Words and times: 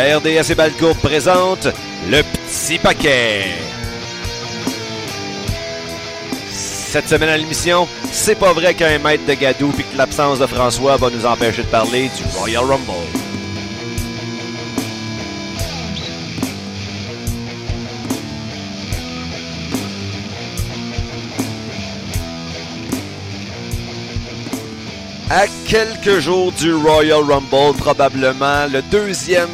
RDS 0.00 0.50
et 0.50 0.54
Balcourt 0.54 0.96
présente 0.96 1.68
le 2.08 2.22
petit 2.22 2.78
paquet. 2.78 3.44
Cette 6.50 7.06
semaine 7.08 7.28
à 7.28 7.36
l'émission, 7.36 7.86
c'est 8.10 8.34
pas 8.34 8.54
vrai 8.54 8.72
qu'un 8.72 8.98
maître 8.98 9.26
de 9.26 9.34
gadou 9.34 9.68
puis 9.72 9.84
que 9.84 9.98
l'absence 9.98 10.38
de 10.38 10.46
François 10.46 10.96
va 10.96 11.10
nous 11.10 11.26
empêcher 11.26 11.62
de 11.62 11.68
parler 11.68 12.08
du 12.16 12.24
Royal 12.38 12.64
Rumble. 12.64 13.20
Quelques 25.70 26.18
jours 26.18 26.50
du 26.50 26.74
Royal 26.74 27.22
Rumble, 27.22 27.78
probablement 27.78 28.66
le 28.72 28.82
deuxième 28.90 29.48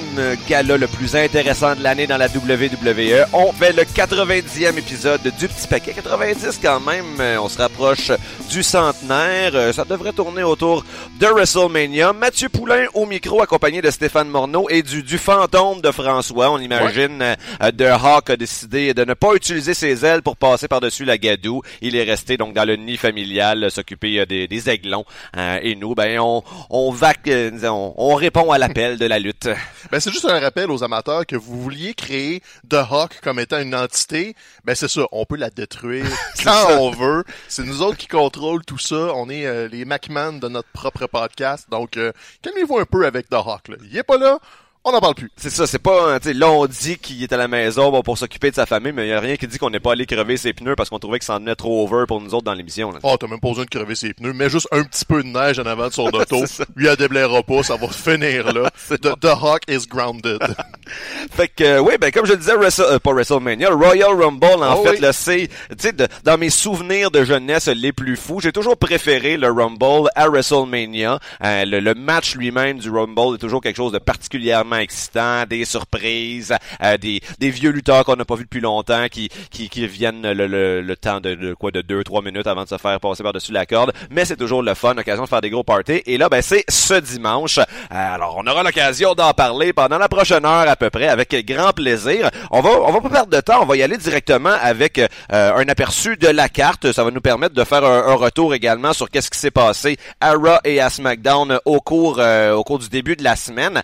gala 0.48 0.78
le 0.78 0.86
plus 0.86 1.14
intéressant 1.14 1.74
de 1.76 1.82
l'année 1.82 2.06
dans 2.06 2.16
la 2.16 2.28
WWE, 2.28 3.26
on 3.34 3.52
fait 3.52 3.72
le 3.72 3.82
90e 3.82 4.78
épisode 4.78 5.20
du 5.38 5.46
Petit 5.46 5.68
Paquet. 5.68 5.92
90 5.92 6.58
quand 6.62 6.80
même, 6.80 7.20
on 7.38 7.50
se 7.50 7.58
rapproche 7.58 8.12
du 8.48 8.62
centenaire. 8.62 9.74
Ça 9.74 9.84
devrait 9.84 10.14
tourner 10.14 10.42
autour 10.42 10.86
de 11.20 11.26
WrestleMania. 11.26 12.14
Mathieu 12.14 12.48
Poulain 12.48 12.86
au 12.94 13.04
micro, 13.04 13.42
accompagné 13.42 13.82
de 13.82 13.90
Stéphane 13.90 14.28
Morneau 14.28 14.68
et 14.70 14.82
du, 14.82 15.02
du 15.02 15.18
fantôme 15.18 15.82
de 15.82 15.90
François. 15.90 16.50
On 16.50 16.58
imagine 16.58 17.22
ouais. 17.60 17.90
Hawk 17.90 18.30
a 18.30 18.36
décidé 18.38 18.94
de 18.94 19.04
ne 19.04 19.12
pas 19.12 19.34
utiliser 19.34 19.74
ses 19.74 20.06
ailes 20.06 20.22
pour 20.22 20.38
passer 20.38 20.66
par-dessus 20.66 21.04
la 21.04 21.18
gadoue. 21.18 21.60
Il 21.82 21.94
est 21.94 22.04
resté 22.04 22.38
donc 22.38 22.54
dans 22.54 22.64
le 22.64 22.76
nid 22.76 22.96
familial, 22.96 23.70
s'occuper 23.70 24.24
des, 24.24 24.48
des 24.48 24.70
aiglons. 24.70 25.04
Euh, 25.36 25.58
et 25.60 25.74
nous, 25.76 25.94
ben, 25.94 26.05
on, 26.18 26.42
on, 26.70 26.90
vac, 26.90 27.28
on, 27.28 27.94
on 27.96 28.14
répond 28.14 28.50
à 28.50 28.58
l'appel 28.58 28.98
de 28.98 29.06
la 29.06 29.18
lutte. 29.18 29.48
Ben, 29.90 30.00
c'est 30.00 30.10
juste 30.10 30.24
un 30.24 30.40
rappel 30.40 30.70
aux 30.70 30.82
amateurs 30.82 31.26
que 31.26 31.36
vous 31.36 31.60
vouliez 31.60 31.94
créer 31.94 32.42
The 32.68 32.74
Hawk 32.90 33.20
comme 33.22 33.38
étant 33.38 33.60
une 33.60 33.74
entité. 33.74 34.34
Ben, 34.64 34.74
c'est 34.74 34.88
ça. 34.88 35.02
On 35.12 35.24
peut 35.24 35.36
la 35.36 35.50
détruire 35.50 36.06
quand 36.44 36.78
on 36.78 36.90
veut. 36.90 37.24
C'est 37.48 37.64
nous 37.64 37.82
autres 37.82 37.96
qui 37.96 38.08
contrôlent 38.08 38.64
tout 38.64 38.78
ça. 38.78 39.12
On 39.14 39.28
est 39.28 39.46
euh, 39.46 39.68
les 39.68 39.84
McMahon 39.84 40.34
de 40.34 40.48
notre 40.48 40.68
propre 40.72 41.06
podcast. 41.06 41.66
Donc, 41.70 41.96
euh, 41.96 42.12
calmez-vous 42.42 42.78
un 42.78 42.84
peu 42.84 43.06
avec 43.06 43.28
The 43.28 43.34
Hawk, 43.34 43.68
là. 43.68 43.76
Il 43.84 43.96
est 43.96 44.02
pas 44.02 44.18
là 44.18 44.38
on 44.86 44.92
n'en 44.92 45.00
parle 45.00 45.16
plus. 45.16 45.32
C'est 45.36 45.50
ça, 45.50 45.66
c'est 45.66 45.80
pas, 45.80 46.20
tu 46.20 46.28
sais, 46.28 46.34
là, 46.34 46.48
on 46.48 46.64
dit 46.66 46.96
qu'il 46.96 47.20
est 47.20 47.32
à 47.32 47.36
la 47.36 47.48
maison 47.48 47.90
bon, 47.90 48.02
pour 48.02 48.16
s'occuper 48.16 48.50
de 48.50 48.54
sa 48.54 48.66
famille, 48.66 48.92
mais 48.92 49.06
il 49.06 49.10
y 49.10 49.12
a 49.12 49.18
rien 49.18 49.36
qui 49.36 49.48
dit 49.48 49.58
qu'on 49.58 49.68
n'est 49.68 49.80
pas 49.80 49.92
allé 49.92 50.06
crever 50.06 50.36
ses 50.36 50.52
pneus 50.52 50.76
parce 50.76 50.90
qu'on 50.90 51.00
trouvait 51.00 51.18
que 51.18 51.24
ça 51.24 51.34
en 51.34 51.38
venait 51.40 51.56
trop 51.56 51.82
over 51.82 52.04
pour 52.06 52.20
nous 52.20 52.34
autres 52.34 52.44
dans 52.44 52.54
l'émission. 52.54 52.92
Oh, 53.02 53.16
t'as 53.18 53.26
même 53.26 53.40
pas 53.40 53.48
besoin 53.48 53.64
de 53.64 53.70
crever 53.70 53.96
ses 53.96 54.14
pneus, 54.14 54.32
mais 54.32 54.48
juste 54.48 54.68
un 54.70 54.84
petit 54.84 55.04
peu 55.04 55.24
de 55.24 55.28
neige 55.28 55.58
en 55.58 55.66
avant 55.66 55.88
de 55.88 55.92
son 55.92 56.06
auto. 56.12 56.44
Lui, 56.76 56.86
elle 56.86 56.94
déblaira 56.94 57.42
pas, 57.42 57.64
ça 57.64 57.74
va 57.74 57.88
finir 57.88 58.52
là. 58.52 58.70
the, 58.88 59.18
the, 59.20 59.26
Hawk 59.26 59.62
is 59.68 59.88
grounded. 59.88 60.38
fait 61.32 61.48
que, 61.48 61.64
euh, 61.64 61.80
oui, 61.80 61.94
ben, 62.00 62.12
comme 62.12 62.26
je 62.26 62.32
le 62.32 62.38
disais, 62.38 62.54
Wrestle, 62.54 62.82
euh, 62.82 62.98
pas 63.00 63.12
WrestleMania, 63.12 63.70
Royal 63.70 64.10
Rumble, 64.10 64.62
en 64.62 64.78
oh, 64.78 64.84
fait, 64.84 64.90
oui. 64.90 65.00
là, 65.00 65.12
c'est, 65.12 65.48
tu 65.70 65.88
sais, 65.88 65.92
dans 66.22 66.38
mes 66.38 66.50
souvenirs 66.50 67.10
de 67.10 67.24
jeunesse 67.24 67.66
les 67.66 67.92
plus 67.92 68.16
fous, 68.16 68.38
j'ai 68.40 68.52
toujours 68.52 68.76
préféré 68.76 69.36
le 69.36 69.50
Rumble 69.50 70.08
à 70.14 70.28
WrestleMania. 70.28 71.18
Euh, 71.42 71.64
le, 71.64 71.80
le, 71.80 71.94
match 71.94 72.36
lui-même 72.36 72.78
du 72.78 72.88
Rumble 72.88 73.34
est 73.34 73.38
toujours 73.38 73.60
quelque 73.60 73.76
chose 73.76 73.90
de 73.90 73.98
particulièrement 73.98 74.75
excitant, 74.78 75.44
des 75.48 75.64
surprises, 75.64 76.54
euh, 76.82 76.96
des, 76.96 77.20
vieux 77.40 77.70
lutteurs 77.70 78.04
qu'on 78.04 78.16
n'a 78.16 78.24
pas 78.24 78.34
vu 78.34 78.44
depuis 78.44 78.60
longtemps 78.60 79.06
qui, 79.10 79.28
qui, 79.50 79.86
viennent 79.86 80.30
le, 80.32 80.46
le, 80.46 80.80
le 80.80 80.96
temps 80.96 81.20
de, 81.20 81.54
quoi 81.54 81.70
de 81.70 81.80
deux 81.80 82.02
trois 82.04 82.22
minutes 82.22 82.46
avant 82.46 82.64
de 82.64 82.68
se 82.68 82.78
faire 82.78 82.98
passer 83.00 83.22
par-dessus 83.22 83.52
la 83.52 83.66
corde. 83.66 83.92
Mais 84.10 84.24
c'est 84.24 84.36
toujours 84.36 84.62
le 84.62 84.74
fun, 84.74 84.94
l'occasion 84.94 85.24
de 85.24 85.28
faire 85.28 85.40
des 85.40 85.50
gros 85.50 85.64
parties. 85.64 86.02
Et 86.06 86.18
là, 86.18 86.28
ben 86.28 86.42
c'est 86.42 86.64
ce 86.68 86.94
dimanche. 86.94 87.58
Euh, 87.58 87.64
alors, 87.90 88.36
on 88.38 88.46
aura 88.46 88.62
l'occasion 88.62 89.14
d'en 89.14 89.32
parler 89.32 89.72
pendant 89.72 89.98
la 89.98 90.08
prochaine 90.08 90.44
heure 90.44 90.68
à 90.68 90.76
peu 90.76 90.90
près 90.90 91.08
avec 91.08 91.34
grand 91.46 91.72
plaisir. 91.72 92.30
On 92.50 92.60
va 92.60 92.70
on 92.70 92.92
va 92.92 93.00
pas 93.00 93.08
perdre 93.08 93.30
de 93.30 93.40
temps, 93.40 93.62
on 93.62 93.66
va 93.66 93.76
y 93.76 93.82
aller 93.82 93.96
directement 93.96 94.54
avec 94.60 94.98
euh, 94.98 95.08
un 95.30 95.68
aperçu 95.68 96.16
de 96.16 96.28
la 96.28 96.48
carte. 96.48 96.92
Ça 96.92 97.04
va 97.04 97.10
nous 97.10 97.20
permettre 97.20 97.54
de 97.54 97.64
faire 97.64 97.84
un, 97.84 98.14
retour 98.16 98.54
également 98.54 98.92
sur 98.92 99.10
qu'est-ce 99.10 99.30
qui 99.30 99.38
s'est 99.38 99.50
passé 99.50 99.98
à 100.20 100.32
Raw 100.32 100.58
et 100.64 100.80
à 100.80 100.88
SmackDown 100.88 101.58
au 101.64 101.80
cours 101.80 102.18
au 102.18 102.64
cours 102.64 102.78
du 102.78 102.88
début 102.88 103.16
de 103.16 103.24
la 103.24 103.36
semaine. 103.36 103.82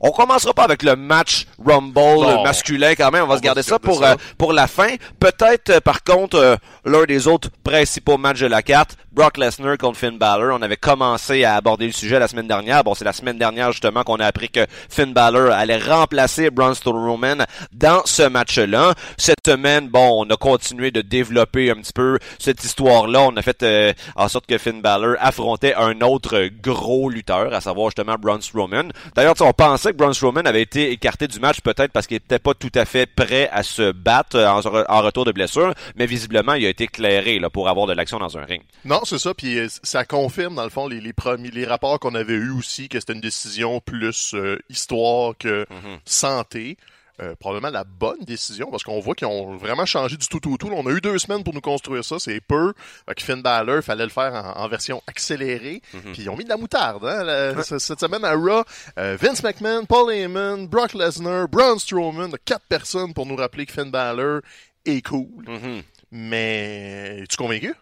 On 0.00 0.10
commencera 0.10 0.52
pas 0.54 0.64
avec 0.64 0.82
le 0.82 0.96
match 0.96 1.46
Rumble 1.64 2.42
masculin 2.42 2.94
quand 2.94 3.10
même. 3.10 3.24
On 3.24 3.28
va 3.28 3.34
on 3.34 3.38
se 3.38 3.42
garder 3.42 3.62
va 3.62 3.68
ça 3.68 3.78
pour 3.78 4.00
ça. 4.00 4.12
Euh, 4.12 4.16
pour 4.38 4.52
la 4.52 4.66
fin. 4.66 4.94
Peut-être 5.18 5.70
euh, 5.70 5.80
par 5.80 6.02
contre 6.02 6.36
euh, 6.36 6.56
l'un 6.84 7.04
des 7.04 7.26
autres 7.26 7.50
principaux 7.64 8.18
matchs 8.18 8.40
de 8.40 8.46
la 8.46 8.62
carte, 8.62 8.96
Brock 9.12 9.38
Lesnar 9.38 9.76
contre 9.76 9.98
Finn 9.98 10.18
Balor. 10.18 10.56
On 10.58 10.62
avait 10.62 10.76
commencé 10.76 11.44
à 11.44 11.56
aborder 11.56 11.86
le 11.86 11.92
sujet 11.92 12.18
la 12.18 12.28
semaine 12.28 12.46
dernière. 12.46 12.84
Bon, 12.84 12.94
c'est 12.94 13.04
la 13.04 13.12
semaine 13.12 13.38
dernière 13.38 13.72
justement 13.72 14.04
qu'on 14.04 14.16
a 14.16 14.26
appris 14.26 14.48
que 14.48 14.66
Finn 14.88 15.12
Balor 15.12 15.52
allait 15.52 15.78
remplacer 15.78 16.50
Braun 16.50 16.74
Strowman 16.74 17.44
dans 17.72 18.02
ce 18.04 18.22
match-là. 18.22 18.94
Cette 19.16 19.44
semaine, 19.46 19.88
bon, 19.88 20.24
on 20.24 20.30
a 20.30 20.36
continué 20.36 20.90
de 20.90 21.00
développer 21.00 21.70
un 21.70 21.76
petit 21.76 21.92
peu 21.92 22.18
cette 22.38 22.62
histoire-là. 22.64 23.22
On 23.22 23.36
a 23.36 23.42
fait 23.42 23.62
euh, 23.62 23.92
en 24.16 24.28
sorte 24.28 24.46
que 24.46 24.58
Finn 24.58 24.80
Balor 24.80 25.16
affrontait 25.18 25.74
un 25.74 26.00
autre 26.02 26.48
gros 26.62 27.10
lutteur, 27.10 27.52
à 27.52 27.60
savoir 27.60 27.88
justement 27.88 28.16
Braun 28.18 28.40
Strowman. 28.40 28.92
D'ailleurs, 29.14 29.34
on 29.40 29.49
pensait 29.52 29.92
que 29.92 29.96
Braun 29.96 30.12
Strowman 30.12 30.46
avait 30.46 30.62
été 30.62 30.92
écarté 30.92 31.28
du 31.28 31.40
match 31.40 31.60
peut-être 31.60 31.92
parce 31.92 32.06
qu'il 32.06 32.16
n'était 32.16 32.38
pas 32.38 32.54
tout 32.54 32.72
à 32.74 32.84
fait 32.84 33.06
prêt 33.06 33.48
à 33.52 33.62
se 33.62 33.92
battre 33.92 34.38
en, 34.38 34.60
en, 34.60 35.02
retour 35.02 35.24
de 35.24 35.32
blessure, 35.32 35.74
mais 35.96 36.06
visiblement, 36.06 36.54
il 36.54 36.66
a 36.66 36.68
été 36.68 36.84
éclairé 36.84 37.38
là, 37.38 37.50
pour 37.50 37.68
avoir 37.68 37.86
de 37.86 37.92
l'action 37.92 38.18
dans 38.18 38.36
un 38.38 38.44
ring. 38.44 38.62
Non, 38.84 39.00
c'est 39.04 39.18
ça, 39.18 39.34
puis 39.34 39.58
ça 39.82 40.04
confirme 40.04 40.54
dans 40.54 40.64
le 40.64 40.70
fond 40.70 40.88
les, 40.88 41.00
les 41.00 41.12
premiers 41.12 41.50
les 41.50 41.64
rapports 41.64 41.98
qu'on 41.98 42.14
avait 42.14 42.34
eus 42.34 42.50
aussi 42.52 42.88
que 42.88 43.00
c'était 43.00 43.14
une 43.14 43.20
décision 43.20 43.80
plus 43.80 44.34
euh, 44.34 44.58
histoire 44.68 45.34
que 45.38 45.66
mm 45.70 45.74
-hmm. 45.74 45.98
santé. 46.04 46.76
Euh, 47.22 47.34
probablement 47.38 47.70
la 47.70 47.84
bonne 47.84 48.24
décision 48.24 48.70
parce 48.70 48.82
qu'on 48.82 48.98
voit 49.00 49.14
qu'ils 49.14 49.26
ont 49.26 49.56
vraiment 49.56 49.84
changé 49.84 50.16
du 50.16 50.26
tout 50.26 50.38
au 50.38 50.40
tout, 50.40 50.56
tout. 50.56 50.70
On 50.72 50.86
a 50.86 50.90
eu 50.90 51.00
deux 51.00 51.18
semaines 51.18 51.44
pour 51.44 51.52
nous 51.52 51.60
construire 51.60 52.02
ça, 52.02 52.18
c'est 52.18 52.40
peu. 52.40 52.72
Fait 53.06 53.20
Finn 53.20 53.42
Balor, 53.42 53.82
fallait 53.82 54.04
le 54.04 54.10
faire 54.10 54.32
en, 54.32 54.62
en 54.62 54.68
version 54.68 55.02
accélérée. 55.06 55.82
Mm 55.92 55.98
-hmm. 55.98 56.12
Puis 56.12 56.22
ils 56.22 56.30
ont 56.30 56.36
mis 56.36 56.44
de 56.44 56.48
la 56.48 56.56
moutarde 56.56 57.04
hein, 57.04 57.22
la, 57.24 57.52
ouais. 57.52 57.78
cette 57.78 58.00
semaine 58.00 58.24
à 58.24 58.34
Raw. 58.34 58.64
Euh, 58.98 59.16
Vince 59.20 59.42
McMahon, 59.42 59.84
Paul 59.84 60.10
Heyman, 60.12 60.66
Brock 60.66 60.94
Lesnar, 60.94 61.48
Braun 61.48 61.78
Strowman, 61.78 62.30
quatre 62.44 62.66
personnes 62.68 63.12
pour 63.12 63.26
nous 63.26 63.36
rappeler 63.36 63.66
que 63.66 63.72
Finn 63.72 63.90
Balor 63.90 64.40
est 64.86 65.02
cool. 65.02 65.44
Mm 65.46 65.56
-hmm. 65.56 65.82
Mais 66.12 67.20
es-tu 67.22 67.36
convaincu? 67.36 67.74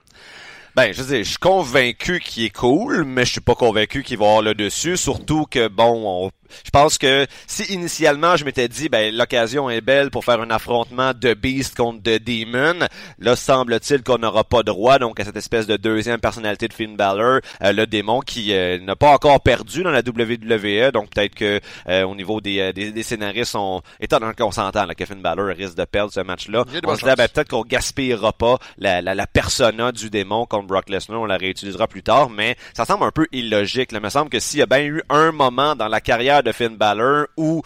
Ben, 0.79 0.93
je 0.93 1.03
sais, 1.03 1.25
je 1.25 1.31
suis 1.31 1.39
convaincu 1.39 2.21
qu'il 2.21 2.45
est 2.45 2.57
cool, 2.57 3.05
mais 3.05 3.25
je 3.25 3.33
suis 3.33 3.41
pas 3.41 3.57
convaincu 3.57 4.03
qu'il 4.03 4.19
va 4.19 4.27
avoir 4.27 4.43
le 4.43 4.55
dessus. 4.55 4.97
Surtout 4.97 5.45
que, 5.51 5.67
bon, 5.67 5.93
on 6.27 6.31
je 6.65 6.71
pense 6.71 6.99
que 6.99 7.27
si 7.47 7.65
initialement 7.73 8.37
je 8.37 8.45
m'étais 8.45 8.69
dit 8.69 8.89
ben 8.89 9.15
l'occasion 9.15 9.71
est 9.71 9.81
belle 9.81 10.11
pour 10.11 10.25
faire 10.25 10.41
un 10.41 10.51
affrontement 10.51 11.13
de 11.15 11.35
Beast 11.35 11.77
contre 11.77 12.03
de 12.03 12.19
Demon, 12.19 12.87
là 13.19 13.37
semble-t-il 13.37 14.03
qu'on 14.03 14.19
n'aura 14.19 14.45
pas 14.45 14.63
droit 14.63 14.99
donc 14.99 15.21
à 15.21 15.25
cette 15.25 15.37
espèce 15.37 15.67
de 15.67 15.77
deuxième 15.77 16.21
personnalité 16.21 16.69
de 16.69 16.73
Finn 16.73 16.97
Balor, 16.97 17.41
euh, 17.63 17.73
le 17.73 17.87
démon 17.87 18.21
qui 18.21 18.53
euh, 18.53 18.79
n'a 18.81 18.97
pas 18.97 19.13
encore 19.13 19.41
perdu 19.41 19.83
dans 19.83 19.91
la 19.91 20.01
WWE, 20.01 20.93
donc 20.93 21.11
peut-être 21.11 21.35
que 21.35 21.61
euh, 21.89 22.03
au 22.05 22.15
niveau 22.15 22.41
des, 22.41 22.73
des, 22.73 22.93
des, 22.93 23.03
scénaristes 23.03 23.55
on 23.55 23.83
étant 24.01 24.19
dans 24.19 24.33
qu'on 24.33 24.53
s'entend 24.53 24.87
que 24.97 25.05
Finn 25.05 25.21
Balor 25.21 25.49
risque 25.49 25.77
de 25.77 25.85
perdre 25.85 26.13
ce 26.13 26.21
match-là, 26.21 26.65
on 26.85 26.95
se 26.97 27.01
dit 27.01 27.07
ben, 27.07 27.29
peut-être 27.29 27.49
qu'on 27.49 27.63
gaspillera 27.63 28.33
pas 28.33 28.59
la, 28.79 29.01
la, 29.03 29.15
la, 29.15 29.27
persona 29.27 29.93
du 29.93 30.11
démon 30.11 30.47
contre 30.47 30.67
Brock 30.67 30.89
Lesnar, 30.89 31.21
on 31.21 31.27
la 31.27 31.37
réutilisera 31.37 31.87
plus 31.87 32.03
tard, 32.03 32.31
mais 32.31 32.57
ça 32.75 32.85
semble 32.85 33.05
un 33.05 33.11
peu 33.11 33.27
illogique. 33.33 33.93
Là. 33.93 33.99
Il 34.01 34.05
me 34.05 34.11
semble 34.11 34.31
que 34.31 34.41
s'il 34.41 34.61
y 34.61 34.63
a 34.63 34.67
bien 34.67 34.85
eu 34.85 35.03
un 35.09 35.33
moment 35.33 35.77
dans 35.77 35.89
la 35.89 36.01
carrière 36.01 36.38
de 36.43 36.53
Finn 36.53 36.77
Balor 36.77 37.27
où 37.37 37.63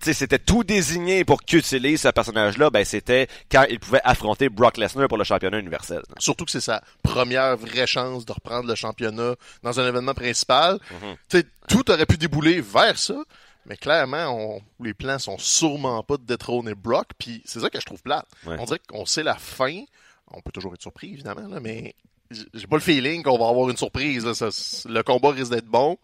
c'était 0.00 0.38
tout 0.38 0.64
désigné 0.64 1.24
pour 1.24 1.42
qu'il 1.42 1.58
utilise 1.58 2.02
ce 2.02 2.08
personnage-là, 2.08 2.70
ben 2.70 2.84
c'était 2.84 3.26
quand 3.50 3.64
il 3.68 3.80
pouvait 3.80 4.00
affronter 4.04 4.48
Brock 4.48 4.76
Lesnar 4.76 5.08
pour 5.08 5.18
le 5.18 5.24
championnat 5.24 5.58
universel. 5.58 6.02
Surtout 6.18 6.44
que 6.44 6.50
c'est 6.50 6.60
sa 6.60 6.82
première 7.02 7.56
vraie 7.56 7.86
chance 7.86 8.24
de 8.24 8.32
reprendre 8.32 8.68
le 8.68 8.74
championnat 8.74 9.34
dans 9.62 9.80
un 9.80 9.88
événement 9.88 10.14
principal. 10.14 10.74
Mm 10.74 11.14
-hmm. 11.32 11.44
Tout 11.68 11.90
aurait 11.90 12.06
pu 12.06 12.16
débouler 12.16 12.60
vers 12.60 12.98
ça. 12.98 13.16
Mais 13.66 13.76
clairement, 13.76 14.26
on, 14.28 14.62
les 14.82 14.94
plans 14.94 15.18
sont 15.18 15.36
sûrement 15.36 16.02
pas 16.02 16.16
de 16.16 16.22
détrôner 16.22 16.74
Brock, 16.74 17.08
puis 17.18 17.42
c'est 17.44 17.60
ça 17.60 17.68
que 17.68 17.78
je 17.78 17.84
trouve 17.84 18.00
plate. 18.02 18.26
Ouais. 18.46 18.56
On 18.58 18.64
dirait 18.64 18.80
qu'on 18.88 19.04
sait 19.04 19.22
la 19.22 19.34
fin. 19.34 19.82
On 20.30 20.40
peut 20.40 20.52
toujours 20.52 20.72
être 20.74 20.80
surpris, 20.80 21.12
évidemment, 21.12 21.46
là, 21.48 21.60
mais 21.60 21.94
j'ai 22.30 22.66
pas 22.66 22.76
le 22.76 22.82
feeling 22.82 23.22
qu'on 23.22 23.38
va 23.38 23.48
avoir 23.48 23.68
une 23.68 23.76
surprise. 23.76 24.24
Là. 24.24 24.34
Ça, 24.34 24.48
le 24.88 25.02
combat 25.02 25.30
risque 25.30 25.50
d'être 25.50 25.66
bon 25.66 25.98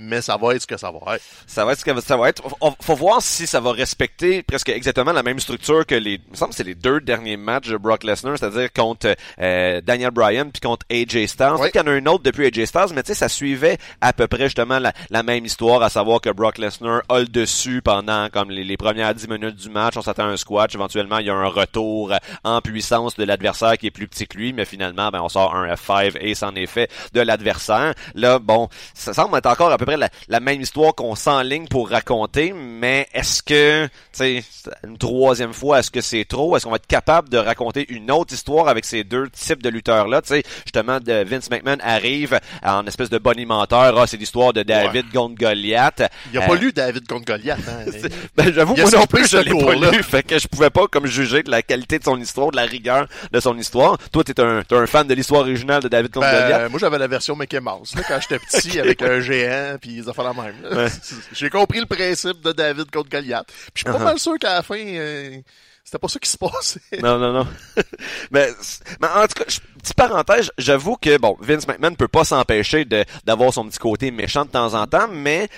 mais 0.00 0.22
ça 0.22 0.36
va 0.36 0.54
être 0.54 0.62
ce 0.62 0.66
que 0.66 0.76
ça 0.76 0.90
va 0.90 1.16
être. 1.16 1.24
Ça 1.46 1.64
va 1.64 1.72
être 1.72 1.80
ce 1.80 1.84
que 1.84 2.00
ça 2.00 2.16
va 2.16 2.30
être. 2.30 2.42
Faut, 2.42 2.74
faut 2.80 2.94
voir 2.94 3.20
si 3.20 3.46
ça 3.46 3.60
va 3.60 3.72
respecter 3.72 4.42
presque 4.42 4.70
exactement 4.70 5.12
la 5.12 5.22
même 5.22 5.38
structure 5.38 5.84
que 5.84 5.94
les, 5.94 6.14
il 6.14 6.30
me 6.30 6.36
semble 6.36 6.50
que 6.50 6.56
c'est 6.56 6.64
les 6.64 6.74
deux 6.74 7.00
derniers 7.00 7.36
matchs 7.36 7.68
de 7.68 7.76
Brock 7.76 8.04
Lesnar, 8.04 8.38
c'est-à-dire 8.38 8.72
contre 8.72 9.14
euh, 9.40 9.80
Daniel 9.82 10.10
Bryan 10.10 10.50
puis 10.50 10.60
contre 10.60 10.86
AJ 10.90 11.26
Styles. 11.26 11.56
Oui. 11.58 11.68
Il 11.74 11.76
y 11.76 11.80
en 11.80 11.86
a 11.86 11.90
un 11.90 12.06
autre 12.06 12.22
depuis 12.24 12.46
AJ 12.46 12.64
Styles, 12.64 12.94
mais 12.94 13.02
tu 13.02 13.08
sais, 13.08 13.14
ça 13.14 13.28
suivait 13.28 13.78
à 14.00 14.12
peu 14.12 14.26
près 14.26 14.44
justement 14.44 14.78
la, 14.78 14.92
la, 15.10 15.22
même 15.22 15.44
histoire, 15.44 15.82
à 15.82 15.90
savoir 15.90 16.20
que 16.20 16.30
Brock 16.30 16.58
Lesnar 16.58 17.02
a 17.08 17.20
le 17.20 17.26
dessus 17.26 17.82
pendant 17.82 18.28
comme 18.30 18.50
les, 18.50 18.64
les 18.64 18.76
premières 18.76 19.14
dix 19.14 19.28
minutes 19.28 19.56
du 19.56 19.68
match. 19.68 19.96
On 19.96 20.02
s'attend 20.02 20.24
à 20.24 20.28
un 20.28 20.36
squash, 20.36 20.74
éventuellement 20.74 21.18
il 21.18 21.26
y 21.26 21.30
a 21.30 21.34
un 21.34 21.48
retour 21.48 22.12
en 22.44 22.60
puissance 22.60 23.16
de 23.16 23.24
l'adversaire 23.24 23.76
qui 23.76 23.88
est 23.88 23.90
plus 23.90 24.08
petit 24.08 24.26
que 24.26 24.38
lui, 24.38 24.52
mais 24.52 24.64
finalement 24.64 25.10
ben 25.10 25.20
on 25.20 25.28
sort 25.28 25.54
un 25.54 25.72
F5 25.74 26.16
et 26.20 26.34
c'en 26.34 26.54
est 26.54 26.66
fait 26.66 26.90
de 27.12 27.20
l'adversaire. 27.20 27.94
Là, 28.14 28.38
bon, 28.38 28.68
ça 28.94 29.12
semble 29.12 29.36
être 29.36 29.46
encore 29.46 29.70
à 29.70 29.78
peu 29.78 29.84
près 29.84 29.89
la, 29.96 30.08
la 30.28 30.40
même 30.40 30.60
histoire 30.60 30.94
qu'on 30.94 31.14
s'enligne 31.14 31.66
pour 31.68 31.90
raconter, 31.90 32.52
mais 32.54 33.08
est-ce 33.14 33.42
que, 33.42 33.86
tu 33.86 33.90
sais, 34.12 34.44
une 34.86 34.98
troisième 34.98 35.52
fois, 35.52 35.78
est-ce 35.80 35.90
que 35.90 36.00
c'est 36.00 36.24
trop? 36.24 36.56
Est-ce 36.56 36.64
qu'on 36.64 36.70
va 36.70 36.76
être 36.76 36.86
capable 36.86 37.28
de 37.28 37.38
raconter 37.38 37.86
une 37.88 38.10
autre 38.10 38.32
histoire 38.34 38.68
avec 38.68 38.84
ces 38.84 39.04
deux 39.04 39.28
types 39.30 39.62
de 39.62 39.68
lutteurs-là? 39.68 40.22
Tu 40.22 40.28
sais, 40.28 40.42
justement, 40.64 41.00
de 41.00 41.24
Vince 41.24 41.50
McMahon 41.50 41.78
arrive 41.82 42.38
en 42.64 42.86
espèce 42.86 43.10
de 43.10 43.18
bonimenteur. 43.18 43.98
Ah, 43.98 44.06
c'est 44.06 44.16
l'histoire 44.16 44.52
de 44.52 44.62
David 44.62 45.06
Ouais. 45.06 45.12
contre 45.12 45.34
Goliath. 45.36 46.02
Il 46.32 46.38
a 46.38 46.42
Euh, 46.44 46.46
pas 46.46 46.54
lu 46.54 46.72
David 46.72 47.06
contre 47.06 47.24
Goliath. 47.26 47.58
Hein? 47.68 47.90
ben, 48.36 48.52
j'avoue, 48.52 48.76
moi 48.76 48.90
non 48.90 49.06
plus, 49.06 49.28
je 49.30 49.38
l'ai 49.38 49.50
pas 49.64 49.74
lu, 49.74 50.02
fait 50.02 50.22
que 50.22 50.38
je 50.38 50.48
pouvais 50.48 50.70
pas 50.70 50.86
comme 50.88 51.06
juger 51.06 51.42
de 51.42 51.50
la 51.50 51.62
qualité 51.62 51.98
de 51.98 52.04
son 52.04 52.18
histoire, 52.20 52.50
de 52.50 52.56
la 52.56 52.64
rigueur 52.64 53.06
de 53.32 53.40
son 53.40 53.56
histoire. 53.58 53.96
Toi, 54.12 54.24
t'es 54.24 54.40
un, 54.40 54.62
t'es 54.62 54.74
un 54.76 54.86
fan 54.86 55.06
de 55.06 55.14
l'histoire 55.14 55.42
originale 55.42 55.82
de 55.82 55.88
David 55.88 56.12
contre 56.12 56.26
Ben, 56.30 56.42
Goliath. 56.42 56.70
moi, 56.70 56.78
j'avais 56.80 56.98
la 56.98 57.06
version 57.06 57.36
Mickey 57.36 57.60
Mouse, 57.60 57.94
là, 57.96 58.02
quand 58.06 58.18
j'étais 58.20 58.38
petit, 58.38 58.78
avec 58.80 59.02
un 59.02 59.20
géant, 59.20 59.69
puis 59.78 59.96
ils 59.96 60.08
ont 60.08 60.12
fait 60.12 60.22
la 60.24 60.32
même. 60.32 60.54
Ouais. 60.72 60.88
J'ai 61.32 61.50
compris 61.50 61.80
le 61.80 61.86
principe 61.86 62.40
de 62.42 62.52
David 62.52 62.90
contre 62.90 63.08
Goliath. 63.10 63.46
Puis 63.46 63.56
je 63.74 63.78
suis 63.80 63.84
pas 63.84 63.98
Uh-huh. 63.98 64.04
mal 64.04 64.18
sûr 64.18 64.38
qu'à 64.38 64.54
la 64.54 64.62
fin, 64.62 64.78
euh, 64.78 65.38
c'était 65.84 65.98
pas 65.98 66.08
ça 66.08 66.18
qui 66.18 66.30
se 66.30 66.36
passait. 66.38 66.80
Non, 67.02 67.18
non, 67.18 67.32
non. 67.32 67.46
mais, 68.30 68.48
mais 69.00 69.08
en 69.08 69.26
tout 69.26 69.42
cas, 69.42 69.44
je- 69.48 69.60
petite 69.80 69.94
parenthèse, 69.96 70.50
j'avoue 70.58 70.96
que, 70.96 71.16
bon, 71.18 71.36
Vince 71.40 71.66
McMahon 71.66 71.94
peut 71.94 72.08
pas 72.08 72.24
s'empêcher 72.24 72.84
de, 72.84 73.04
d'avoir 73.24 73.52
son 73.52 73.66
petit 73.68 73.78
côté 73.78 74.10
méchant 74.10 74.44
de 74.44 74.50
temps 74.50 74.74
en 74.74 74.86
temps, 74.86 75.08
mais 75.10 75.48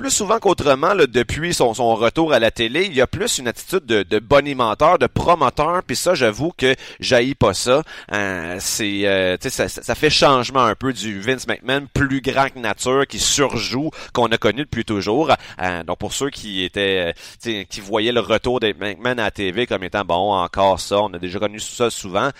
plus 0.00 0.10
souvent 0.10 0.38
qu'autrement, 0.38 0.94
depuis 0.94 1.52
son, 1.52 1.72
retour 1.94 2.32
à 2.32 2.38
la 2.38 2.50
télé, 2.50 2.86
il 2.86 2.94
y 2.94 3.02
a 3.02 3.06
plus 3.06 3.36
une 3.36 3.48
attitude 3.48 3.84
de, 3.84 4.02
de 4.02 4.18
bonimenteur, 4.18 4.98
de 4.98 5.06
promoteur, 5.06 5.82
puis 5.86 5.94
ça, 5.94 6.14
j'avoue 6.14 6.52
que 6.56 6.74
j'haïs 7.00 7.34
pas 7.34 7.52
ça. 7.52 7.82
Euh, 8.10 8.56
c'est, 8.60 9.06
euh, 9.06 9.36
ça, 9.42 9.68
ça- 9.68 9.94
fait 9.94 10.08
changement 10.08 10.64
un 10.64 10.74
peu 10.74 10.94
du 10.94 11.20
Vince 11.20 11.46
McMahon 11.46 11.86
plus 11.92 12.22
grand 12.22 12.48
que 12.48 12.58
nature, 12.58 13.06
qui 13.06 13.18
surjoue, 13.18 13.90
qu'on 14.14 14.28
a 14.28 14.38
connu 14.38 14.62
depuis 14.62 14.86
toujours. 14.86 15.32
Euh, 15.60 15.82
donc 15.82 15.98
pour 15.98 16.14
ceux 16.14 16.30
qui 16.30 16.64
étaient, 16.64 17.12
euh, 17.44 17.64
qui 17.68 17.80
voyaient 17.82 18.12
le 18.12 18.20
retour 18.20 18.58
de 18.60 18.68
McMahon 18.80 19.18
à 19.18 19.24
la 19.24 19.30
TV 19.30 19.66
comme 19.66 19.84
étant 19.84 20.06
bon, 20.06 20.32
encore 20.32 20.80
ça, 20.80 21.02
on 21.02 21.12
a 21.12 21.18
déjà 21.18 21.38
connu 21.38 21.60
ça 21.60 21.90
souvent. 21.90 22.30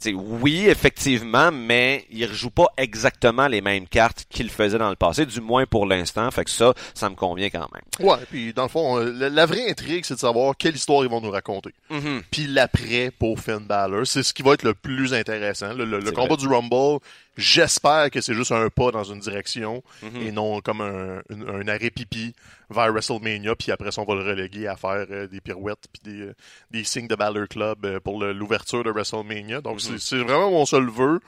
Tu 0.00 0.10
sais, 0.10 0.14
oui, 0.14 0.66
effectivement, 0.68 1.50
mais 1.52 2.06
il 2.10 2.24
rejoue 2.26 2.50
pas 2.50 2.66
exactement 2.76 3.46
les 3.48 3.60
mêmes 3.60 3.86
cartes 3.86 4.24
qu'il 4.30 4.48
faisait 4.50 4.78
dans 4.78 4.88
le 4.90 4.96
passé, 4.96 5.26
du 5.26 5.40
moins 5.40 5.66
pour 5.66 5.86
l'instant. 5.86 6.30
Fait 6.30 6.44
que 6.44 6.50
ça, 6.50 6.72
ça 6.94 7.10
me 7.10 7.14
convient 7.14 7.50
quand 7.50 7.68
même. 7.74 8.08
Ouais, 8.08 8.16
puis 8.30 8.52
dans 8.54 8.62
le 8.64 8.68
fond, 8.68 8.98
euh, 8.98 9.12
la, 9.12 9.28
la 9.28 9.46
vraie 9.46 9.68
intrigue, 9.70 10.04
c'est 10.04 10.14
de 10.14 10.18
savoir 10.20 10.56
quelle 10.56 10.74
histoire 10.74 11.04
ils 11.04 11.10
vont 11.10 11.20
nous 11.20 11.30
raconter. 11.30 11.74
Mhm. 11.90 12.22
Puis 12.30 12.46
l'après 12.46 13.10
pour 13.18 13.38
Finn 13.40 13.58
Balor, 13.60 14.06
c'est 14.06 14.22
ce 14.22 14.32
qui 14.32 14.42
va 14.42 14.52
être 14.54 14.62
le 14.62 14.74
plus 14.74 15.12
intéressant. 15.12 15.72
Le, 15.74 15.84
le- 15.84 15.98
le 16.00 16.06
C'est 16.06 16.14
combat 16.14 16.36
du 16.36 16.46
Rumble, 16.46 17.00
j'espère 17.36 18.10
que 18.10 18.20
c'est 18.20 18.34
juste 18.34 18.52
un 18.52 18.68
pas 18.70 18.90
dans 18.90 19.04
une 19.04 19.20
direction 19.20 19.82
Mhm. 20.02 20.16
et 20.22 20.32
non 20.32 20.60
comme 20.60 20.80
un, 20.80 21.68
arrêt 21.68 21.90
pipi 21.90 22.34
vers 22.70 22.92
WrestleMania, 22.92 23.54
puis 23.56 23.72
après 23.72 23.90
ça, 23.92 24.02
on 24.02 24.04
va 24.04 24.14
le 24.14 24.22
reléguer 24.28 24.66
à 24.66 24.76
faire 24.76 25.06
euh, 25.10 25.26
des 25.26 25.40
pirouettes 25.40 25.86
puis 25.92 26.02
des, 26.12 26.20
euh, 26.22 26.34
des 26.70 26.84
signes 26.84 27.08
de 27.08 27.14
Balor 27.14 27.48
Club 27.48 27.84
euh, 27.86 28.00
pour 28.00 28.22
l'ouverture 28.22 28.84
de 28.84 28.90
WrestleMania. 28.90 29.60
Donc 29.60 29.80
c'est- 29.80 29.98
c'est 29.98 30.18
vraiment 30.18 30.50
mon 30.50 30.66
seul 30.66 30.88
vœu 30.88 31.20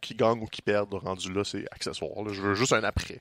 qui 0.00 0.14
gagne 0.14 0.40
ou 0.40 0.46
qui 0.46 0.62
perde 0.62 0.94
rendu 0.94 1.32
là, 1.32 1.42
c'est 1.44 1.64
accessoire. 1.72 2.22
là. 2.24 2.32
Je 2.32 2.40
veux 2.40 2.54
juste 2.54 2.72
un 2.72 2.84
après. 2.84 3.20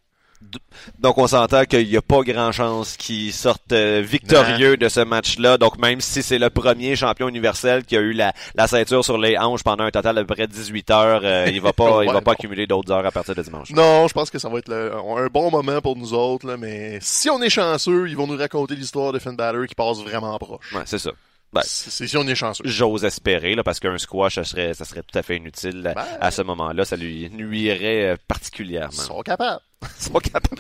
Donc 0.99 1.17
on 1.17 1.27
s'entend 1.27 1.65
qu'il 1.65 1.87
n'y 1.87 1.97
a 1.97 2.01
pas 2.01 2.21
grand 2.21 2.51
chance 2.51 2.95
qu'il 2.95 3.33
sorte 3.33 3.71
euh, 3.71 4.01
victorieux 4.05 4.77
de 4.77 4.87
ce 4.89 4.99
match-là. 4.99 5.57
Donc 5.57 5.77
même 5.79 5.99
si 6.01 6.21
c'est 6.23 6.37
le 6.39 6.49
premier 6.49 6.95
champion 6.95 7.27
universel 7.27 7.83
qui 7.83 7.97
a 7.97 7.99
eu 7.99 8.13
la, 8.13 8.33
la 8.55 8.67
ceinture 8.67 9.03
sur 9.03 9.17
les 9.17 9.37
hanches 9.37 9.63
pendant 9.63 9.83
un 9.85 9.91
total 9.91 10.15
de 10.15 10.23
près 10.23 10.47
de 10.47 10.51
18 10.53 10.91
heures, 10.91 11.21
euh, 11.23 11.47
il 11.51 11.59
va 11.61 11.73
pas, 11.73 11.99
il 12.03 12.11
va 12.11 12.21
pas 12.21 12.31
non. 12.31 12.35
accumuler 12.35 12.67
d'autres 12.67 12.91
heures 12.91 13.05
à 13.05 13.11
partir 13.11 13.35
de 13.35 13.41
dimanche. 13.41 13.71
Non, 13.71 14.07
je 14.07 14.13
pense 14.13 14.29
que 14.29 14.39
ça 14.39 14.47
va 14.49 14.59
être 14.59 14.69
le- 14.69 14.93
un 14.95 15.27
bon 15.27 15.49
moment 15.51 15.81
pour 15.81 15.95
nous 15.97 16.13
autres, 16.13 16.47
là, 16.47 16.55
mais 16.57 16.99
si 17.01 17.29
on 17.29 17.41
est 17.41 17.49
chanceux, 17.49 18.07
ils 18.07 18.15
vont 18.15 18.27
nous 18.27 18.37
raconter 18.37 18.75
l'histoire 18.75 19.11
de 19.13 19.19
Finn 19.19 19.35
Balor 19.35 19.65
qui 19.67 19.75
passe 19.75 19.97
vraiment 19.99 20.37
proche. 20.37 20.71
Ouais, 20.73 20.83
c'est 20.85 20.99
ça. 20.99 21.11
Ben, 21.53 21.61
C'est 21.65 22.07
si 22.07 22.17
on 22.17 22.27
est 22.27 22.35
chanceux. 22.35 22.63
J'ose 22.65 23.05
espérer, 23.05 23.55
là, 23.55 23.63
parce 23.63 23.79
qu'un 23.79 23.97
squash, 23.97 24.35
ça 24.35 24.43
serait, 24.43 24.73
ça 24.73 24.83
serait 24.83 25.01
tout 25.01 25.17
à 25.17 25.23
fait 25.23 25.37
inutile 25.37 25.87
à- 25.87 25.93
Ben. 25.93 26.05
à 26.19 26.29
ce 26.29 26.41
moment-là. 26.41 26.83
Ça 26.83 26.97
lui 26.97 27.29
nuirait 27.31 28.11
euh, 28.11 28.15
particulièrement. 28.27 28.89
Ils 28.91 28.97
sont 29.01 29.21
capables. 29.21 29.61
Sont 29.99 30.13
capables. 30.13 30.57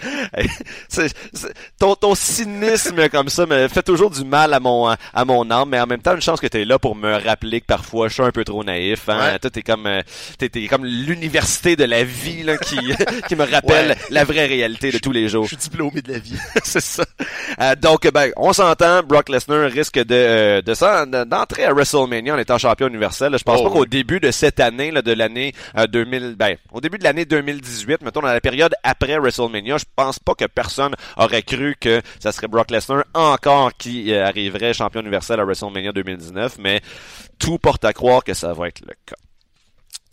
Ton, 1.79 1.95
ton 1.95 2.15
cynisme 2.15 3.09
comme 3.09 3.29
ça 3.29 3.45
me 3.45 3.67
fait 3.67 3.81
toujours 3.83 4.09
du 4.11 4.23
mal 4.23 4.53
à 4.53 4.59
mon, 4.59 4.87
à 4.87 5.25
mon 5.25 5.49
âme, 5.49 5.69
mais 5.69 5.79
en 5.79 5.87
même 5.87 6.01
temps, 6.01 6.13
une 6.15 6.21
chance 6.21 6.39
que 6.39 6.47
tu 6.47 6.61
es 6.61 6.65
là 6.65 6.77
pour 6.79 6.95
me 6.95 7.15
rappeler 7.25 7.61
que 7.61 7.65
parfois 7.65 8.07
je 8.09 8.13
suis 8.13 8.23
un 8.23 8.31
peu 8.31 8.43
trop 8.43 8.63
naïf. 8.63 9.09
Hein? 9.09 9.19
Ouais. 9.33 9.39
Toi, 9.39 9.49
t'es 9.49 9.61
comme, 9.63 9.87
euh, 9.87 10.01
t'es, 10.37 10.49
comme 10.67 10.85
l'université 10.85 11.75
de 11.75 11.83
la 11.85 12.03
vie 12.03 12.43
là, 12.43 12.57
qui, 12.57 12.77
qui 13.27 13.35
me 13.35 13.43
rappelle 13.43 13.89
Ouais. 13.89 13.95
la 14.09 14.23
vraie 14.23 14.45
réalité 14.45 14.91
de 14.91 14.97
tous 14.97 15.11
les 15.11 15.29
jours. 15.29 15.43
Je 15.43 15.49
suis 15.49 15.57
diplômé 15.57 16.01
de 16.01 16.11
la 16.13 16.19
vie. 16.19 16.37
c'est 16.63 16.79
ça. 16.81 17.05
Euh, 17.59 17.75
donc, 17.75 18.07
ben, 18.11 18.31
on 18.37 18.53
s'entend, 18.53 19.01
Brock 19.03 19.29
Lesnar 19.29 19.69
risque 19.71 19.97
de, 19.97 20.13
euh, 20.13 20.61
de 20.61 21.23
d'entrer 21.25 21.65
à 21.65 21.73
WrestleMania 21.73 22.35
en 22.35 22.37
étant 22.37 22.57
champion 22.57 22.87
universel. 22.87 23.35
Je 23.37 23.43
pense 23.43 23.59
Oh, 23.61 23.63
pas 23.67 23.69
qu'au 23.71 23.85
début 23.85 24.19
de 24.19 24.31
cette 24.31 24.59
année, 24.59 24.91
là, 24.91 25.01
de 25.01 25.11
l'année 25.13 25.53
euh, 25.77 25.87
2000, 25.87 26.35
ben, 26.37 26.57
au 26.71 26.81
début 26.81 26.97
de 26.97 27.03
l'année 27.03 27.25
2018, 27.25 28.01
mettons 28.03 28.21
dans 28.21 28.27
la 28.27 28.41
période 28.41 28.75
après 28.83 29.17
WrestleMania, 29.17 29.77
je 29.77 29.85
pense 29.95 30.19
pas 30.19 30.35
que 30.35 30.45
personne 30.45 30.95
aurait 31.17 31.41
cru 31.43 31.75
que 31.79 32.01
ça 32.19 32.31
serait 32.31 32.47
Brock 32.47 32.69
Lesnar 32.71 33.03
encore 33.13 33.73
qui 33.77 34.13
euh, 34.13 34.25
arriverait 34.25 34.73
champion 34.73 35.01
universel 35.01 35.39
à 35.39 35.43
WrestleMania 35.45 35.91
2019, 35.91 36.57
mais 36.59 36.81
tout 37.39 37.57
porte 37.57 37.85
à 37.85 37.93
croire 37.93 38.23
que 38.23 38.33
ça 38.33 38.53
va 38.53 38.67
être 38.67 38.81
le 38.81 38.93
cas. 39.05 39.15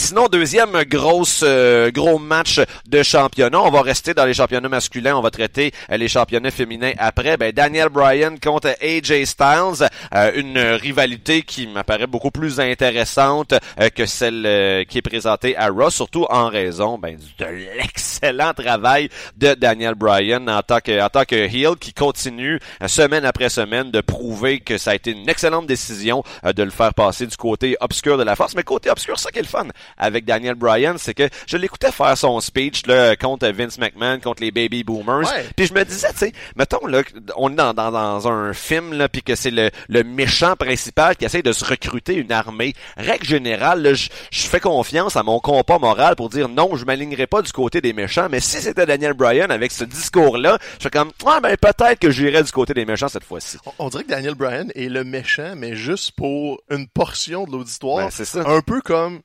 Sinon, 0.05 0.27
deuxième 0.27 0.83
grosse, 0.83 1.41
euh, 1.43 1.91
gros 1.91 2.19
match 2.19 2.61
de 2.87 3.03
championnat. 3.03 3.59
On 3.59 3.71
va 3.71 3.81
rester 3.81 4.12
dans 4.12 4.27
les 4.27 4.35
championnats 4.35 4.69
masculins. 4.69 5.17
On 5.17 5.23
va 5.23 5.31
traiter 5.31 5.73
euh, 5.91 5.97
les 5.97 6.09
championnats 6.09 6.51
féminins 6.51 6.93
après. 6.99 7.39
Ben, 7.39 7.53
Daniel 7.53 7.89
Bryan 7.89 8.39
contre 8.39 8.77
AJ 8.83 9.25
Styles. 9.25 9.89
Euh, 10.15 10.33
une 10.35 10.59
rivalité 10.59 11.41
qui 11.41 11.67
m'apparaît 11.67 12.06
beaucoup 12.06 12.31
plus 12.31 12.61
intéressante 12.61 13.55
que 13.95 14.05
celle 14.05 14.85
qui 14.91 14.99
est 14.99 15.03
présentée 15.03 15.56
à 15.56 15.69
Raw, 15.69 15.89
surtout 15.89 16.27
en 16.29 16.49
raison 16.49 16.99
ben, 16.99 17.17
de 17.39 17.47
l'excellent 17.79 18.53
travail 18.53 19.09
de 19.39 19.55
Daniel 19.55 19.95
Bryan 19.95 20.47
en 20.51 20.61
tant 20.61 20.81
que, 20.81 21.03
en 21.03 21.09
tant 21.09 21.25
que 21.25 21.35
heel 21.35 21.77
qui 21.81 21.94
continue 21.94 22.61
semaine 22.87 23.25
après 23.25 23.49
semaine 23.49 23.91
de 23.91 24.03
prouver 24.03 24.61
que 24.61 24.77
ça 24.77 24.91
a 24.91 24.94
été 24.96 25.13
une 25.13 25.31
excellente 25.31 25.67
décision 25.67 26.23
de 26.44 26.63
le 26.63 26.70
faire 26.70 26.93
passer 26.93 27.27
du 27.27 27.37
côté 27.39 27.79
obscur 27.81 28.19
de 28.19 28.23
la 28.23 28.37
force. 28.37 28.55
Mais 28.55 28.65
côté 28.65 28.91
obscur, 28.91 29.19
ça 29.19 29.31
qui 29.31 29.39
est 29.39 29.43
le 29.43 29.49
fun 29.49 29.69
avec 29.98 30.24
Daniel 30.24 30.55
Bryan, 30.55 30.96
c'est 30.98 31.15
que 31.15 31.29
je 31.46 31.56
l'écoutais 31.56 31.93
faire 31.93 32.17
son 32.17 32.41
speech 32.41 32.86
là, 32.86 33.17
contre 33.17 33.48
Vince 33.48 33.79
McMahon, 33.79 34.20
contre 34.20 34.43
les 34.43 34.51
baby 34.51 34.84
boomers. 34.84 35.31
Puis 35.56 35.67
je 35.67 35.74
me 35.74 35.84
disais, 35.84 36.10
tu 36.13 36.19
sais, 36.19 36.32
mettons 36.56 36.86
là, 36.86 37.03
on 37.36 37.51
est 37.53 37.56
dans, 37.56 37.74
dans, 37.74 37.91
dans 37.91 38.29
un 38.29 38.53
film 38.53 38.93
là, 38.93 39.08
puis 39.08 39.22
que 39.22 39.34
c'est 39.34 39.51
le, 39.51 39.70
le 39.89 40.05
méchant 40.05 40.56
principal 40.56 41.17
qui 41.17 41.24
essaie 41.24 41.43
de 41.43 41.53
se 41.53 41.65
recruter 41.65 42.15
une 42.15 42.32
armée. 42.32 42.74
Règle 42.96 43.27
générale, 43.27 43.82
là, 43.82 43.94
je 43.94 44.08
je 44.31 44.43
fais 44.43 44.60
confiance 44.60 45.17
à 45.17 45.22
mon 45.22 45.41
compas 45.41 45.79
moral 45.79 46.17
pour 46.17 46.29
dire 46.29 46.48
non, 46.48 46.77
je 46.77 46.84
m'alignerai 46.84 47.27
pas 47.27 47.43
du 47.43 47.53
côté 47.53 47.81
des 47.81 47.93
méchants. 47.93 48.29
Mais 48.31 48.41
si 48.41 48.60
c'était 48.60 48.86
Daniel 48.86 49.15
Bryan 49.15 49.51
avec 49.51 49.72
ce 49.72 49.84
discours-là, 49.84 50.58
je 50.79 50.82
fais 50.84 50.91
comme, 50.91 51.10
ah 51.27 51.41
ben 51.43 51.56
peut-être 51.56 51.98
que 51.98 52.10
j'irai 52.10 52.43
du 52.43 52.53
côté 52.53 52.74
des 52.74 52.84
méchants 52.84 53.08
cette 53.08 53.24
fois-ci. 53.24 53.56
On, 53.67 53.86
on 53.86 53.89
dirait 53.89 54.05
que 54.05 54.10
Daniel 54.10 54.34
Bryan 54.34 54.70
est 54.74 54.89
le 54.89 55.05
méchant, 55.05 55.55
mais 55.56 55.77
juste 55.77 56.13
pour 56.13 56.60
une 56.70 56.86
portion 56.89 57.44
de 57.44 57.53
l'auditoire. 57.53 58.06
Ben, 58.06 58.10
c'est 58.10 58.24
ça. 58.24 58.43
Un 58.46 58.60
peu 58.60 58.81
comme... 58.81 59.20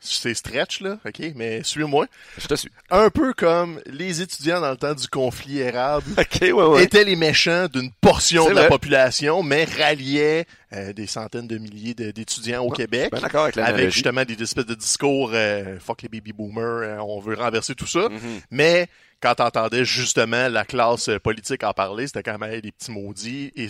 C'est 0.00 0.34
stretch, 0.34 0.80
là, 0.80 0.98
OK? 1.04 1.20
Mais 1.34 1.62
suis-moi. 1.64 2.06
Je 2.38 2.46
te 2.46 2.54
suis. 2.54 2.70
Un 2.90 3.10
peu 3.10 3.32
comme 3.32 3.80
les 3.86 4.22
étudiants 4.22 4.60
dans 4.60 4.70
le 4.70 4.76
temps 4.76 4.94
du 4.94 5.08
conflit 5.08 5.58
érable 5.58 6.06
Ok, 6.18 6.38
ouais, 6.40 6.52
ouais. 6.52 6.84
étaient 6.84 7.04
les 7.04 7.16
méchants 7.16 7.66
d'une 7.66 7.90
portion 8.00 8.48
de 8.48 8.54
la 8.54 8.68
population, 8.68 9.42
mais 9.42 9.64
ralliaient 9.64 10.46
euh, 10.72 10.92
des 10.92 11.06
centaines 11.06 11.48
de 11.48 11.58
milliers 11.58 11.94
d'étudiants 11.94 12.62
au 12.62 12.70
Québec. 12.70 13.10
Ben 13.10 13.20
d'accord 13.20 13.44
avec 13.44 13.58
avec 13.58 13.90
justement 13.90 14.24
des 14.24 14.40
espèces 14.40 14.66
de 14.66 14.74
discours 14.74 15.30
euh, 15.34 15.78
fuck 15.80 16.02
les 16.02 16.08
baby 16.08 16.32
boomers, 16.32 16.82
euh, 16.82 16.98
on 16.98 17.18
veut 17.20 17.34
renverser 17.34 17.74
tout 17.74 17.86
ça. 17.86 18.08
Mhm. 18.08 18.40
Mais 18.50 18.88
quand 19.20 19.34
t'entendais 19.34 19.84
justement 19.84 20.48
la 20.48 20.64
classe 20.64 21.10
politique 21.22 21.64
en 21.64 21.72
parler, 21.72 22.06
c'était 22.06 22.22
quand 22.22 22.38
même 22.38 22.60
des 22.60 22.70
petits 22.72 22.90
maudits. 22.92 23.52
Et 23.56 23.68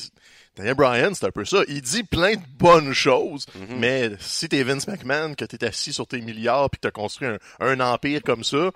Daniel 0.57 0.75
Bryan, 0.75 1.15
c'est 1.15 1.27
un 1.27 1.31
peu 1.31 1.45
ça. 1.45 1.59
Il 1.69 1.81
dit 1.81 2.03
plein 2.03 2.35
de 2.35 2.43
bonnes 2.59 2.93
choses, 2.93 3.47
Mhm. 3.55 3.79
mais 3.79 4.11
si 4.21 4.49
t'es 4.49 4.63
Vince 4.63 4.87
McMahon, 4.89 5.35
que 5.35 5.45
t'es 5.45 5.65
assis 5.65 5.93
sur 5.93 6.07
tes 6.07 6.21
milliards 6.21 6.69
puis 6.71 6.79
que 6.81 6.89
t'as 6.89 6.91
construit 6.93 7.29
un, 7.29 7.39
un 7.61 7.81
empire 7.81 8.21
comme 8.23 8.45
ça, 8.45 8.71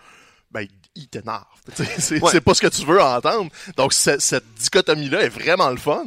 ben 0.51 0.67
il 0.95 1.09
t'énerve. 1.09 1.45
C'est 1.99 2.23
Ouais. 2.23 2.41
pas 2.41 2.55
ce 2.55 2.61
que 2.63 2.67
tu 2.69 2.85
veux 2.87 3.01
entendre. 3.03 3.51
Donc 3.77 3.93
ce- 3.93 4.19
cette 4.19 4.45
dichotomie-là 4.55 5.23
est 5.25 5.29
vraiment 5.31 5.71
le 5.71 5.77
fun 5.79 6.05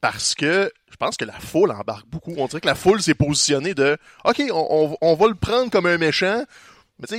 parce 0.00 0.34
que 0.34 0.72
je 0.90 0.96
pense 0.96 1.16
que 1.16 1.24
la 1.24 1.38
foule 1.38 1.70
embarque 1.72 2.06
beaucoup. 2.08 2.34
On 2.36 2.46
dirait 2.46 2.60
que 2.60 2.66
la 2.66 2.74
foule 2.74 3.02
s'est 3.02 3.14
positionnée 3.14 3.74
de 3.74 3.96
OK, 4.24 4.40
on, 4.50 4.66
on- 4.70 4.96
on 5.00 5.14
va 5.14 5.28
le 5.28 5.34
prendre 5.34 5.70
comme 5.70 5.86
un 5.86 5.98
méchant. 5.98 6.44
Mais 7.02 7.06
tu 7.08 7.16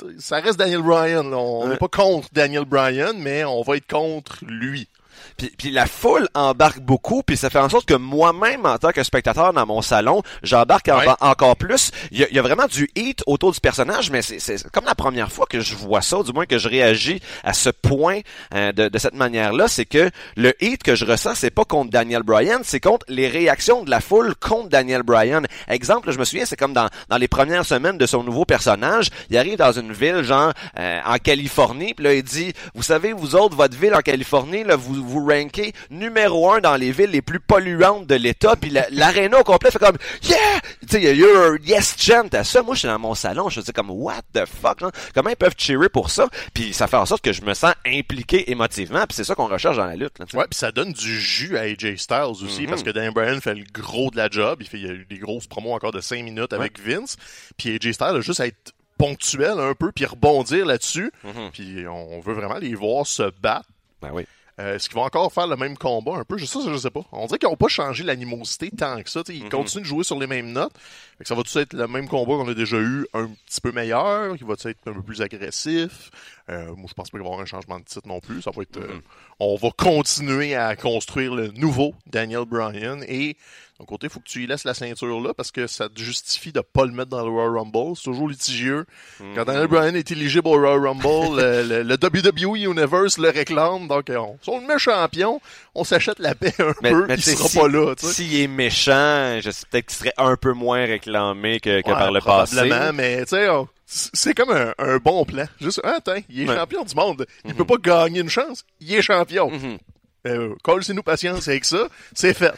sais, 0.00 0.14
ça 0.20 0.36
reste 0.40 0.58
Daniel 0.58 0.82
Bryan. 0.82 1.28
là. 1.30 1.36
On 1.36 1.64
n'est 1.66 1.72
Ouais. 1.72 1.76
pas 1.76 1.88
contre 1.88 2.28
Daniel 2.32 2.64
Bryan, 2.64 3.12
mais 3.18 3.44
on 3.44 3.62
va 3.62 3.76
être 3.76 3.86
contre 3.86 4.38
lui. 4.46 4.88
Puis, 5.36 5.52
puis 5.56 5.70
la 5.70 5.86
foule 5.86 6.28
embarque 6.34 6.80
beaucoup, 6.80 7.22
puis 7.22 7.36
ça 7.36 7.50
fait 7.50 7.58
en 7.58 7.68
sorte 7.68 7.86
que 7.86 7.94
moi-même, 7.94 8.64
en 8.64 8.78
tant 8.78 8.90
que 8.90 9.02
spectateur 9.02 9.52
dans 9.52 9.66
mon 9.66 9.82
salon, 9.82 10.22
j'embarque 10.42 10.90
encore 11.20 11.56
plus. 11.56 11.90
Il 12.10 12.18
y, 12.18 12.24
a, 12.24 12.28
il 12.30 12.36
y, 12.36 12.38
a, 12.38 12.42
vraiment 12.42 12.66
du 12.66 12.88
hit 12.96 13.22
autour 13.26 13.52
du 13.52 13.60
personnage, 13.60 14.10
mais 14.10 14.22
c'est 14.22 14.70
comme 14.70 14.84
la 14.84 14.94
première 14.94 15.30
fois 15.30 15.46
que 15.46 15.60
je 15.60 15.74
vois 15.74 16.00
ça, 16.00 16.22
du 16.22 16.32
moins 16.32 16.46
que 16.46 16.58
je 16.58 16.68
réagis 16.68 17.20
à 17.44 17.52
ce 17.52 17.70
point 17.70 18.20
euh, 18.54 18.72
de, 18.72 18.88
de, 18.88 18.98
cette 18.98 19.14
manière-là, 19.14 19.68
c'est 19.68 19.84
que 19.84 20.10
le 20.36 20.54
hit 20.62 20.82
que 20.82 20.94
je 20.94 21.04
ressens, 21.04 21.34
c'est 21.34 21.50
pas 21.50 21.64
contre 21.64 21.90
Daniel 21.90 22.22
Bryan, 22.22 22.60
c'est 22.62 22.80
contre 22.80 23.04
les 23.08 23.28
réactions 23.28 23.84
de 23.84 23.90
la 23.90 24.00
foule 24.00 24.34
contre 24.36 24.68
Daniel 24.68 25.02
Bryan. 25.02 25.46
Exemple, 25.68 26.12
je 26.12 26.18
me 26.18 26.24
souviens, 26.24 26.46
c'est 26.46 26.56
comme 26.56 26.72
dans, 26.72 26.88
dans 27.08 27.18
les 27.18 27.28
premières 27.28 27.66
semaines 27.66 27.98
de 27.98 28.06
son 28.06 28.22
nouveau 28.22 28.44
personnage, 28.44 29.10
il 29.30 29.36
arrive 29.36 29.58
dans 29.58 29.72
une 29.72 29.92
ville, 29.92 30.22
genre 30.22 30.52
euh, 30.78 31.00
en 31.04 31.16
Californie, 31.18 31.94
puis 31.94 32.04
là 32.04 32.14
il 32.14 32.22
dit, 32.22 32.52
vous 32.74 32.82
savez, 32.82 33.12
vous 33.12 33.34
autres, 33.34 33.56
votre 33.56 33.76
ville 33.76 33.94
en 33.94 34.00
Californie, 34.00 34.64
là, 34.64 34.76
vous 34.76 34.94
vous 34.94 35.25
rankez 35.26 35.72
numéro 35.90 36.50
un 36.50 36.60
dans 36.60 36.76
les 36.76 36.92
villes 36.92 37.10
les 37.10 37.22
plus 37.22 37.40
polluantes 37.40 38.06
de 38.06 38.14
l'État, 38.14 38.56
puis 38.56 38.72
l'aréna 38.90 39.40
au 39.40 39.44
complet 39.44 39.70
fait 39.70 39.78
comme 39.78 39.96
yeah, 40.22 40.36
tu 40.82 40.88
sais, 40.88 41.02
il 41.02 41.04
y 41.04 41.08
a 41.08 41.12
eu 41.12 41.60
yes 41.64 41.96
chant 41.98 42.28
à 42.32 42.44
ça. 42.44 42.62
Moi, 42.62 42.74
je 42.74 42.80
suis 42.80 42.88
dans 42.88 42.98
mon 42.98 43.14
salon, 43.14 43.48
je 43.48 43.60
me 43.60 43.64
dis 43.64 43.72
comme 43.72 43.90
what 43.90 44.22
the 44.32 44.44
fuck, 44.46 44.82
hein? 44.82 44.90
comment 45.14 45.30
ils 45.30 45.36
peuvent 45.36 45.54
cheerer 45.56 45.88
pour 45.88 46.10
ça? 46.10 46.28
Puis 46.54 46.72
ça 46.72 46.86
fait 46.86 46.96
en 46.96 47.06
sorte 47.06 47.22
que 47.22 47.32
je 47.32 47.42
me 47.42 47.54
sens 47.54 47.74
impliqué 47.86 48.50
émotivement, 48.50 49.04
puis 49.06 49.14
c'est 49.14 49.24
ça 49.24 49.34
qu'on 49.34 49.48
recherche 49.48 49.76
dans 49.76 49.86
la 49.86 49.96
lutte. 49.96 50.18
Là, 50.18 50.26
ouais, 50.34 50.46
puis 50.48 50.58
ça 50.58 50.72
donne 50.72 50.92
du 50.92 51.20
jus 51.20 51.56
à 51.56 51.62
AJ 51.62 51.96
Styles 51.96 52.42
aussi, 52.42 52.62
mm-hmm. 52.62 52.68
parce 52.68 52.82
que 52.82 52.90
Dan 52.90 53.12
Bryan 53.12 53.40
fait 53.40 53.54
le 53.54 53.64
gros 53.72 54.10
de 54.10 54.16
la 54.16 54.28
job. 54.28 54.58
Il 54.60 54.66
fait, 54.66 54.78
il 54.78 54.86
y 54.86 54.90
a 54.90 54.92
eu 54.92 55.06
des 55.08 55.18
grosses 55.18 55.46
promos 55.46 55.72
encore 55.72 55.92
de 55.92 56.00
5 56.00 56.22
minutes 56.22 56.52
avec 56.52 56.80
Vince, 56.80 57.16
puis 57.56 57.74
AJ 57.74 57.92
Styles 57.92 58.16
a 58.16 58.20
juste 58.20 58.40
à 58.40 58.46
être 58.46 58.72
ponctuel 58.98 59.58
un 59.58 59.74
peu, 59.74 59.92
puis 59.92 60.04
rebondir 60.06 60.66
là-dessus. 60.66 61.12
Mm-hmm. 61.24 61.50
Puis 61.52 61.88
on 61.88 62.20
veut 62.20 62.34
vraiment 62.34 62.58
les 62.58 62.74
voir 62.74 63.06
se 63.06 63.30
battre. 63.40 63.68
Ben 64.02 64.10
oui. 64.12 64.26
Euh, 64.58 64.76
Est-ce 64.76 64.88
qu'ils 64.88 64.96
vont 64.96 65.04
encore 65.04 65.30
faire 65.32 65.46
le 65.46 65.56
même 65.56 65.76
combat 65.76 66.16
un 66.16 66.24
peu? 66.24 66.38
Je 66.38 66.46
sais, 66.46 66.58
je 66.66 66.76
sais 66.76 66.90
pas. 66.90 67.02
On 67.12 67.26
dirait 67.26 67.38
qu'ils 67.38 67.48
n'ont 67.48 67.56
pas 67.56 67.68
changé 67.68 68.04
l'animosité 68.04 68.70
tant 68.70 69.02
que 69.02 69.10
ça. 69.10 69.20
Ils 69.28 69.44
mm-hmm. 69.44 69.48
continuent 69.50 69.82
de 69.82 69.86
jouer 69.86 70.04
sur 70.04 70.18
les 70.18 70.26
mêmes 70.26 70.50
notes. 70.52 70.72
Fait 71.18 71.24
que 71.24 71.28
ça 71.28 71.34
va 71.34 71.42
tout 71.42 71.58
être 71.58 71.74
le 71.74 71.86
même 71.86 72.08
combat 72.08 72.34
qu'on 72.34 72.48
a 72.48 72.54
déjà 72.54 72.78
eu, 72.78 73.06
un 73.12 73.28
petit 73.46 73.60
peu 73.60 73.72
meilleur, 73.72 74.36
qui 74.36 74.44
va 74.44 74.54
être 74.54 74.88
un 74.88 74.94
peu 74.94 75.02
plus 75.02 75.20
agressif? 75.20 76.10
Euh, 76.48 76.74
moi, 76.76 76.86
je 76.88 76.94
pense 76.94 77.10
pas 77.10 77.18
qu'il 77.18 77.24
va 77.24 77.24
y 77.24 77.28
avoir 77.28 77.40
un 77.40 77.46
changement 77.46 77.78
de 77.80 77.84
titre 77.84 78.06
non 78.06 78.20
plus. 78.20 78.42
Ça 78.42 78.50
va 78.54 78.62
être. 78.62 78.76
Euh, 78.76 79.00
on 79.40 79.56
va 79.56 79.68
continuer 79.76 80.54
à 80.54 80.76
construire 80.76 81.34
le 81.34 81.48
nouveau 81.48 81.94
Daniel 82.06 82.44
Bryan 82.44 83.02
et 83.08 83.36
d'un 83.78 83.84
côté, 83.84 84.06
il 84.06 84.10
faut 84.10 84.20
que 84.20 84.28
tu 84.28 84.42
y 84.42 84.46
laisses 84.46 84.64
la 84.64 84.72
ceinture 84.72 85.20
là 85.20 85.34
parce 85.34 85.50
que 85.50 85.66
ça 85.66 85.90
te 85.90 86.00
justifie 86.00 86.50
de 86.50 86.60
pas 86.60 86.86
le 86.86 86.92
mettre 86.92 87.10
dans 87.10 87.22
le 87.22 87.30
Royal 87.30 87.58
Rumble. 87.58 87.94
C'est 87.94 88.04
toujours 88.04 88.28
litigieux. 88.28 88.86
Quand 89.34 89.44
Daniel 89.44 89.66
Bryan 89.66 89.94
est 89.94 90.10
éligible 90.10 90.48
au 90.48 90.52
Royal 90.52 90.86
Rumble, 90.86 91.36
le, 91.38 91.82
le, 91.82 91.94
WWE 91.94 92.56
Universe 92.56 93.18
le 93.18 93.28
réclame. 93.28 93.86
Donc, 93.86 94.06
on, 94.08 94.38
si 94.40 94.48
on 94.48 94.60
le 94.60 94.66
met 94.66 94.78
champion, 94.78 95.42
on 95.74 95.84
s'achète 95.84 96.20
la 96.20 96.34
paix 96.34 96.54
un 96.58 96.72
peu, 96.72 97.06
mais 97.06 97.16
il 97.16 97.22
sera 97.22 97.62
pas 97.62 97.68
là. 97.68 97.94
S'il 97.98 98.34
est 98.40 98.48
méchant, 98.48 99.40
je 99.42 99.50
sais 99.50 99.66
peut-être 99.70 99.86
qu'il 99.86 99.96
serait 99.96 100.14
un 100.16 100.36
peu 100.36 100.52
moins 100.52 100.86
réclamé 100.86 101.60
que, 101.60 101.82
que 101.82 101.90
par 101.90 102.12
le 102.12 102.22
passé. 102.22 102.56
Probablement, 102.56 102.92
mais 102.94 103.24
tu 103.24 103.30
sais, 103.30 103.48
c'est 103.86 104.34
comme 104.34 104.50
un, 104.50 104.74
un, 104.78 104.96
bon 104.98 105.24
plan. 105.24 105.46
Juste, 105.60 105.80
ah, 105.84 105.94
attends, 105.98 106.20
il 106.28 106.42
est 106.42 106.46
champion 106.46 106.84
du 106.84 106.94
monde. 106.94 107.26
Il 107.44 107.52
mm-hmm. 107.52 107.54
peut 107.54 107.64
pas 107.64 107.76
gagner 107.76 108.20
une 108.20 108.28
chance. 108.28 108.64
Il 108.80 108.92
est 108.92 109.02
champion. 109.02 109.50
Mm-hmm. 109.50 109.78
Euh, 110.26 110.54
c'est 110.82 110.92
nous 110.92 111.02
patience 111.02 111.46
avec 111.46 111.64
ça, 111.64 111.88
c'est 112.12 112.34
fait. 112.34 112.52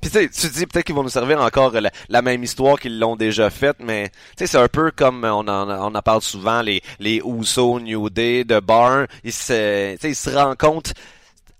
Puis 0.00 0.10
tu 0.10 0.30
tu 0.30 0.48
dis 0.48 0.66
peut-être 0.66 0.86
qu'ils 0.86 0.94
vont 0.94 1.02
nous 1.02 1.08
servir 1.08 1.40
encore 1.40 1.72
la, 2.08 2.22
même 2.22 2.44
histoire 2.44 2.78
qu'ils 2.78 3.00
l'ont 3.00 3.16
déjà 3.16 3.50
faite, 3.50 3.78
mais 3.80 4.08
tu 4.08 4.14
sais 4.38 4.46
c'est 4.46 4.58
un 4.58 4.68
peu 4.68 4.92
comme 4.92 5.24
on 5.24 5.48
en, 5.48 5.68
on 5.68 5.94
en 5.94 6.02
parle 6.02 6.22
souvent 6.22 6.62
les 6.62 6.80
les 7.00 7.20
Uso, 7.24 7.80
New 7.80 8.08
Day, 8.08 8.44
de 8.44 8.60
Bar, 8.60 9.06
ils 9.24 9.32
se 9.32 9.96
ils 10.06 10.14
se 10.14 10.30
rencontrent 10.30 10.92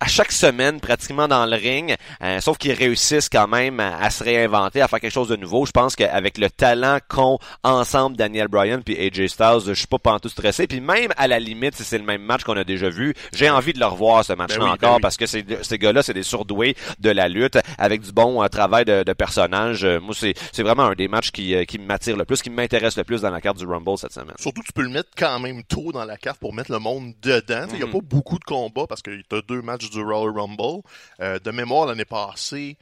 à 0.01 0.07
chaque 0.07 0.33
semaine 0.33 0.81
pratiquement 0.81 1.27
dans 1.27 1.45
le 1.47 1.57
ring, 1.57 1.97
euh, 2.23 2.41
sauf 2.41 2.57
qu'ils 2.57 2.73
réussissent 2.73 3.29
quand 3.29 3.49
même 3.49 3.81
à, 3.81 4.11
se 4.11 4.23
réinventer, 4.23 4.81
à 4.81 4.89
faire 4.89 5.01
quelque 5.01 5.13
chose 5.13 5.29
de 5.29 5.37
nouveau. 5.37 5.67
Je 5.67 5.73
pense 5.73 5.97
qu'avec 5.97 6.39
le 6.39 6.51
talent 6.51 6.99
qu'ont 7.09 7.39
ensemble 7.65 8.17
Daniel 8.17 8.49
Bryan 8.49 8.81
puis 8.83 8.97
AJ 8.97 9.27
Styles, 9.29 9.61
je 9.67 9.73
suis 9.73 9.87
pas 9.87 9.99
pantoute 9.99 10.31
stressé. 10.31 10.67
Puis 10.67 10.81
même 10.81 11.13
à 11.17 11.27
la 11.27 11.41
limite, 11.41 11.75
si 11.75 11.85
c'est 11.85 11.99
le 11.99 12.05
même 12.05 12.23
match 12.23 12.45
qu'on 12.45 12.57
a 12.57 12.65
déjà 12.65 12.89
vu, 12.91 13.15
j'ai 13.33 13.51
envie 13.51 13.73
de 13.73 13.81
le 13.81 13.87
revoir 13.87 14.25
ce 14.25 14.33
match-là 14.35 14.65
ben 14.65 14.71
encore 14.73 14.97
ben 14.97 15.01
parce 15.01 15.17
que 15.17 15.27
ces, 15.27 15.45
ces 15.63 15.79
gars-là, 15.79 16.03
c'est 16.03 16.15
des 16.15 16.23
surdoués 16.23 16.77
de 17.01 17.11
la 17.11 17.29
lutte 17.29 17.59
avec 17.77 18.03
du 18.03 18.13
bon 18.13 18.43
euh, 18.43 18.49
travail 18.49 18.85
de, 18.85 19.03
de 19.03 19.13
personnage. 19.13 19.85
Euh, 19.85 20.01
moi, 20.01 20.15
c'est, 20.17 20.35
c'est 20.53 20.63
vraiment 20.63 20.85
un 20.85 20.95
des 20.95 21.09
matchs 21.09 21.33
qui, 21.33 21.55
qui 21.67 21.79
m'attire 21.79 22.17
le 22.17 22.25
plus, 22.25 22.41
qui 22.41 22.51
m'intéresse 22.51 22.97
le 22.97 23.05
plus 23.05 23.23
dans 23.23 23.31
la 23.31 23.41
carte 23.41 23.59
du 23.59 23.67
Rumble 23.67 23.99
cette 23.99 24.13
semaine. 24.13 24.37
Surtout, 24.39 24.63
tu 24.63 24.73
peux 24.73 24.83
le 24.83 24.91
mettre 24.91 25.11
quand 25.17 25.41
même 25.41 25.65
tôt 25.65 25.91
dans 25.93 26.05
la 26.05 26.17
carte 26.17 26.39
pour 26.39 26.55
mettre 26.55 26.71
le 26.71 26.79
monde 26.79 27.15
dedans. 27.21 27.67
Il 27.73 27.81
y 27.81 27.83
a 27.83 27.87
mhm. 27.87 27.93
pas 27.93 28.01
beaucoup 28.03 28.39
de 28.39 28.45
combats 28.45 28.87
parce 28.87 29.03
que 29.03 29.11
tu 29.11 29.37
as 29.37 29.43
deux 29.43 29.63
matchs 29.63 29.88
du 29.91 30.03
Royal 30.03 30.31
Rumble. 30.37 30.83
Euh, 31.21 31.39
de 31.39 31.51
mémoire, 31.51 31.87
l'année 31.87 32.05
passée, 32.05 32.77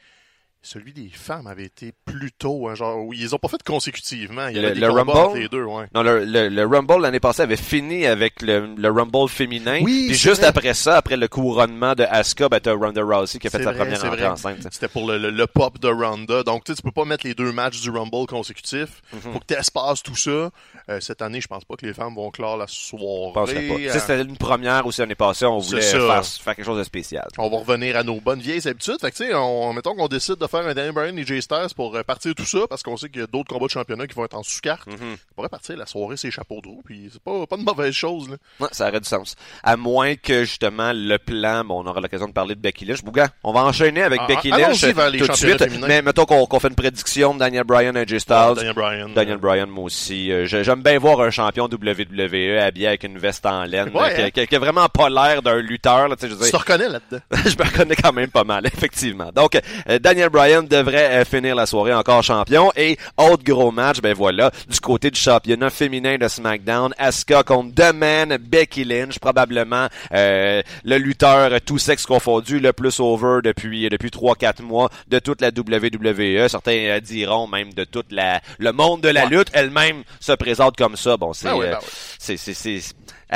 celui 0.63 0.93
des 0.93 1.09
femmes 1.09 1.47
avait 1.47 1.65
été 1.65 1.93
plus 2.05 2.33
tôt, 2.33 2.69
hein, 2.69 2.75
genre, 2.75 2.99
oui, 3.05 3.19
ils 3.21 3.35
ont 3.35 3.39
pas 3.39 3.49
fait 3.49 3.63
consécutivement. 3.63 4.49
Il 4.49 4.57
y 4.57 4.59
avait 4.59 4.75
le, 4.75 4.81
des 4.81 4.87
Rumble, 4.87 5.11
entre 5.11 5.37
les 5.37 5.49
deux, 5.49 5.63
ouais. 5.63 5.87
Non, 5.95 6.03
le, 6.03 6.25
le, 6.25 6.67
Rumble 6.67 7.03
l'année 7.03 7.21
passée 7.21 7.43
avait 7.43 7.57
fini 7.57 8.05
avec 8.05 8.43
le, 8.43 8.75
le 8.77 8.91
Rumble 8.91 9.29
féminin. 9.29 9.79
Oui, 9.83 10.07
puis 10.09 10.17
juste 10.17 10.43
après 10.43 10.75
ça, 10.75 10.97
après 10.97 11.17
le 11.17 11.29
couronnement 11.29 11.95
de 11.95 12.03
Asuka, 12.03 12.49
ben, 12.49 12.59
t'as 12.59 12.75
Ronda 12.75 13.03
Rousey 13.03 13.39
qui 13.39 13.47
a 13.47 13.51
fait 13.51 13.63
sa 13.63 13.73
première 13.73 14.05
entrée 14.05 14.27
enceinte. 14.27 14.67
C'était 14.73 14.89
pour 14.89 15.07
le, 15.07 15.31
le, 15.31 15.47
pop 15.47 15.79
de 15.79 15.89
Ronda. 15.89 16.43
Donc, 16.43 16.65
tu 16.65 16.73
sais, 16.73 16.77
tu 16.77 16.83
peux 16.83 16.91
pas 16.91 17.05
mettre 17.05 17.27
les 17.27 17.35
deux 17.35 17.53
matchs 17.53 17.81
du 17.81 17.91
Rumble 17.91 18.27
consécutifs. 18.27 19.03
Mm 19.13 19.19
Faut 19.19 19.39
que 19.39 19.47
tu 19.47 19.55
espaces 19.55 20.03
tout 20.03 20.17
ça. 20.17 20.51
Euh, 20.89 21.01
cette 21.01 21.23
année, 21.23 21.41
je 21.41 21.49
pense 21.49 21.65
pas 21.65 21.77
que 21.77 21.87
les 21.87 21.95
femmes 21.95 22.15
vont 22.15 22.31
clore 22.31 22.57
la 22.57 22.67
soirée. 22.67 23.33
Pas. 23.35 23.45
Euh... 23.49 23.91
C'était 23.93 24.23
une 24.23 24.37
première 24.37 24.87
aussi 24.87 25.01
l'année 25.01 25.15
passée. 25.15 25.47
On 25.47 25.59
voulait 25.59 25.81
faire, 25.81 26.25
faire, 26.25 26.57
quelque 26.57 26.65
chose 26.65 26.79
de 26.79 26.85
spécial. 26.85 27.29
On 27.39 27.49
va 27.49 27.59
revenir 27.59 27.97
à 27.97 28.03
nos 28.03 28.21
bonnes 28.21 28.41
vieilles 28.41 28.67
habitudes. 28.67 28.99
Fait 29.01 29.11
que, 29.13 29.17
tu 29.17 29.29
sais, 29.29 29.35
on, 29.35 29.73
mettons 29.73 29.95
qu'on 29.95 30.09
décide 30.09 30.37
de 30.37 30.47
faire 30.47 30.56
un 30.65 30.75
Daniel 30.75 30.93
Bryan 30.93 31.19
et 31.19 31.25
Jay 31.25 31.41
Styles 31.41 31.75
pour 31.75 31.95
euh, 31.95 32.03
partir 32.03 32.35
tout 32.35 32.45
ça, 32.45 32.61
parce 32.69 32.83
qu'on 32.83 32.97
sait 32.97 33.09
qu'il 33.09 33.21
y 33.21 33.25
a 33.25 33.27
d'autres 33.27 33.53
combats 33.53 33.67
de 33.67 33.71
championnat 33.71 34.07
qui 34.07 34.15
vont 34.15 34.25
être 34.25 34.37
en 34.37 34.43
sous-carte. 34.43 34.89
Mm-hmm. 34.89 35.17
On 35.31 35.35
pourrait 35.35 35.49
partir 35.49 35.77
la 35.77 35.87
soirée, 35.87 36.17
c'est 36.17 36.31
chapeaux 36.31 36.61
de 36.63 36.69
roue, 36.69 36.83
puis 36.85 37.11
c'est 37.13 37.23
pas, 37.23 37.47
pas 37.47 37.57
de 37.57 37.63
mauvaise 37.63 37.95
chose, 37.95 38.31
là. 38.31 38.37
Ouais, 38.61 38.69
ça 38.73 38.89
aurait 38.89 39.01
du 39.01 39.09
sens. 39.09 39.37
À 39.63 39.77
moins 39.77 40.15
que, 40.17 40.45
justement, 40.45 40.93
le 40.95 41.19
plan, 41.19 41.65
bon, 41.65 41.83
on 41.83 41.87
aura 41.87 42.01
l'occasion 42.01 42.29
de 42.29 42.33
parler 42.33 42.55
de 42.55 42.61
Becky 42.61 42.85
Lynch. 42.85 43.03
Bouga, 43.03 43.29
on 43.45 43.53
va 43.53 43.65
enchaîner 43.65 44.03
avec 44.03 44.21
ah, 44.23 44.27
Becky 44.27 44.51
Lynch 44.51 44.81
tout 44.81 45.27
de 45.27 45.33
suite. 45.35 45.65
Mais 45.87 46.03
mettons 46.03 46.25
qu'on 46.25 46.61
fait 46.61 46.69
une 46.69 46.75
prédiction 46.75 47.35
de 47.35 47.41
Daniel 47.41 47.65
Bryan 47.65 47.97
et 47.97 48.07
Jay 48.07 48.19
Styles. 48.19 48.55
Daniel 48.57 48.75
Bryan. 48.75 49.15
Daniel 49.15 49.39
Bryan, 49.39 49.67
moi 49.67 49.85
aussi. 49.85 50.31
Euh, 50.33 50.47
j'aime 50.47 50.83
bien 50.83 50.99
voir 50.99 51.21
un 51.21 51.31
champion 51.31 51.65
WWE 51.65 52.59
habillé 52.61 52.89
avec 52.89 53.05
une 53.05 53.19
veste 53.19 53.47
en 53.47 53.65
laine, 53.65 53.91
hein. 53.95 54.31
qui, 54.33 54.47
qui, 54.47 54.57
a 54.57 54.59
vraiment 54.59 54.89
pas 54.89 55.09
l'air 55.09 55.43
d'un 55.43 55.57
lutteur. 55.57 56.09
Là, 56.09 56.17
je 56.21 56.27
tu 56.27 56.37
te 56.37 56.57
reconnais 56.57 56.89
là-dedans. 56.89 57.23
je 57.45 57.57
me 57.57 57.65
reconnais 57.65 57.97
quand 57.97 58.13
même 58.13 58.31
pas 58.31 58.45
mal, 58.45 58.67
effectivement. 58.73 59.31
Donc, 59.35 59.59
euh, 59.89 59.99
Daniel 59.99 60.31
Bryan 60.37 60.67
devrait 60.67 61.25
finir 61.25 61.55
la 61.55 61.65
soirée 61.65 61.95
encore 61.95 62.23
champion. 62.23 62.71
Et 62.77 62.99
autre 63.17 63.43
gros 63.43 63.71
match, 63.71 64.03
ben 64.03 64.13
voilà, 64.13 64.51
du 64.69 64.79
côté 64.81 65.11
du 65.11 65.19
championnat 65.19 65.71
féminin 65.71 66.19
de 66.19 66.29
SmackDown, 66.29 66.93
Asuka 66.99 67.43
contre 67.43 67.75
The 67.75 67.95
Man, 67.95 68.37
Becky 68.37 68.85
Lynch, 68.85 69.19
probablement 69.19 69.89
euh, 70.13 70.61
le 70.85 70.99
lutteur 70.99 71.59
tout 71.65 71.79
sexe 71.79 72.05
confondu 72.05 72.61
le 72.61 72.75
plus 72.75 73.01
over 73.01 73.41
depuis 73.43 73.89
depuis 73.89 74.11
3-4 74.11 74.61
mois 74.61 74.91
de 75.09 75.21
toute 75.21 75.41
la 75.41 75.49
WWE. 75.49 76.49
Certains 76.49 76.85
euh, 76.85 77.01
diront 77.01 77.47
même 77.47 77.73
de 77.73 77.85
toute 77.85 78.13
la 78.13 78.43
le 78.59 78.73
monde 78.73 79.01
de 79.01 79.09
la 79.09 79.25
lutte 79.25 79.49
elle-même 79.55 80.03
se 80.21 80.33
présente 80.33 80.77
comme 80.77 80.97
ça. 80.97 81.17
Bon, 81.17 81.33
c'est 81.33 81.49
ben 81.49 81.59
ben 81.59 81.79
c'est 82.19 82.37
c'est 82.37 82.81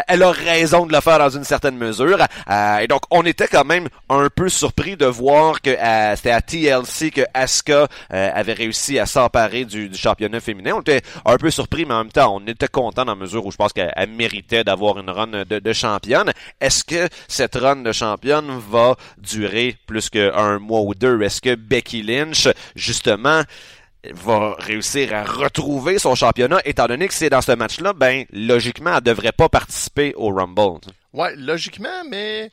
elle 0.06 0.22
a 0.22 0.30
raison 0.30 0.86
de 0.86 0.92
le 0.92 1.00
faire 1.00 1.18
dans 1.18 1.30
une 1.30 1.44
certaine 1.44 1.76
mesure. 1.76 2.18
Euh, 2.50 2.78
et 2.78 2.86
donc, 2.86 3.02
on 3.10 3.24
était 3.24 3.48
quand 3.48 3.64
même 3.64 3.88
un 4.08 4.28
peu 4.28 4.48
surpris 4.48 4.96
de 4.96 5.06
voir 5.06 5.60
que 5.60 5.70
euh, 5.70 6.16
c'était 6.16 6.30
à 6.30 6.40
TLC 6.40 7.10
que 7.10 7.22
Asuka 7.34 7.88
euh, 8.12 8.30
avait 8.34 8.52
réussi 8.52 8.98
à 8.98 9.06
s'emparer 9.06 9.64
du, 9.64 9.90
championnat 9.94 10.40
féminin. 10.40 10.74
On 10.76 10.80
était 10.80 11.02
un 11.24 11.36
peu 11.36 11.50
surpris, 11.50 11.84
mais 11.84 11.94
en 11.94 12.04
même 12.04 12.12
temps, 12.12 12.34
on 12.34 12.46
était 12.46 12.68
content 12.68 13.04
dans 13.04 13.12
la 13.12 13.20
mesure 13.20 13.44
où 13.44 13.50
je 13.50 13.56
pense 13.56 13.72
qu'elle 13.72 13.92
méritait 14.10 14.64
d'avoir 14.64 14.98
une 14.98 15.10
run 15.10 15.26
de, 15.26 15.58
de 15.58 15.72
championne. 15.72 16.32
Est-ce 16.60 16.84
que 16.84 17.08
cette 17.28 17.56
run 17.56 17.76
de 17.76 17.92
championne 17.92 18.60
va 18.70 18.96
durer 19.18 19.76
plus 19.86 20.08
qu'un 20.08 20.58
mois 20.58 20.80
ou 20.80 20.94
deux? 20.94 21.20
Est-ce 21.22 21.40
que 21.40 21.54
Becky 21.54 22.02
Lynch, 22.02 22.48
justement, 22.76 23.42
va 24.12 24.54
réussir 24.58 25.14
à 25.14 25.24
retrouver 25.24 25.98
son 25.98 26.14
championnat, 26.14 26.60
étant 26.64 26.86
donné 26.86 27.08
que 27.08 27.14
c'est 27.14 27.30
dans 27.30 27.42
ce 27.42 27.52
match-là, 27.52 27.92
ben, 27.92 28.24
logiquement, 28.32 28.96
elle 28.96 29.02
devrait 29.02 29.32
pas 29.32 29.48
participer 29.48 30.14
au 30.16 30.30
Rumble. 30.32 30.80
Ouais, 31.12 31.34
logiquement, 31.36 32.04
mais 32.08 32.50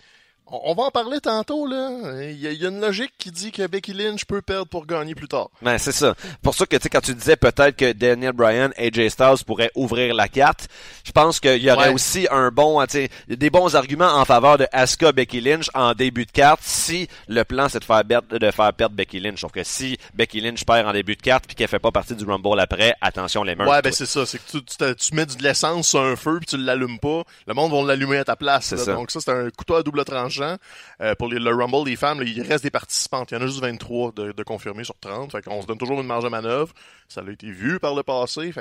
on 0.50 0.74
va 0.74 0.84
en 0.84 0.92
parler 0.92 1.20
tantôt, 1.20 1.68
là. 1.68 1.90
Il 2.22 2.40
y, 2.40 2.66
a, 2.66 2.70
une 2.70 2.80
logique 2.80 3.14
qui 3.18 3.32
dit 3.32 3.52
que 3.52 3.68
Becky 3.68 3.94
Lynch 3.94 4.26
peut 4.26 4.42
perdre 4.42 4.68
pour 4.68 4.86
gagner 4.86 5.14
plus 5.14 5.28
tard. 5.28 5.50
Ben, 5.62 5.78
c'est 5.78 5.92
ça. 5.92 6.16
Pour 6.42 6.56
ça 6.56 6.66
que, 6.66 6.78
tu 6.78 6.84
sais, 6.84 6.90
quand 6.90 7.02
tu 7.02 7.14
disais 7.14 7.36
peut-être 7.36 7.76
que 7.76 7.92
Daniel 7.92 8.32
Bryan 8.32 8.72
et 8.78 8.92
Jay 8.94 9.10
Styles 9.10 9.44
pourraient 9.46 9.72
ouvrir 9.76 10.14
la 10.14 10.30
carte, 10.30 10.70
je 11.04 11.12
pense 11.12 11.40
qu'il 11.40 11.62
y 11.62 11.70
aurait 11.70 11.92
aussi 11.92 12.28
un 12.32 12.50
bon, 12.50 12.82
tu 12.86 12.92
sais, 12.92 13.10
des 13.28 13.50
bons 13.50 13.76
arguments 13.76 14.14
en 14.14 14.24
faveur 14.24 14.58
de 14.58 14.68
Asuka 14.72 15.12
Becky 15.12 15.42
Lynch 15.42 15.70
en 15.74 15.94
début 15.94 16.26
de 16.26 16.32
carte 16.32 16.62
si 16.64 17.10
le 17.28 17.44
plan 17.44 17.68
c'est 17.68 17.80
de 17.80 17.86
faire, 17.86 18.04
de 18.04 18.52
faire 18.52 18.74
perdre 18.74 18.96
Becky 18.96 19.20
Lynch. 19.20 19.42
Sauf 19.42 19.52
que 19.52 19.64
si 19.64 19.98
Becky 20.14 20.40
Lynch 20.40 20.64
perd 20.64 20.88
en 20.88 20.94
début 20.94 21.16
de 21.16 21.22
carte 21.22 21.46
puis 21.46 21.56
qu'elle 21.56 21.68
fait 21.68 21.80
pas 21.80 21.92
partie 21.92 22.16
du 22.16 22.24
Rumble 22.24 22.60
après, 22.60 22.94
attention 23.02 23.44
les 23.44 23.56
meurtres. 23.56 23.74
Ouais, 23.74 23.82
ben 23.82 23.92
c'est 23.92 24.06
ça. 24.06 24.26
C'est 24.26 24.38
que 24.38 24.50
tu, 24.50 24.64
tu, 24.64 25.16
mets 25.16 25.26
de 25.26 25.44
l'essence 25.44 25.90
sur 25.90 26.02
un 26.02 26.16
feu 26.16 26.38
puis 26.40 26.48
tu 26.48 26.58
l'allumes 26.58 27.00
pas. 27.00 27.24
Le 27.48 27.54
monde 27.54 27.72
va 27.72 27.82
l'allumer 27.82 28.18
à 28.18 28.24
ta 28.24 28.36
place. 28.36 28.76
Ça. 28.76 28.94
Donc 28.94 29.12
ça, 29.12 29.20
c'est 29.20 29.32
un 29.32 29.50
couteau 29.50 29.76
à 29.76 29.84
double 29.84 30.06
tranchant 30.06 30.37
mélangeant. 30.38 30.58
Euh, 31.02 31.16
pour 31.16 31.28
le 31.28 31.54
Rumble 31.54 31.86
des 31.86 31.96
femmes, 31.96 32.24
il 32.26 32.42
reste 32.42 32.64
des 32.64 32.72
participantes. 32.72 33.32
Il 33.32 33.36
y 33.36 33.38
en 33.38 33.42
a 33.42 33.48
juste 33.48 33.62
23 33.62 34.12
de, 34.14 34.32
de 34.32 34.44
confirmés 34.44 34.84
sur 34.84 34.98
30. 35.00 35.32
Fait 35.32 35.42
qu'on 35.42 35.62
se 35.62 35.68
donne 35.68 35.78
toujours 35.78 36.00
une 36.02 36.08
marge 36.08 36.24
de 36.24 36.30
manœuvre. 36.30 36.74
Ça 37.08 37.22
a 37.26 37.32
été 37.32 37.50
vu 37.50 37.80
par 37.80 37.96
le 37.96 38.04
passé. 38.04 38.54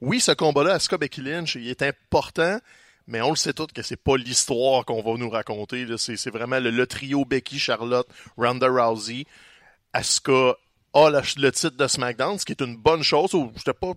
Oui, 0.00 0.20
ce 0.20 0.32
combat-là, 0.32 0.74
Asuka 0.74 0.98
Becky 0.98 1.22
Lynch, 1.22 1.54
il 1.54 1.68
est 1.68 1.82
important. 1.82 2.58
Mais 3.08 3.20
on 3.20 3.30
le 3.30 3.36
sait 3.36 3.52
tous 3.52 3.66
que 3.66 3.82
c'est 3.82 3.96
pas 3.96 4.16
l'histoire 4.16 4.84
qu'on 4.84 5.02
va 5.02 5.18
nous 5.18 5.28
raconter. 5.28 5.86
C'est 5.96 6.30
vraiment 6.30 6.60
le, 6.60 6.86
trio 6.86 7.24
Becky, 7.24 7.58
Charlotte, 7.58 8.08
Ronda 8.36 8.68
Rousey. 8.68 9.26
Asuka 9.92 10.56
a 10.94 11.10
le, 11.10 11.52
titre 11.52 11.76
de 11.76 11.86
SmackDown, 11.86 12.38
ce 12.38 12.44
qui 12.44 12.52
est 12.52 12.62
une 12.62 12.76
bonne 12.76 13.02
chose. 13.02 13.30
Pas 13.80 13.92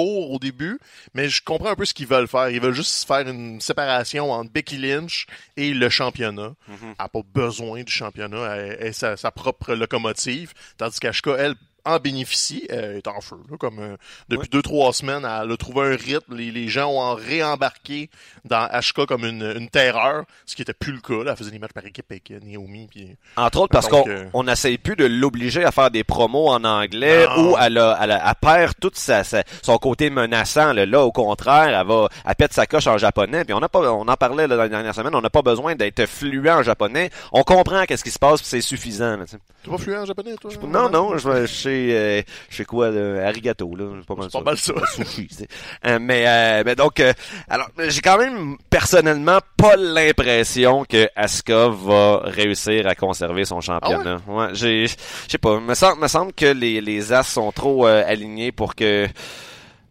pour 0.00 0.30
au 0.30 0.38
début, 0.38 0.78
mais 1.14 1.28
je 1.28 1.42
comprends 1.42 1.70
un 1.70 1.74
peu 1.74 1.84
ce 1.84 1.92
qu'ils 1.92 2.06
veulent 2.06 2.28
faire. 2.28 2.48
Ils 2.48 2.60
veulent 2.60 2.74
juste 2.74 3.06
faire 3.06 3.28
une 3.28 3.60
séparation 3.60 4.32
entre 4.32 4.50
Becky 4.50 4.78
Lynch 4.78 5.26
et 5.56 5.74
le 5.74 5.88
championnat. 5.90 6.54
Mm-hmm. 6.70 6.74
Elle 6.82 6.94
n'a 6.98 7.08
pas 7.08 7.22
besoin 7.34 7.82
du 7.82 7.92
championnat, 7.92 8.56
elle, 8.56 8.86
est 8.86 8.92
sa, 8.92 9.16
sa, 9.18 9.30
propre 9.30 9.74
locomotive. 9.74 10.54
Tandis 10.78 11.00
qu'Ashka, 11.00 11.36
elle, 11.38 11.54
en 11.84 11.98
bénéficie. 11.98 12.66
Elle 12.68 12.96
est 12.96 13.08
en 13.08 13.20
feu. 13.20 13.36
comme 13.58 13.78
euh, 13.78 13.96
depuis 14.28 14.48
deux, 14.48 14.62
trois 14.62 14.92
semaines, 14.92 15.24
elle 15.24 15.50
a 15.50 15.56
trouvé 15.56 15.92
un 15.92 15.96
rythme. 15.96 16.36
Les, 16.36 16.68
gens 16.68 16.90
ont 16.90 17.14
réembarqué 17.14 18.10
dans 18.44 18.68
HK 18.68 19.06
comme 19.06 19.24
une, 19.24 19.68
terreur, 19.70 20.24
ce 20.46 20.54
qui 20.54 20.62
était 20.62 20.72
plus 20.72 20.92
le 20.92 21.00
cas. 21.00 21.24
Là. 21.24 21.32
Elle 21.32 21.36
faisait 21.36 21.50
des 21.50 21.58
matchs 21.58 21.72
par 21.72 21.84
équipe 21.84 22.06
avec 22.10 22.30
Naomi. 22.30 22.86
Puis, 22.90 23.16
Entre 23.36 23.60
autres 23.60 23.72
parce 23.72 23.88
qu'on 23.88 24.04
on 24.32 24.44
n'essaye 24.44 24.78
plus 24.78 24.96
de 24.96 25.04
l'obliger 25.04 25.64
à 25.64 25.72
faire 25.72 25.90
des 25.90 26.04
promos 26.04 26.48
en 26.48 26.64
anglais 26.64 27.26
ou 27.38 27.56
elle, 27.60 27.78
a, 27.78 27.98
elle, 28.00 28.20
perd 28.40 28.74
tout 28.80 28.92
sa, 28.94 29.22
son 29.24 29.78
côté 29.78 30.10
menaçant. 30.10 30.72
Là. 30.72 31.00
au 31.00 31.12
contraire, 31.12 31.80
elle 31.80 31.86
va 31.86 32.08
elle 32.24 32.34
pète 32.34 32.52
sa 32.52 32.66
coche 32.66 32.86
en 32.86 32.98
japonais. 32.98 33.44
Puis 33.44 33.54
on, 33.54 33.62
a 33.62 33.68
pas, 33.68 33.80
on 33.92 34.06
en 34.06 34.16
parlait 34.16 34.46
là, 34.46 34.56
la 34.56 34.68
dernière 34.68 34.94
semaine, 34.94 35.14
on 35.14 35.20
n'a 35.20 35.30
pas 35.30 35.42
besoin 35.42 35.74
d'être 35.74 36.06
fluent 36.06 36.48
en 36.50 36.62
japonais. 36.62 37.10
On 37.32 37.42
comprend 37.42 37.84
qu'est-ce 37.84 38.04
qui 38.04 38.10
se 38.10 38.18
passe, 38.18 38.40
c'est 38.42 38.60
suffisant. 38.60 39.18
Tu 39.62 39.70
pas 39.70 39.78
fluent 39.78 39.96
en 39.96 40.06
japonais, 40.06 40.34
toi? 40.40 40.50
non, 40.66 40.88
non, 40.90 41.18
je, 41.18 41.46
je 41.46 41.46
euh, 41.70 42.22
quoi, 42.66 42.90
là, 42.90 43.26
arigato, 43.26 43.74
là. 43.74 43.86
Pas 44.06 44.14
mal, 44.14 44.30
pas 44.30 44.40
mal 44.40 44.56
ça. 44.56 44.72
Sushi, 44.94 45.28
euh, 45.86 45.98
mais, 46.00 46.24
euh, 46.26 46.62
mais 46.64 46.74
donc, 46.74 47.02
alors, 47.48 47.68
j'ai 47.88 48.00
quand 48.00 48.18
même 48.18 48.56
personnellement 48.68 49.38
pas 49.56 49.76
l'impression 49.76 50.84
que 50.84 51.08
Asuka 51.16 51.68
va 51.68 52.20
réussir 52.24 52.86
à 52.86 52.94
conserver 52.94 53.44
son 53.44 53.60
championnat. 53.60 54.18
Ah 54.28 54.32
ouais? 54.32 54.48
j'ai, 54.52 54.86
je 54.86 54.94
sais 55.28 55.38
pas, 55.38 55.60
me 55.60 55.74
semble, 55.74 56.00
me 56.02 56.08
semble 56.08 56.32
que 56.32 56.46
les, 56.46 56.80
les 56.80 57.12
as 57.12 57.22
sont 57.24 57.52
trop 57.52 57.86
alignés 57.86 58.52
pour 58.52 58.74
que. 58.74 59.06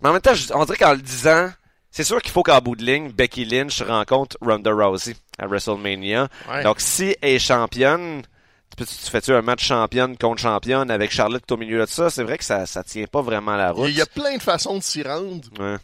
Mais 0.02 0.10
en 0.10 0.14
même 0.14 0.22
temps, 0.22 0.34
on 0.56 0.66
dirait 0.66 0.78
qu'en 0.78 0.94
le 0.94 1.02
disant, 1.02 1.50
c'est 1.92 2.04
sûr 2.04 2.22
qu'il 2.22 2.32
faut 2.32 2.44
qu'en 2.44 2.60
bout 2.60 2.76
de 2.76 2.86
ligne, 2.86 3.12
Becky 3.12 3.46
Lynch 3.46 3.82
rencontre 3.82 4.38
Ronda 4.42 4.72
Rousey 4.72 5.16
à 5.38 5.48
WrestleMania. 5.48 6.28
Donc, 6.64 6.80
si 6.80 7.16
elle 7.22 7.32
est 7.32 7.40
championne, 7.40 8.24
tu, 8.86 9.12
fais-tu 9.12 9.34
un 9.34 9.42
match 9.42 9.66
championne 9.66 10.18
contre 10.18 10.42
championne 10.42 10.92
avec 10.92 11.12
Charlotte 11.12 11.50
au 11.52 11.58
milieu 11.58 11.80
de 11.80 11.86
ça? 11.86 12.10
C'est 12.10 12.24
vrai 12.24 12.38
que 12.38 12.44
ça, 12.44 12.66
ça 12.66 12.84
tient 12.84 13.06
pas 13.06 13.22
vraiment 13.22 13.56
la 13.56 13.72
route. 13.72 13.90
Il 13.90 13.96
y 13.96 14.02
a 14.02 14.06
plein 14.06 14.38
de 14.38 14.42
façons 14.42 14.78
de 14.78 14.84
s'y 14.84 15.04
rendre. 15.04 15.48
Ouais. 15.60 15.78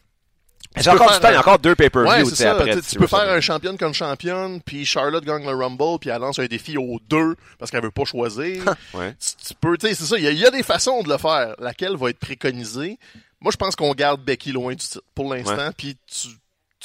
J'ai 0.78 0.90
encore 0.90 1.14
du 1.14 1.20
temps, 1.20 1.30
il 1.30 1.34
y 1.34 1.38
a 1.38 1.40
encore 1.40 1.60
deux 1.60 1.76
pay-per-views 1.76 2.30
ouais, 2.30 2.46
après. 2.46 2.82
Tu, 2.82 2.98
peux 2.98 3.08
faire 3.08 3.30
un 3.30 3.40
championne 3.40 3.78
contre 3.78 3.96
championne, 3.96 4.62
puis 4.62 4.86
Charlotte 4.86 5.24
gagne 5.24 5.46
le 5.46 5.56
Rumble, 5.56 6.00
puis 6.02 6.10
elle 6.10 6.20
lance 6.20 6.40
un 6.40 6.48
défi 6.48 6.78
aux 6.78 7.00
deux 7.08 7.36
parce 7.58 7.72
qu'elle 7.72 7.84
veut 7.84 7.92
pas 7.92 8.04
choisir. 8.04 8.64
ouais. 8.94 9.16
tu, 9.20 9.54
peux, 9.54 9.78
tu 9.78 9.88
sais, 9.88 9.94
c'est 9.94 10.04
ça. 10.04 10.18
Il 10.18 10.26
y, 10.26 10.36
y, 10.36 10.46
a, 10.46 10.52
des 10.52 10.64
façons 10.64 11.02
de 11.02 11.10
le 11.10 11.18
faire. 11.18 11.56
Laquelle 11.60 11.96
va 11.96 12.10
être 12.10 12.20
préconisée? 12.20 13.00
Moi, 13.40 13.52
je 13.52 13.58
pense 13.58 13.76
qu'on 13.76 13.94
garde 13.94 14.22
Becky 14.22 14.52
loin 14.52 14.74
du 14.74 14.78
titre 14.78 15.02
pour 15.14 15.34
l'instant, 15.34 15.70
puis 15.78 15.96
tu 16.08 16.30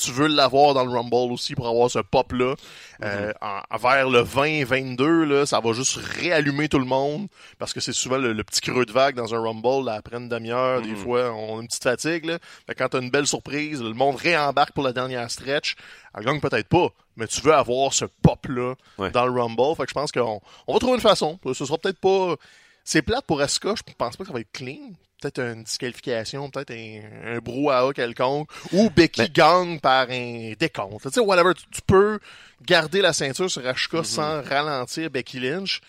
tu 0.00 0.12
veux 0.12 0.26
l'avoir 0.26 0.74
dans 0.74 0.84
le 0.84 0.90
Rumble 0.90 1.32
aussi 1.32 1.54
pour 1.54 1.68
avoir 1.68 1.90
ce 1.90 1.98
pop-là. 1.98 2.54
Euh, 3.02 3.32
mhm. 3.42 3.80
vers 3.80 4.08
le 4.08 4.22
20-22, 4.22 5.24
là, 5.24 5.46
ça 5.46 5.60
va 5.60 5.72
juste 5.72 5.96
réallumer 5.96 6.68
tout 6.68 6.78
le 6.78 6.84
monde 6.84 7.28
parce 7.58 7.72
que 7.72 7.80
c'est 7.80 7.92
souvent 7.92 8.18
le, 8.18 8.34
petit 8.42 8.60
creux 8.60 8.86
de 8.86 8.92
vague 8.92 9.14
dans 9.14 9.34
un 9.34 9.40
Rumble. 9.40 9.86
Là, 9.86 9.94
après 9.94 10.16
une 10.16 10.28
demi-heure, 10.28 10.82
des 10.82 10.90
mhm. 10.90 10.96
fois, 10.96 11.32
on 11.32 11.58
a 11.58 11.62
une 11.62 11.68
petite 11.68 11.82
fatigue. 11.82 12.24
Là. 12.24 12.38
Quand 12.76 12.88
t'as 12.88 13.00
une 13.00 13.10
belle 13.10 13.26
surprise, 13.26 13.82
le 13.82 13.92
monde 13.92 14.16
réembarque 14.16 14.72
pour 14.72 14.84
la 14.84 14.92
dernière 14.92 15.30
stretch. 15.30 15.76
Elle 16.16 16.24
gagne 16.24 16.40
peut-être 16.40 16.68
pas, 16.68 16.88
mais 17.16 17.26
tu 17.26 17.40
veux 17.42 17.54
avoir 17.54 17.92
ce 17.92 18.06
pop-là 18.22 18.74
dans 19.12 19.26
le 19.26 19.40
Rumble. 19.40 19.76
Fait 19.76 19.84
que 19.84 19.90
je 19.90 19.94
pense 19.94 20.12
qu'on 20.12 20.40
on 20.66 20.72
va 20.72 20.78
trouver 20.78 20.94
une 20.94 21.00
façon. 21.00 21.38
Ce 21.54 21.64
sera 21.64 21.78
peut-être 21.78 22.00
pas... 22.00 22.36
C'est 22.82 23.02
plate 23.02 23.24
pour 23.26 23.40
Asuka, 23.40 23.74
je 23.76 23.82
pense 23.96 24.16
pas 24.16 24.24
que 24.24 24.28
ça 24.28 24.32
va 24.32 24.40
être 24.40 24.52
clean 24.52 24.94
peut-être 25.20 25.40
une 25.40 25.64
disqualification, 25.64 26.50
peut-être 26.50 26.72
un, 26.72 27.36
un 27.36 27.38
brouhaha 27.38 27.92
quelconque, 27.92 28.50
ou 28.72 28.90
Becky 28.90 29.28
gagne 29.30 29.78
par 29.78 30.08
un 30.10 30.52
décompte. 30.58 31.02
Tu 31.04 31.10
sais, 31.10 31.20
whatever, 31.20 31.52
tu, 31.54 31.82
peux 31.86 32.18
garder 32.62 33.02
la 33.02 33.12
ceinture 33.12 33.50
sur 33.50 33.66
Ashka 33.66 33.98
mm-hmm. 33.98 34.04
sans 34.04 34.42
ralentir 34.42 35.10
Becky 35.10 35.40
Lynch. 35.40 35.80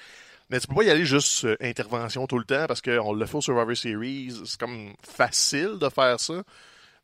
Mais 0.49 0.59
tu 0.59 0.67
peux 0.67 0.75
pas 0.75 0.83
y 0.83 0.89
aller 0.89 1.05
juste 1.05 1.45
euh, 1.45 1.55
intervention 1.61 2.27
tout 2.27 2.37
le 2.37 2.43
temps 2.43 2.65
parce 2.67 2.81
qu'on 2.81 3.13
le 3.13 3.25
fait 3.25 3.37
au 3.37 3.41
Survivor 3.41 3.75
Series. 3.75 4.33
C'est 4.45 4.59
comme 4.59 4.93
facile 5.01 5.77
de 5.79 5.87
faire 5.87 6.19
ça. 6.19 6.43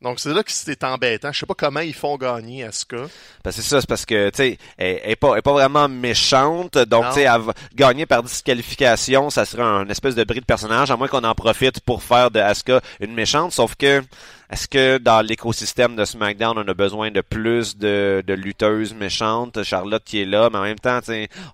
Donc 0.02 0.20
c'est 0.20 0.32
là 0.32 0.44
que 0.44 0.52
c'est 0.52 0.84
embêtant. 0.84 1.32
Je 1.32 1.40
sais 1.40 1.46
pas 1.48 1.56
comment 1.56 1.80
ils 1.80 1.94
font 1.94 2.18
gagner 2.18 2.64
à 2.64 2.72
ce 2.72 2.86
cas. 2.86 3.06
Ben, 3.44 3.52
c'est 3.52 3.64
ça, 3.64 3.82
c'est 3.82 3.88
parce 3.88 4.06
que 4.06 4.30
tu 4.30 4.38
sais, 4.38 4.58
elle, 4.78 5.00
est 5.04 5.16
pas, 5.16 5.32
elle 5.32 5.40
est 5.40 5.42
pas 5.42 5.54
vraiment 5.54 5.90
méchante. 5.90 6.78
Donc 6.78 7.06
tu 7.10 7.22
sais, 7.22 7.28
gagner 7.74 8.06
par 8.06 8.22
disqualification, 8.22 9.32
ça 9.32 9.46
serait 9.46 9.64
un 9.64 9.88
espèce 9.90 10.14
de 10.14 10.24
bris 10.24 10.40
de 10.40 10.46
personnage, 10.46 10.92
à 10.92 10.98
moins 10.98 11.08
qu'on 11.08 11.24
en 11.24 11.34
profite 11.34 11.80
pour 11.80 12.04
faire 12.04 12.30
de 12.30 12.40
Asuka 12.40 12.82
une 13.00 13.14
méchante. 13.14 13.54
Sauf 13.54 13.76
que 13.76 14.04
est-ce 14.50 14.68
que 14.70 14.98
dans 14.98 15.22
l'écosystème 15.22 15.96
de 15.98 16.06
SmackDown, 16.06 16.58
on 16.58 16.68
a 16.68 16.74
besoin 16.74 17.12
de 17.12 17.20
plus 17.20 17.78
de, 17.78 18.24
de, 18.26 18.34
lutteuses 18.34 18.94
méchantes? 18.94 19.62
Charlotte 19.64 20.04
qui 20.06 20.22
est 20.22 20.26
là, 20.26 20.50
mais 20.50 20.58
en 20.58 20.64
même 20.64 20.80
temps, 20.80 21.00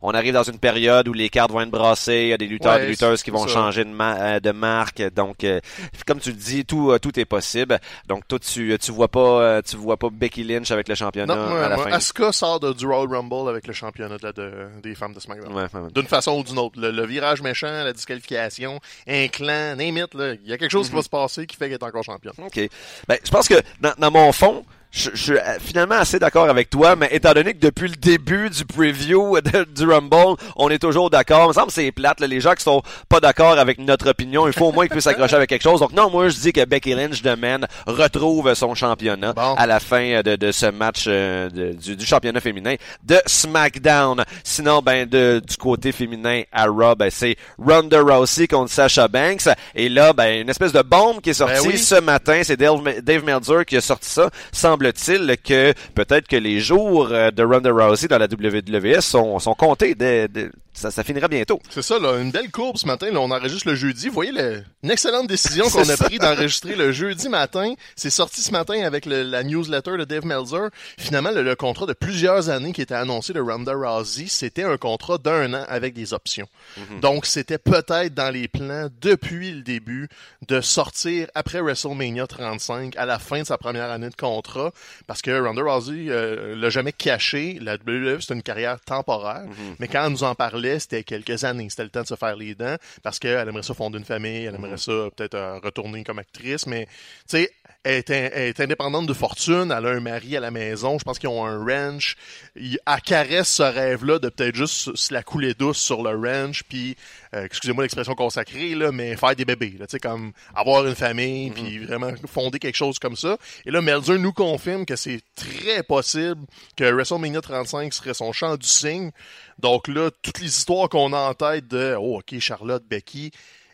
on 0.04 0.12
arrive 0.12 0.34
dans 0.34 0.44
une 0.44 0.60
période 0.60 1.08
où 1.08 1.14
les 1.14 1.30
cartes 1.30 1.52
vont 1.52 1.62
être 1.62 1.72
brassées, 1.72 2.24
il 2.24 2.28
y 2.28 2.34
a 2.34 2.38
des 2.38 2.46
lutteurs 2.46 2.78
et 2.78 2.82
des 2.82 2.88
lutteuses 2.88 3.24
qui 3.24 3.32
vont 3.32 3.48
changer 3.48 3.84
de, 3.84 3.90
euh, 4.00 4.40
de, 4.40 4.52
marque. 4.52 5.02
Donc, 5.16 5.44
euh, 5.44 5.60
comme 6.06 6.20
tu 6.20 6.30
le 6.30 6.36
dis, 6.36 6.66
tout, 6.66 6.92
euh, 6.92 7.00
tout 7.00 7.20
est 7.20 7.26
possible. 7.26 7.80
Donc, 8.08 8.28
toi, 8.28 8.38
tu, 8.38 8.78
tu 8.80 8.92
vois 8.92 9.08
pas 9.08 9.62
tu 9.64 9.76
vois 9.76 9.98
pas 9.98 10.10
Becky 10.12 10.44
Lynch 10.44 10.70
avec 10.70 10.88
le 10.88 10.96
championnat 10.96 11.34
à 11.34 11.70
la 11.70 11.78
fin? 11.78 11.92
Asuka 11.92 12.32
sort 12.32 12.60
de, 12.60 12.74
du 12.74 12.86
Royal 12.86 13.08
Rumble 13.08 13.50
avec 13.50 13.66
le 13.66 13.74
championnat 13.74 14.18
de, 14.18 14.68
des 14.84 14.94
femmes 14.94 15.14
de 15.14 15.20
SmackDown. 15.20 15.92
D'une 15.96 16.08
façon 16.08 16.38
ou 16.38 16.44
d'une 16.44 16.60
autre. 16.60 16.80
Le, 16.80 17.06
virage 17.06 17.42
méchant, 17.42 17.68
la 17.84 17.92
disqualification, 17.92 18.80
un 19.08 19.28
clan, 19.28 19.76
name 19.76 19.98
it, 19.98 20.10
il 20.14 20.50
y 20.50 20.54
a 20.54 20.58
quelque 20.58 20.72
chose 20.72 20.88
qui 20.88 20.94
va 20.94 21.02
mm-hmm. 21.02 21.04
se 21.04 21.10
passer 21.10 21.48
qui 21.48 21.58
fait 21.58 21.66
qu'elle 21.66 21.80
est 21.80 21.84
encore 21.84 22.04
championne. 22.04 22.34
OK. 22.38 22.70
Ben, 23.08 23.17
je 23.24 23.30
pense 23.30 23.48
que 23.48 23.62
dans, 23.80 23.93
dans 23.98 24.12
mon 24.12 24.32
fond, 24.32 24.65
je, 24.94 25.10
je, 25.14 25.18
suis 25.18 25.34
finalement 25.60 25.96
assez 25.96 26.20
d'accord 26.20 26.50
avec 26.50 26.70
toi, 26.70 26.96
mais 26.96 27.10
étant 27.12 27.34
donné 27.34 27.54
que 27.54 27.60
depuis 27.60 27.88
le 27.88 27.96
début 27.96 28.50
du 28.52 28.64
preview 28.64 29.36
du 29.76 29.86
Rumble, 29.86 30.36
on 30.56 30.70
est 30.70 30.78
toujours 30.78 31.10
d'accord. 31.10 31.46
Il 31.46 31.48
me 31.48 31.54
semble 31.54 31.68
que 31.68 31.74
c'est 31.74 31.92
plate. 31.92 32.20
les 32.22 32.40
gens 32.40 32.54
qui 32.54 32.64
sont 32.64 32.84
pas 33.10 33.20
d'accord 33.20 33.58
avec 33.58 33.80
notre 33.80 34.12
opinion, 34.12 34.46
il 34.46 34.54
faut 34.54 34.68
au 34.68 34.72
moins 34.72 34.86
qu'ils 34.86 34.92
puissent 34.92 35.06
s'accrocher 35.06 35.36
avec 35.36 35.50
quelque 35.50 35.64
chose. 35.64 35.80
Donc 35.80 35.94
non, 35.94 36.12
moi 36.12 36.30
je 36.30 36.38
dis 36.38 36.54
que 36.54 36.64
Becky 36.66 36.94
Lynch 36.94 37.24
demain 37.24 37.62
retrouve 37.88 38.54
son 38.54 38.76
championnat 38.76 39.34
à 39.36 39.66
la 39.66 39.80
fin 39.80 40.22
de, 40.22 40.36
de 40.36 40.52
ce 40.52 40.68
match 40.68 41.06
euh, 41.08 41.50
du, 41.50 41.96
du, 41.96 42.06
championnat 42.06 42.40
féminin 42.40 42.76
de 43.04 43.18
SmackDown. 43.26 44.24
Sinon, 44.44 44.82
ben 44.84 45.08
de, 45.10 45.42
du 45.46 45.58
côté 45.58 45.92
féminin 45.92 46.44
à 46.52 46.68
Raw, 46.68 46.96
ben, 46.96 47.10
c'est 47.10 47.36
Ronda 47.58 48.00
Rousey 48.00 48.48
contre 48.48 48.72
Sasha 48.72 49.08
Banks. 49.08 49.50
Et 49.74 49.90
là, 49.90 50.14
ben 50.14 50.42
une 50.42 50.50
espèce 50.50 50.72
de 50.72 50.84
bombe 50.84 51.20
qui 51.20 51.32
est 51.32 51.40
ben 51.40 51.56
sortie 51.56 51.78
ce 51.80 52.00
matin. 52.00 52.42
C'est 52.44 52.58
Dave, 52.58 52.84
Dave 53.02 53.24
Meltzer 53.24 53.66
qui 53.66 53.78
a 53.78 53.82
sorti 53.82 54.10
ça. 54.10 54.30
Semble 54.52 54.83
semble-t-il 54.91 55.38
que 55.38 55.74
peut-être 55.96 56.28
que 56.28 56.36
les 56.36 56.60
jours 56.60 57.10
euh, 57.12 57.32
de 57.32 57.43
Ronda 57.43 57.72
Rousey 57.72 58.08
dans 58.08 58.17
la 58.17 58.28
WWE 58.28 59.00
sont, 59.02 59.39
sont 59.39 59.54
comptés 59.54 59.96
dès, 59.96 60.28
ça, 60.74 60.90
ça 60.90 61.04
finira 61.04 61.28
bientôt. 61.28 61.62
C'est 61.70 61.84
ça, 61.84 62.00
là, 62.00 62.18
une 62.20 62.32
belle 62.32 62.50
courbe 62.50 62.78
ce 62.78 62.88
matin. 62.88 63.12
Là, 63.12 63.20
on 63.20 63.30
enregistre 63.30 63.68
le 63.70 63.76
jeudi. 63.76 64.08
Vous 64.08 64.14
voyez 64.14 64.32
le, 64.32 64.64
une 64.82 64.92
excellente 64.92 65.28
décision 65.28 65.70
qu'on 65.70 65.88
a 65.88 65.98
pris 65.98 66.18
d'enregistrer 66.18 66.76
le 66.76 66.92
jeudi 66.92 67.30
matin. 67.30 67.74
C'est 67.96 68.10
sorti 68.10 68.42
ce 68.42 68.52
matin 68.52 68.82
avec 68.84 69.06
le, 69.06 69.22
la 69.22 69.44
newsletter 69.44 69.98
de 69.98 70.04
Dave 70.04 70.26
Melzer. 70.26 70.70
Finalement, 70.98 71.32
le, 71.32 71.56
contrat 71.56 71.86
de 71.86 71.94
plusieurs 71.94 72.50
années 72.50 72.74
qui 72.74 72.82
était 72.82 72.96
annoncé 72.96 73.34
de 73.34 73.40
Ronda 73.40 73.74
Rousey, 73.74 74.26
c'était 74.28 74.64
un 74.64 74.78
contrat 74.78 75.20
d'un 75.20 75.54
an 75.54 75.64
avec 75.68 75.94
des 75.94 76.14
options. 76.14 76.48
Mhm. 76.78 77.00
Donc, 77.02 77.28
c'était 77.28 77.60
peut-être 77.60 78.14
dans 78.14 78.34
les 78.34 78.48
plans 78.48 78.90
depuis 79.00 79.52
le 79.52 79.62
début 79.62 80.10
de 80.48 80.60
sortir 80.60 81.28
après 81.36 81.62
WrestleMania 81.62 82.26
35 82.26 82.98
à 82.98 83.06
la 83.06 83.20
fin 83.20 83.42
de 83.42 83.46
sa 83.46 83.58
première 83.60 83.92
année 83.92 84.10
de 84.10 84.16
contrat 84.16 84.72
parce 85.06 85.22
que 85.22 85.40
Ronda 85.40 85.62
Rousey 85.62 86.08
euh, 86.10 86.56
l'a 86.56 86.70
jamais 86.72 86.92
caché. 86.92 87.60
La 87.62 87.76
WWE, 87.76 88.20
c'est 88.20 88.34
une 88.34 88.42
carrière 88.42 88.80
temporaire. 88.82 89.44
Mhm. 89.44 89.76
Mais 89.80 89.88
quand 89.88 90.04
elle 90.06 90.12
nous 90.12 90.24
en 90.24 90.34
parlait, 90.34 90.62
c'était 90.80 91.04
quelques 91.04 91.43
années. 91.43 91.69
C'était 91.69 91.84
le 91.84 91.89
temps 91.89 92.02
de 92.02 92.08
se 92.08 92.15
faire 92.15 92.36
les 92.36 92.56
dents 92.56 92.76
parce 93.02 93.19
qu'elle 93.19 93.47
aimerait 93.47 93.63
ça 93.63 93.73
fonder 93.73 93.97
une 93.97 94.06
famille, 94.06 94.45
elle 94.45 94.56
aimerait 94.56 94.73
mm. 94.73 94.78
ça 94.78 95.10
peut-être 95.15 95.36
euh, 95.36 95.60
retourner 95.60 96.04
comme 96.04 96.19
actrice, 96.19 96.65
mais 96.67 96.86
tu 96.86 97.38
sais, 97.38 97.52
Elle 97.86 97.96
est, 97.96 98.10
in- 98.12 98.30
elle 98.32 98.48
est 98.48 98.60
indépendante 98.62 99.08
de 99.08 99.13
fortune, 99.13 99.74
elle 99.78 99.86
a 99.86 99.89
un 99.89 100.00
mari 100.00 100.38
à 100.38 100.39
la 100.39 100.52
maison, 100.52 100.98
je 100.98 101.04
pense 101.04 101.19
qu'ils 101.19 101.28
ont 101.28 101.46
un 101.46 101.58
ranch. 101.65 102.15
Il- 102.56 102.80
Elle 102.88 103.02
caresse 103.02 103.50
ce 103.50 103.63
rêve-là 103.63 104.19
de 104.19 104.30
peut-être 104.30 104.56
juste 104.56 104.96
se 104.96 105.13
la 105.13 105.22
couler 105.22 105.54
douce 105.54 105.80
sur 105.80 106.02
le 106.02 106.12
ranch, 106.12 106.63
puis, 106.63 106.96
euh, 107.36 107.43
excusez-moi 107.43 107.84
l'expression 107.84 108.15
consacrée, 108.15 108.74
là, 108.76 108.93
mais 108.93 109.17
faire 109.17 109.36
des 109.36 109.43
bébés. 109.43 109.76
Là, 109.78 109.86
tu 109.86 109.91
sais, 109.91 110.00
comme 110.00 110.32
avoir 110.56 110.88
une 110.88 110.96
famille, 110.96 111.52
puis 111.52 111.80
vraiment 111.80 112.12
fonder 112.26 112.58
quelque 112.58 112.78
chose 112.78 113.00
comme 113.00 113.17
ça. 113.17 113.38
Et 113.65 113.72
là, 113.72 113.82
Melzer 113.82 114.17
nous 114.17 114.32
confirme 114.34 114.86
que 114.86 114.96
c'est 114.96 115.19
très 115.36 115.84
possible 115.84 116.41
que 116.78 116.86
WrestleMania 116.89 117.41
35 117.41 117.93
serait 117.93 118.13
son 118.13 118.32
champ 118.32 118.56
du 118.56 118.67
signe. 118.67 119.12
Donc 119.60 119.89
là, 119.89 120.10
toutes 120.22 120.39
les 120.39 120.48
histoires 120.48 120.88
qu'on 120.88 121.12
a 121.12 121.17
en 121.17 121.34
tête 121.34 121.67
de, 121.67 121.96
oh, 122.00 122.19
ok, 122.19 122.39
Charlotte, 122.39 122.84
Becky, 122.89 123.32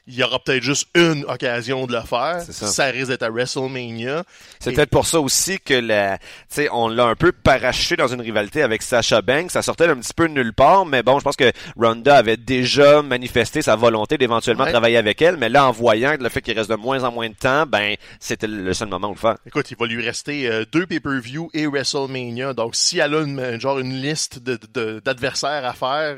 il 0.07 0.15
y 0.15 0.23
aura 0.23 0.39
peut-être 0.39 0.63
juste 0.63 0.87
une 0.95 1.23
occasion 1.27 1.85
de 1.85 1.93
le 1.93 2.01
faire. 2.01 2.41
C'est 2.45 2.53
ça. 2.53 2.67
Ça 2.67 2.85
risque 2.85 3.07
d'être 3.09 3.23
à 3.23 3.29
WrestleMania. 3.29 4.23
C'est 4.59 4.71
Et- 4.71 4.75
peut-être 4.75 4.89
pour 4.89 5.05
ça 5.05 5.19
aussi 5.19 5.59
que 5.59 5.73
la, 5.73 6.17
tu 6.17 6.23
sais, 6.49 6.69
on 6.71 6.87
l'a 6.87 7.05
un 7.05 7.15
peu 7.15 7.31
paraché 7.31 7.95
dans 7.95 8.07
une 8.07 8.21
rivalité 8.21 8.61
avec 8.63 8.81
Sasha 8.81 9.21
Banks. 9.21 9.51
Ça 9.51 9.61
sortait 9.61 9.85
un 9.87 9.95
petit 9.97 10.13
peu 10.13 10.27
de 10.27 10.33
nulle 10.33 10.53
part, 10.53 10.85
mais 10.85 11.03
bon, 11.03 11.19
je 11.19 11.23
pense 11.23 11.35
que 11.35 11.51
Ronda 11.77 12.15
avait 12.17 12.37
déjà 12.37 13.01
manifesté 13.01 13.61
sa 13.61 13.75
volonté 13.75 14.17
d'éventuellement 14.17 14.63
Ouais. 14.63 14.71
travailler 14.71 14.97
avec 14.97 15.21
elle. 15.21 15.37
Mais 15.37 15.49
là, 15.49 15.67
en 15.67 15.71
voyant 15.71 16.15
le 16.19 16.29
fait 16.29 16.41
qu'il 16.41 16.57
reste 16.57 16.69
de 16.69 16.75
moins 16.75 17.03
en 17.03 17.11
moins 17.11 17.29
de 17.29 17.35
temps, 17.35 17.65
ben, 17.65 17.95
c'était 18.19 18.47
le 18.47 18.73
seul 18.73 18.87
moment 18.89 19.09
où 19.09 19.13
le 19.13 19.19
faire. 19.19 19.37
Écoute, 19.45 19.69
il 19.71 19.77
va 19.77 19.85
lui 19.85 20.03
rester 20.03 20.49
euh, 20.49 20.65
deux 20.71 20.85
pay-per-view 20.87 21.49
et 21.53 21.67
WrestleMania. 21.67 22.53
Donc, 22.53 22.75
si 22.75 22.99
elle 22.99 23.13
a 23.15 23.21
une, 23.21 23.59
genre 23.59 23.79
une 23.79 23.93
liste 24.01 24.39
de- 24.39 24.59
de- 24.73 25.01
d'adversaires 25.03 25.65
à 25.65 25.73
faire, 25.73 26.17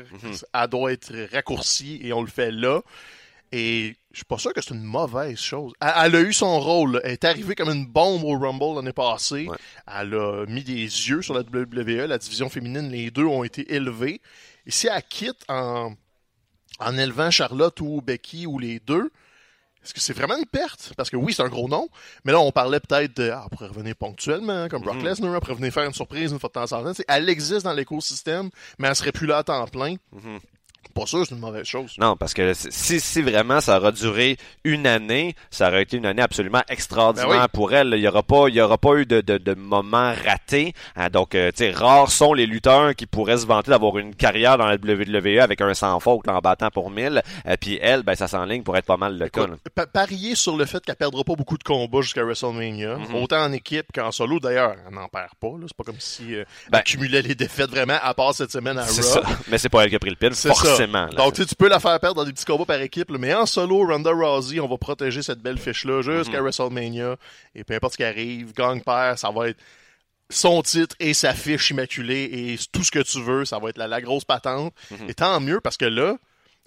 elle 0.54 0.68
doit 0.68 0.92
être 0.92 1.12
raccourcie 1.32 2.00
et 2.02 2.12
on 2.12 2.22
le 2.22 2.28
fait 2.28 2.50
là. 2.50 2.80
Et 3.52 3.96
je 4.10 4.18
suis 4.18 4.24
pas 4.24 4.38
sûr 4.38 4.52
que 4.54 4.62
c'est 4.62 4.74
une 4.74 4.82
mauvaise 4.82 5.38
chose. 5.38 5.72
Elle, 5.80 5.92
elle 6.04 6.16
a 6.16 6.20
eu 6.22 6.32
son 6.32 6.58
rôle. 6.58 7.00
Elle 7.04 7.12
est 7.12 7.24
arrivée 7.24 7.54
comme 7.54 7.68
une 7.70 7.86
bombe 7.86 8.24
au 8.24 8.38
Rumble 8.38 8.76
l'année 8.76 8.92
passée. 8.92 9.46
Ouais. 9.46 9.56
Elle 9.86 10.14
a 10.14 10.46
mis 10.46 10.64
des 10.64 10.74
yeux 10.84 11.20
sur 11.22 11.34
la 11.34 11.40
WWE. 11.40 12.06
La 12.06 12.18
division 12.18 12.48
féminine, 12.48 12.90
les 12.90 13.10
deux 13.10 13.24
ont 13.24 13.44
été 13.44 13.74
élevés. 13.74 14.20
Et 14.66 14.70
si 14.70 14.86
elle 14.86 15.02
quitte 15.02 15.44
en, 15.48 15.94
en 16.78 16.98
élevant 16.98 17.30
Charlotte 17.30 17.78
ou 17.80 18.00
Becky 18.00 18.46
ou 18.46 18.58
les 18.58 18.80
deux, 18.80 19.10
est-ce 19.84 19.92
que 19.92 20.00
c'est 20.00 20.12
vraiment 20.12 20.36
une 20.36 20.46
perte? 20.46 20.92
Parce 20.96 21.10
que 21.10 21.16
oui, 21.16 21.34
c'est 21.34 21.42
un 21.42 21.48
gros 21.48 21.68
nom, 21.68 21.88
mais 22.24 22.30
là, 22.30 22.38
on 22.38 22.52
parlait 22.52 22.78
peut-être 22.78 23.16
de, 23.16 23.30
ah, 23.30 23.42
elle 23.44 23.50
pourrait 23.50 23.68
revenir 23.68 23.96
ponctuellement, 23.96 24.68
comme 24.68 24.82
Brock 24.82 25.02
Lesnar, 25.02 25.34
elle 25.34 25.40
pourrait 25.40 25.56
venir 25.56 25.72
faire 25.72 25.84
une 25.84 25.92
surprise 25.92 26.30
une 26.30 26.38
fois 26.38 26.48
de 26.48 26.52
temps 26.52 26.72
en 26.72 26.84
temps. 26.84 27.02
Elle 27.08 27.28
existe 27.28 27.64
dans 27.64 27.72
l'écosystème, 27.72 28.50
mais 28.78 28.86
elle 28.86 28.94
serait 28.94 29.10
plus 29.10 29.26
là 29.26 29.38
à 29.38 29.42
temps 29.42 29.66
plein. 29.66 29.96
Pas 30.94 31.06
sûr, 31.06 31.24
c'est 31.26 31.34
une 31.34 31.40
mauvaise 31.40 31.64
chose. 31.66 31.94
Non, 31.98 32.16
parce 32.16 32.34
que 32.34 32.52
si, 32.54 33.00
si 33.00 33.22
vraiment 33.22 33.60
ça 33.60 33.78
aura 33.78 33.92
duré 33.92 34.36
une 34.64 34.86
année, 34.86 35.34
ça 35.50 35.68
aurait 35.68 35.82
été 35.82 35.96
une 35.96 36.06
année 36.06 36.22
absolument 36.22 36.62
extraordinaire 36.68 37.28
Ben 37.28 37.40
oui. 37.42 37.48
pour 37.52 37.72
elle. 37.72 37.94
Il 37.96 38.00
y 38.00 38.08
aura 38.08 38.22
pas, 38.22 38.48
il 38.48 38.54
y 38.54 38.60
aura 38.60 38.78
pas 38.78 38.94
eu 38.96 39.06
de, 39.06 39.20
de, 39.20 39.38
de 39.38 39.54
moments 39.54 40.12
ratés. 40.24 40.72
Hein, 40.96 41.08
donc, 41.10 41.34
euh, 41.34 41.50
tu 41.50 41.58
sais, 41.64 41.70
rares 41.70 42.10
sont 42.10 42.34
les 42.34 42.46
lutteurs 42.46 42.94
qui 42.94 43.06
pourraient 43.06 43.38
se 43.38 43.46
vanter 43.46 43.70
d'avoir 43.70 43.98
une 43.98 44.14
carrière 44.14 44.58
dans 44.58 44.66
la 44.66 44.76
WWE 44.76 45.40
avec 45.40 45.60
un 45.60 45.74
sans 45.74 45.98
faute 46.00 46.28
en 46.28 46.38
battant 46.40 46.70
pour 46.70 46.90
mille. 46.90 47.22
Euh, 47.46 47.56
Puis 47.60 47.78
elle, 47.80 48.02
ben 48.02 48.14
ça 48.14 48.28
s'enligne 48.28 48.62
pour 48.62 48.76
être 48.76 48.86
pas 48.86 48.96
mal 48.96 49.18
le 49.18 49.28
cas. 49.28 49.46
Pa- 49.74 49.86
parier 49.86 50.34
sur 50.34 50.56
le 50.56 50.64
fait 50.66 50.84
qu'elle 50.84 50.96
perdra 50.96 51.24
pas 51.24 51.34
beaucoup 51.34 51.56
de 51.58 51.62
combats 51.64 52.00
jusqu'à 52.02 52.22
WrestleMania, 52.24 52.96
Mhm. 52.96 53.14
autant 53.16 53.42
en 53.44 53.52
équipe 53.52 53.86
qu'en 53.94 54.10
solo. 54.12 54.40
D'ailleurs, 54.40 54.74
elle 54.88 54.94
n'en 54.94 55.08
perd 55.08 55.30
pas. 55.40 55.48
C'est 55.66 55.76
pas 55.76 55.84
comme 55.84 56.00
si 56.00 56.34
euh, 56.34 56.44
Ben- 56.70 56.78
elle 56.78 56.84
cumulait 56.84 57.22
les 57.22 57.34
défaites 57.34 57.70
vraiment, 57.70 57.98
à 58.02 58.14
part 58.14 58.34
cette 58.34 58.50
semaine 58.52 58.78
à 58.78 58.84
Raw. 58.84 58.90
ça. 58.92 59.22
Mais 59.48 59.58
c'est 59.58 59.68
pas 59.68 59.84
elle 59.84 59.90
qui 59.90 59.96
a 59.96 59.98
pris 59.98 60.10
le 60.10 60.16
pin, 60.16 60.28
C'est 60.32 60.48
forcément. 60.48 60.76
ça. 60.76 60.81
Là. 60.86 61.08
Donc, 61.16 61.34
tu 61.34 61.44
peux 61.56 61.68
la 61.68 61.80
faire 61.80 61.98
perdre 62.00 62.16
dans 62.16 62.24
des 62.24 62.32
petits 62.32 62.44
combats 62.44 62.64
par 62.64 62.80
équipe, 62.80 63.10
là, 63.10 63.18
mais 63.18 63.34
en 63.34 63.46
solo, 63.46 63.86
Ronda 63.86 64.10
Rousey, 64.10 64.60
on 64.60 64.68
va 64.68 64.76
protéger 64.78 65.22
cette 65.22 65.40
belle 65.40 65.58
fiche-là 65.58 66.02
jusqu'à 66.02 66.38
Mhm. 66.38 66.42
WrestleMania. 66.44 67.16
Et 67.54 67.64
peu 67.64 67.74
importe 67.74 67.92
ce 67.92 67.96
qui 67.98 68.04
arrive, 68.04 68.52
gang 68.54 68.82
perd, 68.82 69.18
ça 69.18 69.30
va 69.30 69.48
être 69.48 69.58
son 70.30 70.62
titre 70.62 70.96
et 70.98 71.12
sa 71.14 71.34
fiche 71.34 71.70
immaculée 71.70 72.24
et 72.32 72.58
tout 72.72 72.82
ce 72.82 72.90
que 72.90 73.00
tu 73.00 73.20
veux, 73.22 73.44
ça 73.44 73.58
va 73.58 73.68
être 73.68 73.76
la, 73.78 73.86
la 73.86 74.00
grosse 74.00 74.24
patente. 74.24 74.72
Mhm. 74.90 75.08
Et 75.10 75.14
tant 75.14 75.38
mieux 75.40 75.60
parce 75.60 75.76
que 75.76 75.84
là, 75.84 76.16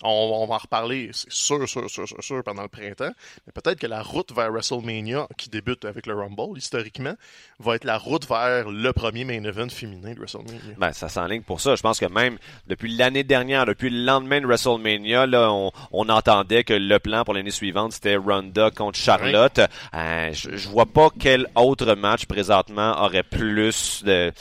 on, 0.03 0.09
on 0.09 0.45
va 0.45 0.55
en 0.55 0.57
reparler, 0.57 1.09
c'est 1.13 1.31
sûr, 1.31 1.67
sûr, 1.67 1.89
sûr, 1.89 2.07
sûr, 2.07 2.23
sûr, 2.23 2.43
pendant 2.43 2.63
le 2.63 2.67
printemps. 2.67 3.11
Mais 3.45 3.53
peut-être 3.53 3.79
que 3.79 3.87
la 3.87 4.01
route 4.01 4.33
vers 4.33 4.51
WrestleMania, 4.51 5.27
qui 5.37 5.49
débute 5.49 5.85
avec 5.85 6.05
le 6.05 6.15
Rumble, 6.15 6.57
historiquement, 6.57 7.15
va 7.59 7.75
être 7.75 7.85
la 7.85 7.97
route 7.97 8.27
vers 8.27 8.69
le 8.69 8.93
premier 8.93 9.23
main 9.23 9.43
event 9.43 9.69
féminin 9.69 10.13
de 10.13 10.19
WrestleMania. 10.19 10.75
Ben, 10.77 10.91
ça 10.91 11.09
s'enligne 11.09 11.41
pour 11.43 11.61
ça. 11.61 11.75
Je 11.75 11.81
pense 11.81 11.99
que 11.99 12.05
même 12.05 12.37
depuis 12.67 12.95
l'année 12.95 13.23
dernière, 13.23 13.65
depuis 13.65 13.89
le 13.89 14.03
lendemain 14.03 14.41
de 14.41 14.45
WrestleMania, 14.45 15.25
là, 15.27 15.51
on, 15.51 15.71
on 15.91 16.09
entendait 16.09 16.63
que 16.63 16.73
le 16.73 16.99
plan 16.99 17.23
pour 17.23 17.33
l'année 17.33 17.51
suivante, 17.51 17.93
c'était 17.93 18.17
Ronda 18.17 18.71
contre 18.71 18.99
Charlotte. 18.99 19.59
Euh, 19.93 20.33
je, 20.33 20.55
je 20.55 20.69
vois 20.69 20.85
pas 20.85 21.09
quel 21.19 21.47
autre 21.55 21.95
match 21.95 22.25
présentement 22.25 23.01
aurait 23.01 23.23
plus 23.23 24.03
de... 24.03 24.31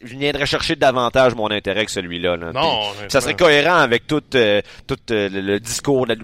Tu 0.00 0.08
sais, 0.08 0.14
viendrait 0.16 0.46
chercher 0.46 0.76
davantage 0.76 1.34
mon 1.34 1.50
intérêt 1.50 1.84
que 1.84 1.90
celui-là. 1.90 2.36
là. 2.36 2.52
Non, 2.52 2.90
Puis, 2.98 3.10
ça 3.10 3.20
serait 3.20 3.34
cohérent 3.36 3.76
avec 3.76 4.06
tout, 4.06 4.22
euh, 4.34 4.60
tout 4.86 4.96
euh, 5.10 5.28
le, 5.32 5.60
discours 5.60 6.06
de 6.06 6.14
la 6.14 6.18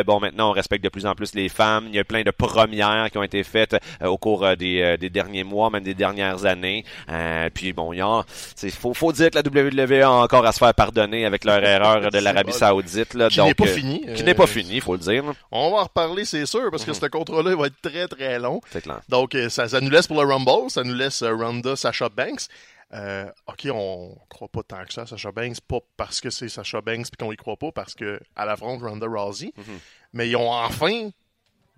WWE. 0.00 0.04
Bon, 0.04 0.20
maintenant, 0.20 0.50
on 0.50 0.52
respecte 0.52 0.84
de 0.84 0.88
plus 0.88 1.06
en 1.06 1.14
plus 1.14 1.34
les 1.34 1.48
femmes. 1.48 1.84
Il 1.88 1.94
y 1.94 1.98
a 1.98 2.04
plein 2.04 2.22
de 2.22 2.30
premières 2.30 3.10
qui 3.10 3.18
ont 3.18 3.22
été 3.22 3.42
faites 3.42 3.74
euh, 4.02 4.06
au 4.06 4.18
cours 4.18 4.44
euh, 4.44 4.56
des, 4.56 4.80
euh, 4.82 4.96
des 4.96 5.10
derniers 5.10 5.44
mois, 5.44 5.70
même 5.70 5.82
des 5.82 5.94
dernières 5.94 6.44
années. 6.44 6.84
Euh, 7.10 7.48
puis 7.52 7.72
bon, 7.72 7.92
il 7.92 7.98
y 7.98 8.00
a, 8.02 8.22
c'est 8.56 8.70
faut, 8.70 8.94
faut 8.94 9.12
dire 9.12 9.30
que 9.30 9.38
la 9.38 9.42
WWE 9.42 10.02
a 10.02 10.10
encore 10.10 10.46
à 10.46 10.52
se 10.52 10.58
faire 10.58 10.74
pardonner 10.74 11.24
avec 11.24 11.44
leur 11.44 11.62
erreur 11.62 12.10
de 12.10 12.18
l'Arabie. 12.18 12.52
Saoudite. 12.52 13.14
Là, 13.14 13.28
Qui 13.28 13.40
n'est 13.42 13.54
pas 13.54 13.66
fini. 13.66 14.04
Qui 14.14 14.24
n'est 14.24 14.34
pas 14.34 14.46
fini, 14.46 14.80
faut 14.80 14.92
le 14.92 14.98
dire. 14.98 15.24
là. 15.24 15.32
On 15.50 15.70
va 15.70 15.78
en 15.78 15.84
reparler, 15.84 16.24
c'est 16.24 16.46
sûr, 16.46 16.70
parce 16.70 16.84
que 16.84 16.92
ce 16.92 17.06
contrat-là 17.06 17.54
va 17.56 17.66
être 17.66 17.80
très, 17.82 18.06
très 18.08 18.38
long. 18.38 18.60
C'est 18.70 18.82
clair. 18.82 19.00
Donc, 19.08 19.36
ça, 19.48 19.68
ça 19.68 19.80
nous 19.80 19.90
laisse 19.90 20.06
pour 20.06 20.22
le 20.22 20.28
Rumble, 20.32 20.70
ça 20.70 20.84
nous 20.84 20.94
laisse 20.94 21.22
Ronda, 21.22 21.76
Sasha 21.76 22.08
Banks. 22.08 22.48
Euh, 22.94 23.24
ok, 23.46 23.68
on 23.72 24.14
croit 24.28 24.48
pas 24.48 24.62
tant 24.62 24.84
que 24.84 24.92
ça, 24.92 25.06
Sasha 25.06 25.32
Banks, 25.32 25.60
pas 25.66 25.78
parce 25.96 26.20
que 26.20 26.28
c'est 26.30 26.48
Sasha 26.48 26.80
Banks 26.82 27.06
puis 27.10 27.16
qu'on 27.18 27.32
y 27.32 27.36
croit 27.36 27.56
pas, 27.56 27.72
parce 27.72 27.94
que 27.94 28.20
à 28.36 28.44
l'affronte 28.44 28.82
Ronda 28.82 29.06
Rousey. 29.06 29.52
Mhm. 29.56 29.78
Mais 30.12 30.28
ils 30.28 30.36
ont 30.36 30.52
enfin 30.52 31.08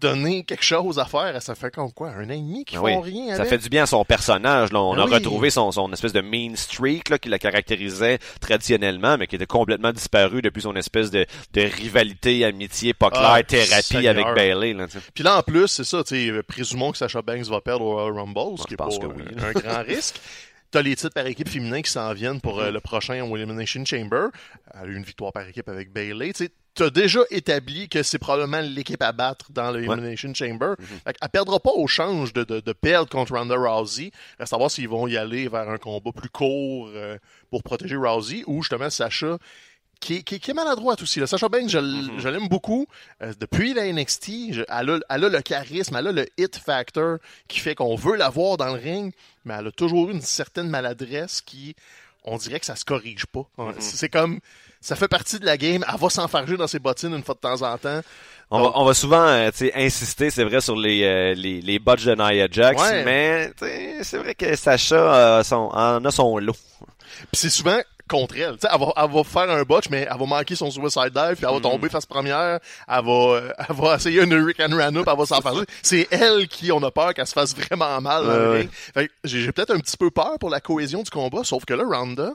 donné 0.01 0.43
quelque 0.43 0.65
chose 0.65 0.99
à 0.99 1.05
faire. 1.05 1.41
Ça 1.41 1.55
fait 1.55 1.71
comme 1.73 1.93
quoi, 1.93 2.11
un 2.11 2.25
an 2.27 2.31
et 2.31 2.37
demi 2.39 2.65
qu'ils 2.65 2.79
Ah 2.79 2.81
font 2.81 3.01
oui, 3.03 3.13
rien 3.13 3.37
Ça 3.37 3.45
fait 3.45 3.59
du 3.59 3.69
bien 3.69 3.85
à 3.85 3.87
son 3.87 4.05
personnage. 4.05 4.73
Là. 4.73 4.83
On 4.83 4.99
Ah 4.99 5.03
a 5.03 5.05
retrouvé 5.05 5.51
son, 5.51 5.71
son 5.71 5.91
espèce 5.93 6.13
de 6.13 6.21
mean 6.21 6.57
streak 6.57 7.09
là, 7.11 7.19
qui 7.19 7.29
la 7.29 7.39
caractérisait 7.39 8.19
traditionnellement, 8.41 9.17
mais 9.17 9.29
qui 9.29 9.37
était 9.37 9.47
complètement 9.47 9.93
disparu 9.93 10.43
depuis 10.43 10.63
son 10.63 10.75
espèce 10.75 11.13
de, 11.13 11.25
de 11.53 11.61
rivalité, 11.63 12.45
amitié, 12.45 12.93
pas 12.93 13.11
claire, 13.11 13.31
Ah, 13.35 13.43
thérapie 13.45 13.83
Seigneur. 13.85 14.11
avec 14.19 14.27
Bailey. 14.35 14.75
Puis 15.15 15.23
là, 15.23 15.39
en 15.39 15.43
plus, 15.43 15.69
c'est 15.69 15.85
ça, 15.85 16.03
présumons 16.49 16.91
que 16.91 16.99
Sasha 16.99 17.23
Banks 17.23 17.47
va 17.47 17.61
perdre 17.61 17.85
au 17.85 17.93
Royal 17.95 18.13
Rumble, 18.19 18.59
ce 18.59 18.65
qui 18.67 18.75
est 18.75 18.77
pas 18.77 18.89
que 18.89 19.07
oui. 19.07 19.23
un 19.39 19.53
grand 19.53 19.83
risque. 19.85 20.21
T'as 20.75 20.83
les 20.83 20.97
titres 20.97 21.15
par 21.15 21.29
équipe 21.29 21.49
féminin 21.49 21.83
qui 21.83 21.91
s'en 21.93 22.13
viennent 22.15 22.41
pour 22.41 22.59
euh, 22.59 22.73
le 22.73 22.81
prochain 22.81 23.23
au 23.23 23.37
Elimination 23.37 23.85
Chamber. 23.85 24.31
Elle 24.73 24.81
a 24.81 24.85
eu 24.87 24.97
une 24.97 25.05
victoire 25.05 25.33
par 25.33 25.47
équipe 25.47 25.69
avec 25.69 25.93
Bailey. 25.93 26.33
Tu 26.33 26.49
t'as 26.75 26.91
déjà 26.91 27.21
établi 27.31 27.89
que 27.89 28.03
c'est 28.03 28.19
probablement 28.19 28.61
l'équipe 28.61 29.01
à 29.01 29.13
battre 29.13 29.53
dans 29.53 29.71
le 29.71 29.85
Elimination 29.85 30.35
Chamber. 30.35 30.75
Fait 31.05 31.13
qu'elle 31.13 31.29
perdra 31.29 31.61
pas 31.61 31.71
au 31.71 31.87
change 31.87 32.33
de, 32.33 32.43
de, 32.43 32.59
de 32.59 32.73
perdre 32.73 33.09
contre 33.09 33.35
Ronda 33.37 33.55
Rousey. 33.55 34.11
Reste 34.41 34.53
à 34.53 34.57
voir 34.57 34.69
s'ils 34.69 34.89
vont 34.89 35.07
y 35.07 35.17
aller 35.17 35.47
vers 35.47 35.71
un 35.71 35.79
combat 35.79 36.11
plus 36.11 36.29
court 36.29 36.91
euh, 36.93 37.19
pour 37.51 37.63
protéger 37.63 37.95
Rousey 37.95 38.43
ou 38.49 38.61
justement 38.61 38.91
Sacha 38.91 39.39
qui 40.05 40.17
est, 40.17 40.23
qui, 40.23 40.35
est- 40.35 40.39
qui 40.39 40.51
est 40.51 40.55
maladroite 40.55 41.01
aussi. 41.03 41.19
Là. 41.21 41.27
Sacha 41.27 41.49
Banks, 41.49 41.69
je, 41.71 41.79
l- 41.79 42.11
je 42.19 42.29
l'aime 42.29 42.49
beaucoup. 42.49 42.87
Euh, 43.23 43.33
depuis 43.41 43.73
la 43.75 43.91
NXT, 43.91 44.31
je- 44.53 44.63
elle, 44.69 44.91
a, 44.91 44.99
elle 45.09 45.25
a 45.25 45.29
le 45.29 45.41
charisme, 45.41 45.97
elle 45.97 46.09
a 46.09 46.13
le 46.13 46.27
hit 46.37 46.57
factor 46.57 47.19
qui 47.49 47.59
fait 47.61 47.75
qu'on 47.75 47.97
veut 47.97 48.17
la 48.17 48.29
voir 48.29 48.57
dans 48.57 48.67
le 48.75 48.81
ring, 48.81 49.13
mais 49.45 49.55
elle 49.59 49.69
a 49.69 49.73
toujours 49.73 50.11
eu 50.11 50.13
une 50.13 50.21
certaine 50.23 50.69
maladresse 50.69 51.41
qui, 51.41 51.75
on 52.25 52.37
dirait 52.37 52.61
que 52.61 52.67
ça 52.67 52.77
se 52.77 52.85
corrige 52.85 53.27
pas. 53.27 53.47
C'est 53.79 54.09
comme, 54.11 54.41
ça 54.81 54.97
fait 54.97 55.09
partie 55.09 55.39
de 55.39 55.47
la 55.47 55.57
game. 55.57 55.85
Elle 55.93 55.99
va 56.01 56.11
s'enfarger 56.11 56.57
dans 56.57 56.67
ses 56.67 56.79
bottines 56.79 57.15
une 57.15 57.23
fois 57.23 57.35
de 57.35 57.41
temps 57.41 57.63
en 57.63 57.77
temps. 57.79 58.01
On, 58.51 58.63
va, 58.63 58.73
on 58.75 58.85
va 58.85 58.93
souvent 58.95 59.27
euh, 59.27 59.51
insister, 59.75 60.29
c'est 60.31 60.45
vrai, 60.45 60.61
sur 60.61 60.77
les, 60.77 61.03
euh, 61.03 61.35
les, 61.35 61.63
les 61.63 61.79
botches 61.79 62.05
de 62.05 62.15
Nia 62.15 62.47
Jax, 62.51 62.81
Ouais. 62.81 63.03
mais 63.05 63.53
c'est 64.03 64.19
vrai 64.19 64.35
que 64.35 64.55
Sacha 64.55 65.43
son, 65.45 65.71
en 65.73 66.05
a 66.05 66.11
son 66.11 66.37
lot. 66.39 66.55
Puis 67.33 67.41
c'est 67.41 67.51
souvent 67.51 67.81
contre 68.09 68.37
elle. 68.37 68.53
Tu 68.55 68.61
sais, 68.61 68.69
elle, 68.73 68.81
va, 68.81 68.93
elle 68.97 69.11
va 69.11 69.25
faire 69.25 69.51
un 69.51 69.63
botch, 69.63 69.89
mais 69.91 70.07
elle 70.11 70.19
va 70.19 70.27
manquer 70.27 70.55
son 70.55 70.71
suicide 70.71 71.11
dive, 71.15 71.37
puis 71.37 71.45
elle 71.47 71.51
va 71.53 71.59
Mm. 71.59 71.63
tomber 71.63 71.89
face 71.89 72.07
première, 72.07 72.59
elle 72.89 73.05
va, 73.05 73.11
euh, 73.13 73.51
elle 73.69 73.77
va 73.77 73.95
essayer 73.97 74.23
une 74.23 74.33
Hurricane 74.33 74.75
Run 74.75 74.97
up, 74.97 75.09
elle 75.11 75.19
va 75.19 75.27
s'en 75.27 75.41
faire. 75.41 75.53
C'est 75.83 76.07
elle 76.11 76.47
qui, 76.49 76.71
on 76.73 76.83
a 76.83 76.91
peur 76.91 77.15
qu'elle 77.15 77.27
se 77.27 77.33
fasse 77.33 77.55
vraiment 77.57 78.01
mal 78.01 78.25
Ouais, 78.97 79.09
j'ai 79.25 79.51
peut-être 79.53 79.71
un 79.75 79.79
petit 79.81 79.97
peu 79.97 80.11
peur 80.11 80.39
pour 80.39 80.51
la 80.51 80.61
cohésion 80.61 81.03
du 81.03 81.11
combat, 81.11 81.45
sauf 81.45 81.65
que 81.65 81.75
là, 81.75 81.85
Ronda, 81.87 82.33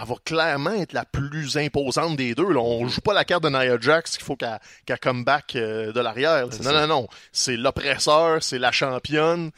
elle 0.00 0.06
va 0.06 0.14
clairement 0.24 0.74
être 0.74 0.92
la 0.92 1.04
plus 1.04 1.56
imposante 1.56 2.16
des 2.16 2.34
deux. 2.36 2.52
Là. 2.52 2.60
On 2.60 2.86
joue 2.86 3.00
pas 3.00 3.12
la 3.12 3.24
carte 3.24 3.42
de 3.42 3.48
Nia 3.48 3.76
Jax 3.80 4.16
qu'il 4.16 4.24
faut 4.24 4.36
qu'elle 4.36 4.60
qu'elle 4.86 5.00
come 5.00 5.24
back 5.24 5.56
euh, 5.56 5.92
de 5.92 6.00
l'arrière. 6.00 6.46
Non, 6.62 6.72
non, 6.72 6.86
non. 6.86 7.08
C'est 7.32 7.56
l'oppresseur, 7.56 8.40
c'est 8.40 8.58
la 8.60 8.70
championne. 8.70 9.50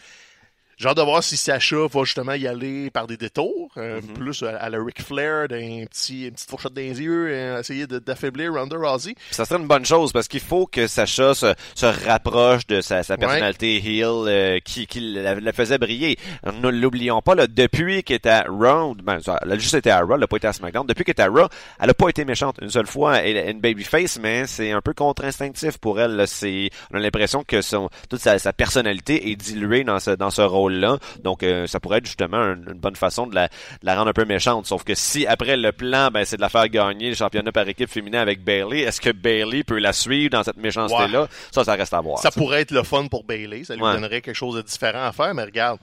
J'ai 0.82 0.88
hâte 0.88 0.96
de 0.96 1.02
voir 1.02 1.22
si 1.22 1.36
Sacha 1.36 1.76
va 1.86 2.02
justement 2.02 2.32
y 2.32 2.48
aller 2.48 2.90
par 2.90 3.06
des 3.06 3.16
détours, 3.16 3.70
euh, 3.76 4.00
Mhm. 4.00 4.14
plus 4.14 4.42
à, 4.42 4.56
à 4.56 4.68
la 4.68 4.82
Ric 4.82 5.00
Flair, 5.00 5.46
d'un 5.46 5.84
petit, 5.88 6.24
une 6.24 6.32
petite 6.32 6.50
fourchette 6.50 6.72
les 6.74 7.00
yeux, 7.00 7.28
euh, 7.30 7.60
essayer 7.60 7.86
d'affaiblir 7.86 8.52
Ronda 8.52 8.76
Rousey. 8.76 9.14
Ça 9.30 9.44
serait 9.44 9.60
une 9.60 9.68
bonne 9.68 9.84
chose 9.84 10.12
parce 10.12 10.26
qu'il 10.26 10.40
faut 10.40 10.66
que 10.66 10.88
Sacha 10.88 11.34
se, 11.34 11.54
se 11.76 11.86
rapproche 11.86 12.66
de 12.66 12.80
sa, 12.80 13.04
sa 13.04 13.16
personnalité 13.16 13.76
heel 13.76 14.06
euh, 14.26 14.58
qui, 14.64 14.88
qui 14.88 14.98
la, 14.98 15.36
la 15.36 15.52
faisait 15.52 15.78
briller. 15.78 16.18
Ne 16.60 16.68
l'oublions 16.70 17.22
pas, 17.22 17.36
là, 17.36 17.46
depuis 17.46 18.02
qu'elle 18.02 18.16
était 18.16 18.28
à 18.30 18.44
Raw, 18.48 18.96
ben, 18.96 19.18
elle 19.42 19.52
a 19.52 19.58
juste 19.58 19.74
été 19.74 19.90
à 19.92 20.00
Raw, 20.00 20.16
elle 20.16 20.24
a 20.24 20.26
pas 20.26 20.38
été 20.38 20.48
à 20.48 20.52
SmackDown. 20.52 20.84
Depuis 20.84 21.04
qu'elle 21.04 21.12
était 21.12 21.22
à 21.22 21.28
Raw, 21.28 21.46
elle 21.80 21.90
a 21.90 21.94
pas 21.94 22.08
été 22.08 22.24
méchante 22.24 22.56
une 22.60 22.70
seule 22.70 22.88
fois. 22.88 23.18
Elle 23.18 23.50
une 23.52 23.60
babyface, 23.60 24.18
mais 24.20 24.48
c'est 24.48 24.72
un 24.72 24.80
peu 24.80 24.94
contre-instinctif 24.94 25.78
pour 25.78 26.00
elle. 26.00 26.16
là. 26.16 26.26
C'est, 26.26 26.70
on 26.92 26.96
a 26.96 27.00
l'impression 27.00 27.44
que 27.46 27.62
son, 27.62 27.88
toute 28.10 28.20
sa, 28.20 28.38
sa 28.40 28.52
personnalité 28.52 29.30
est 29.30 29.36
diluée 29.36 29.84
dans 29.84 30.00
ce, 30.00 30.10
dans 30.10 30.30
ce 30.30 30.42
rôle-là. 30.72 30.98
Donc, 31.22 31.42
euh, 31.42 31.66
ça 31.66 31.80
pourrait 31.80 31.98
être 31.98 32.06
justement 32.06 32.38
une, 32.38 32.64
une 32.72 32.78
bonne 32.80 32.96
façon 32.96 33.26
de 33.26 33.34
la, 33.34 33.48
de 33.48 33.52
la 33.82 33.94
rendre 33.96 34.08
un 34.08 34.12
peu 34.12 34.24
méchante. 34.24 34.66
Sauf 34.66 34.84
que 34.84 34.94
si 34.94 35.26
après 35.26 35.56
le 35.56 35.72
plan, 35.72 36.08
ben, 36.10 36.24
c'est 36.24 36.36
de 36.36 36.40
la 36.42 36.48
faire 36.48 36.68
gagner 36.68 37.08
le 37.10 37.14
championnat 37.14 37.52
par 37.52 37.68
équipe 37.68 37.88
féminin 37.90 38.20
avec 38.20 38.42
Bailey, 38.44 38.80
est-ce 38.80 39.00
que 39.00 39.10
Bailey 39.10 39.62
peut 39.64 39.78
la 39.78 39.92
suivre 39.92 40.30
dans 40.30 40.42
cette 40.42 40.56
méchanceté-là? 40.56 41.28
Ça, 41.50 41.64
ça 41.64 41.74
reste 41.74 41.94
à 41.94 42.00
voir. 42.00 42.18
Ça 42.18 42.30
pourrait 42.30 42.62
être 42.62 42.70
le 42.72 42.82
fun 42.82 43.06
pour 43.08 43.24
Bailey, 43.24 43.64
ça 43.64 43.74
lui 43.76 43.82
Ouais. 43.82 43.92
donnerait 43.94 44.20
quelque 44.22 44.34
chose 44.36 44.56
de 44.56 44.62
différent 44.62 45.04
à 45.06 45.12
faire, 45.12 45.34
mais 45.34 45.44
regarde. 45.44 45.80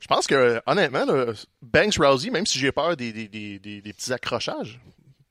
Je 0.00 0.06
pense 0.06 0.26
que, 0.26 0.62
honnêtement, 0.66 1.04
là, 1.04 1.26
Banks 1.60 1.96
Rousey, 1.98 2.30
même 2.30 2.46
si 2.46 2.58
j'ai 2.58 2.72
peur 2.72 2.96
des, 2.96 3.12
des, 3.12 3.28
des, 3.28 3.58
des, 3.58 3.92
petits 3.92 4.12
accrochages, 4.14 4.80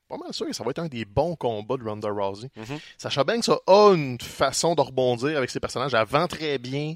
pas 0.08 0.16
mal 0.16 0.32
sûr 0.32 0.46
que 0.46 0.52
ça 0.52 0.62
va 0.62 0.70
être 0.70 0.78
un 0.78 0.86
des 0.86 1.04
bons 1.04 1.34
combats 1.34 1.76
de 1.76 1.82
Ronda 1.82 2.08
Rousey. 2.08 2.48
Mhm. 2.56 2.78
Sacha 2.96 3.24
Banks 3.24 3.48
a, 3.48 3.58
a 3.66 3.92
une 3.94 4.20
façon 4.20 4.74
de 4.76 4.80
rebondir 4.80 5.36
avec 5.36 5.50
ses 5.50 5.58
personnages. 5.58 5.92
Elle 5.94 6.06
vend 6.06 6.28
très 6.28 6.58
bien. 6.58 6.94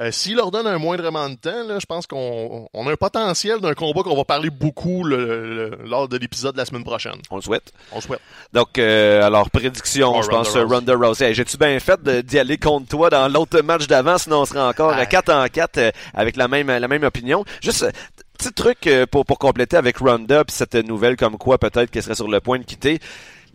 Euh, 0.00 0.10
S'il 0.10 0.36
leur 0.36 0.50
donne 0.50 0.66
un 0.66 0.78
moindrement 0.78 1.28
de 1.28 1.34
temps, 1.34 1.64
là, 1.68 1.78
je 1.78 1.86
pense 1.86 2.06
qu'on 2.06 2.66
on 2.72 2.86
a 2.86 2.92
un 2.92 2.96
potentiel 2.96 3.60
d'un 3.60 3.74
combat 3.74 4.02
qu'on 4.02 4.16
va 4.16 4.24
parler 4.24 4.48
beaucoup 4.50 5.04
le- 5.04 5.54
le- 5.54 5.78
lors 5.84 6.08
de 6.08 6.16
l'épisode 6.16 6.54
de 6.54 6.58
la 6.58 6.64
semaine 6.64 6.82
prochaine. 6.84 7.16
On 7.30 7.36
le 7.36 7.42
souhaite. 7.42 7.72
On 7.92 7.96
le 7.96 8.00
souhaite. 8.00 8.20
Donc, 8.52 8.78
euh, 8.78 9.22
alors, 9.22 9.50
prédiction, 9.50 10.14
Oh, 10.16 10.22
je 10.22 10.28
pense, 10.28 10.48
Ronda 10.48 10.60
euh, 10.60 10.64
Rousey. 10.64 10.74
Ronda 10.92 10.94
Rousey. 11.08 11.28
Hey, 11.28 11.34
J'ai-tu 11.34 11.56
bien 11.58 11.78
fait 11.78 12.02
d'y 12.24 12.38
aller 12.38 12.56
contre 12.58 12.88
toi 12.88 13.10
dans 13.10 13.28
l'autre 13.28 13.60
match 13.60 13.86
d'avant, 13.86 14.16
sinon 14.18 14.40
on 14.42 14.44
serait 14.46 14.60
encore 14.60 14.92
à 14.92 14.98
Ouais. 15.00 15.06
4 15.06 15.30
en 15.32 15.46
4 15.46 15.78
euh, 15.78 15.90
avec 16.14 16.36
la 16.36 16.48
même, 16.48 16.68
la 16.68 16.88
même 16.88 17.04
opinion. 17.04 17.44
Juste, 17.62 17.82
euh, 17.82 17.90
petit 18.38 18.52
truc 18.52 18.86
euh, 18.86 19.06
pour, 19.06 19.26
pour 19.26 19.38
compléter 19.38 19.76
avec 19.76 19.98
Ronda, 19.98 20.44
puis 20.44 20.56
cette 20.56 20.74
nouvelle 20.74 21.16
comme 21.16 21.36
quoi 21.38 21.58
peut-être 21.58 21.90
qu'elle 21.90 22.02
serait 22.02 22.14
sur 22.14 22.28
le 22.28 22.40
point 22.40 22.58
de 22.58 22.64
quitter. 22.64 22.98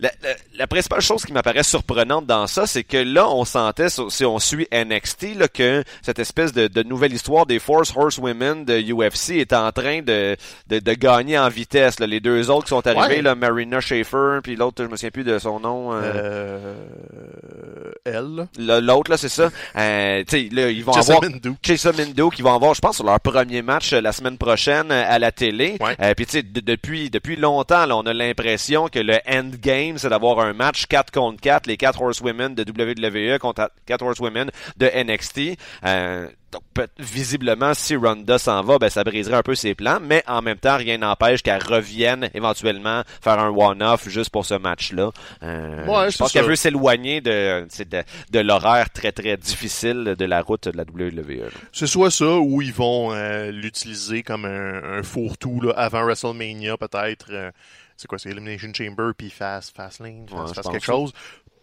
La, 0.00 0.10
la- 0.22 0.34
la 0.54 0.66
principale 0.68 1.00
chose 1.00 1.24
qui 1.24 1.32
m'apparaît 1.32 1.62
surprenante 1.64 2.24
dans 2.26 2.46
ça, 2.46 2.66
c'est 2.68 2.84
que 2.84 2.96
là, 2.98 3.28
on 3.28 3.44
sentait, 3.44 3.88
si 3.88 4.24
on 4.24 4.38
suit 4.38 4.68
NXT, 4.72 5.34
là, 5.36 5.48
que 5.48 5.82
cette 6.02 6.18
espèce 6.20 6.52
de, 6.52 6.68
de 6.68 6.82
nouvelle 6.84 7.12
histoire 7.12 7.46
des 7.46 7.58
Force 7.58 7.92
Horsewomen 7.96 8.64
de 8.64 8.78
UFC 8.80 9.30
est 9.40 9.52
en 9.52 9.72
train 9.72 10.02
de, 10.02 10.36
de, 10.68 10.78
de 10.78 10.92
gagner 10.94 11.36
en 11.38 11.48
vitesse. 11.48 11.98
là. 11.98 12.06
Les 12.06 12.20
deux 12.20 12.48
autres 12.50 12.64
qui 12.64 12.68
sont 12.70 12.86
arrivés, 12.86 13.16
Ouais. 13.16 13.22
là, 13.22 13.34
Marina 13.34 13.80
Schaefer, 13.80 14.38
puis 14.42 14.54
l'autre, 14.56 14.84
je 14.84 14.88
me 14.88 14.96
souviens 14.96 15.10
plus 15.10 15.24
de 15.24 15.38
son 15.38 15.58
nom. 15.60 15.92
euh, 15.92 16.00
Euh, 16.04 17.92
elle. 18.04 18.46
le- 18.58 18.80
L'autre, 18.80 19.10
là, 19.10 19.16
c'est 19.16 19.28
ça. 19.28 19.50
Euh, 19.76 20.22
tu 20.26 20.48
sais, 20.48 20.54
là, 20.54 20.70
ils 20.70 20.84
vont 20.84 20.92
avoir... 20.92 21.20
Jessamine 21.22 21.40
Duke. 21.40 21.56
Chase 21.64 21.92
Mindo 21.96 22.30
qui 22.30 22.42
vont 22.42 22.54
avoir, 22.54 22.74
je 22.74 22.80
pense, 22.80 22.96
sur 22.96 23.04
leur 23.04 23.20
premier 23.20 23.62
match 23.62 23.92
euh, 23.92 24.00
la 24.00 24.12
semaine 24.12 24.38
prochaine 24.38 24.90
euh, 24.90 25.04
à 25.06 25.18
la 25.18 25.32
télé. 25.32 25.76
Ouais. 25.80 25.96
Euh, 26.00 26.14
Puis 26.14 26.26
tu 26.26 26.32
sais, 26.32 26.42
de- 26.42 26.60
depuis 26.60 27.10
depuis 27.10 27.36
longtemps, 27.36 27.86
là, 27.86 27.96
on 27.96 28.06
a 28.06 28.12
l'impression 28.12 28.88
que 28.88 28.98
le 28.98 29.18
endgame, 29.28 29.87
c'est 29.96 30.10
d'avoir 30.10 30.40
un 30.40 30.52
match 30.52 30.86
4 30.86 31.10
contre 31.12 31.40
4, 31.40 31.66
les 31.66 31.76
4 31.76 32.02
horsewomen 32.02 32.54
de 32.54 32.64
WWE 32.64 33.38
contre 33.38 33.70
4 33.86 34.02
horsewomen 34.04 34.50
de 34.76 34.86
NXT. 34.94 35.58
Euh, 35.84 36.28
donc, 36.50 36.62
visiblement, 36.98 37.74
si 37.74 37.94
Ronda 37.94 38.38
s'en 38.38 38.62
va, 38.62 38.78
ben, 38.78 38.88
ça 38.88 39.04
briserait 39.04 39.36
un 39.36 39.42
peu 39.42 39.54
ses 39.54 39.74
plans, 39.74 39.98
mais 40.00 40.22
en 40.26 40.40
même 40.40 40.56
temps, 40.56 40.78
rien 40.78 40.96
n'empêche 40.96 41.42
qu'elle 41.42 41.62
revienne 41.62 42.30
éventuellement 42.32 43.02
faire 43.22 43.38
un 43.38 43.50
one-off 43.50 44.08
juste 44.08 44.30
pour 44.30 44.46
ce 44.46 44.54
match-là. 44.54 45.10
Euh, 45.42 45.84
Ouais, 45.86 46.10
je 46.10 46.16
pense 46.16 46.32
qu'elle 46.32 46.46
veut 46.46 46.56
s'éloigner 46.56 47.20
de, 47.20 47.66
de, 47.84 48.02
de 48.32 48.38
l'horaire 48.40 48.88
très, 48.90 49.12
très 49.12 49.36
difficile 49.36 50.14
de 50.18 50.24
la 50.24 50.40
route 50.40 50.68
de 50.68 50.76
la 50.78 50.84
WWE. 50.84 51.50
C'est 51.72 51.86
soit 51.86 52.10
ça 52.10 52.38
ou 52.38 52.62
ils 52.62 52.72
vont 52.72 53.12
euh, 53.12 53.50
l'utiliser 53.50 54.22
comme 54.22 54.46
un, 54.46 54.98
un 54.98 55.02
fourre-tout 55.02 55.60
avant 55.76 56.02
WrestleMania 56.04 56.78
peut-être. 56.78 57.26
euh, 57.30 57.50
c'est 57.98 58.06
quoi, 58.08 58.18
c'est 58.18 58.30
Elimination 58.30 58.72
Chamber 58.72 59.12
puis 59.16 59.28
Fast, 59.28 59.76
Fastlane, 59.76 60.22
Ouais, 60.22 60.38
Fast, 60.38 60.54
Fast 60.54 60.70
quelque 60.70 60.86
ça. 60.86 60.92
chose? 60.92 61.12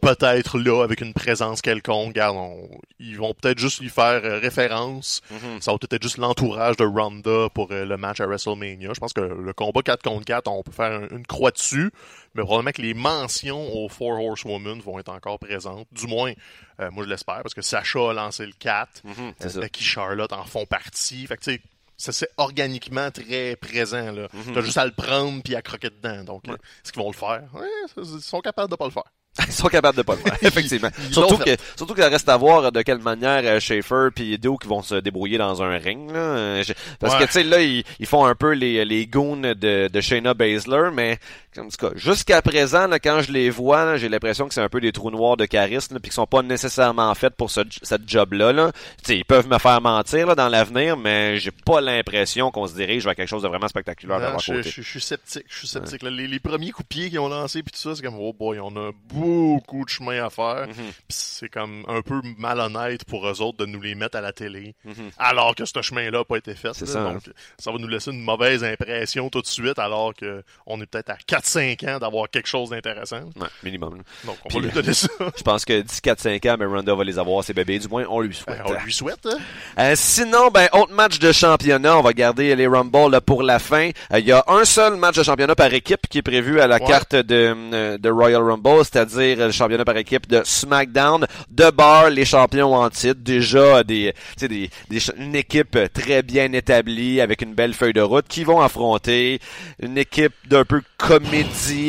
Peut-être 0.01 0.59
là 0.59 0.83
avec 0.83 1.01
une 1.01 1.13
présence 1.13 1.61
quelconque. 1.63 2.09
Regarde, 2.09 2.35
on- 2.37 2.69
ils 2.99 3.17
vont 3.17 3.33
peut-être 3.33 3.57
juste 3.57 3.79
lui 3.79 3.89
faire 3.89 4.21
euh, 4.23 4.37
référence. 4.37 5.21
Mhm. 5.31 5.61
Ça 5.61 5.71
va 5.71 5.79
peut-être 5.79 5.93
être 5.93 6.03
juste 6.03 6.17
l'entourage 6.17 6.77
de 6.77 6.83
Ronda 6.83 7.47
pour 7.55 7.69
euh, 7.71 7.85
le 7.85 7.97
match 7.97 8.19
à 8.19 8.27
WrestleMania. 8.27 8.93
Je 8.93 8.99
pense 8.99 9.13
que 9.13 9.21
le 9.21 9.53
combat 9.53 9.81
4 9.81 10.03
contre 10.03 10.25
4, 10.25 10.47
on 10.47 10.61
peut 10.61 10.71
faire 10.73 10.91
un- 10.91 11.07
une 11.15 11.25
croix 11.25 11.49
dessus. 11.49 11.91
Mais 12.35 12.43
probablement 12.43 12.71
que 12.71 12.81
les 12.83 12.93
mentions 12.93 13.73
aux 13.73 13.89
Four 13.89 14.23
Horsewomen 14.23 14.79
vont 14.81 14.99
être 14.99 15.09
encore 15.09 15.39
présentes. 15.39 15.87
Du 15.91 16.05
moins, 16.05 16.33
euh, 16.81 16.91
moi 16.91 17.03
je 17.05 17.09
l'espère, 17.09 17.41
parce 17.41 17.55
que 17.55 17.61
Sacha 17.63 18.11
a 18.11 18.13
lancé 18.13 18.45
le 18.45 18.53
4. 18.59 19.01
Mhm, 19.05 19.33
c'est 19.39 19.45
Euh, 19.45 19.49
ça. 19.49 19.59
Becky 19.61 19.83
Charlotte 19.83 20.33
en 20.33 20.43
font 20.43 20.65
partie. 20.67 21.25
Fait 21.25 21.37
que 21.37 21.43
tu 21.43 21.53
sais, 21.53 21.61
ça 21.97 22.11
c'est 22.11 22.29
organiquement 22.37 23.09
très 23.11 23.55
présent 23.55 24.11
là. 24.11 24.27
Mhm. 24.33 24.53
T'as 24.53 24.61
juste 24.61 24.77
à 24.77 24.85
le 24.85 24.91
prendre 24.91 25.41
puis 25.43 25.55
à 25.55 25.61
croquer 25.61 25.89
dedans. 25.89 26.23
Donc, 26.23 26.43
euh, 26.49 26.53
est-ce 26.53 26.91
qu'ils 26.91 27.01
vont 27.01 27.09
le 27.11 27.15
faire? 27.15 27.43
Ouais, 27.53 27.67
ils 27.97 28.21
sont 28.21 28.41
capables 28.41 28.69
de 28.71 28.75
pas 28.75 28.85
le 28.85 28.91
faire. 28.91 29.03
Ils 29.47 29.51
sont 29.51 29.67
capables 29.67 29.97
de 29.97 30.01
pas 30.01 30.15
le 30.15 30.21
faire, 30.21 30.37
effectivement. 30.43 30.87
Surtout 31.11 31.37
que 31.37 31.49
surtout 31.75 31.93
que 31.93 32.01
ça 32.01 32.07
reste 32.07 32.29
à 32.29 32.37
voir 32.37 32.71
de 32.71 32.81
quelle 32.83 32.99
manière 32.99 33.41
euh, 33.43 33.59
Schaefer 33.59 34.07
puis 34.15 34.37
Duke 34.39 34.65
vont 34.65 34.81
se 34.81 34.95
débrouiller 34.95 35.37
dans 35.37 35.61
un 35.61 35.77
ring. 35.77 36.09
Là. 36.09 36.19
Euh, 36.19 36.63
Parce 37.01 37.15
Ouais. 37.15 37.19
que 37.19 37.25
tu 37.25 37.31
sais 37.33 37.43
là 37.43 37.61
ils, 37.61 37.83
ils 37.99 38.05
font 38.05 38.23
un 38.25 38.33
peu 38.33 38.51
les 38.53 38.85
les 38.85 39.05
goons 39.07 39.35
de, 39.41 39.89
de 39.89 40.01
Shayna 40.01 40.33
Baszler, 40.33 40.89
mais 40.93 41.19
en 41.57 41.67
tout 41.67 41.77
cas 41.77 41.91
jusqu'à 41.95 42.41
présent 42.41 42.87
là, 42.87 42.99
quand 42.99 43.21
je 43.21 43.31
les 43.31 43.49
vois, 43.49 43.85
là, 43.85 43.97
j'ai 43.97 44.09
l'impression 44.09 44.47
que 44.47 44.53
c'est 44.53 44.61
un 44.61 44.69
peu 44.69 44.81
des 44.81 44.91
trous 44.91 45.11
noirs 45.11 45.37
de 45.37 45.45
charisme 45.45 45.95
puis 45.99 46.09
qu'ils 46.09 46.13
sont 46.13 46.27
pas 46.27 46.41
nécessairement 46.41 47.13
faits 47.15 47.35
pour 47.35 47.49
ce, 47.51 47.61
cette 47.81 48.07
job 48.09 48.33
là. 48.33 48.51
là. 48.53 48.71
Tu 48.71 48.79
sais, 49.05 49.17
ils 49.17 49.25
peuvent 49.25 49.47
me 49.47 49.57
faire 49.57 49.81
mentir 49.81 50.27
là, 50.27 50.35
dans 50.35 50.49
l'avenir, 50.49 50.97
mais 50.97 51.37
j'ai 51.39 51.51
pas 51.51 51.81
l'impression 51.81 52.51
qu'on 52.51 52.67
se 52.67 52.73
dirige 52.75 53.05
vers 53.05 53.15
quelque 53.15 53.29
chose 53.29 53.43
de 53.43 53.47
vraiment 53.47 53.67
spectaculaire 53.67 54.19
de 54.19 54.25
Non, 54.25 54.29
leur 54.31 54.39
je, 54.39 54.53
côté. 54.53 54.69
je- 54.69 54.81
je 54.81 54.89
suis 54.89 55.01
sceptique. 55.01 55.45
Je 55.49 55.57
suis 55.59 55.67
sceptique. 55.67 56.03
Les, 56.03 56.27
les 56.27 56.39
premiers 56.39 56.71
coups 56.71 56.87
de 56.89 56.93
pied 56.95 57.09
qu'ils 57.09 57.19
ont 57.19 57.29
lancés 57.29 57.63
puis 57.63 57.71
tout 57.71 57.79
ça, 57.79 57.95
c'est 57.95 58.01
comme 58.03 58.17
oh 58.19 58.33
boy, 58.33 58.59
on 58.59 58.75
a 58.75 58.91
beaucoup 59.13 59.83
de 59.85 59.89
chemin 59.89 60.23
à 60.25 60.29
faire. 60.29 60.67
Mhm. 60.67 60.73
Puis 60.73 60.91
c'est 61.17 61.49
comme 61.49 61.83
un 61.87 62.01
peu 62.01 62.21
malhonnête 62.37 63.03
pour 63.05 63.27
eux 63.27 63.41
autres 63.41 63.57
de 63.57 63.65
nous 63.65 63.81
les 63.81 63.95
mettre 63.95 64.17
à 64.17 64.21
la 64.21 64.31
télé, 64.33 64.75
Mhm. 64.85 65.09
alors 65.17 65.55
que 65.55 65.65
ce 65.65 65.81
chemin-là 65.81 66.19
n'a 66.19 66.23
pas 66.23 66.37
été 66.37 66.53
fait. 66.55 66.73
C'est 66.73 66.85
ça, 66.85 66.99
hein. 67.01 67.13
Donc 67.13 67.23
ça 67.57 67.71
va 67.71 67.77
nous 67.77 67.87
laisser 67.87 68.11
une 68.11 68.21
mauvaise 68.23 68.63
impression 68.63 69.29
tout 69.29 69.41
de 69.41 69.47
suite, 69.47 69.79
alors 69.79 70.13
que 70.13 70.43
on 70.65 70.79
est 70.81 70.85
peut-être 70.85 71.09
à 71.09 71.17
4-5 71.45 71.89
ans 71.95 71.99
d'avoir 71.99 72.29
quelque 72.29 72.47
chose 72.47 72.69
d'intéressant. 72.69 73.21
Ouais, 73.39 73.47
minimum. 73.63 74.01
Donc 74.25 74.37
on 74.45 74.49
Puis, 74.49 74.59
va 74.59 74.65
lui 74.65 74.71
donner 74.73 74.93
ça. 74.93 75.07
Je 75.37 75.43
pense 75.43 75.65
que 75.65 75.81
d'ici 75.81 76.01
4-5 76.01 76.49
ans, 76.49 76.57
Ronda 76.69 76.93
va 76.95 77.03
les 77.03 77.19
avoir, 77.19 77.43
ses 77.43 77.53
bébés. 77.53 77.79
Du 77.79 77.87
moins, 77.87 78.05
on 78.09 78.19
lui 78.21 78.33
souhaite. 78.35 78.57
Ben, 78.57 78.75
on 78.79 78.83
lui 78.83 78.93
souhaite. 78.93 79.25
hein. 79.25 79.37
Euh, 79.79 79.93
sinon, 79.95 80.49
ben, 80.53 80.67
autre 80.73 80.93
match 80.93 81.19
de 81.19 81.31
championnat. 81.31 81.97
On 81.97 82.01
va 82.01 82.13
garder 82.13 82.55
les 82.55 82.67
Rumble 82.67 83.11
là, 83.11 83.21
pour 83.21 83.43
la 83.43 83.59
fin. 83.59 83.89
Euh, 84.13 84.19
Il 84.19 84.25
y 84.25 84.31
a 84.31 84.43
un 84.47 84.65
seul 84.65 84.95
match 84.95 85.15
de 85.17 85.23
championnat 85.23 85.55
par 85.55 85.73
équipe 85.73 86.07
qui 86.09 86.19
est 86.19 86.23
prévu 86.23 86.59
à 86.59 86.67
la 86.67 86.75
Ouais. 86.75 86.85
carte 86.87 87.15
de, 87.15 87.55
euh, 87.73 87.97
de 87.97 88.09
Royal 88.09 88.41
Rumble, 88.41 88.83
c'est-à-dire 88.83 89.39
euh, 89.39 89.45
le 89.47 89.51
championnat 89.51 89.85
par 89.85 89.97
équipe 89.97 90.27
de 90.27 90.41
SmackDown. 90.43 91.25
De 91.49 91.69
bar, 91.71 92.09
les 92.09 92.25
champions 92.25 92.73
en 92.75 92.89
titre. 92.89 93.19
Déjà, 93.21 93.83
des, 93.83 94.13
des, 94.39 94.69
des 94.89 95.09
une 95.17 95.35
équipe 95.35 95.77
très 95.93 96.21
bien 96.23 96.51
établie 96.53 97.21
avec 97.21 97.41
une 97.41 97.53
belle 97.53 97.73
feuille 97.73 97.93
de 97.93 98.01
route 98.01 98.25
qui 98.27 98.43
vont 98.43 98.61
affronter 98.61 99.39
une 99.81 99.97
équipe 99.97 100.33
d'un 100.47 100.65
peu 100.65 100.81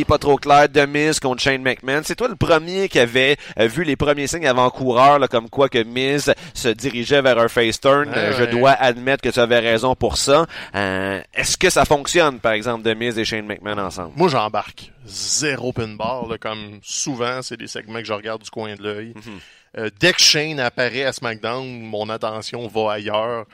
pas 0.06 0.18
trop 0.18 0.36
claire, 0.36 0.68
de 0.68 0.86
Miz 0.86 1.20
contre 1.20 1.42
Shane 1.42 1.62
McMahon. 1.62 2.00
C'est 2.04 2.14
toi 2.16 2.28
le 2.28 2.36
premier 2.36 2.88
qui 2.88 2.98
avait 2.98 3.36
euh, 3.58 3.66
vu 3.66 3.84
les 3.84 3.96
premiers 3.96 4.26
signes 4.26 4.46
avant-coureurs, 4.46 5.18
là, 5.18 5.28
comme 5.28 5.48
quoi 5.48 5.68
que 5.68 5.82
Miz 5.82 6.32
se 6.54 6.68
dirigeait 6.68 7.22
vers 7.22 7.38
un 7.38 7.48
face 7.48 7.80
turn. 7.80 8.08
Ouais, 8.08 8.16
Euh, 8.16 8.32
Je 8.36 8.42
ouais. 8.44 8.50
dois 8.50 8.72
admettre 8.72 9.22
que 9.22 9.28
tu 9.28 9.38
avais 9.40 9.58
raison 9.58 9.94
pour 9.94 10.16
ça. 10.16 10.46
Euh, 10.74 11.20
Est-ce 11.34 11.56
que 11.56 11.70
ça 11.70 11.84
fonctionne, 11.84 12.40
par 12.40 12.52
exemple, 12.52 12.82
de 12.82 12.94
Miz 12.94 13.18
et 13.18 13.24
Shane 13.24 13.46
McMahon 13.46 13.78
ensemble? 13.78 14.12
Moi, 14.16 14.28
j'embarque. 14.28 14.90
Zéro 15.06 15.72
pinball, 15.72 16.28
là, 16.30 16.38
comme 16.38 16.78
souvent, 16.82 17.40
c'est 17.42 17.56
des 17.56 17.68
segments 17.68 18.00
que 18.00 18.06
je 18.06 18.12
regarde 18.12 18.42
du 18.42 18.50
coin 18.50 18.74
de 18.74 18.82
l'œil. 18.82 19.12
Mhm. 19.14 19.22
Euh, 19.78 19.90
dès 20.00 20.12
que 20.12 20.20
Shane 20.20 20.58
apparaît 20.58 21.04
à 21.04 21.12
SmackDown, 21.12 21.82
mon 21.82 22.08
attention 22.08 22.66
va 22.66 22.92
ailleurs. 22.92 23.44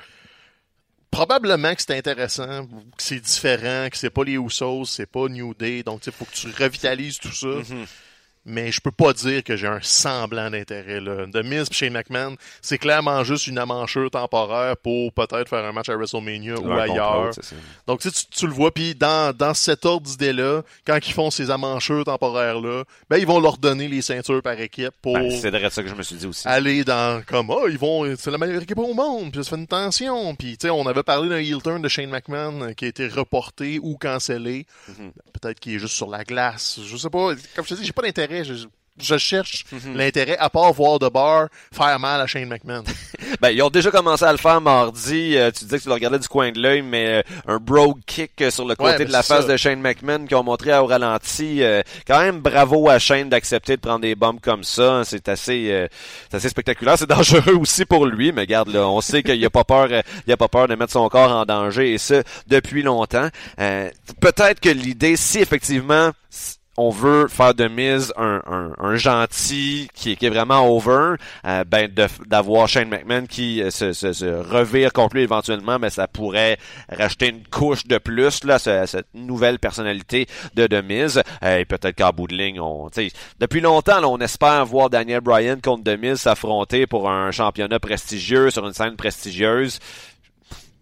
Probablement 1.13 1.75
que 1.75 1.83
c'est 1.83 1.97
intéressant, 1.97 2.67
que 2.67 3.03
c'est 3.03 3.21
différent, 3.21 3.89
que 3.91 3.99
c'est 3.99 4.09
pas 4.11 4.25
les 4.25 4.33
Usos, 4.33 4.87
c'est 4.87 5.07
pas 5.07 5.29
New 5.29 5.53
Day, 5.53 5.83
donc 5.83 6.07
il 6.07 6.13
faut 6.13 6.25
que 6.25 6.33
tu 6.35 6.47
revitalises 6.49 7.19
tout 7.19 7.33
ça. 7.33 7.49
Mhm. 7.49 7.87
Mais 8.45 8.73
je 8.73 8.81
peux 8.81 8.91
pas 8.91 9.13
dire 9.13 9.45
que 9.45 9.57
j'ai 9.57 9.69
un 9.69 9.81
semblant 9.83 10.51
d'intérêt. 10.51 11.01
The 11.01 11.45
Miz 11.45 11.69
Shane 11.71 11.93
McMahon, 11.93 12.37
c'est 12.61 12.79
clairement 12.79 13.23
juste 13.25 13.47
une 13.47 13.59
amanchure 13.59 14.11
temporaire 14.11 14.77
pour 14.77 15.13
peut-être 15.13 15.49
faire 15.49 15.65
un 15.65 15.73
match 15.73 15.89
à 15.89 15.97
WrestleMania 15.97 16.59
ou 16.59 16.73
ailleurs. 16.73 17.31
Donc 17.87 18.01
tu, 18.01 18.11
tu 18.11 18.47
le 18.47 18.53
vois, 18.53 18.73
puis 18.73 18.95
dans, 18.95 19.37
dans 19.37 19.55
cet 19.55 19.87
ordre 19.87 20.07
d'idée-là, 20.07 20.63
quand 20.87 20.99
ils 21.07 21.13
font 21.13 21.31
ces 21.31 21.51
amanchures 21.51 22.05
temporaires-là, 22.05 22.85
ben 23.09 23.19
ils 23.19 23.27
vont 23.27 23.41
leur 23.41 23.59
donner 23.59 23.89
les 23.89 24.03
ceintures 24.03 24.43
par 24.43 24.59
équipe 24.61 24.95
pour 25.01 25.15
ben, 25.15 25.31
c'est 25.31 25.51
de 25.51 25.69
ça 25.69 25.83
que 25.83 25.89
je 25.89 25.95
me 25.95 26.03
suis 26.03 26.17
dit 26.17 26.27
aussi. 26.27 26.47
aller 26.49 26.85
dans 26.85 27.23
comme 27.25 27.51
oh, 27.51 27.69
ils 27.69 27.79
vont 27.79 28.17
c'est 28.17 28.31
la 28.31 28.39
meilleure 28.39 28.63
équipe 28.63 28.79
au 28.79 28.95
monde, 28.95 29.31
puis 29.31 29.45
ça 29.45 29.51
fait 29.51 29.57
une 29.57 29.67
tension, 29.67 30.35
puis 30.35 30.57
tu 30.59 30.67
sais 30.67 30.71
on 30.71 30.87
avait 30.87 31.03
parlé 31.03 31.29
d'un 31.29 31.39
heel 31.39 31.63
turn 31.63 31.81
de 31.81 31.89
Shane 31.89 32.11
McMahon 32.11 32.75
qui 32.75 32.87
a 32.87 32.89
été 32.89 33.07
reporté 33.07 33.79
ou 33.81 33.97
cancellé. 33.97 34.67
Mm-hmm. 34.91 35.11
Peut-être 35.41 35.61
qu'il 35.61 35.75
est 35.75 35.79
juste 35.79 35.95
sur 35.95 36.09
la 36.09 36.25
glace, 36.25 36.81
je 36.85 36.97
sais 36.97 37.11
pas. 37.11 37.35
Comme 37.55 37.65
je 37.65 37.75
te 37.75 37.75
dis, 37.75 37.85
j'ai 37.85 37.93
pas 37.93 38.03
d'intérêt 38.03 38.32
je 39.01 39.19
cherche 39.19 39.65
mhm. 39.73 39.97
l'intérêt, 39.97 40.37
à 40.39 40.51
part 40.51 40.73
voir 40.73 40.99
de 40.99 41.09
bar 41.09 41.49
faire 41.73 41.99
mal 41.99 42.21
à 42.21 42.27
Shane 42.27 42.49
McMahon. 42.49 42.85
ben, 43.41 43.51
ils 43.51 43.63
ont 43.63 43.71
déjà 43.71 43.91
commencé 43.91 44.25
à 44.25 44.33
le 44.33 44.39
faire 44.39 44.61
mardi. 44.61 45.37
Euh, 45.37 45.51
tu 45.51 45.65
disais 45.65 45.79
que 45.79 45.83
tu 45.83 45.89
le 45.89 45.95
regardais 45.95 46.19
du 46.19 46.29
coin 46.29 46.53
de 46.53 46.61
l'œil, 46.61 46.83
mais 46.83 47.07
euh, 47.07 47.23
un 47.47 47.59
brogue 47.59 48.01
kick 48.07 48.33
sur 48.51 48.67
le 48.67 48.75
côté 48.75 49.05
de 49.05 49.13
la 49.13 49.23
face 49.23 49.47
de 49.47 49.57
Shane 49.57 49.81
McMahon 49.81 50.27
qui 50.27 50.35
ont 50.35 50.45
montré 50.45 50.77
au 50.77 50.87
ralenti. 50.87 51.63
Euh, 51.63 51.83
quand 52.07 52.21
même, 52.21 52.41
bravo 52.41 52.89
à 52.89 52.99
Shane 52.99 53.29
d'accepter 53.29 53.77
de 53.77 53.81
prendre 53.81 54.01
des 54.01 54.15
bombes 54.15 54.41
comme 54.41 54.65
ça. 54.65 55.03
C'est 55.05 55.29
assez, 55.29 55.89
assez 56.33 56.49
spectaculaire. 56.49 56.99
C'est 56.99 57.09
dangereux 57.09 57.57
aussi 57.57 57.85
pour 57.85 58.07
lui, 58.07 58.33
mais 58.33 58.43
regarde, 58.43 58.69
là, 58.69 58.89
on 58.89 59.01
sait 59.01 59.23
qu'il 59.23 59.45
a 59.45 59.51
pas 59.51 59.65
peur, 59.65 59.89
il 60.27 60.33
a 60.33 60.37
pas 60.37 60.49
peur 60.49 60.69
de 60.69 60.75
mettre 60.75 60.93
son 60.93 61.09
corps 61.09 61.31
en 61.31 61.45
danger 61.45 61.93
et 61.93 61.99
ça 61.99 62.23
depuis 62.47 62.83
longtemps. 62.83 63.29
Peut-être 63.57 64.61
que 64.61 64.69
l'idée, 64.69 65.17
si 65.17 65.39
effectivement 65.39 66.13
on 66.77 66.89
veut 66.89 67.29
faire 67.29 67.55
de 67.55 67.69
mise 67.69 68.13
un, 68.17 68.73
un, 68.79 68.97
gentil 68.97 69.89
qui, 69.95 70.13
est 70.13 70.29
vraiment 70.29 70.67
over, 70.69 71.17
euh, 71.45 71.65
ben 71.65 71.91
d'avoir 72.27 72.69
Shane 72.69 72.89
McMahon 72.89 73.27
qui 73.27 73.63
euh, 73.63 73.71
se, 73.71 73.93
se, 73.93 74.25
revire 74.25 74.93
complet 74.93 75.23
éventuellement, 75.23 75.79
mais 75.79 75.91
ça 75.91 76.09
pourrait 76.09 76.59
racheter 76.89 77.29
une 77.29 77.47
couche 77.47 77.87
de 77.87 77.99
plus 77.99 78.45
là, 78.45 78.59
cette 78.59 79.07
nouvelle 79.15 79.59
personnalité 79.59 80.27
de 80.55 80.67
de 80.67 80.81
mise. 80.81 81.23
Euh, 81.43 81.59
et 81.59 81.65
peut-être 81.65 81.97
qu'à 81.97 82.13
bout 82.13 82.27
de 82.27 82.37
ligne, 82.37 82.61
on, 82.61 82.89
depuis 83.39 83.61
longtemps, 83.61 84.03
on 84.05 84.19
espère 84.19 84.65
voir 84.65 84.89
Daniel 84.89 85.21
Bryan 85.21 85.61
contre 85.61 85.85
de 85.85 85.97
mise 85.97 86.21
s'affronter 86.21 86.87
pour 86.87 87.11
un 87.11 87.31
championnat 87.31 87.81
prestigieux 87.81 88.51
sur 88.51 88.67
une 88.67 88.73
scène 88.73 88.97
prestigieuse 88.97 89.79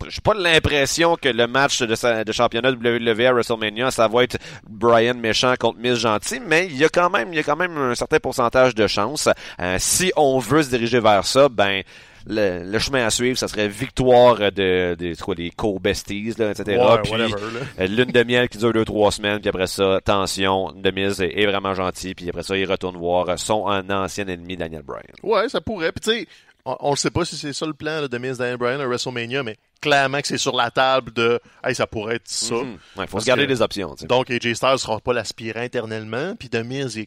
j'ai 0.09 0.21
pas 0.21 0.35
l'impression 0.35 1.17
que 1.17 1.29
le 1.29 1.47
match 1.47 1.81
de, 1.83 2.25
de 2.25 2.33
championnat 2.33 2.71
WWE 2.71 3.27
à 3.27 3.33
WrestleMania, 3.33 3.91
ça 3.91 4.09
va 4.09 4.25
être 4.25 4.39
Brian 4.69 5.15
méchant 5.15 5.55
contre 5.59 5.79
Miss 5.79 5.97
gentil, 5.97 6.41
mais 6.41 6.67
il 6.67 6.77
y 6.77 6.85
a 6.85 6.89
quand 6.89 7.11
même, 7.11 7.33
il 7.33 7.37
y 7.37 7.41
a 7.41 7.43
quand 7.43 7.57
même 7.57 7.77
un 7.77 7.95
certain 7.95 8.19
pourcentage 8.19 8.75
de 8.75 8.87
chance. 8.87 9.29
Euh, 9.61 9.77
si 9.79 10.13
on 10.17 10.39
veut 10.39 10.63
se 10.63 10.71
diriger 10.71 11.01
vers 11.01 11.25
ça, 11.25 11.49
ben 11.49 11.83
le, 12.27 12.79
chemin 12.79 13.07
à 13.07 13.11
suivre, 13.11 13.39
ça 13.39 13.49
serait 13.49 13.69
victoire 13.69 14.37
de, 14.37 14.95
de 14.95 15.23
quoi, 15.23 15.35
des 15.35 15.51
co-besties, 15.51 16.35
là, 16.39 16.51
etc. 16.51 16.81
puis 17.03 17.13
euh, 17.15 17.87
lune 17.87 18.13
de 18.13 18.23
miel 18.23 18.49
qui 18.49 18.59
dure 18.59 18.73
deux, 18.73 18.85
trois 18.85 19.11
semaines, 19.11 19.41
puis 19.41 19.49
après 19.49 19.67
ça, 19.67 20.01
tension, 20.05 20.73
de 20.73 20.91
mise 20.91 21.21
est, 21.21 21.47
vraiment 21.47 21.75
gentil, 21.75 22.15
puis 22.15 22.29
après 22.29 22.43
ça, 22.43 22.57
il 22.57 22.71
retourne 22.71 22.97
voir 22.97 23.39
son 23.39 23.65
ancien 23.89 24.27
ennemi, 24.29 24.57
Daniel 24.57 24.83
Bryan. 24.83 25.03
Ouais, 25.23 25.49
ça 25.49 25.61
pourrait. 25.61 25.93
Puis 25.93 26.01
tu 26.01 26.21
sais, 26.21 26.29
on 26.65 26.91
ne 26.91 26.97
sait 26.97 27.11
pas 27.11 27.25
si 27.25 27.37
c'est 27.37 27.53
ça 27.53 27.67
le 27.67 27.75
plan 27.75 28.07
de 28.07 28.19
Miz 28.19 28.39
Daniel 28.39 28.57
Bryan 28.57 28.81
à 28.81 28.87
WrestleMania, 28.87 29.43
mais 29.43 29.57
clairement 29.81 30.21
que 30.21 30.29
c'est 30.29 30.39
sur 30.39 30.55
la 30.55 30.71
table 30.71 31.13
de 31.13 31.41
hey, 31.65 31.75
ça 31.75 31.87
pourrait 31.87 32.17
être 32.17 32.29
ça. 32.29 32.57
Il 32.57 32.79
mhm. 33.01 33.07
faut 33.07 33.21
se 33.21 33.27
garder 33.27 33.47
des 33.47 33.63
options. 33.63 33.95
Donc 34.03 34.31
AJ 34.31 34.55
Styles 34.55 34.73
ne 34.73 34.77
sera 34.77 35.01
pas 35.01 35.13
l'aspirant 35.13 35.63
éternellement, 35.63 36.35
puis 36.37 36.49
The 36.49 36.65
Miz, 36.65 36.99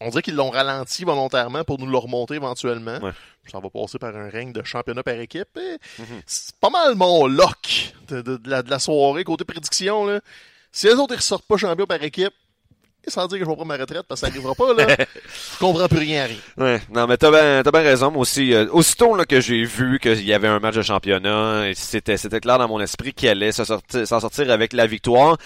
on 0.00 0.08
dirait 0.08 0.22
qu'ils 0.22 0.36
l'ont 0.36 0.50
ralenti 0.50 1.04
volontairement 1.04 1.64
pour 1.64 1.78
nous 1.78 1.86
le 1.86 1.98
remonter 1.98 2.34
éventuellement. 2.34 2.98
Ça 3.50 3.58
va 3.58 3.68
passer 3.68 3.98
par 3.98 4.16
un 4.16 4.30
règne 4.30 4.52
de 4.52 4.62
championnat 4.62 5.02
par 5.02 5.14
équipe. 5.14 5.58
Mhm. 5.98 6.22
C'est 6.26 6.56
pas 6.56 6.70
mal 6.70 6.94
mon 6.94 7.26
lock 7.26 7.94
de, 8.08 8.38
la, 8.44 8.78
soirée 8.78 9.24
côté 9.24 9.44
prédiction. 9.44 10.06
Là. 10.06 10.20
Si 10.72 10.86
les 10.86 10.94
autres 10.94 11.12
ne 11.12 11.18
ressortent 11.18 11.46
pas 11.46 11.56
champion 11.56 11.86
par 11.86 12.02
équipe, 12.02 12.32
sans 13.06 13.26
dire 13.26 13.38
que 13.38 13.44
je 13.44 13.50
vais 13.50 13.54
prendre 13.54 13.68
ma 13.68 13.76
retraite 13.76 14.04
parce 14.08 14.20
que 14.20 14.26
ça 14.26 14.32
n'arrivera 14.32 14.54
pas, 14.54 14.74
là. 14.74 14.96
je 15.54 15.58
comprends 15.58 15.88
plus 15.88 15.98
rien 15.98 16.24
à 16.24 16.26
rien. 16.26 16.36
Ouais, 16.56 16.80
non, 16.92 17.06
mais 17.06 17.16
t'as 17.16 17.30
bien, 17.30 17.62
t'as 17.62 17.70
bien 17.70 17.82
raison. 17.82 18.10
Moi 18.10 18.22
aussi, 18.22 18.52
euh, 18.52 18.66
aussitôt, 18.70 19.14
là, 19.14 19.24
que 19.24 19.40
j'ai 19.40 19.64
vu 19.64 19.98
qu'il 19.98 20.24
y 20.24 20.32
avait 20.32 20.48
un 20.48 20.60
match 20.60 20.76
de 20.76 20.82
championnat, 20.82 21.64
c'était, 21.74 22.16
c'était 22.16 22.40
clair 22.40 22.58
dans 22.58 22.68
mon 22.68 22.80
esprit 22.80 23.12
qu'il 23.12 23.28
allait 23.28 23.52
s'en 23.52 23.64
sortir, 23.64 24.06
sortir 24.06 24.50
avec 24.50 24.72
la 24.72 24.86
victoire. 24.86 25.38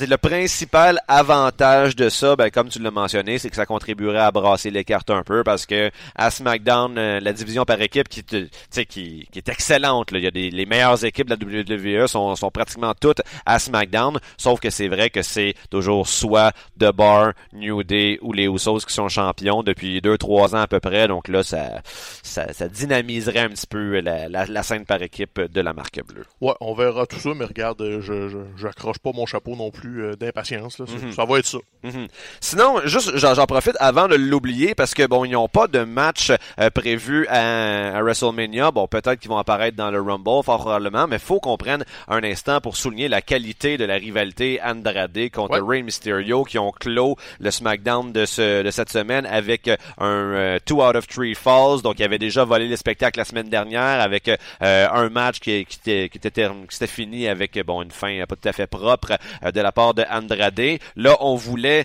Le, 0.00 0.06
le 0.06 0.16
principal 0.16 1.00
avantage 1.08 1.96
de 1.96 2.08
ça, 2.08 2.36
ben, 2.36 2.50
comme 2.50 2.68
tu 2.68 2.78
l'as 2.78 2.90
mentionné, 2.90 3.38
c'est 3.38 3.50
que 3.50 3.56
ça 3.56 3.66
contribuerait 3.66 4.20
à 4.20 4.30
brasser 4.30 4.70
les 4.70 4.84
cartes 4.84 5.10
un 5.10 5.22
peu 5.22 5.42
parce 5.44 5.66
que 5.66 5.90
à 6.14 6.30
SmackDown, 6.30 6.96
euh, 6.96 7.20
la 7.20 7.32
division 7.32 7.64
par 7.64 7.80
équipe 7.80 8.08
qui, 8.08 8.22
qui, 8.24 8.48
qui 8.86 9.28
est 9.34 9.48
excellente. 9.48 10.08
Il 10.12 10.20
y 10.20 10.26
a 10.26 10.30
des, 10.30 10.50
les 10.50 10.66
meilleures 10.66 11.04
équipes 11.04 11.28
de 11.28 11.36
la 11.36 12.00
WWE 12.02 12.06
sont, 12.06 12.34
sont 12.36 12.50
pratiquement 12.50 12.94
toutes 12.98 13.20
à 13.46 13.58
SmackDown, 13.58 14.18
sauf 14.36 14.60
que 14.60 14.70
c'est 14.70 14.88
vrai 14.88 15.10
que 15.10 15.22
c'est 15.22 15.54
toujours 15.70 16.08
soit 16.08 16.52
The 16.78 16.92
Bar, 16.92 17.32
New 17.52 17.82
Day 17.82 18.18
ou 18.22 18.32
les 18.32 18.46
Usos 18.46 18.80
qui 18.86 18.94
sont 18.94 19.08
champions 19.08 19.62
depuis 19.62 20.00
deux 20.00 20.18
trois 20.18 20.54
ans 20.54 20.60
à 20.60 20.66
peu 20.66 20.80
près. 20.80 21.08
Donc 21.08 21.28
là, 21.28 21.42
ça, 21.42 21.82
ça, 22.22 22.52
ça 22.52 22.68
dynamiserait 22.68 23.40
un 23.40 23.48
petit 23.50 23.66
peu 23.66 24.00
la, 24.00 24.28
la, 24.28 24.62
scène 24.62 24.84
par 24.84 25.02
équipe 25.02 25.40
de 25.40 25.60
la 25.60 25.72
marque 25.72 26.00
bleue. 26.06 26.24
Ouais, 26.40 26.54
on 26.60 26.74
verra 26.74 27.06
tout 27.06 27.18
ça, 27.18 27.30
mais 27.34 27.44
regarde, 27.44 27.82
je, 28.00 28.44
j'accroche 28.56 28.98
pas 28.98 29.10
mon 29.12 29.26
chapeau 29.26 29.56
non 29.56 29.70
plus 29.70 29.89
euh, 29.98 30.16
d'impatience. 30.16 30.78
Mhm. 30.78 31.12
Ça 31.12 31.24
va 31.24 31.38
être 31.38 31.46
ça. 31.46 31.58
Mhm. 31.82 32.08
Sinon, 32.40 32.80
juste 32.84 33.16
j'en 33.16 33.46
profite 33.46 33.76
avant 33.80 34.08
de 34.08 34.14
l'oublier 34.14 34.74
parce 34.74 34.94
que 34.94 35.06
bon, 35.06 35.24
ils 35.24 35.32
n'ont 35.32 35.48
pas 35.48 35.66
de 35.66 35.80
match 35.84 36.30
euh, 36.58 36.70
prévu 36.70 37.26
à, 37.28 38.00
WrestleMania. 38.02 38.70
Bon, 38.70 38.86
peut-être 38.86 39.18
qu'ils 39.18 39.30
vont 39.30 39.38
apparaître 39.38 39.76
dans 39.76 39.90
le 39.90 40.00
Rumble, 40.00 40.44
fort 40.44 40.60
probablement, 40.60 41.06
mais 41.06 41.18
faut 41.18 41.40
qu'on 41.40 41.56
prenne 41.56 41.84
un 42.08 42.22
instant 42.22 42.60
pour 42.60 42.76
souligner 42.76 43.08
la 43.08 43.22
qualité 43.22 43.78
de 43.78 43.84
la 43.84 43.94
rivalité 43.94 44.60
Andrade 44.64 45.30
contre 45.32 45.60
Rey 45.60 45.82
Mysterio 45.82 46.44
qui 46.44 46.58
ont 46.58 46.72
clos 46.72 47.16
le 47.40 47.50
SmackDown 47.50 48.12
de, 48.12 48.26
ce, 48.26 48.62
de 48.62 48.70
cette 48.70 48.90
semaine 48.90 49.26
avec 49.26 49.68
euh, 49.68 49.76
un 49.98 50.58
2 50.66 50.74
out 50.74 50.96
of 50.96 51.06
3 51.06 51.34
falls. 51.34 51.82
Donc, 51.82 51.98
il 51.98 52.04
avait 52.04 52.18
déjà 52.18 52.44
volé 52.44 52.68
le 52.68 52.76
spectacle 52.76 53.18
la 53.18 53.24
semaine 53.24 53.48
dernière 53.48 54.00
avec 54.00 54.30
un 54.60 55.08
match 55.08 55.40
qui, 55.40 55.64
qui, 55.64 55.78
était, 55.78 56.08
qui, 56.08 56.18
était, 56.18 56.48
qui 56.48 56.76
s'était 56.76 56.86
fini 56.86 57.28
avec 57.28 57.58
bon 57.64 57.82
une 57.82 57.90
fin 57.90 58.24
pas 58.26 58.36
tout 58.36 58.48
à 58.48 58.52
fait 58.52 58.66
propre 58.66 59.18
de 59.42 59.60
la 59.60 59.72
de 59.94 60.04
Andrade. 60.10 60.78
Là, 60.96 61.16
on 61.20 61.34
voulait... 61.34 61.84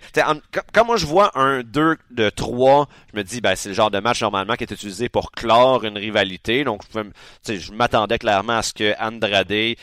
quand 0.74 0.86
moi 0.86 0.98
je 0.98 1.06
vois 1.06 1.32
un 1.38 1.64
2 1.64 1.98
de 2.12 2.30
3, 2.30 2.88
je 3.14 3.18
me 3.18 3.24
dis, 3.24 3.42
ben, 3.42 3.56
c'est 3.56 3.70
le 3.70 3.76
genre 3.76 3.92
de 3.92 4.00
match 4.00 4.22
normalement 4.22 4.56
qui 4.56 4.64
est 4.64 4.72
utilisé 4.72 5.10
pour 5.10 5.32
clore 5.32 5.84
une 5.84 5.98
rivalité. 5.98 6.64
Donc, 6.64 6.82
je, 7.48 7.72
m'attendais 7.72 8.18
clairement 8.18 8.58
à 8.58 8.64
ce 8.64 8.74
que 8.74 8.94
Andrade 9.00 9.52
euh, 9.52 9.76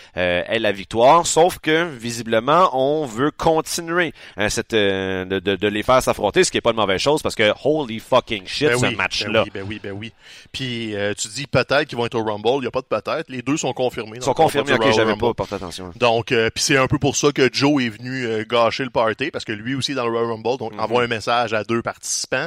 ait 0.47 0.59
la 0.59 0.73
victoire. 0.73 1.27
Sauf 1.27 1.59
que, 1.59 1.89
visiblement, 1.91 2.71
on 2.73 3.07
veut 3.07 3.31
continuer 3.31 4.13
hein, 4.37 4.49
cette, 4.49 4.75
euh, 4.75 5.25
de, 5.25 5.39
de, 5.39 5.69
les 5.69 5.83
faire 5.83 6.03
s'affronter, 6.03 6.45
ce 6.45 6.51
qui 6.51 6.59
est 6.59 6.61
pas 6.63 6.71
une 6.71 6.77
mauvaise 6.77 7.01
chose 7.01 7.23
parce 7.23 7.35
que 7.35 7.53
holy 7.65 8.01
fucking 8.01 8.47
shit, 8.47 8.69
ben 8.69 8.79
ce 8.79 8.97
match-là. 8.97 9.45
Ben 9.45 9.45
oui, 9.45 9.51
ben 9.55 9.67
oui, 9.67 9.81
ben 9.83 9.93
oui. 9.93 10.13
Puis, 10.53 10.95
euh, 10.95 11.15
tu 11.15 11.29
dis 11.29 11.47
peut-être 11.47 11.85
qu'ils 11.85 11.99
vont 11.99 12.07
être 12.07 12.15
au 12.15 12.25
Rumble. 12.25 12.57
Il 12.57 12.61
n'y 12.63 12.67
a 12.67 12.71
pas 12.71 12.81
de 12.81 12.87
peut-être. 12.87 13.31
Les 13.31 13.43
deux 13.43 13.57
sont 13.57 13.73
confirmés. 13.73 14.17
Ils 14.17 14.23
sont 14.23 14.35
confirmés, 14.35 14.75
ok, 14.75 14.93
j'avais 14.93 15.17
pas 15.17 15.35
porté 15.35 15.55
attention. 15.55 15.93
Donc, 15.97 16.27
puis 16.27 16.63
c'est 16.63 16.77
un 16.77 16.87
peu 16.87 16.99
pour 16.99 17.17
ça 17.17 17.33
que 17.33 17.49
Joe 17.53 17.83
est 17.83 17.89
venu 17.89 18.02
euh, 18.11 18.45
gâcher 18.49 18.85
le 18.85 18.91
party 18.91 19.31
parce 19.31 19.45
que 19.45 19.53
lui 19.53 19.75
aussi 19.75 19.95
dans 19.95 20.05
le 20.05 20.11
Royal 20.11 20.31
Rumble, 20.33 20.59
donc 20.59 20.73
envoie 20.79 21.01
mhm. 21.01 21.13
un 21.13 21.15
message 21.17 21.55
à 21.55 21.65
deux 21.65 21.83
participants. 21.83 22.47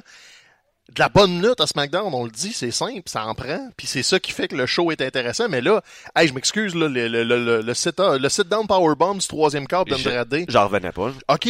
De 0.93 0.99
la 0.99 1.09
bonne 1.09 1.41
lutte 1.41 1.59
à 1.61 1.65
SmackDown, 1.65 2.13
on 2.13 2.25
le 2.25 2.29
dit, 2.29 2.53
c'est 2.53 2.69
simple, 2.69 3.01
ça 3.07 3.25
en 3.25 3.33
prend, 3.33 3.69
puis 3.75 3.87
c'est 3.87 4.03
ça 4.03 4.19
qui 4.19 4.31
fait 4.31 4.47
que 4.47 4.55
le 4.55 4.67
show 4.67 4.91
est 4.91 5.01
intéressant. 5.01 5.49
Mais 5.49 5.59
là, 5.59 5.81
hey, 6.15 6.27
je 6.27 6.33
m'excuse, 6.33 6.75
le, 6.75 6.87
le, 6.87 7.07
le, 7.07 7.61
le, 7.61 7.73
sit-down 8.29 8.67
powerbomb 8.67 9.15
du 9.15 9.27
troisième 9.27 9.65
quart 9.65 9.85
d'Andrade. 9.85 10.45
J'en 10.47 10.67
revenais 10.67 10.91
pas. 10.91 11.11
OK, 11.27 11.49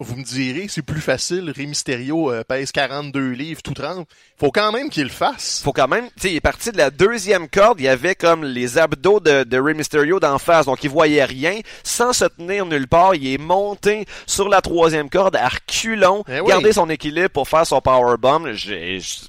vous 0.00 0.14
me 0.14 0.22
direz, 0.22 0.66
c'est 0.68 0.82
plus 0.82 1.00
facile. 1.00 1.50
Rey 1.50 1.66
Mysterio 1.66 2.30
euh, 2.30 2.44
pèse 2.44 2.70
42 2.70 3.30
livres, 3.30 3.62
tout 3.62 3.74
trempe. 3.74 4.08
Faut 4.36 4.52
quand 4.52 4.70
même 4.70 4.90
qu'il 4.90 5.02
le 5.02 5.08
fasse. 5.08 5.60
Faut 5.64 5.72
quand 5.72 5.88
même, 5.88 6.04
tu 6.06 6.12
sais, 6.20 6.30
il 6.30 6.36
est 6.36 6.40
parti 6.40 6.70
de 6.70 6.76
la 6.76 6.90
deuxième 6.90 7.48
corde. 7.48 7.80
Il 7.80 7.84
y 7.84 7.88
avait 7.88 8.14
comme 8.14 8.44
les 8.44 8.78
abdos 8.78 9.18
de, 9.18 9.42
de 9.42 9.58
Rey 9.58 9.74
Mysterio 9.74 10.20
d'en 10.20 10.38
face, 10.38 10.66
donc 10.66 10.84
il 10.84 10.90
voyait 10.90 11.24
rien. 11.24 11.58
Sans 11.82 12.12
se 12.12 12.26
tenir 12.26 12.64
nulle 12.64 12.86
part, 12.86 13.16
il 13.16 13.26
est 13.26 13.38
monté 13.38 14.06
sur 14.24 14.48
la 14.48 14.60
troisième 14.60 15.10
corde 15.10 15.34
à 15.34 15.48
reculons, 15.48 16.22
eh 16.28 16.46
garder 16.46 16.72
son 16.72 16.88
équilibre 16.90 17.30
pour 17.30 17.48
faire 17.48 17.66
son 17.66 17.80
powerbomb. 17.80 18.54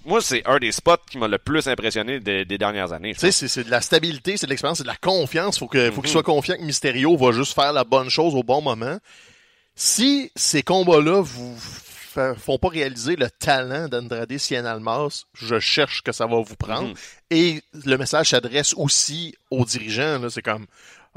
Moi, 0.05 0.21
c'est 0.21 0.45
un 0.45 0.59
des 0.59 0.71
spots 0.71 0.97
qui 1.09 1.17
m'a 1.17 1.27
le 1.27 1.39
plus 1.39 1.67
impressionné 1.67 2.19
des, 2.19 2.45
dernières 2.59 2.93
années. 2.93 3.15
Tu 3.15 3.31
sais, 3.31 3.47
c'est 3.47 3.63
de 3.63 3.71
la 3.71 3.81
stabilité, 3.81 4.37
c'est 4.37 4.45
de 4.45 4.51
l'expérience, 4.51 4.77
c'est 4.77 4.83
de 4.83 4.89
la 4.89 4.97
confiance. 4.97 5.57
Faut 5.57 5.67
que, 5.67 5.89
faut 5.89 6.01
qu'il 6.01 6.09
mhm. 6.09 6.13
soit 6.13 6.23
confiant 6.23 6.57
que 6.57 6.63
Mysterio 6.63 7.17
va 7.17 7.31
juste 7.31 7.55
faire 7.55 7.73
la 7.73 7.85
bonne 7.85 8.09
chose 8.09 8.35
au 8.35 8.43
bon 8.43 8.61
moment. 8.61 8.99
Si 9.81 10.29
ces 10.35 10.61
combats-là 10.61 11.21
vous 11.21 11.55
font 12.37 12.57
pas 12.57 12.67
réaliser 12.67 13.15
le 13.15 13.29
talent 13.29 13.87
d'Andrade 13.87 14.37
Cien 14.37 14.65
Almas, 14.65 15.23
je 15.33 15.57
cherche 15.57 16.03
que 16.03 16.11
ça 16.11 16.25
va 16.25 16.41
vous 16.41 16.57
prendre. 16.57 16.89
Mhm. 16.89 16.95
Et 17.29 17.61
le 17.85 17.97
message 17.97 18.31
s'adresse 18.31 18.73
aussi 18.75 19.37
aux 19.49 19.63
dirigeants. 19.63 20.29
C'est 20.29 20.41
comme, 20.41 20.65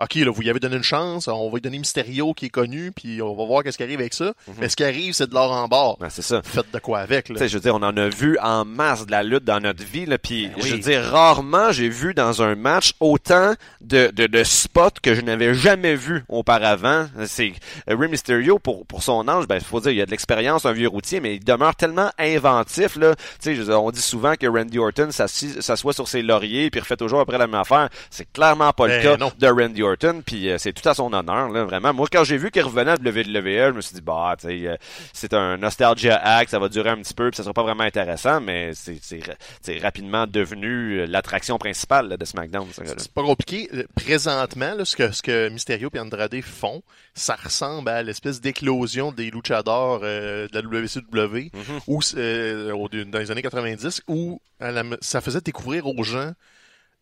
OK, 0.03 0.15
là, 0.17 0.31
vous 0.33 0.43
y 0.43 0.51
avez 0.51 0.59
donné 0.59 0.77
une 0.77 0.83
chance, 0.83 1.29
on 1.29 1.49
va 1.49 1.55
lui 1.55 1.61
donner 1.61 1.79
Mysterio 1.79 2.35
qui 2.35 2.47
est 2.47 2.51
connu, 2.51 2.91
puis 2.91 3.23
on 3.23 3.35
va 3.37 3.45
voir 3.45 3.63
qu'est-ce 3.63 3.77
qui 3.77 3.85
arrive 3.85 4.01
avec 4.01 4.15
ça. 4.15 4.33
Mais 4.59 4.69
ce 4.69 4.75
qui 4.77 4.83
arrive, 4.85 5.13
c'est 5.15 5.29
de 5.29 5.35
l'or 5.35 5.53
en 5.53 5.69
bord. 5.69 5.97
Ben, 6.01 6.09
c'est 6.11 6.23
ça. 6.23 6.41
Faites 6.45 6.73
de 6.73 6.79
quoi 6.81 7.01
avec, 7.01 7.29
là. 7.29 7.47
Je 7.47 7.55
veux 7.55 7.61
dire, 7.61 7.75
on 7.75 7.83
en 7.83 7.97
a 7.97 8.09
vu 8.09 8.37
en 8.43 8.65
masse 8.65 9.07
de 9.07 9.11
la 9.13 9.23
lutte 9.23 9.45
dans 9.45 9.61
notre 9.61 9.85
vie, 9.85 10.07
là, 10.07 10.19
puis 10.19 10.49
Ben 10.49 10.55
oui. 10.57 10.69
je 10.69 10.75
veux 10.75 10.81
dire, 10.81 11.03
rarement 11.05 11.71
j'ai 11.73 11.89
vu 11.89 12.15
dans 12.15 12.43
un 12.43 12.55
match 12.57 12.95
autant 13.01 13.55
de, 13.81 14.11
de, 14.13 14.27
de 14.27 14.43
spots 14.45 14.99
que 15.03 15.15
je 15.15 15.21
n'avais 15.21 15.55
jamais 15.55 15.95
vu 15.95 16.25
auparavant. 16.29 17.07
C'est 17.27 17.53
euh, 17.89 17.97
Rey 17.97 18.09
Mysterio, 18.09 18.59
pour, 18.59 18.85
pour 18.87 19.03
son 19.03 19.29
âge, 19.29 19.47
ben, 19.47 19.61
faut 19.61 19.81
dire, 19.81 19.93
il 19.93 20.01
a 20.01 20.07
de 20.07 20.11
l'expérience, 20.11 20.67
un 20.67 20.73
vieux 20.73 20.89
routier, 20.89 21.21
mais 21.21 21.37
il 21.37 21.45
demeure 21.45 21.77
tellement 21.77 22.11
inventif, 22.19 22.97
là. 22.97 23.15
Tu 23.15 23.23
sais, 23.41 23.55
je 23.55 23.61
veux 23.61 23.67
dire, 23.67 23.83
on 23.83 23.91
dit 23.93 24.03
souvent 24.03 24.35
que 24.35 24.47
Randy 24.47 24.79
Orton 24.79 25.11
s'assoit 25.13 25.93
sur 25.93 26.09
ses 26.09 26.23
lauriers 26.23 26.71
puis 26.71 26.81
refait 26.81 26.97
toujours 26.97 27.21
après 27.21 27.39
la 27.39 27.47
même 27.47 27.61
affaire. 27.61 27.89
C'est 28.11 28.27
clairement 28.33 28.73
pas 28.73 28.87
le 28.89 28.95
Ben 28.95 29.03
cas 29.03 29.17
non. 29.17 29.31
de 29.39 29.47
Randy 29.47 29.83
Orton, 29.83 29.92
puis 30.25 30.49
euh, 30.51 30.59
c'est 30.59 30.73
tout 30.73 30.89
à 30.89 30.95
son 30.95 31.13
honneur, 31.13 31.49
là, 31.49 31.65
vraiment. 31.65 31.93
Moi, 31.95 32.07
quand 32.13 32.25
j'ai 32.25 32.37
vu 32.37 32.51
qu'il 32.51 32.63
revenait 32.63 32.93
à 32.93 32.95
WWE, 32.95 33.71
je 33.71 33.77
me 33.77 33.81
suis 33.81 33.95
dit, 33.95 34.01
bah, 34.01 34.35
tu 34.39 34.47
sais, 34.49 34.67
euh, 34.69 34.77
c'est 35.13 35.33
un 35.35 35.57
nostalgia 35.57 36.17
act, 36.17 36.51
ça 36.51 36.59
va 36.59 36.69
durer 36.69 36.91
un 36.91 36.97
petit 36.99 37.15
peu, 37.15 37.31
puis 37.31 37.37
ça 37.37 37.43
sera 37.43 37.53
pas 37.53 37.63
vraiment 37.63 37.85
intéressant, 37.85 38.41
mais 38.41 38.73
c'est 38.75 38.99
c'est 39.03 39.25
ra- 39.25 39.35
c'est 39.61 39.79
rapidement 39.79 40.27
devenu 40.27 41.01
euh, 41.01 41.07
l'attraction 41.07 41.59
principale 41.59 42.09
là, 42.09 42.17
de 42.17 42.25
SmackDown. 42.25 42.67
C'est 42.73 43.13
pas 43.13 43.23
compliqué. 43.23 43.69
Présentement, 43.95 44.75
là, 44.75 44.85
ce 44.85 44.97
que, 44.97 45.11
ce 45.13 45.23
que 45.23 45.49
Mysterio 45.49 45.89
et 45.95 45.99
Andrade 45.99 46.41
font, 46.43 46.83
ça 47.15 47.35
ressemble 47.43 47.89
à 47.89 48.03
l'espèce 48.03 48.41
d'éclosion 48.41 49.13
des 49.13 49.31
luchadors 49.31 50.01
euh, 50.03 50.49
de 50.49 50.55
la 50.59 50.63
WCW 50.63 51.51
où, 51.87 52.01
au- 52.01 52.89
dans 52.89 53.19
les 53.19 53.31
années 53.31 53.43
90 53.43 54.03
où 54.09 54.41
la- 54.61 54.83
ça 55.01 55.21
faisait 55.21 55.41
découvrir 55.41 55.87
aux 55.87 56.03
gens 56.03 56.33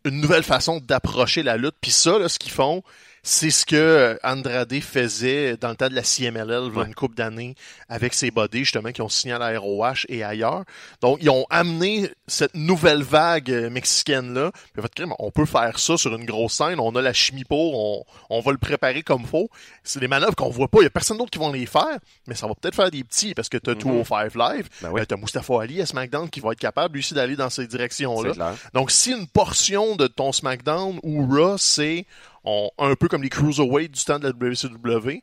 une 0.04 0.20
nouvelle 0.20 0.42
façon 0.42 0.80
d'approcher 0.80 1.42
la 1.42 1.56
lutte. 1.56 1.76
Puis 1.80 1.90
ça, 1.90 2.18
là, 2.18 2.28
ce 2.28 2.38
qu'ils 2.38 2.52
font, 2.52 2.82
c'est 3.22 3.50
ce 3.50 3.66
que 3.66 3.76
euh, 3.76 4.16
Andrade 4.22 4.72
faisait 4.80 5.56
dans 5.56 5.70
le 5.70 5.76
temps 5.76 5.88
de 5.88 5.94
la 5.94 6.02
CMLL, 6.02 6.70
une 6.86 6.94
couple 6.94 7.16
d'années, 7.16 7.54
avec 7.88 8.14
ses 8.14 8.30
bodies, 8.30 8.60
justement, 8.60 8.92
qui 8.92 9.02
ont 9.02 9.08
signé 9.08 9.34
à 9.34 9.38
la 9.38 9.58
ROH 9.58 10.06
et 10.08 10.24
ailleurs. 10.24 10.64
Donc, 11.00 11.18
ils 11.20 11.30
ont 11.30 11.46
amené 11.50 12.10
cette 12.26 12.54
nouvelle 12.54 13.02
vague 13.02 13.50
euh, 13.50 13.70
mexicaine-là. 13.70 14.52
Puis, 14.72 14.82
fait, 14.82 14.94
crime, 14.94 15.12
on 15.18 15.30
peut 15.30 15.44
faire 15.44 15.78
ça 15.78 15.96
sur 15.96 16.14
une 16.14 16.24
grosse 16.24 16.54
scène. 16.54 16.80
On 16.80 16.94
a 16.96 17.02
la 17.02 17.12
chimie 17.12 17.44
pour, 17.44 17.78
on, 17.78 18.04
on 18.30 18.40
va 18.40 18.52
le 18.52 18.58
préparer 18.58 19.02
comme 19.02 19.24
faut. 19.26 19.50
C'est 19.84 20.00
des 20.00 20.08
manœuvres 20.08 20.34
qu'on 20.36 20.50
voit 20.50 20.68
pas. 20.68 20.78
Il 20.80 20.84
y 20.84 20.86
a 20.86 20.90
personne 20.90 21.18
d'autre 21.18 21.30
qui 21.30 21.38
vont 21.38 21.52
les 21.52 21.66
faire, 21.66 21.98
mais 22.26 22.34
ça 22.34 22.46
va 22.46 22.54
peut-être 22.54 22.74
faire 22.74 22.90
des 22.90 23.04
petits, 23.04 23.34
parce 23.34 23.48
que 23.48 23.58
t'as 23.58 23.74
tout 23.74 23.90
au 23.90 24.04
Five 24.04 24.36
Live. 24.36 24.68
Ben 24.82 24.90
oui. 24.92 25.00
Euh, 25.00 25.04
t'as 25.04 25.16
Mustafa 25.16 25.62
Ali 25.62 25.80
à 25.82 25.86
SmackDown 25.86 26.30
qui 26.30 26.40
va 26.40 26.52
être 26.52 26.58
capable, 26.58 26.94
lui 26.94 27.00
aussi, 27.00 27.14
d'aller 27.14 27.36
dans 27.36 27.50
ces 27.50 27.66
directions-là. 27.66 28.54
Donc, 28.72 28.90
si 28.90 29.12
une 29.12 29.26
portion 29.26 29.96
de 29.96 30.06
ton 30.06 30.32
SmackDown 30.32 30.98
ou 31.02 31.26
Raw, 31.26 31.58
c'est 31.58 32.06
on- 32.44 32.70
un 32.78 32.94
peu 32.94 33.08
comme 33.08 33.22
les 33.22 33.28
Cruiserweight 33.28 33.90
du 33.92 34.04
temps 34.04 34.18
de 34.18 34.24
la 34.24 34.32
WCW, 34.32 35.22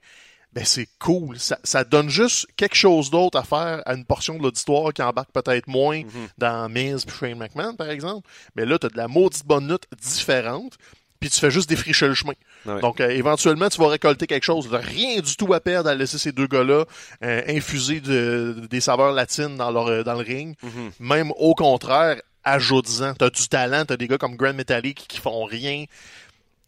ben 0.53 0.65
c'est 0.65 0.88
cool. 0.99 1.38
Ça, 1.39 1.59
ça 1.63 1.84
donne 1.84 2.09
juste 2.09 2.47
quelque 2.55 2.76
chose 2.76 3.09
d'autre 3.11 3.38
à 3.38 3.43
faire 3.43 3.82
à 3.86 3.93
une 3.93 4.05
portion 4.05 4.36
de 4.38 4.43
l'auditoire 4.43 4.93
qui 4.93 5.01
embarque 5.01 5.32
peut-être 5.32 5.68
moins 5.68 6.01
dans 6.38 6.70
Miz 6.70 7.05
puis 7.05 7.15
Shane 7.20 7.38
McMahon, 7.38 7.76
par 7.76 7.89
exemple. 7.89 8.28
Mais 8.55 8.65
là, 8.65 8.80
tu 8.80 8.88
as 8.88 8.89
de 8.89 8.97
la 8.97 9.07
maudite 9.07 9.45
bonne 9.45 9.68
lutte 9.70 9.86
différente, 10.01 10.78
puis 11.20 11.30
tu 11.30 11.39
fais 11.39 11.51
juste 11.51 11.70
défricher 11.70 12.07
le 12.07 12.13
chemin. 12.13 12.34
Ouais. 12.65 12.80
Donc, 12.82 13.01
euh, 13.01 13.09
éventuellement, 13.09 13.70
tu 13.70 13.80
vas 13.80 13.88
récolter 13.89 14.26
quelque 14.26 14.43
chose. 14.45 14.68
Rien 14.72 15.20
du 15.20 15.36
tout 15.36 15.53
à 15.53 15.59
perdre 15.59 15.89
à 15.89 15.95
laisser 15.95 16.18
ces 16.18 16.32
deux 16.32 16.47
gars-là 16.47 16.86
euh, 17.24 17.41
infuser 17.49 17.99
de- 17.99 18.68
des 18.70 18.82
saveurs 18.82 19.11
latines 19.11 19.57
dans, 19.57 19.70
leur, 19.72 19.88
euh, 19.88 20.03
dans 20.03 20.13
le 20.13 20.24
ring. 20.24 20.55
Même 20.99 21.32
au 21.38 21.55
contraire, 21.55 22.22
ajoute-en. 22.43 23.13
T'as 23.15 23.30
du 23.30 23.47
talent, 23.49 23.84
t'as 23.86 23.97
des 23.97 24.07
gars 24.07 24.18
comme 24.18 24.36
Grand 24.38 24.53
Metallic 24.53 25.05
qui 25.07 25.20
font 25.20 25.43
rien. 25.43 25.84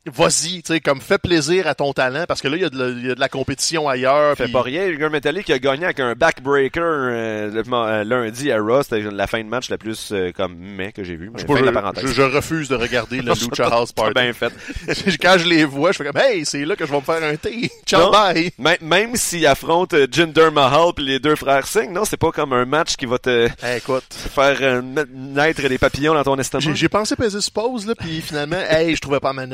Vas-y, 0.06 0.64
tu 0.64 0.74
sais, 0.74 0.80
comme 0.80 1.02
fais 1.02 1.18
plaisir 1.18 1.68
à 1.68 1.76
ton 1.76 1.92
talent, 1.94 2.24
parce 2.28 2.42
que 2.42 2.48
là, 2.48 2.56
il 2.56 2.62
y, 2.62 2.66
a 2.66 2.70
de 2.70 3.06
la- 3.20 3.28
de 3.28 3.32
compétition 3.32 3.88
ailleurs. 3.90 4.36
Fait 4.38 4.46
puis- 4.46 4.54
pas 4.54 4.62
rien. 4.62 4.86
Igor 4.86 5.10
Metallic 5.12 5.50
a 5.50 5.60
gagné 5.60 5.84
avec 5.86 6.00
un 6.00 6.14
backbreaker 6.16 6.82
euh, 6.84 7.52
le- 7.52 7.64
euh, 7.74 8.04
lundi 8.06 8.52
à 8.52 8.60
Raw. 8.60 8.82
C'était 8.82 9.02
la 9.02 9.28
fin 9.28 9.40
de 9.44 9.50
match 9.50 9.70
la 9.70 9.78
plus 9.78 10.10
euh, 10.12 10.32
comme 10.32 10.56
mai 10.58 10.94
que 10.94 11.04
j'ai 11.04 11.16
vu. 11.18 11.30
Mais 11.34 11.42
Je, 11.42 11.46
fin 11.46 11.60
de 11.60 11.66
la 11.66 11.72
parenthèse. 11.74 12.06
je- 12.08 12.14
je 12.14 12.22
refuse 12.22 12.70
de 12.70 12.76
regarder 12.76 13.22
le 13.22 13.34
Lucha 13.50 13.68
House 13.68 13.92
Party. 13.92 14.14
bien 14.14 14.34
fait. 14.34 14.52
Quand 15.22 15.36
je 15.38 15.48
les 15.48 15.66
vois, 15.66 15.92
je 15.92 15.98
fais 15.98 16.06
comme, 16.06 16.22
hey, 16.22 16.46
c'est 16.46 16.64
là 16.66 16.76
que 16.76 16.86
je 16.86 16.92
vais 16.92 16.98
me 16.98 17.04
faire 17.04 17.22
un 17.24 17.36
thé. 17.36 17.70
Ciao, 17.86 18.06
Non. 18.06 18.12
bye. 18.12 18.52
Même, 18.82 19.16
s'ils 19.16 19.46
affrontent 19.46 19.96
euh, 19.98 20.08
Jinder 20.10 20.50
Mahal 20.52 20.94
puis 20.96 21.06
les 21.06 21.20
deux 21.20 21.36
frères 21.36 21.68
Singh, 21.68 21.92
non, 21.92 22.06
c'est 22.06 22.18
pas 22.18 22.32
comme 22.32 22.54
un 22.54 22.66
match 22.66 22.96
qui 22.96 23.06
va 23.06 23.20
te 23.20 23.48
Hey, 23.62 23.78
écoute, 23.78 24.06
faire 24.12 24.58
euh, 24.62 24.82
na- 24.82 25.06
naître 25.14 25.62
des 25.68 25.78
papillons 25.78 26.14
dans 26.14 26.24
ton 26.24 26.38
estomac. 26.40 26.74
j'ai 26.74 26.90
pensé 26.90 27.16
peser 27.16 27.42
ce 27.42 27.52
pause, 27.52 27.86
là, 27.86 27.96
puis 27.96 28.22
finalement, 28.22 28.60
hey, 28.70 28.96
je 28.96 29.02
trouvais 29.02 29.20
pas 29.20 29.34
ma 29.34 29.46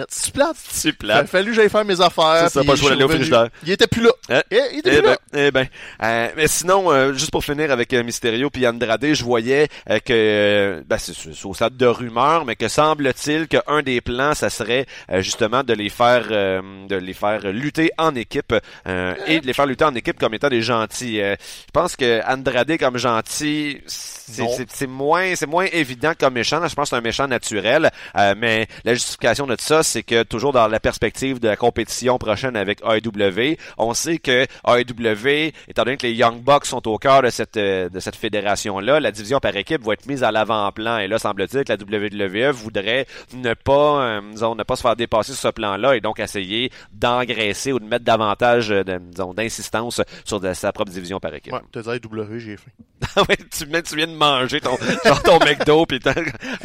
C'est 0.69 0.93
plate. 0.93 1.17
Il 1.17 1.21
a 1.21 1.25
fallu 1.27 1.49
que 1.51 1.55
j'aille 1.55 1.69
faire 1.69 1.85
mes 1.85 1.99
affaires. 2.01 2.47
C'est 2.49 2.59
ça, 2.59 2.63
pas 2.63 2.71
le 2.73 2.75
choix 2.75 2.75
je 2.75 2.81
suis 2.81 2.89
d'aller 2.89 3.03
au 3.03 3.07
revenu. 3.07 3.19
frigidaire. 3.25 3.49
Il 3.63 3.71
était 3.71 3.87
plus 3.87 4.01
là. 4.03 4.11
Hein? 4.29 4.41
Eh, 4.51 4.59
il 4.73 4.79
était 4.79 4.89
Eh 4.89 4.97
plus 4.97 5.01
ben, 5.03 5.09
là. 5.11 5.17
eh 5.33 5.51
ben. 5.51 5.67
Euh, 6.03 6.27
mais 6.35 6.47
sinon, 6.47 6.91
euh, 6.91 7.13
juste 7.13 7.31
pour 7.31 7.43
finir 7.43 7.71
avec 7.71 7.93
euh, 7.93 8.03
Mysterio 8.03 8.49
puis 8.49 8.67
Andrade, 8.67 9.05
je 9.13 9.23
voyais 9.23 9.67
euh, 9.89 9.99
que, 9.99 10.13
euh, 10.13 10.81
ben, 10.85 10.97
c'est 10.97 11.13
au 11.45 11.53
stade 11.53 11.77
de 11.77 11.85
rumeur, 11.85 12.45
mais 12.45 12.55
que 12.55 12.67
semble-t-il 12.67 13.47
qu'un 13.47 13.81
des 13.81 14.01
plans, 14.01 14.33
ça 14.33 14.49
serait 14.49 14.85
euh, 15.11 15.21
justement 15.21 15.63
de 15.63 15.73
les 15.73 15.89
faire, 15.89 16.25
euh, 16.31 16.61
de 16.87 16.95
les 16.95 17.13
faire 17.13 17.41
lutter 17.51 17.91
en 17.97 18.15
équipe 18.15 18.53
euh, 18.87 19.13
et 19.27 19.39
de 19.39 19.47
les 19.47 19.53
faire 19.53 19.65
lutter 19.65 19.85
en 19.85 19.95
équipe 19.95 20.19
comme 20.19 20.33
étant 20.33 20.49
des 20.49 20.61
gentils. 20.61 21.17
Je 21.19 21.35
pense 21.73 21.95
que 21.95 22.21
Andrade 22.31 22.77
comme 22.77 22.97
gentil, 22.97 23.81
c'est 23.87 24.87
moins, 24.87 25.35
c'est 25.35 25.45
moins 25.47 25.65
évident 25.71 26.13
comme 26.19 26.33
méchant. 26.33 26.59
Là, 26.59 26.67
je 26.67 26.75
pense 26.75 26.85
que 26.85 26.89
c'est 26.89 26.95
un 26.95 27.01
méchant 27.01 27.27
naturel, 27.27 27.91
euh, 28.17 28.33
mais 28.37 28.67
la 28.83 28.93
justification 28.93 29.45
de 29.47 29.55
ça, 29.59 29.83
c'est 29.83 30.03
que 30.03 30.23
toujours 30.25 30.51
dans 30.53 30.67
la 30.67 30.79
perspective 30.79 31.39
de 31.39 31.47
la 31.47 31.55
compétition 31.55 32.17
prochaine 32.17 32.55
avec 32.55 32.79
AEW, 32.83 33.55
on 33.77 33.93
sait 33.93 34.17
que 34.17 34.45
AEW, 34.67 35.51
étant 35.67 35.83
donné 35.83 35.97
que 35.97 36.05
les 36.07 36.13
Young 36.13 36.41
Bucks 36.41 36.65
sont 36.65 36.87
au 36.87 36.97
cœur 36.97 37.21
de 37.21 37.29
cette 37.29 37.57
euh, 37.57 37.89
de 37.89 37.99
cette 37.99 38.15
fédération-là, 38.15 38.99
la 38.99 39.11
division 39.11 39.39
par 39.39 39.55
équipe 39.55 39.83
va 39.83 39.93
être 39.93 40.05
mise 40.07 40.23
à 40.23 40.31
l'avant-plan. 40.31 40.97
Et 40.99 41.07
là, 41.07 41.17
semble-t-il 41.19 41.63
que 41.63 41.71
la 41.73 41.77
WWE 41.77 42.51
voudrait 42.51 43.05
ne 43.33 43.53
pas, 43.53 44.01
euh, 44.05 44.21
disons, 44.31 44.55
ne 44.55 44.63
pas 44.63 44.75
se 44.75 44.81
faire 44.81 44.95
dépasser 44.95 45.33
sur 45.33 45.41
ce 45.41 45.47
plan-là 45.53 45.95
et 45.95 46.01
donc 46.01 46.19
essayer 46.19 46.71
d'engraisser 46.91 47.71
ou 47.71 47.79
de 47.79 47.85
mettre 47.85 48.05
davantage 48.05 48.71
euh, 48.71 48.83
de- 48.83 48.97
disons, 48.99 49.33
d'insistance 49.33 50.01
sur 50.23 50.39
de- 50.39 50.53
sa 50.53 50.71
propre 50.71 50.91
division 50.91 51.19
par 51.19 51.33
équipe. 51.33 51.53
Ouais, 51.53 51.59
t'as 51.71 51.81
dit 51.81 51.99
W, 51.99 52.39
j'ai 52.39 52.57
faim. 52.57 52.71
Ah 53.15 53.23
ouais, 53.29 53.37
tu, 53.55 53.65
viens- 53.65 53.81
tu 53.81 53.95
viens 53.95 54.07
de 54.07 54.13
manger 54.15 54.59
ton, 54.61 54.77
genre 55.05 55.21
ton 55.23 55.39
McDo 55.39 55.85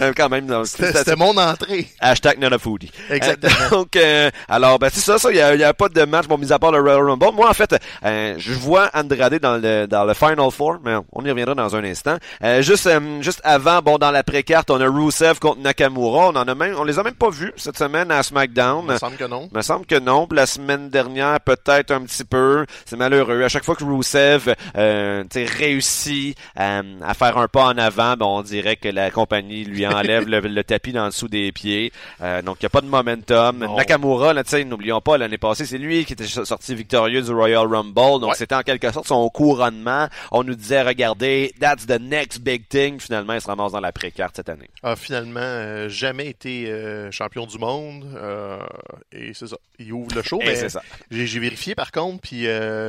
euh, 0.01 0.13
quand 0.17 0.29
même, 0.29 0.47
dans, 0.47 0.65
C'était 0.65 0.93
c'était 0.93 1.17
mon 1.17 1.37
entrée. 1.37 1.89
Hashtag 2.01 2.39
not 2.39 2.53
a 2.55 2.59
foodie. 2.59 2.91
Exactement. 3.11 3.50
Donc, 3.71 3.97
euh, 3.97 4.31
alors, 4.49 4.79
ben, 4.79 4.89
c'est 4.93 5.01
ça, 5.01 5.19
ça, 5.19 5.31
il 5.31 5.37
y 5.37 5.41
a, 5.41 5.55
y 5.55 5.65
a 5.65 5.75
pas 5.75 5.89
de 5.89 6.05
match, 6.05 6.27
bon, 6.27 6.39
mis 6.39 6.53
à 6.53 6.59
part 6.59 6.73
le 6.73 6.81
Royal 6.81 7.03
Rumble. 7.03 7.35
Moi, 7.35 7.49
en 7.49 7.55
fait, 7.55 7.75
euh, 8.05 8.35
je 8.39 8.53
vois 8.53 8.91
Andrade 8.95 9.39
dans 9.39 9.57
le, 9.57 9.87
dans 9.87 10.05
le 10.05 10.15
Final 10.15 10.51
Four, 10.51 10.79
mais 10.85 10.97
on 11.13 11.25
y 11.25 11.31
reviendra 11.31 11.55
dans 11.55 11.77
un 11.77 11.85
instant. 11.85 12.17
Euh, 12.43 12.63
juste, 12.63 12.87
euh, 12.87 13.23
juste 13.23 13.41
avant, 13.45 13.81
bon, 13.81 13.99
dans 13.99 14.11
la 14.11 14.23
pré-carte, 14.23 14.71
on 14.71 14.81
a 14.81 14.89
Rusev 14.89 15.39
contre 15.39 15.61
Nakamura. 15.61 16.29
On 16.29 16.37
en 16.37 16.49
a 16.49 16.55
même, 16.55 16.75
on 16.79 16.85
les 16.85 16.99
a 16.99 17.03
même 17.03 17.15
pas 17.15 17.31
vus 17.31 17.53
cette 17.57 17.79
semaine 17.79 18.11
à 18.11 18.23
SmackDown. 18.23 18.85
Il 18.87 18.93
me 18.93 18.99
semble 18.99 19.17
que 19.17 19.25
non. 19.25 19.49
Me 19.53 19.63
semble 19.63 19.87
que 19.87 19.99
non. 19.99 20.27
La 20.31 20.47
semaine 20.47 20.91
dernière, 20.91 21.41
peut-être 21.41 21.91
un 21.91 22.03
petit 22.03 22.25
peu. 22.25 22.67
C'est 22.87 22.97
malheureux. 22.97 23.43
À 23.43 23.49
chaque 23.49 23.65
fois 23.65 23.75
que 23.75 23.85
Rusev 23.85 24.55
euh, 24.77 25.23
tu 25.25 25.29
sais, 25.33 25.45
réussit 25.45 26.37
euh, 26.59 26.83
à 27.03 27.15
faire 27.15 27.37
un 27.39 27.49
pas 27.49 27.65
en 27.65 27.79
avant, 27.79 28.17
ben, 28.17 28.27
on 28.27 28.43
dirait 28.43 28.77
que 28.77 28.89
la 28.89 29.11
compagnie 29.11 29.65
lui 29.65 29.87
enlève 29.87 30.29
le, 30.29 30.41
le 30.41 30.65
tapis 30.65 30.93
dans 30.93 31.05
le 31.05 31.11
dessous 31.11 31.29
des 31.29 31.53
pieds. 31.53 31.93
Euh, 32.21 32.43
donc, 32.43 32.57
il 32.61 32.65
n'y 32.65 32.67
a 32.67 32.71
pas 32.71 32.81
de 32.81 32.87
momentum. 32.87 33.40
Non. 33.53 33.77
Nakamura, 33.77 34.33
là, 34.33 34.45
tu 34.45 34.51
sais, 34.51 34.65
n'oublions 34.65 35.01
pas, 35.01 35.19
l'année 35.19 35.39
passée, 35.39 35.65
c'est 35.67 35.79
lui 35.79 36.05
qui 36.05 36.13
était 36.13 36.27
sorti 36.27 36.75
victorieux 36.75 37.23
du 37.23 37.33
Royal 37.33 37.67
Rumble. 37.67 37.95
Donc, 37.95 38.31
Ouais. 38.31 38.35
c'était 38.37 38.55
en 38.55 38.63
quelque 38.63 38.91
sorte 38.93 39.07
son 39.07 39.29
couronnement. 39.31 40.09
On 40.31 40.45
nous 40.45 40.55
disait, 40.55 40.83
regardez, 40.83 41.53
that's 41.61 41.87
the 41.87 42.01
next 42.01 42.41
big 42.41 42.69
thing. 42.69 43.01
Finalement, 43.01 43.35
il 43.35 43.41
se 43.41 43.47
ramasse 43.47 43.73
dans 43.73 43.81
la 43.81 43.93
pré-carte 43.93 44.37
cette 44.37 44.49
année. 44.49 44.69
a 44.83 44.97
finalement 44.97 45.41
euh, 45.41 45.89
jamais 45.89 46.27
été 46.29 46.71
euh, 46.71 47.11
champion 47.11 47.47
du 47.47 47.59
monde. 47.59 48.05
euh, 48.17 48.59
et 49.13 49.33
c'est 49.35 49.47
ça. 49.49 49.57
Il 49.79 49.93
ouvre 49.93 50.15
le 50.15 50.23
show. 50.23 50.39
Mais 50.45 50.55
c'est 50.57 50.69
ça. 50.69 50.83
J'ai 51.11 51.39
vérifié 51.41 51.75
par 51.75 51.91
contre, 51.93 52.21
puis 52.21 52.47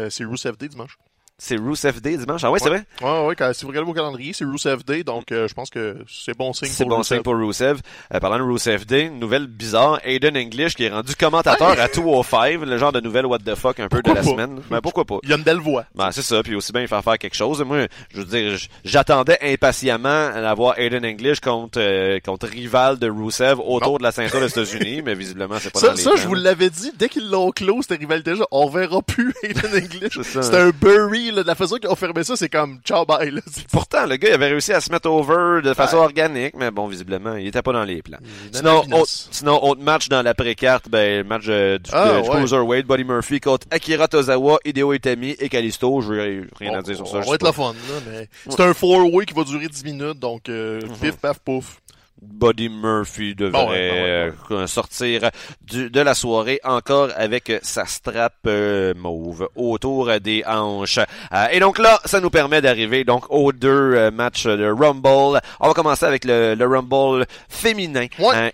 c'est 0.09 0.23
Rusev 0.23 0.57
Day 0.57 0.67
dimanche. 0.67 0.97
C'est 1.43 1.55
Rusev 1.55 2.01
Day 2.01 2.17
dimanche. 2.17 2.43
Ah 2.43 2.51
ouais, 2.51 2.59
c'est 2.59 2.69
vrai? 2.69 2.83
Ouais, 3.01 3.25
ouais, 3.25 3.35
quand, 3.35 3.51
si 3.51 3.63
vous 3.63 3.69
regardez 3.69 3.87
vos 3.87 3.93
calendriers, 3.95 4.31
c'est 4.31 4.45
Rusev 4.45 4.83
Day, 4.83 5.03
donc 5.03 5.31
euh, 5.31 5.47
je 5.47 5.53
pense 5.55 5.71
que 5.71 5.97
c'est 6.07 6.37
bon 6.37 6.53
signe 6.53 6.69
C'est 6.69 6.83
pour 6.83 6.91
bon 6.91 6.97
Rusev. 6.97 7.15
signe 7.15 7.23
pour 7.23 7.35
Rusev. 7.35 7.79
Euh, 8.13 8.19
parlant 8.19 8.37
de 8.37 8.43
Rusev 8.43 8.85
Day, 8.85 9.05
une 9.07 9.17
nouvelle 9.19 9.47
bizarre, 9.47 9.99
Aiden 10.03 10.37
English 10.37 10.75
qui 10.75 10.83
est 10.83 10.89
rendu 10.89 11.15
commentateur 11.15 11.71
à 11.79 11.87
205, 11.87 12.61
le 12.63 12.77
genre 12.77 12.91
de 12.91 12.99
nouvelle 12.99 13.25
what 13.25 13.39
the 13.39 13.55
fuck 13.55 13.79
un 13.79 13.87
peu 13.87 14.03
Pourquoi 14.03 14.13
de 14.13 14.17
la 14.19 14.23
pas? 14.23 14.29
semaine. 14.29 14.61
Mais 14.69 14.81
pourquoi 14.81 15.03
pas? 15.03 15.17
Il 15.23 15.33
a 15.33 15.37
une 15.37 15.41
belle 15.41 15.57
voix. 15.57 15.85
Ben, 15.95 16.11
c'est 16.11 16.21
ça, 16.21 16.43
puis 16.43 16.53
aussi 16.53 16.71
bien 16.73 16.85
faire 16.85 17.03
faire 17.03 17.17
quelque 17.17 17.35
chose. 17.35 17.59
Moi, 17.63 17.87
je 18.13 18.21
veux 18.21 18.25
dire, 18.25 18.59
j'attendais 18.85 19.39
impatiemment 19.41 20.29
d'avoir 20.29 20.77
Aiden 20.77 21.03
English 21.03 21.39
contre, 21.39 21.79
euh, 21.81 22.19
contre 22.23 22.45
rival 22.49 22.99
de 22.99 23.09
Rusev 23.09 23.59
autour 23.59 23.93
Non. 23.93 23.97
de 23.97 24.03
la 24.03 24.11
ceinture 24.11 24.41
des 24.41 24.47
États-Unis, 24.49 25.01
mais 25.03 25.15
visiblement, 25.15 25.55
c'est 25.59 25.73
pas 25.73 25.79
Ça, 25.79 25.87
dans 25.87 25.93
les 25.93 26.01
ça 26.01 26.11
je 26.17 26.27
vous 26.27 26.35
l'avais 26.35 26.69
dit, 26.69 26.91
dès 26.99 27.09
qu'ils 27.09 27.29
l'ont 27.31 27.49
clos, 27.49 27.81
cette 27.81 27.99
rivalité-là, 27.99 28.45
on 28.51 28.69
verra 28.69 29.01
plus 29.01 29.33
Aiden 29.43 29.71
English. 29.73 30.19
C'est. 30.21 30.43
C'est 30.43 30.55
un 30.55 30.69
bury 30.69 31.30
là, 31.32 31.43
de 31.43 31.47
la 31.47 31.55
façon 31.55 31.77
qu'ils 31.77 31.89
ont 31.89 31.95
fermé 31.95 32.23
ça, 32.23 32.36
c'est 32.36 32.49
comme 32.49 32.79
ciao 32.84 33.05
bye. 33.05 33.32
Là. 33.32 33.41
Pourtant, 33.71 34.05
le 34.05 34.17
gars, 34.17 34.29
il 34.29 34.34
avait 34.34 34.47
réussi 34.47 34.73
à 34.73 34.82
se 34.82 34.91
mettre 34.91 35.09
over 35.09 35.61
de 35.61 35.73
façon 35.73 35.97
organique, 35.97 36.55
mais 36.55 36.71
bon, 36.71 36.88
visiblement, 36.88 37.36
il 37.36 37.47
était 37.47 37.61
pas 37.61 37.73
dans 37.73 37.84
les 37.84 38.01
plans. 38.01 38.19
Sinon, 38.51 38.84
autre, 38.91 39.11
sinon, 39.32 39.63
autre 39.63 39.82
match 39.82 40.09
dans 40.09 40.21
l'après-carte, 40.21 40.89
ben, 40.89 41.19
le 41.19 41.23
match 41.23 41.45
euh, 41.47 41.77
du, 41.77 41.89
ah, 41.93 42.21
Cruiserweight, 42.23 42.86
Buddy 42.86 43.03
Murphy 43.03 43.39
contre 43.39 43.67
Akira 43.71 44.07
Tozawa, 44.07 44.59
Hideo 44.65 44.93
Itami 44.93 45.36
et 45.39 45.49
Kalisto. 45.49 46.01
Je 46.01 46.13
n'ai 46.13 46.47
rien 46.57 46.77
à 46.77 46.82
dire 46.82 46.95
sur 46.95 47.07
ça. 47.07 47.17
On 47.17 47.29
va 47.29 47.36
être 47.36 47.43
la 47.43 47.53
fun, 47.53 47.73
là, 47.73 47.95
mais 48.09 48.27
c'est 48.49 48.61
un 48.61 48.73
four-way 48.73 49.25
qui 49.25 49.34
va 49.34 49.43
durer 49.43 49.67
10 49.67 49.84
minutes, 49.86 50.19
donc 50.19 50.49
euh, 50.49 50.82
mhm. 50.82 50.97
pif, 51.01 51.15
paf, 51.17 51.39
pouf. 51.39 51.82
Buddy 52.22 52.69
Murphy 52.69 53.34
devrait 53.34 54.32
euh, 54.51 54.67
sortir 54.67 55.32
du, 55.61 55.89
de 55.89 56.01
la 56.01 56.13
soirée 56.13 56.59
encore 56.63 57.09
avec 57.15 57.51
sa 57.63 57.86
strap 57.86 58.36
euh, 58.45 58.93
mauve 58.93 59.49
autour 59.55 60.19
des 60.19 60.43
hanches. 60.45 60.99
Euh, 60.99 61.47
et 61.51 61.59
donc 61.59 61.80
là, 61.80 61.99
ça 62.05 62.19
nous 62.19 62.30
permet 62.30 62.61
d'arriver 62.61 63.03
donc 63.03 63.26
aux 63.30 63.51
deux 63.51 64.11
matchs 64.11 64.45
de 64.45 64.69
Rumble. 64.69 65.41
On 65.59 65.67
va 65.67 65.74
commencer 65.74 66.05
avec 66.05 66.24
le, 66.26 66.53
le 66.53 66.67
Rumble 66.67 67.26
féminin. 67.49 68.05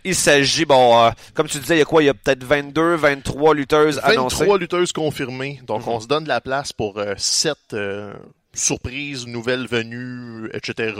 il 0.05 0.15
s'agit, 0.15 0.63
bon, 0.63 1.11
comme 1.33 1.47
tu 1.47 1.59
disais, 1.59 1.75
il 1.75 1.79
y 1.79 1.81
a 1.81 1.85
quoi? 1.85 2.01
Il 2.01 2.05
y 2.05 2.09
a 2.09 2.13
peut-être 2.13 2.45
22, 2.45 2.95
23 2.95 3.53
lutteuses 3.53 3.99
annoncées. 4.01 4.45
23 4.45 4.57
lutteuses 4.59 4.91
confirmées. 4.93 5.59
Donc 5.67 5.85
mhm. 5.85 5.93
on 5.93 5.99
se 5.99 6.07
donne 6.07 6.23
de 6.23 6.29
la 6.29 6.39
place 6.39 6.71
pour 6.71 7.01
7 7.17 7.75
surprises, 8.53 9.27
nouvelles 9.27 9.67
venues, 9.67 10.49
etc. 10.53 10.93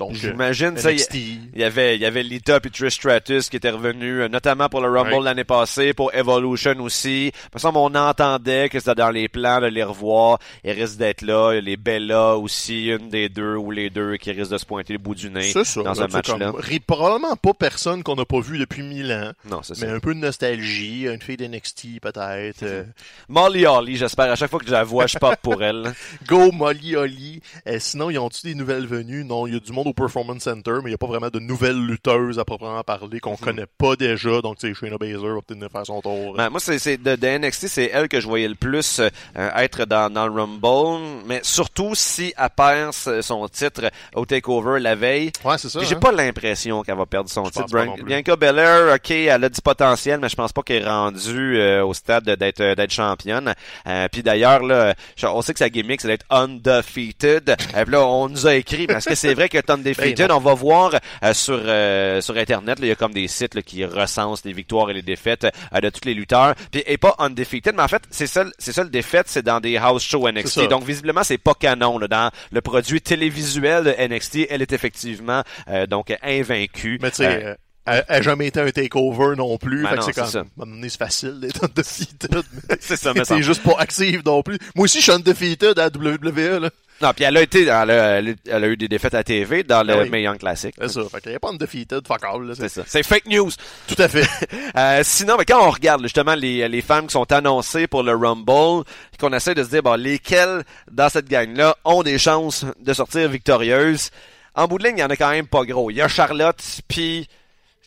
Donc, 0.00 0.14
j'imagine 0.14 0.78
ça. 0.78 0.90
Il 0.92 1.50
y, 1.54 1.62
avait, 1.62 1.94
il 1.94 2.00
y 2.00 2.06
avait 2.06 2.22
Lita 2.22 2.58
et 2.64 2.70
Trish 2.70 2.94
Stratus 2.94 3.50
qui 3.50 3.56
étaient 3.56 3.68
revenus, 3.68 4.22
euh, 4.22 4.28
notamment 4.28 4.70
pour 4.70 4.80
le 4.80 4.88
Rumble 4.88 5.22
l'année 5.22 5.44
passée, 5.44 5.92
pour 5.92 6.14
Evolution 6.14 6.74
aussi. 6.80 7.32
Par 7.52 7.60
exemple, 7.60 7.78
on 7.78 7.94
entendait 7.94 8.70
que 8.70 8.78
c'était 8.78 8.94
dans 8.94 9.10
les 9.10 9.28
plans 9.28 9.60
de 9.60 9.66
les 9.66 9.82
revoir. 9.82 10.38
Ils 10.64 10.70
risquent 10.70 10.96
d'être 10.96 11.20
là. 11.20 11.60
Les 11.60 11.76
Bella 11.76 12.36
aussi, 12.36 12.86
une 12.86 13.10
des 13.10 13.28
deux 13.28 13.56
ou 13.56 13.70
les 13.70 13.90
deux 13.90 14.16
qui 14.16 14.32
risquent 14.32 14.52
de 14.52 14.58
se 14.58 14.64
pointer 14.64 14.94
le 14.94 14.98
bout 14.98 15.14
du 15.14 15.28
nez 15.28 15.52
dans 15.52 16.02
un 16.02 16.08
match-là. 16.08 16.52
Probablement 16.86 17.36
pas 17.36 17.52
personne 17.52 18.02
qu'on 18.02 18.16
n'a 18.16 18.24
pas 18.24 18.40
vu 18.40 18.56
depuis 18.58 18.82
mille 18.82 19.12
ans. 19.12 19.32
Non, 19.48 19.62
c'est 19.62 19.74
ça. 19.74 19.86
Mais 19.86 19.92
un 19.92 20.00
peu 20.00 20.14
de 20.14 20.18
nostalgie, 20.18 21.06
une 21.06 21.20
fille 21.20 21.36
d'NXT 21.36 22.00
peut-être. 22.00 22.62
Euh. 22.62 22.84
Molly 23.28 23.66
Holly, 23.66 23.96
j'espère. 23.96 24.32
À 24.32 24.34
chaque 24.34 24.50
fois 24.50 24.60
que 24.60 24.66
je 24.66 24.72
la 24.72 24.82
vois, 24.82 25.06
je 25.06 25.18
pop 25.18 25.36
pour 25.42 25.62
elle. 25.62 25.92
Go 26.26 26.50
Molly 26.52 26.96
Holly. 26.96 27.42
Euh, 27.66 27.76
sinon, 27.78 28.10
ils 28.10 28.18
ont-tu 28.18 28.46
des 28.46 28.54
nouvelles 28.54 28.86
venues? 28.86 29.24
Non, 29.24 29.46
il 29.46 29.54
y 29.54 29.56
a 29.56 29.60
du 29.60 29.72
monde 29.72 29.89
Performance 29.92 30.42
Center, 30.42 30.74
mais 30.76 30.90
il 30.90 30.92
n'y 30.92 30.94
a 30.94 30.98
pas 30.98 31.06
vraiment 31.06 31.28
de 31.28 31.38
nouvelles 31.38 31.80
lutteuses 31.80 32.38
à 32.38 32.44
proprement 32.44 32.82
parler 32.82 33.20
qu'on 33.20 33.32
mhm. 33.32 33.38
connaît 33.38 33.66
pas 33.78 33.96
déjà. 33.96 34.40
Donc, 34.40 34.58
tu 34.58 34.68
sais, 34.68 34.74
Shayna 34.74 34.98
Baszler 34.98 35.34
va 35.34 35.40
peut-être 35.46 35.70
faire 35.70 35.86
son 35.86 36.00
tour. 36.00 36.34
Ben, 36.36 36.50
moi, 36.50 36.60
c'est 36.60 36.96
de, 36.96 37.16
de, 37.16 37.38
NXT, 37.38 37.66
c'est 37.68 37.90
elle 37.92 38.08
que 38.08 38.20
je 38.20 38.26
voyais 38.26 38.48
le 38.48 38.54
plus 38.54 39.00
euh, 39.00 39.10
être 39.56 39.84
dans, 39.84 40.12
dans 40.12 40.26
le 40.26 40.40
Rumble, 40.40 41.24
mais 41.26 41.40
surtout 41.42 41.94
si 41.94 42.32
elle 42.36 42.50
perd 42.50 42.92
son 42.92 43.48
titre 43.48 43.90
au 44.14 44.24
Takeover 44.24 44.80
la 44.80 44.94
veille. 44.94 45.32
Ouais, 45.44 45.58
c'est 45.58 45.68
ça. 45.68 45.80
J'ai 45.82 45.94
hein. 45.94 45.98
pas 45.98 46.12
l'impression 46.12 46.82
qu'elle 46.82 46.96
va 46.96 47.06
perdre 47.06 47.30
son 47.30 47.44
titre. 47.44 47.66
Bianca 48.04 48.36
Belair, 48.36 48.94
ok, 48.94 49.10
elle 49.10 49.44
a 49.44 49.48
du 49.48 49.60
potentiel, 49.60 50.20
mais 50.20 50.28
je 50.28 50.36
pense 50.36 50.52
pas 50.52 50.62
qu'elle 50.62 50.82
est 50.82 50.88
rendue 50.88 51.58
euh, 51.58 51.84
au 51.84 51.94
stade 51.94 52.24
d'être 52.24 52.60
d'être 52.74 52.92
championne. 52.92 53.54
Euh, 53.86 54.08
puis 54.10 54.22
d'ailleurs, 54.22 54.62
là, 54.62 54.94
on 55.24 55.42
sait 55.42 55.52
que 55.52 55.58
sa 55.58 55.68
gimmick, 55.68 56.00
c'est 56.00 56.08
d'être 56.08 56.26
undefeated. 56.30 57.56
puis 57.56 57.92
là, 57.92 58.06
on 58.06 58.28
nous 58.28 58.46
a 58.46 58.54
écrit, 58.54 58.86
parce 58.86 59.04
que 59.04 59.14
c'est 59.14 59.34
vrai 59.34 59.48
que 59.48 59.58
undefeated. 59.80 60.30
On 60.30 60.38
va 60.38 60.54
voir 60.54 60.94
euh, 61.22 61.34
sur 61.34 61.60
euh, 61.62 62.20
sur 62.20 62.36
internet, 62.36 62.78
il 62.80 62.88
y 62.88 62.90
a 62.90 62.94
comme 62.94 63.12
des 63.12 63.28
sites 63.28 63.60
qui 63.62 63.84
recensent 63.84 64.44
les 64.44 64.52
victoires 64.52 64.90
et 64.90 64.94
les 64.94 65.02
défaites 65.02 65.44
euh, 65.44 65.80
de 65.80 65.90
tous 65.90 66.04
les 66.04 66.14
lutteurs. 66.14 66.54
Puis 66.70 66.82
et 66.86 66.98
pas 66.98 67.14
undefeated, 67.18 67.74
mais 67.74 67.82
en 67.82 67.88
fait, 67.88 68.02
c'est 68.10 68.26
ça 68.26 68.44
c'est 68.58 68.72
ça 68.72 68.84
le 68.84 68.90
défaite, 68.90 69.26
c'est 69.28 69.42
dans 69.42 69.60
des 69.60 69.76
house 69.76 70.04
shows 70.04 70.30
NXT. 70.30 70.68
Donc 70.68 70.84
visiblement, 70.84 71.24
c'est 71.24 71.38
pas 71.38 71.54
canon 71.54 71.98
dans 71.98 72.30
le 72.52 72.60
produit 72.60 73.00
télévisuel 73.00 73.84
de 73.84 74.14
NXT, 74.14 74.46
elle 74.48 74.62
est 74.62 74.72
effectivement 74.72 75.42
donc 75.88 76.16
invaincue. 76.22 76.98
Mais 77.00 77.10
tu 77.10 77.16
sais 77.16 77.56
elle 77.86 78.04
n'a 78.08 78.22
jamais 78.22 78.46
été 78.48 78.60
un 78.60 78.70
takeover 78.70 79.36
non 79.36 79.56
plus. 79.58 79.82
Ben 79.82 80.00
c'est 80.00 80.12
comme, 80.12 80.82
c'est 80.82 80.98
facile 80.98 81.40
d'être 81.40 81.64
undefeated. 81.68 82.42
c'est 82.80 82.96
ça, 82.96 83.12
mais 83.14 83.24
c'est 83.24 83.42
juste 83.42 83.62
pas 83.62 83.76
active 83.78 84.22
non 84.24 84.42
plus. 84.42 84.58
Moi 84.74 84.84
aussi, 84.84 84.98
je 84.98 85.04
suis 85.04 85.12
undefeated 85.12 85.78
à 85.78 85.88
WWE, 85.88 86.60
là. 86.60 86.70
Non, 87.00 87.12
puis 87.14 87.24
elle 87.24 87.36
a 87.36 87.42
été, 87.42 87.62
elle 87.62 87.70
a, 87.70 88.18
elle 88.18 88.36
a, 88.46 88.68
eu 88.68 88.76
des 88.76 88.88
défaites 88.88 89.14
à 89.14 89.24
TV 89.24 89.62
dans 89.62 89.82
le 89.82 90.04
ben 90.04 90.18
Young 90.18 90.38
Classic. 90.38 90.74
C'est 90.78 90.88
ça. 90.88 91.00
Fait 91.10 91.20
qu'elle 91.20 91.32
n'est 91.32 91.38
pas 91.38 91.50
undefeated, 91.50 92.06
fuck 92.06 92.22
all, 92.24 92.42
là. 92.42 92.54
C'est 92.54 92.68
ça. 92.68 92.82
C'est 92.86 93.02
fake 93.02 93.26
news. 93.26 93.50
Tout 93.86 94.00
à 94.02 94.08
fait. 94.08 94.28
euh, 94.76 95.00
sinon, 95.02 95.36
mais 95.38 95.46
quand 95.46 95.66
on 95.66 95.70
regarde, 95.70 96.02
justement, 96.02 96.34
les, 96.34 96.68
les 96.68 96.82
femmes 96.82 97.06
qui 97.06 97.12
sont 97.12 97.30
annoncées 97.32 97.86
pour 97.86 98.02
le 98.02 98.14
Rumble, 98.14 98.84
qu'on 99.18 99.32
essaie 99.32 99.54
de 99.54 99.64
se 99.64 99.70
dire, 99.70 99.82
bon, 99.82 99.98
lesquelles 99.98 100.62
dans 100.90 101.08
cette 101.08 101.28
gang-là 101.28 101.76
ont 101.84 102.02
des 102.02 102.18
chances 102.18 102.66
de 102.78 102.92
sortir 102.92 103.28
victorieuses, 103.30 104.10
en 104.54 104.66
bout 104.68 104.78
de 104.78 104.84
ligne, 104.84 104.98
il 104.98 105.00
y 105.00 105.04
en 105.04 105.10
a 105.10 105.16
quand 105.16 105.30
même 105.30 105.46
pas 105.46 105.64
gros. 105.64 105.90
Il 105.90 105.96
y 105.96 106.02
a 106.02 106.08
Charlotte, 106.08 106.62
puis 106.86 107.28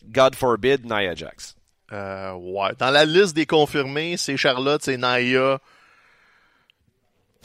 God 0.08 0.34
forbid, 0.34 0.84
Nia 0.84 1.14
Jax. 1.14 1.54
Euh, 1.92 2.32
ouais. 2.32 2.70
Dans 2.78 2.90
la 2.90 3.04
liste 3.04 3.36
des 3.36 3.46
confirmés, 3.46 4.16
c'est 4.16 4.36
Charlotte, 4.36 4.82
c'est 4.82 4.96
Nia. 4.96 5.60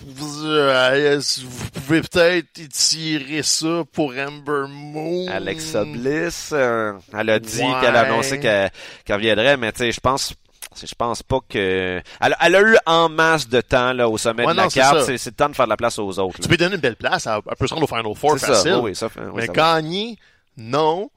Vous, 0.06 0.46
euh, 0.46 1.20
vous 1.20 1.70
pouvez 1.72 2.02
peut-être 2.02 2.60
étirer 2.60 3.44
ça 3.44 3.84
pour 3.92 4.12
Amber 4.12 4.68
Moon. 4.70 5.28
Alexa 5.28 5.84
Bliss, 5.84 6.52
euh, 6.54 6.94
elle 7.18 7.30
a 7.30 7.40
dit 7.40 7.64
qu'elle 7.82 7.96
a 7.96 8.02
annoncé 8.02 8.40
qu'elle 8.40 9.20
viendrait, 9.20 9.58
mais 9.58 9.72
tu 9.72 9.80
sais, 9.80 9.92
je 9.92 10.00
pense 10.00 10.34
je 10.76 10.96
pense 10.96 11.24
pas 11.24 11.40
que. 11.50 12.02
Elle, 12.22 12.36
elle, 12.40 12.56
a 12.56 12.62
eu 12.62 12.78
en 12.86 13.10
masse 13.10 13.50
de 13.50 13.60
temps 13.60 13.92
là, 13.92 14.08
au 14.08 14.18
sommet 14.18 14.46
de 14.46 14.52
la 14.52 14.68
carte. 14.70 15.02
C'est, 15.04 15.26
le 15.26 15.32
temps 15.32 15.50
de 15.50 15.56
faire 15.56 15.66
de 15.66 15.72
la 15.72 15.78
place 15.78 15.98
aux 16.00 16.20
autres. 16.20 16.40
Tu 16.40 16.48
peux 16.48 16.58
donner 16.58 16.76
une 16.76 16.82
belle 16.82 16.96
place. 16.96 17.28
Elle, 17.28 17.42
peut 17.58 17.68
se 17.68 17.74
rendre 17.74 17.92
au 17.92 17.96
Final 17.96 18.16
Four 18.16 18.38
facile. 18.38 18.72
Ça, 18.72 18.80
oui, 18.80 18.96
ça, 18.96 19.10
oui, 19.18 19.24
mais 19.36 19.48
gagner, 19.48 20.18
non. 20.58 21.10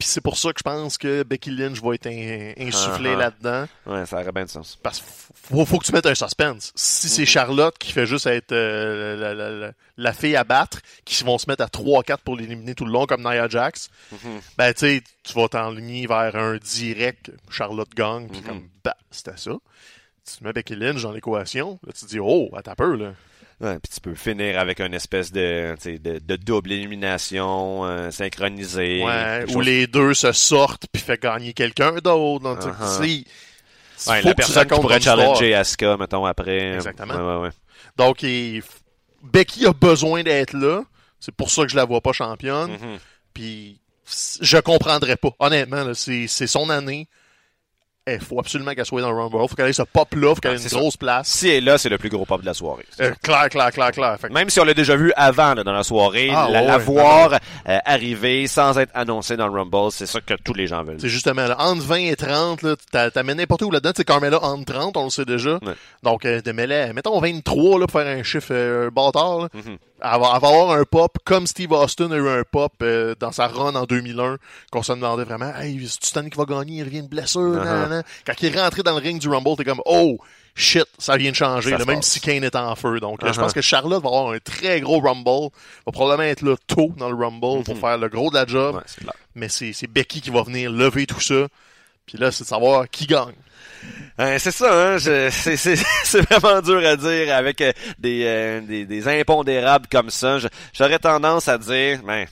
Puis 0.00 0.08
c'est 0.08 0.22
pour 0.22 0.38
ça 0.38 0.50
que 0.54 0.58
je 0.58 0.62
pense 0.62 0.96
que 0.96 1.24
Becky 1.24 1.50
Lynch 1.50 1.78
va 1.82 1.92
être 1.92 2.06
insufflée 2.06 3.10
uh-huh. 3.10 3.18
là-dedans. 3.18 3.66
Ouais, 3.84 4.06
ça 4.06 4.18
aurait 4.18 4.32
bien 4.32 4.46
de 4.46 4.48
sens. 4.48 4.78
Parce 4.82 4.98
qu'il 4.98 5.06
faut, 5.34 5.66
faut, 5.66 5.78
que 5.78 5.84
tu 5.84 5.92
mettes 5.92 6.06
un 6.06 6.14
suspense. 6.14 6.72
Si 6.74 7.10
c'est 7.10 7.24
mm-hmm. 7.24 7.26
Charlotte 7.26 7.78
qui 7.78 7.92
fait 7.92 8.06
juste 8.06 8.26
être 8.26 8.52
euh, 8.52 9.14
la, 9.16 9.34
la, 9.34 9.72
la, 9.98 10.12
fille 10.14 10.36
à 10.36 10.44
battre, 10.44 10.80
qui 11.04 11.22
vont 11.22 11.36
se 11.36 11.50
mettre 11.50 11.62
à 11.62 11.66
3-4 11.66 12.16
pour 12.24 12.34
l'éliminer 12.34 12.74
tout 12.74 12.86
le 12.86 12.92
long 12.92 13.04
comme 13.04 13.20
Nia 13.20 13.46
Jax, 13.46 13.90
mm-hmm. 14.10 14.40
ben 14.56 14.72
tu 14.72 14.80
sais, 14.80 15.02
tu 15.22 15.34
vas 15.34 15.48
t'enligner 15.48 16.06
vers 16.06 16.34
un 16.34 16.56
direct 16.56 17.30
Charlotte 17.50 17.94
gang, 17.94 18.26
puis 18.26 18.40
mm-hmm. 18.40 18.44
comme, 18.46 18.68
bah, 18.82 18.96
c'était 19.10 19.36
ça. 19.36 19.52
Tu 20.24 20.42
mets 20.42 20.54
Becky 20.54 20.76
Lynch 20.76 21.02
dans 21.02 21.12
l'équation, 21.12 21.78
là 21.86 21.92
tu 21.92 22.06
te 22.06 22.10
dis, 22.10 22.20
oh, 22.20 22.48
à 22.56 22.62
ta 22.62 22.74
peur, 22.74 22.96
là. 22.96 23.12
Ouais, 23.60 23.78
puis 23.78 23.92
tu 23.92 24.00
peux 24.00 24.14
finir 24.14 24.58
avec 24.58 24.80
une 24.80 24.94
espèce 24.94 25.30
de, 25.30 25.74
de, 25.84 26.18
de 26.18 26.36
double 26.36 26.72
élimination 26.72 27.84
euh, 27.84 28.10
synchronisée. 28.10 29.02
Ouais, 29.04 29.44
où 29.54 29.60
les 29.60 29.86
deux 29.86 30.14
se 30.14 30.32
sortent 30.32 30.86
puis 30.90 31.02
fait 31.02 31.20
gagner 31.20 31.52
quelqu'un 31.52 31.92
d'autre. 31.96 32.42
Donc, 32.42 32.58
uh 32.64 32.68
-huh. 32.68 33.24
ouais, 34.08 34.22
la 34.22 34.34
personne 34.34 34.66
qui 34.66 34.80
pourrait 34.80 35.00
challenger 35.00 35.54
Asuka, 35.54 35.98
mettons, 35.98 36.24
après. 36.24 36.76
Exactement. 36.76 37.42
Ouais, 37.42 37.50
Donc, 37.96 38.24
Becky 39.22 39.66
a 39.66 39.72
besoin 39.74 40.22
d'être 40.22 40.54
là. 40.54 40.82
C'est 41.18 41.34
pour 41.34 41.50
ça 41.50 41.62
que 41.64 41.68
je 41.68 41.76
la 41.76 41.84
vois 41.84 42.00
pas 42.00 42.12
championne. 42.14 42.70
Mm-hmm. 42.72 42.98
Puis, 43.34 43.78
je 44.40 44.56
comprendrais 44.58 45.16
pas. 45.16 45.32
Honnêtement, 45.38 45.92
c'est 45.94 46.46
son 46.46 46.70
année 46.70 47.08
il 48.10 48.18
eh, 48.20 48.24
faut 48.24 48.38
absolument 48.38 48.72
qu'elle 48.72 48.86
soit 48.86 49.00
dans 49.00 49.10
le 49.10 49.16
Rumble. 49.16 49.38
Il 49.42 49.48
faut 49.48 49.56
qu'elle 49.56 49.68
ait 49.68 49.72
ce 49.72 49.82
pop-là, 49.82 50.34
faut 50.34 50.40
qu'elle 50.40 50.56
ait 50.56 50.62
une 50.62 50.68
grosse 50.68 50.96
place. 50.96 51.28
Si 51.28 51.48
elle 51.48 51.56
est 51.56 51.60
là, 51.60 51.78
c'est 51.78 51.88
le 51.88 51.98
plus 51.98 52.08
gros 52.08 52.24
pop 52.24 52.40
de 52.40 52.46
la 52.46 52.54
soirée. 52.54 52.84
Euh, 53.00 53.12
clair, 53.22 53.48
clair, 53.48 53.70
clair, 53.70 53.92
clair. 53.92 54.16
Même 54.30 54.50
si 54.50 54.60
on 54.60 54.64
l'a 54.64 54.74
déjà 54.74 54.96
vu 54.96 55.12
avant 55.16 55.54
dans 55.54 55.72
la 55.72 55.82
soirée, 55.82 56.30
ah, 56.34 56.48
la, 56.50 56.78
voir 56.78 57.38
euh, 57.68 57.78
arriver 57.84 58.46
sans 58.46 58.78
être 58.78 58.90
annoncée 58.94 59.36
dans 59.36 59.48
le 59.48 59.58
Rumble, 59.58 59.92
c'est 59.92 60.06
ça 60.06 60.20
que 60.20 60.34
tous 60.42 60.54
les 60.54 60.66
gens 60.66 60.82
veulent. 60.82 61.00
C'est 61.00 61.08
justement 61.08 61.46
là, 61.46 61.56
entre 61.58 61.82
20 61.82 61.96
et 61.96 62.16
30, 62.16 62.62
là, 62.62 62.76
t'as 62.90 63.22
mis 63.22 63.34
n'importe 63.34 63.62
où 63.62 63.70
là-dedans. 63.70 63.92
C'est 63.96 64.04
Carmela 64.04 64.42
entre 64.42 64.72
30, 64.72 64.96
on 64.96 65.04
le 65.04 65.10
sait 65.10 65.24
déjà. 65.24 65.58
Donc, 66.02 66.24
euh, 66.24 66.40
mettons 66.94 67.20
23 67.20 67.78
là, 67.78 67.86
pour 67.86 68.00
faire 68.00 68.18
un 68.18 68.22
chiffre 68.22 68.90
bâtard. 68.90 69.48
Elle 70.02 70.20
va, 70.20 70.32
avoir 70.32 70.70
un 70.70 70.84
pop 70.84 71.18
comme 71.24 71.46
Steve 71.46 71.72
Austin 71.72 72.10
a 72.10 72.16
eu 72.16 72.28
un 72.28 72.42
pop 72.50 72.72
euh, 72.82 73.14
dans 73.18 73.32
sa 73.32 73.48
run 73.48 73.74
en 73.74 73.84
2001 73.84 74.38
qu'on 74.70 74.82
se 74.82 74.92
demandait 74.92 75.24
vraiment 75.24 75.52
hey 75.56 75.78
c'est 75.86 76.04
Stan 76.04 76.28
qui 76.28 76.36
va 76.38 76.44
gagner? 76.44 76.78
Il 76.78 76.84
revient 76.84 77.02
de 77.02 77.08
blessure 77.08 77.40
uh-huh. 77.40 78.02
quand 78.26 78.32
il 78.40 78.54
est 78.54 78.60
rentré 78.60 78.82
dans 78.82 78.92
le 78.92 79.02
ring 79.02 79.20
du 79.20 79.28
Rumble 79.28 79.56
t'es 79.56 79.64
comme 79.64 79.82
oh 79.84 80.18
shit 80.54 80.86
ça 80.98 81.16
vient 81.16 81.30
de 81.30 81.36
changer. 81.36 81.76
Même 81.86 82.02
si 82.02 82.20
Kane 82.20 82.44
est 82.44 82.56
en 82.56 82.74
feu. 82.76 83.00
Donc 83.00 83.20
je 83.22 83.30
uh-huh. 83.30 83.36
pense 83.36 83.52
que 83.52 83.60
Charlotte 83.60 84.02
va 84.02 84.08
avoir 84.08 84.32
un 84.32 84.38
très 84.38 84.80
gros 84.80 85.00
Rumble. 85.00 85.50
Va 85.86 85.92
probablement 85.92 86.28
être 86.28 86.42
là 86.42 86.56
tôt 86.66 86.92
dans 86.96 87.10
le 87.10 87.16
Rumble 87.16 87.64
pour 87.64 87.74
mm-hmm. 87.74 87.80
faire 87.80 87.98
le 87.98 88.08
gros 88.08 88.30
de 88.30 88.36
la 88.36 88.46
job. 88.46 88.82
Mais 89.34 89.48
c'est 89.48 89.86
Becky 89.86 90.20
qui 90.20 90.30
va 90.30 90.42
venir 90.42 90.70
lever 90.70 91.06
tout 91.06 91.20
ça. 91.20 91.46
Puis 92.06 92.18
là 92.18 92.32
c'est 92.32 92.44
de 92.44 92.48
savoir 92.48 92.88
qui 92.88 93.06
gagne 93.06 93.34
euh, 94.18 94.38
c'est 94.38 94.50
ça, 94.50 94.94
hein, 94.94 94.98
c'est 95.30 96.20
vraiment 96.30 96.60
dur 96.60 96.86
à 96.86 96.96
dire 96.96 97.34
avec 97.34 97.60
euh, 97.60 97.72
des, 97.98 98.24
euh, 98.24 98.60
des, 98.60 98.84
des, 98.84 99.08
impondérables 99.08 99.86
comme 99.88 100.10
ça. 100.10 100.38
J'aurais 100.72 100.98
tendance 100.98 101.48
à 101.48 101.56
dire, 101.56 102.02
ben, 102.02 102.26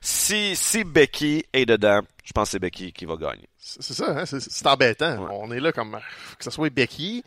si, 0.00 0.56
si 0.56 0.84
Becky 0.84 1.44
est 1.52 1.66
dedans, 1.66 2.00
je 2.24 2.32
pense 2.32 2.48
que 2.48 2.52
c'est 2.52 2.58
Becky 2.58 2.92
qui 2.92 3.04
va 3.04 3.16
gagner. 3.16 3.48
C'est 3.56 3.94
ça, 3.94 4.20
hein, 4.20 4.24
c'est 4.26 4.66
embêtant. 4.66 5.28
On 5.32 5.50
est 5.52 5.60
là 5.60 5.72
comme 5.72 5.98
que 6.38 6.44
ce 6.44 6.50
soit 6.50 6.70
Becky. 6.70 7.22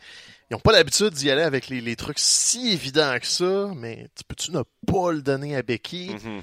ils 0.50 0.54
ont 0.56 0.60
pas 0.60 0.72
l'habitude 0.72 1.10
d'y 1.10 1.30
aller 1.30 1.42
avec 1.42 1.68
les, 1.68 1.80
les, 1.80 1.96
trucs 1.96 2.18
si 2.18 2.72
évidents 2.72 3.18
que 3.18 3.26
ça, 3.26 3.70
mais 3.76 4.08
tu 4.16 4.24
peux-tu 4.24 4.50
ne 4.52 4.62
pas 4.86 5.12
le 5.12 5.22
donner 5.22 5.56
à 5.56 5.62
Becky? 5.62 6.10
Mhm. 6.10 6.42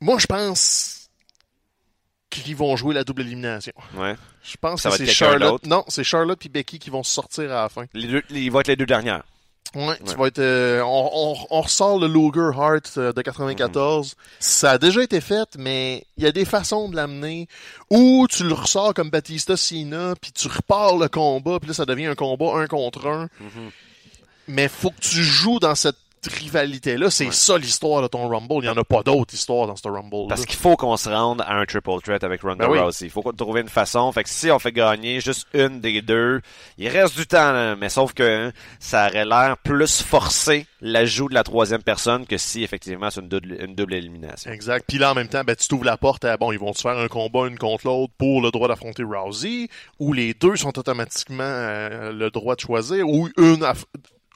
Moi, 0.00 0.18
je 0.18 0.26
pense 0.26 1.01
qu'ils 2.40 2.56
vont 2.56 2.74
jouer 2.76 2.94
la 2.94 3.04
double 3.04 3.22
élimination. 3.22 3.72
Ouais. 3.96 4.16
Je 4.42 4.56
pense 4.60 4.82
Ça 4.82 4.90
que 4.90 4.96
c'est 4.96 5.06
Charlotte. 5.06 5.64
Non, 5.66 5.84
c'est 5.88 6.02
Charlotte 6.04 6.44
et 6.44 6.48
Becky 6.48 6.78
qui 6.78 6.90
vont 6.90 7.02
sortir 7.04 7.44
à 7.52 7.62
la 7.62 7.68
fin. 7.68 7.84
Les 7.94 8.08
deux, 8.08 8.22
ils 8.30 8.50
vont 8.50 8.60
être 8.60 8.68
les 8.68 8.76
deux 8.76 8.86
dernières. 8.86 9.22
Ouais, 9.74 9.96
tu 10.06 10.14
vas 10.16 10.26
être. 10.26 10.38
euh, 10.38 10.82
on, 10.82 11.10
on, 11.14 11.36
on 11.50 11.60
ressort 11.62 11.98
le 11.98 12.06
Luger 12.06 12.50
Heart 12.54 12.92
euh, 12.98 13.12
de 13.14 13.22
94. 13.22 14.16
Ça 14.38 14.72
a 14.72 14.78
déjà 14.78 15.02
été 15.02 15.20
fait, 15.22 15.48
mais 15.56 16.04
il 16.18 16.24
y 16.24 16.26
a 16.26 16.32
des 16.32 16.44
façons 16.44 16.90
de 16.90 16.96
l'amener. 16.96 17.48
Ou 17.88 18.26
tu 18.28 18.44
le 18.44 18.52
ressors 18.52 18.92
comme 18.92 19.08
Batista 19.08 19.56
Cena, 19.56 20.14
puis 20.20 20.30
tu 20.32 20.48
repars 20.48 20.98
le 20.98 21.08
combat, 21.08 21.58
puis 21.58 21.68
là 21.68 21.74
ça 21.74 21.86
devient 21.86 22.06
un 22.06 22.14
combat 22.14 22.52
un 22.56 22.66
contre 22.66 23.06
un. 23.06 23.28
Mais 24.48 24.68
faut 24.68 24.90
que 24.90 25.00
tu 25.00 25.22
joues 25.22 25.60
dans 25.60 25.74
cette 25.74 25.96
rivalité-là. 26.26 27.10
C'est 27.10 27.32
ça 27.32 27.58
l'histoire 27.58 28.02
de 28.02 28.08
ton 28.08 28.28
Rumble. 28.28 28.62
Il 28.62 28.66
y 28.66 28.68
en 28.68 28.76
a 28.76 28.84
pas 28.84 29.02
d'autres 29.02 29.34
histoires 29.34 29.66
dans 29.66 29.76
ce 29.76 29.88
Rumble. 29.88 30.28
Parce 30.28 30.46
qu'il 30.46 30.58
faut 30.58 30.76
qu'on 30.76 30.96
se 30.96 31.08
rende 31.08 31.40
à 31.42 31.54
un 31.54 31.64
triple 31.64 32.00
threat 32.02 32.22
avec 32.24 32.42
Ronda 32.42 32.66
Ben 32.66 32.72
oui. 32.72 32.78
Rousey. 32.78 33.06
Il 33.06 33.10
faut 33.10 33.22
qu'on 33.22 33.32
trouve 33.32 33.58
une 33.58 33.68
façon. 33.68 34.10
Fait 34.12 34.22
que 34.22 34.28
si 34.28 34.50
on 34.50 34.58
fait 34.58 34.72
gagner 34.72 35.20
juste 35.20 35.46
une 35.54 35.80
des 35.80 36.02
deux, 36.02 36.40
il 36.78 36.88
reste 36.88 37.16
du 37.16 37.26
temps, 37.26 37.52
là. 37.52 37.76
mais 37.76 37.88
sauf 37.88 38.12
que 38.12 38.48
hein, 38.48 38.52
ça 38.78 39.08
aurait 39.08 39.24
l'air 39.24 39.56
plus 39.58 40.02
forcé 40.02 40.66
l'ajout 40.80 41.28
de 41.28 41.34
la 41.34 41.44
troisième 41.44 41.82
personne 41.82 42.26
que 42.26 42.36
si 42.36 42.64
effectivement 42.64 43.08
c'est 43.10 43.20
une 43.20 43.28
double, 43.28 43.56
une 43.60 43.74
double 43.74 43.94
élimination. 43.94 44.50
Exact. 44.50 44.84
Puis 44.86 44.98
là, 44.98 45.12
en 45.12 45.14
même 45.14 45.28
temps, 45.28 45.44
ben, 45.44 45.56
tu 45.56 45.68
t'ouvres 45.68 45.84
la 45.84 45.96
porte 45.96 46.24
à, 46.24 46.36
bon, 46.36 46.52
ils 46.52 46.58
vont 46.58 46.72
se 46.72 46.82
faire 46.82 46.98
un 46.98 47.08
combat 47.08 47.46
une 47.46 47.58
contre 47.58 47.86
l'autre 47.86 48.12
pour 48.18 48.42
le 48.42 48.50
droit 48.50 48.68
d'affronter 48.68 49.04
Rousey, 49.04 49.68
ou 49.98 50.12
les 50.12 50.34
deux 50.34 50.56
sont 50.56 50.76
automatiquement 50.78 51.44
euh, 51.44 52.12
le 52.12 52.30
droit 52.30 52.56
de 52.56 52.60
choisir, 52.60 53.08
ou 53.08 53.28
une 53.38 53.64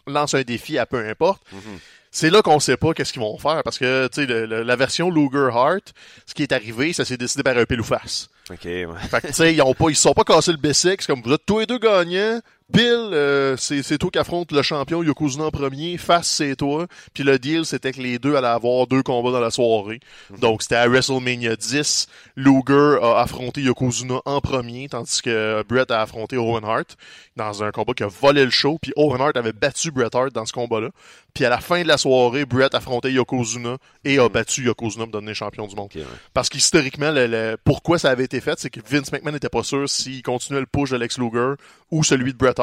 lance 0.07 0.35
un 0.35 0.43
défi 0.43 0.79
à 0.79 0.87
peu 0.87 1.07
importe. 1.09 1.43
C'est 2.11 2.31
là 2.31 2.41
qu'on 2.41 2.61
sait 2.61 2.79
pas 2.79 2.95
qu'est-ce 2.95 3.13
qu'ils 3.13 3.21
vont 3.21 3.37
faire, 3.37 3.63
parce 3.63 3.79
que, 3.79 4.09
tu 4.09 4.27
sais, 4.27 4.47
la 4.47 4.77
version 4.77 5.11
Luger 5.11 5.51
Heart, 5.53 5.93
ce 6.25 6.33
qui 6.33 6.45
est 6.45 6.53
arrivé, 6.53 6.95
ça 6.95 7.05
s'est 7.05 7.19
décidé 7.19 7.43
par 7.43 7.59
un 7.59 7.67
pile 7.67 7.81
ou 7.81 7.85
face. 7.85 8.31
Ok, 8.49 8.65
ouais. 8.65 8.87
Fait 9.11 9.21
que, 9.21 9.27
tu 9.27 9.33
sais, 9.35 9.55
ils 9.55 9.61
ont 9.61 9.75
pas, 9.75 9.91
ils 9.91 9.97
se 9.97 10.03
sont 10.03 10.15
pas 10.15 10.25
cassés 10.25 10.53
le 10.53 10.59
B6, 10.59 11.07
comme 11.07 11.21
vous 11.21 11.33
êtes 11.33 11.45
tous 11.45 11.59
les 11.59 11.67
deux 11.67 11.79
gagnants. 11.79 12.41
Bill, 12.69 13.11
euh, 13.13 13.57
c'est, 13.57 13.83
c'est 13.85 13.97
toi 13.97 14.11
qui 14.11 14.19
affronte 14.19 14.51
le 14.51 14.61
champion 14.61 15.03
Yokozuna 15.03 15.45
en 15.45 15.51
premier. 15.53 15.97
Face, 15.99 16.27
c'est 16.29 16.57
toi. 16.57 16.87
Puis 17.15 17.23
le 17.23 17.39
deal, 17.39 17.65
c'était 17.65 17.93
que 17.93 18.01
les 18.01 18.19
deux 18.19 18.35
allaient 18.35 18.49
avoir 18.49 18.89
deux 18.89 19.03
combats 19.05 19.31
dans 19.31 19.41
la 19.41 19.53
soirée. 19.53 20.01
Donc, 20.41 20.63
c'était 20.63 20.75
à 20.75 20.89
WrestleMania 20.89 21.55
10. 21.55 22.09
Luger 22.35 22.99
a 23.03 23.21
affronté 23.21 23.63
Yokozuna 23.63 24.21
en 24.25 24.41
premier, 24.41 24.89
tandis 24.89 25.23
que 25.23 25.63
Brett 25.69 25.91
a 25.93 26.03
affronté 26.03 26.37
Owen 26.37 26.65
Hart 26.65 26.97
dans 27.37 27.63
un 27.63 27.71
combat 27.71 27.93
qui 27.95 28.03
a 28.03 28.09
volé 28.09 28.45
le 28.45 28.51
show. 28.51 28.79
Puis 28.83 28.93
Owen 28.97 29.21
Hart 29.21 29.37
avait 29.37 29.53
battu 29.53 29.93
Bret 29.93 30.11
Hart 30.15 30.33
dans 30.33 30.45
ce 30.45 30.53
combat-là. 30.53 30.89
Puis 31.35 31.45
à 31.45 31.51
la 31.51 31.59
fin 31.61 31.83
de 31.83 31.89
la 31.89 31.99
soirée, 31.99 32.47
Brett 32.47 32.75
affrontait 32.75 33.13
Yokozuna 33.13 33.77
et 34.05 34.19
a 34.19 34.29
battu 34.29 34.65
Yokozuna 34.65 35.05
pour 35.05 35.13
devenir 35.13 35.35
champion 35.37 35.67
du 35.69 35.77
monde. 35.77 35.91
Ouais. 35.95 36.03
Parce 36.35 36.49
qu'historiquement, 36.49 37.13
le, 37.13 37.27
le- 37.27 37.57
pourquoi 37.63 37.99
ça 37.99 38.11
avait 38.11 38.25
été 38.25 38.41
fait, 38.41 38.59
c'est 38.59 38.71
que 38.71 38.81
Vince 38.89 39.13
McMahon 39.13 39.33
n'était 39.33 39.51
pas 39.51 39.63
sûr 39.63 39.89
s'il 39.89 40.23
continuait 40.23 40.61
le 40.61 40.67
push 40.67 40.91
de 40.91 40.97
Lex 40.97 41.19
Luger 41.19 41.53
ou 41.91 42.03
celui 42.03 42.33
de 42.33 42.39
Bret 42.39 42.55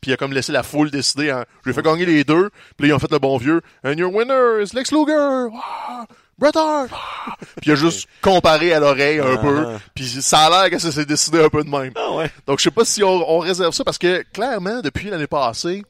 Puis 0.00 0.10
il 0.10 0.14
a 0.14 0.16
comme 0.16 0.32
laissé 0.32 0.50
la 0.52 0.62
foule 0.62 0.90
décider. 0.90 1.30
Hein, 1.30 1.44
J'ai 1.66 1.72
fait 1.72 1.82
gagner 1.82 2.06
les 2.06 2.24
deux. 2.24 2.50
Puis 2.78 2.88
ils 2.88 2.92
ont 2.92 2.98
fait 2.98 3.10
le 3.10 3.18
bon 3.18 3.36
vieux. 3.36 3.60
And 3.84 3.92
your 3.92 4.14
winner 4.14 4.62
is 4.62 4.74
Lex 4.74 4.92
Luger. 4.92 5.48
Ah, 5.54 6.06
Bret 6.38 6.56
Hart. 6.56 6.88
Ah. 6.92 7.36
Puis 7.60 7.66
il 7.66 7.72
a 7.72 7.74
juste 7.74 8.08
comparé 8.22 8.72
à 8.72 8.80
l'oreille 8.80 9.18
un 9.20 9.36
peu. 9.36 9.66
Puis 9.94 10.06
ça 10.06 10.46
a 10.46 10.50
l'air 10.62 10.70
que 10.70 10.78
ça 10.78 10.90
s'est 10.90 11.04
décidé 11.04 11.42
un 11.42 11.50
peu 11.50 11.62
de 11.62 11.68
même. 11.68 11.92
Ah 11.96 12.12
ouais. 12.12 12.30
Donc 12.46 12.58
je 12.60 12.64
sais 12.64 12.70
pas 12.70 12.84
si 12.86 13.04
on, 13.04 13.30
on 13.30 13.40
réserve 13.40 13.74
ça 13.74 13.84
parce 13.84 13.98
que 13.98 14.22
clairement, 14.32 14.80
depuis 14.80 15.10
l'année 15.10 15.26
passée, 15.26 15.82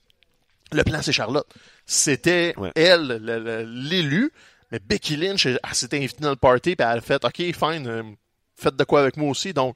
le 0.72 0.82
plan 0.82 1.00
c'est 1.02 1.12
Charlotte. 1.12 1.46
C'était 1.86 2.52
Ouais. 2.56 2.72
elle, 2.74 3.06
le- 3.22 3.38
le- 3.38 3.62
l'élu, 3.62 4.32
mais 4.72 4.80
Becky 4.80 5.16
Lynch, 5.16 5.46
elle, 5.46 5.58
elle 5.68 5.74
s'était 5.74 5.98
invitée 5.98 6.22
dans 6.22 6.30
le 6.30 6.36
party, 6.36 6.74
puis 6.76 6.86
elle 6.88 6.98
a 6.98 7.00
fait, 7.00 7.24
OK, 7.24 7.34
fine, 7.36 7.86
euh, 7.86 8.02
faites 8.56 8.76
de 8.76 8.84
quoi 8.84 9.00
avec 9.00 9.16
moi 9.16 9.28
aussi. 9.30 9.52
Donc, 9.52 9.74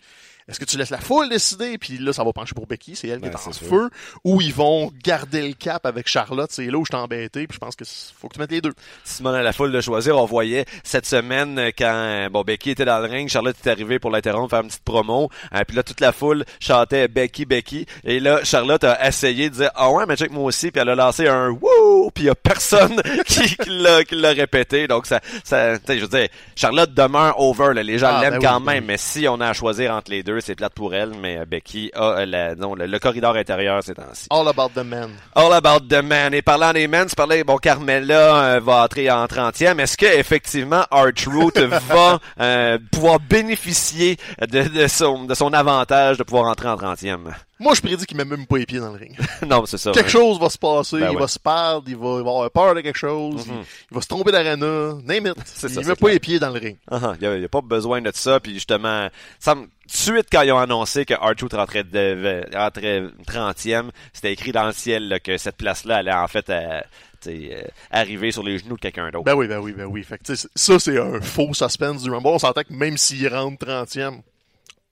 est-ce 0.48 0.60
que 0.60 0.64
tu 0.64 0.76
laisses 0.76 0.90
la 0.90 1.00
foule 1.00 1.28
décider, 1.28 1.78
puis 1.78 1.98
là, 1.98 2.12
ça 2.12 2.22
va 2.24 2.32
pencher 2.32 2.54
pour 2.54 2.66
Becky, 2.66 2.94
c'est 2.96 3.08
elle 3.08 3.20
Ben, 3.20 3.30
qui 3.30 3.36
est 3.36 3.48
en 3.48 3.52
sûr. 3.52 3.66
feu, 3.66 3.90
ou 4.24 4.40
ils 4.40 4.52
vont 4.52 4.90
garder 5.02 5.46
le 5.46 5.54
cap 5.54 5.86
avec 5.86 6.06
Charlotte, 6.08 6.50
c'est 6.52 6.66
là 6.66 6.76
où 6.78 6.84
je 6.84 6.94
suis 6.94 7.02
embêté, 7.02 7.46
puis 7.46 7.54
je 7.54 7.58
pense 7.58 7.76
que 7.76 7.84
faut 8.18 8.28
que 8.28 8.34
tu 8.34 8.40
mettes 8.40 8.50
les 8.52 8.60
deux. 8.60 8.72
Simon 9.04 9.30
à 9.30 9.42
la 9.42 9.52
foule 9.52 9.72
de 9.72 9.80
choisir, 9.80 10.16
on 10.18 10.26
voyait 10.26 10.64
cette 10.82 11.06
semaine 11.06 11.58
euh, 11.58 11.70
quand 11.76 11.84
euh, 11.94 12.28
bon 12.28 12.42
Becky 12.42 12.70
était 12.70 12.84
dans 12.84 12.98
le 12.98 13.06
ring, 13.08 13.28
Charlotte 13.28 13.56
est 13.64 13.70
arrivée 13.70 13.98
pour 13.98 14.10
l'interrompre, 14.10 14.50
faire 14.50 14.60
une 14.60 14.68
petite 14.68 14.84
promo, 14.84 15.30
euh, 15.54 15.62
puis 15.66 15.76
là 15.76 15.82
toute 15.82 16.00
la 16.00 16.12
foule 16.12 16.44
chantait 16.60 17.08
Becky 17.08 17.44
Becky 17.46 17.86
et 18.04 18.20
là 18.20 18.40
Charlotte 18.44 18.84
a 18.84 19.06
essayé 19.06 19.50
de 19.50 19.54
dire 19.54 19.70
ah 19.74 19.90
ouais 19.90 20.04
mais 20.06 20.16
check 20.16 20.30
moi 20.30 20.44
aussi 20.44 20.70
puis 20.70 20.80
elle 20.80 20.88
a 20.90 20.94
lancé 20.94 21.26
un 21.26 21.48
wouh 21.50 22.10
puis 22.14 22.24
il 22.24 22.26
y 22.26 22.30
a 22.30 22.34
personne 22.34 23.00
qui, 23.26 23.56
qui 23.56 23.70
l'a 23.70 24.04
qui 24.04 24.14
l'a 24.14 24.30
répété 24.30 24.86
donc 24.88 25.06
ça 25.06 25.20
ça 25.42 25.74
je 25.88 26.00
veux 26.00 26.08
dire 26.08 26.28
Charlotte 26.56 26.92
demeure 26.92 27.38
over 27.40 27.72
là. 27.74 27.82
les 27.82 27.98
gens 27.98 28.10
Ah, 28.12 28.20
l'aiment 28.22 28.40
ben 28.40 28.48
quand 28.48 28.58
oui, 28.60 28.66
même 28.66 28.84
mais 28.84 28.98
si 28.98 29.26
on 29.28 29.40
a 29.40 29.48
à 29.48 29.52
choisir 29.52 29.92
entre 29.94 30.10
les 30.10 30.22
deux 30.22 30.33
c'est 30.40 30.54
plate 30.54 30.74
pour 30.74 30.94
elle 30.94 31.12
mais 31.20 31.38
euh, 31.38 31.44
Becky 31.44 31.90
a 31.94 32.18
euh, 32.18 32.26
la, 32.26 32.54
non, 32.54 32.74
le, 32.74 32.86
le 32.86 32.98
corridor 32.98 33.36
intérieur 33.36 33.82
ces 33.82 33.94
temps-ci. 33.94 34.26
All 34.30 34.46
about 34.48 34.70
the 34.74 34.84
men. 34.84 35.10
All 35.34 35.52
about 35.52 35.86
the 35.88 36.02
man. 36.02 36.34
Et 36.34 36.42
parlant 36.42 36.72
des 36.72 36.88
men, 36.88 37.06
tu 37.06 37.14
parlais, 37.14 37.44
bon, 37.44 37.56
Carmella 37.58 38.54
euh, 38.56 38.60
va 38.60 38.84
entrer 38.84 39.10
en 39.10 39.24
30e. 39.26 39.78
Est-ce 39.78 39.96
que 39.96 40.06
effectivement 40.06 40.84
R-Truth 40.90 41.58
va 41.88 42.18
euh, 42.40 42.78
pouvoir 42.92 43.20
bénéficier 43.20 44.16
de, 44.40 44.62
de 44.62 44.86
son, 44.86 45.24
de 45.24 45.34
son 45.34 45.52
avantage 45.52 46.18
de 46.18 46.22
pouvoir 46.22 46.46
entrer 46.50 46.68
en 46.68 46.76
30e? 46.76 47.32
Moi, 47.60 47.74
je 47.74 47.80
prédis 47.80 48.04
qu'il 48.04 48.16
met 48.16 48.24
même 48.24 48.46
pas 48.46 48.58
les 48.58 48.66
pieds 48.66 48.80
dans 48.80 48.90
le 48.92 48.98
ring. 48.98 49.16
non, 49.46 49.64
c'est 49.64 49.78
ça. 49.78 49.92
quelque 49.92 50.06
ouais. 50.06 50.10
chose 50.10 50.40
va 50.40 50.50
se 50.50 50.58
passer, 50.58 50.98
Ben 50.98 51.10
il 51.10 51.14
ouais. 51.14 51.20
va 51.20 51.28
se 51.28 51.38
perdre, 51.38 51.84
il 51.86 51.96
va, 51.96 52.16
il 52.18 52.24
va 52.24 52.30
avoir 52.30 52.50
peur 52.50 52.74
de 52.74 52.80
quelque 52.80 52.98
chose, 52.98 53.44
il, 53.46 53.52
il 53.90 53.94
va 53.94 54.00
se 54.00 54.08
tromper 54.08 54.32
d'arena, 54.32 54.94
name 55.04 55.28
it. 55.28 55.36
C'est 55.44 55.68
il 55.68 55.74
ça, 55.74 55.80
met 55.82 55.86
pas 55.88 55.94
clair. 55.96 56.12
les 56.14 56.18
pieds 56.20 56.38
dans 56.40 56.50
le 56.50 56.58
ring. 56.58 56.76
Ah, 56.90 57.14
Il 57.20 57.30
n'y 57.38 57.44
a, 57.44 57.48
pas 57.48 57.60
besoin 57.60 58.00
de 58.02 58.10
ça. 58.12 58.40
Puis 58.40 58.54
justement, 58.54 59.08
ça 59.38 59.54
me- 59.54 59.68
suite 59.86 60.26
quand 60.32 60.42
ils 60.42 60.50
ont 60.52 60.58
annoncé 60.58 61.04
que 61.04 61.14
R-Truth 61.14 61.52
rentrait, 61.52 61.84
de, 61.84 62.44
rentrait 62.56 63.02
30e, 63.28 63.90
c'était 64.12 64.32
écrit 64.32 64.50
dans 64.52 64.66
le 64.66 64.72
ciel 64.72 65.08
là, 65.08 65.20
que 65.20 65.36
cette 65.38 65.56
place-là 65.56 65.98
allait 65.98 66.12
en 66.12 66.26
fait 66.26 66.50
euh, 66.50 66.80
euh, 67.28 67.62
arriver 67.90 68.32
sur 68.32 68.42
les 68.42 68.58
genoux 68.58 68.74
de 68.76 68.80
quelqu'un 68.80 69.10
d'autre. 69.10 69.24
Ben 69.24 69.34
oui, 69.34 69.46
ben 69.46 69.58
oui, 69.60 69.72
ben 69.72 69.84
oui. 69.84 70.02
Fait 70.02 70.18
que, 70.18 70.34
ça, 70.34 70.78
c'est 70.78 70.98
un 70.98 71.20
faux 71.20 71.54
suspense 71.54 72.02
du 72.02 72.10
Rumble. 72.10 72.26
On 72.26 72.38
s'entend 72.38 72.62
que 72.62 72.72
même 72.72 72.96
s'il 72.98 73.28
rentre 73.28 73.64
30e, 73.64 74.20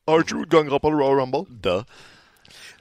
R-Truth 0.06 0.48
gagnera 0.48 0.78
pas 0.78 0.90
le 0.90 0.96
Royal 0.96 1.18
Rumble. 1.20 1.44
Duh. 1.50 1.82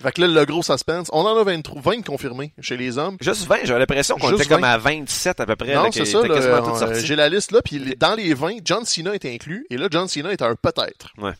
Fait 0.02 0.12
que 0.12 0.22
là, 0.22 0.28
le 0.28 0.46
gros 0.46 0.64
suspense, 0.64 1.08
on 1.14 1.22
en 1.26 1.38
a 1.38 1.44
23, 1.44 1.82
20 1.82 2.02
confirmés 2.06 2.54
chez 2.62 2.78
les 2.78 2.98
hommes. 2.98 3.18
Juste 3.22 3.46
20, 3.48 3.58
j'avais 3.66 3.80
l'impression 3.80 4.16
qu'on 4.18 4.30
était 4.36 4.46
comme 4.46 4.62
20. 4.62 4.68
à 4.70 4.78
27 4.78 5.40
à 5.40 5.46
peu 5.46 5.56
près. 5.56 5.76
Non, 5.76 5.84
c'est 5.92 6.06
ça. 6.06 6.22
euh. 6.90 7.02
J'ai 7.04 7.16
la 7.16 7.30
liste 7.30 7.52
là, 7.52 7.62
puis 7.64 7.96
dans 7.98 8.16
les 8.16 8.34
20, 8.34 8.58
John 8.66 8.86
Cena 8.86 9.14
est 9.14 9.26
inclus. 9.26 9.66
Et 9.70 9.78
là, 9.78 9.88
John 9.92 10.08
Cena 10.08 10.32
est 10.32 10.42
un 10.42 10.56
peut-être. 10.56 11.10
Ouais. 11.18 11.34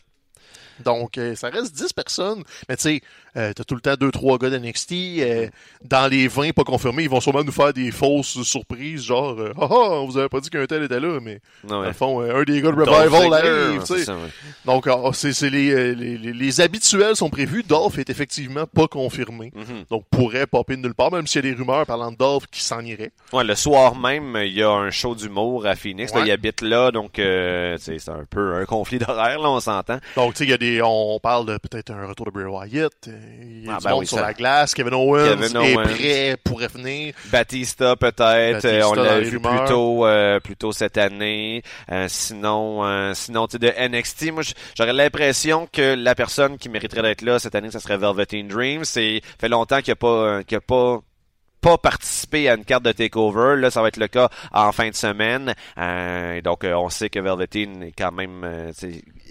Donc, 0.84 1.18
euh, 1.18 1.34
ça 1.34 1.48
reste 1.48 1.74
10 1.74 1.92
personnes. 1.92 2.42
Mais 2.68 2.76
tu 2.76 2.82
sais, 2.82 3.00
euh, 3.36 3.52
t'as 3.54 3.64
tout 3.64 3.74
le 3.74 3.80
temps 3.80 3.94
2-3 3.94 4.38
gars 4.38 4.50
d'NXT. 4.50 4.92
euh, 5.20 5.48
dans 5.84 6.10
les 6.10 6.28
20 6.28 6.52
pas 6.52 6.64
confirmés, 6.64 7.04
ils 7.04 7.08
vont 7.08 7.20
sûrement 7.20 7.44
nous 7.44 7.52
faire 7.52 7.72
des 7.72 7.90
fausses 7.90 8.42
surprises, 8.42 9.02
genre 9.04 9.36
Ah 9.60 9.66
ah, 9.70 9.74
on 9.74 10.06
vous 10.06 10.18
avait 10.18 10.28
pas 10.28 10.40
dit 10.40 10.50
qu'un 10.50 10.66
tel 10.66 10.82
était 10.82 11.00
là, 11.00 11.18
mais 11.20 11.40
dans 11.64 11.80
ouais. 11.80 11.88
le 11.88 11.92
fond, 11.92 12.20
un 12.20 12.42
des 12.42 12.60
gars 12.60 12.70
de 12.72 12.76
Revival 12.82 13.32
arrive, 13.34 13.82
ouais. 13.90 14.04
Donc, 14.64 14.86
ah, 14.86 15.10
c'est 15.12 15.32
c'est 15.32 15.50
les, 15.50 15.94
les, 15.94 16.18
les, 16.18 16.32
les 16.32 16.60
habituels 16.60 17.16
sont 17.16 17.30
prévus. 17.30 17.62
Dolph 17.62 17.98
est 17.98 18.10
effectivement 18.10 18.66
pas 18.66 18.86
confirmé. 18.86 19.52
Mhm. 19.54 19.84
Donc, 19.90 20.04
pourrait 20.10 20.46
popper 20.46 20.76
de 20.76 20.82
nulle 20.82 20.94
part, 20.94 21.10
même 21.12 21.26
s'il 21.26 21.44
y 21.44 21.48
a 21.48 21.52
des 21.52 21.58
rumeurs 21.58 21.86
parlant 21.86 22.10
de 22.12 22.16
Dolph 22.16 22.44
qui 22.50 22.60
s'en 22.62 22.80
irait. 22.80 23.10
Ouais, 23.32 23.44
le 23.44 23.54
soir 23.54 23.94
même, 23.96 24.36
il 24.44 24.52
y 24.52 24.62
a 24.62 24.70
un 24.70 24.90
show 24.90 25.14
d'humour 25.14 25.66
à 25.66 25.74
Phoenix. 25.74 26.12
Là, 26.14 26.22
il 26.24 26.30
habite 26.30 26.60
là, 26.60 26.90
donc 26.90 27.18
euh, 27.18 27.76
c'est 27.80 28.08
un 28.08 28.24
peu 28.28 28.54
un 28.54 28.64
conflit 28.64 28.98
d'horaire, 28.98 29.38
là, 29.40 29.50
on 29.50 29.60
s'entend. 29.60 29.98
Donc, 30.16 30.34
tu 30.34 30.38
sais, 30.38 30.44
il 30.44 30.50
y 30.50 30.54
a 30.54 30.58
des, 30.58 30.71
on 30.80 31.18
parle 31.20 31.46
de 31.46 31.58
peut-être 31.58 31.90
un 31.90 32.06
retour 32.06 32.26
de 32.26 32.30
Bray 32.30 32.46
Wyatt. 32.46 32.92
Il 33.06 33.64
y 33.64 33.68
a 33.68 33.74
Ah, 33.74 33.78
du 33.78 33.84
ben 33.84 33.90
monde 33.90 34.00
oui, 34.00 34.06
sur 34.06 34.18
ça- 34.18 34.24
la 34.26 34.32
glace. 34.32 34.72
Kevin 34.74 34.94
Owens 34.94 35.24
Kevin 35.36 35.56
est 35.56 35.74
Owens. 35.74 35.82
prêt, 35.82 36.36
pourrait 36.42 36.68
venir. 36.68 37.14
Batista 37.30 37.96
peut-être, 37.96 38.64
euh, 38.64 38.82
on 38.84 38.94
l'a 38.94 39.20
vu 39.20 39.36
rumeurs. 39.36 39.64
plus 39.64 39.68
tôt, 39.72 40.06
euh, 40.06 40.40
plus 40.40 40.56
tôt 40.56 40.72
cette 40.72 40.96
année. 40.98 41.62
Euh, 41.90 42.06
sinon, 42.08 42.84
euh, 42.84 43.12
sinon 43.14 43.46
tu 43.48 43.52
sais, 43.52 43.58
de 43.58 43.72
NXT, 43.76 44.30
moi 44.32 44.42
j'aurais 44.76 44.92
l'impression 44.92 45.68
que 45.72 45.94
la 45.94 46.14
personne 46.14 46.56
qui 46.58 46.68
mériterait 46.68 47.02
d'être 47.02 47.22
là 47.22 47.38
cette 47.38 47.54
année, 47.54 47.70
ça 47.70 47.80
serait 47.80 47.98
Velveteen 47.98 48.46
Dream. 48.48 48.84
C'est 48.84 49.20
fait 49.40 49.48
longtemps 49.48 49.78
qu'il 49.80 49.88
n'y 49.88 49.92
a 49.92 49.96
pas, 49.96 50.06
euh, 50.08 50.42
qu'il 50.42 50.56
a 50.56 50.60
pas 50.60 51.00
pas 51.60 51.78
participé 51.78 52.48
à 52.48 52.54
une 52.56 52.64
carte 52.64 52.82
de 52.82 52.90
takeover. 52.90 53.54
Là, 53.56 53.70
ça 53.70 53.82
va 53.82 53.86
être 53.86 53.96
le 53.96 54.08
cas 54.08 54.28
en 54.52 54.72
fin 54.72 54.88
de 54.90 54.96
semaine. 54.96 55.54
Euh, 55.78 56.34
et 56.34 56.42
donc, 56.42 56.64
euh, 56.64 56.74
on 56.74 56.88
sait 56.88 57.08
que 57.08 57.20
Velveteen 57.20 57.84
est 57.84 57.92
quand 57.96 58.10
même, 58.10 58.42
euh, 58.42 58.72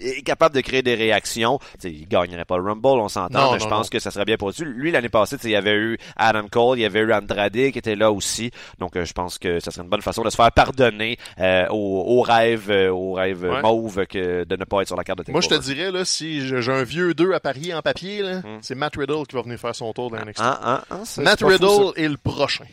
est 0.02 0.22
capable 0.22 0.54
de 0.54 0.60
créer 0.60 0.82
des 0.82 0.94
réactions. 0.94 1.58
T'sais, 1.78 1.90
il 1.90 2.06
gagnerait 2.06 2.44
pas 2.44 2.56
le 2.56 2.64
Rumble, 2.64 2.86
on 2.86 3.08
s'entend, 3.08 3.52
mais 3.52 3.60
je 3.60 3.66
pense 3.66 3.90
que 3.90 3.98
ça 3.98 4.10
serait 4.10 4.24
bien 4.24 4.36
pour 4.36 4.50
lui. 4.50 4.64
Lui, 4.64 4.90
l'année 4.90 5.08
passée, 5.08 5.36
il 5.44 5.50
y 5.50 5.56
avait 5.56 5.74
eu 5.74 5.98
Adam 6.16 6.46
Cole, 6.50 6.78
il 6.78 6.82
y 6.82 6.84
avait 6.84 7.00
eu 7.00 7.12
Andrade 7.12 7.52
qui 7.52 7.78
était 7.78 7.96
là 7.96 8.12
aussi. 8.12 8.50
Donc, 8.78 8.96
euh, 8.96 9.04
je 9.04 9.12
pense 9.12 9.38
que 9.38 9.60
ça 9.60 9.70
serait 9.70 9.84
une 9.84 9.90
bonne 9.90 10.02
façon 10.02 10.22
de 10.22 10.30
se 10.30 10.36
faire 10.36 10.52
pardonner 10.52 11.18
euh, 11.38 11.66
au, 11.70 12.18
au, 12.18 12.22
rêve, 12.22 12.70
euh, 12.70 12.90
au 12.90 13.12
rêve 13.14 13.44
mauve 13.62 14.06
que 14.06 14.44
de 14.44 14.56
ne 14.56 14.64
pas 14.64 14.82
être 14.82 14.88
sur 14.88 14.96
la 14.96 15.04
carte 15.04 15.26
de 15.26 15.32
Moi, 15.32 15.40
je 15.40 15.48
te 15.48 15.58
dirais, 15.58 15.90
là, 15.90 16.04
si 16.04 16.46
j'ai 16.46 16.72
un 16.72 16.84
vieux 16.84 17.14
2 17.14 17.32
à 17.32 17.40
parier 17.40 17.74
en 17.74 17.82
papier, 17.82 18.22
hmm. 18.22 18.58
c'est 18.60 18.74
Matt 18.74 18.96
Riddle 18.96 19.26
qui 19.28 19.36
va 19.36 19.42
venir 19.42 19.58
faire 19.58 19.74
son 19.74 19.92
tour 19.92 20.10
dans 20.10 20.18
NXT. 20.18 20.40
Ah, 20.40 20.60
ah, 20.62 20.84
ah, 20.90 21.02
Matt 21.18 21.42
Riddle 21.42 21.92
est 21.96 22.08
le 22.08 22.16
prochain. 22.16 22.64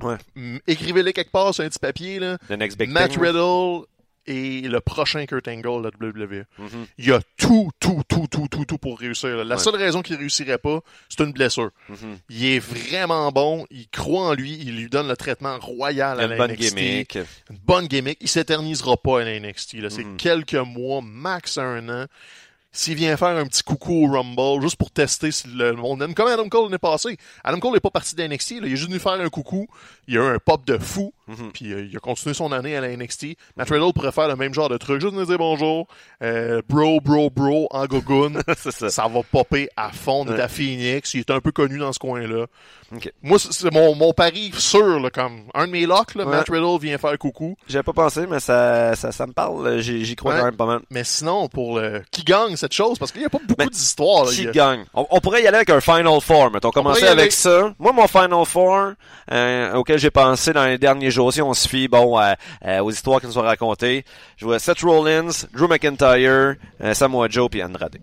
Ouais. 0.00 0.16
Écrivez-le 0.66 1.12
quelque 1.12 1.30
part 1.30 1.52
sur 1.52 1.64
un 1.64 1.68
petit 1.68 1.78
papier. 1.78 2.18
Là. 2.18 2.38
Matt 2.88 3.16
Riddle 3.16 3.84
et 4.26 4.62
le 4.62 4.80
prochain 4.80 5.24
Kurt 5.26 5.48
Angle 5.48 5.90
de 5.90 6.06
WWE. 6.06 6.44
Mm-hmm. 6.60 6.86
Il 6.98 7.06
y 7.06 7.12
a 7.12 7.20
tout, 7.36 7.70
tout, 7.80 8.02
tout, 8.08 8.26
tout, 8.30 8.48
tout, 8.48 8.64
tout 8.64 8.78
pour 8.78 8.98
réussir. 8.98 9.44
La 9.44 9.58
seule 9.58 9.76
raison 9.76 10.02
qu'il 10.02 10.16
réussirait 10.16 10.58
pas, 10.58 10.80
c'est 11.08 11.22
une 11.22 11.32
blessure. 11.32 11.70
Mm-hmm. 11.90 12.16
Il 12.30 12.44
est 12.46 12.58
vraiment 12.58 13.30
bon, 13.32 13.66
il 13.70 13.88
croit 13.88 14.28
en 14.28 14.34
lui, 14.34 14.58
il 14.60 14.76
lui 14.76 14.88
donne 14.88 15.08
le 15.08 15.16
traitement 15.16 15.58
royal 15.58 16.20
à 16.20 16.26
la 16.26 16.36
bonne 16.36 16.52
Gimmick. 16.52 17.18
Une 17.50 17.58
bonne 17.64 17.86
gimmick. 17.86 18.18
Il 18.20 18.28
s'éternisera 18.28 18.96
pas 18.96 19.20
à 19.20 19.24
la 19.24 19.40
NXT. 19.40 19.76
C'est 19.88 20.02
mm-hmm. 20.02 20.16
quelques 20.16 20.54
mois, 20.54 21.00
max 21.02 21.58
un 21.58 21.88
an 21.88 22.06
s'il 22.72 22.94
vient 22.94 23.16
faire 23.18 23.36
un 23.36 23.46
petit 23.46 23.62
coucou 23.62 24.06
au 24.06 24.10
Rumble, 24.10 24.62
juste 24.62 24.76
pour 24.76 24.90
tester 24.90 25.30
si 25.30 25.46
le 25.48 25.74
monde 25.74 26.02
aime. 26.02 26.14
Comme 26.14 26.28
Adam 26.28 26.48
Cole 26.48 26.64
l'année 26.64 26.78
passé. 26.78 27.18
Adam 27.44 27.60
Cole 27.60 27.74
n'est 27.74 27.80
pas 27.80 27.90
parti 27.90 28.16
de 28.16 28.26
NXT, 28.26 28.50
il 28.52 28.64
est 28.64 28.70
juste 28.70 28.88
venu 28.88 28.98
faire 28.98 29.12
un 29.12 29.28
coucou. 29.28 29.68
Il 30.08 30.18
a 30.18 30.20
eu 30.20 30.34
un 30.34 30.38
pop 30.38 30.64
de 30.64 30.78
fou. 30.78 31.12
Mhm. 31.28 31.52
Puis 31.52 31.72
euh, 31.72 31.86
il 31.88 31.96
a 31.96 32.00
continué 32.00 32.34
son 32.34 32.50
année 32.52 32.76
à 32.76 32.80
la 32.80 32.96
NXT. 32.96 33.36
Matt 33.56 33.70
Riddle 33.70 33.92
pourrait 33.92 34.12
faire 34.12 34.28
le 34.28 34.36
même 34.36 34.52
genre 34.52 34.68
de 34.68 34.76
truc. 34.76 35.00
Juste 35.00 35.14
nous 35.14 35.24
dire 35.24 35.38
bonjour. 35.38 35.86
Euh, 36.22 36.60
bro, 36.68 37.00
bro, 37.00 37.30
bro, 37.30 37.68
en 37.70 37.86
gogoon. 37.86 38.34
ça. 38.56 38.90
ça. 38.90 39.08
va 39.08 39.20
popper 39.22 39.68
à 39.76 39.90
fond. 39.90 40.24
de 40.24 40.32
la 40.32 40.48
Phoenix. 40.48 41.14
Il 41.14 41.20
est 41.20 41.30
un 41.30 41.40
peu 41.40 41.52
connu 41.52 41.78
dans 41.78 41.92
ce 41.92 41.98
coin-là. 41.98 42.46
Moi, 43.22 43.38
c'est 43.38 43.72
mon, 43.72 43.94
mon 43.94 44.12
pari 44.12 44.52
sûr. 44.56 45.00
Là, 45.00 45.10
comme 45.10 45.44
un 45.54 45.66
de 45.66 45.72
mes 45.72 45.86
locks, 45.86 46.14
là, 46.14 46.24
Matt 46.24 46.48
Riddle 46.50 46.78
vient 46.80 46.98
faire 46.98 47.16
coucou. 47.18 47.56
J'avais 47.68 47.82
pas 47.82 47.92
pensé, 47.92 48.26
mais 48.28 48.40
ça, 48.40 48.94
ça, 48.96 49.12
ça 49.12 49.26
me 49.26 49.32
parle. 49.32 49.78
J'y 49.80 50.16
crois 50.16 50.36
quand 50.36 50.44
même 50.44 50.56
pas 50.56 50.66
mal. 50.66 50.80
Mais 50.90 51.04
sinon, 51.04 51.48
pour 51.48 51.78
le... 51.78 52.02
Qui 52.10 52.22
gagne 52.22 52.56
cette 52.56 52.74
chose? 52.74 52.98
Parce 52.98 53.12
qu'il 53.12 53.20
n'y 53.20 53.26
a 53.26 53.30
pas 53.30 53.40
beaucoup 53.46 53.70
d'histoires. 53.70 54.26
Qui 54.26 54.46
gagne? 54.46 54.84
On, 54.94 55.20
pourrait 55.20 55.42
y 55.42 55.46
aller 55.46 55.56
avec 55.56 55.70
un 55.70 55.80
Final 55.80 56.20
Four. 56.20 56.50
On 56.62 56.70
commençait 56.70 57.08
avec 57.08 57.32
ça. 57.32 57.72
Moi, 57.78 57.92
mon 57.92 58.06
Final 58.06 58.44
Four, 58.44 58.92
euh, 59.30 59.74
auquel 59.74 59.98
j'ai 60.02 60.10
pensé 60.10 60.52
dans 60.52 60.64
les 60.64 60.78
derniers 60.78 61.12
jours, 61.12 61.32
si 61.32 61.40
on 61.40 61.54
se 61.54 61.68
fie 61.68 61.86
bon 61.86 62.18
aux 62.18 62.90
histoires 62.90 63.20
qui 63.20 63.26
nous 63.26 63.32
sont 63.32 63.42
racontées, 63.42 64.04
je 64.36 64.44
vois 64.44 64.58
Seth 64.58 64.80
Rollins, 64.80 65.30
Drew 65.54 65.68
McIntyre, 65.68 66.56
euh, 66.82 66.94
Samoa 66.94 67.28
Joe 67.28 67.48
puis 67.48 67.62
Andrade. 67.62 67.98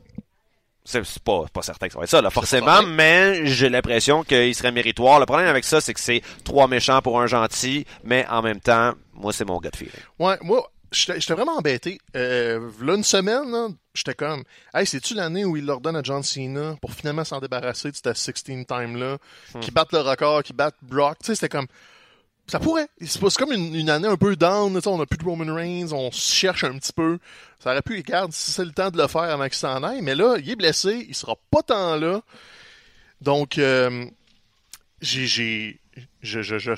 C'est 0.86 1.04
pas, 1.20 1.44
pas 1.54 1.62
certain 1.62 1.88
que 1.88 1.94
ça 1.94 2.00
va 2.00 2.06
être 2.06 2.10
ça, 2.10 2.22
là, 2.22 2.30
forcément, 2.30 2.82
mais 2.84 3.46
j'ai 3.46 3.70
l'impression 3.70 4.24
qu'il 4.24 4.56
serait 4.56 4.72
méritoire. 4.72 5.20
Le 5.20 5.26
problème 5.26 5.48
avec 5.48 5.66
ça, 5.66 5.82
c'est 5.82 5.94
que 5.94 6.00
c'est 6.00 6.22
trois 6.46 6.68
méchants 6.68 7.02
pour 7.02 7.20
un 7.20 7.28
gentil, 7.28 7.86
mais 8.04 8.26
en 8.30 8.42
même 8.42 8.62
temps, 8.62 8.94
moi, 9.14 9.34
c'est 9.34 9.46
mon 9.46 9.60
gut 9.60 9.70
feeling. 9.76 9.92
Ouais, 10.18 10.38
moi, 10.42 10.72
j'étais 10.92 11.34
vraiment 11.34 11.58
embêté. 11.58 12.00
Euh, 12.16 12.70
là, 12.82 12.96
une 12.96 13.04
semaine, 13.04 13.76
j'étais 13.94 14.16
comme, 14.16 14.44
hey, 14.74 14.86
c'est-tu 14.86 15.14
l'année 15.14 15.46
où 15.46 15.58
il 15.58 15.66
l'ordonne 15.66 15.96
à 15.96 16.04
John 16.04 16.24
Cena 16.24 16.76
pour 16.82 16.94
finalement 16.94 17.24
s'en 17.24 17.40
débarrasser 17.40 17.92
de 17.92 17.96
cette 17.96 18.16
16 18.16 18.66
time-là, 18.68 19.18
hmm. 19.54 19.60
qui 19.60 19.72
battent 19.72 19.94
le 19.94 20.00
record, 20.00 20.44
qui 20.44 20.54
battent 20.54 20.78
Brock? 20.82 21.18
Tu 21.20 21.28
sais, 21.28 21.36
c'était 21.36 21.50
comme, 21.50 21.68
ça 22.50 22.60
pourrait. 22.60 22.88
C'est 23.02 23.20
comme 23.38 23.52
une, 23.52 23.90
année 23.90 24.08
un 24.08 24.18
peu 24.18 24.36
down. 24.36 24.80
On 24.86 25.02
a 25.02 25.06
plus 25.06 25.18
de 25.18 25.24
Roman 25.24 25.54
Reigns, 25.54 25.92
on 25.92 26.12
se 26.12 26.34
cherche 26.34 26.64
un 26.64 26.78
petit 26.78 26.94
peu. 26.94 27.20
Ça 27.60 27.72
aurait 27.72 27.82
pu, 27.82 27.98
regarde, 27.98 28.34
si 28.34 28.52
c'est 28.52 28.66
le 28.66 28.72
temps 28.72 28.90
de 28.90 28.98
le 28.98 29.08
faire 29.08 29.22
avant 29.22 29.46
qu'il 29.46 29.54
s'en 29.54 29.84
aille. 29.84 30.02
Mais 30.02 30.16
là, 30.16 30.38
il 30.40 30.50
est 30.50 30.56
blessé, 30.56 31.06
il 31.08 31.16
sera 31.16 31.36
pas 31.52 31.62
tant 31.62 31.96
là. 31.96 32.22
Donc, 33.22 33.58
euh, 33.58 34.06
j'ai, 35.02 35.80
je, 36.22 36.42
je, 36.42 36.58
je, 36.58 36.74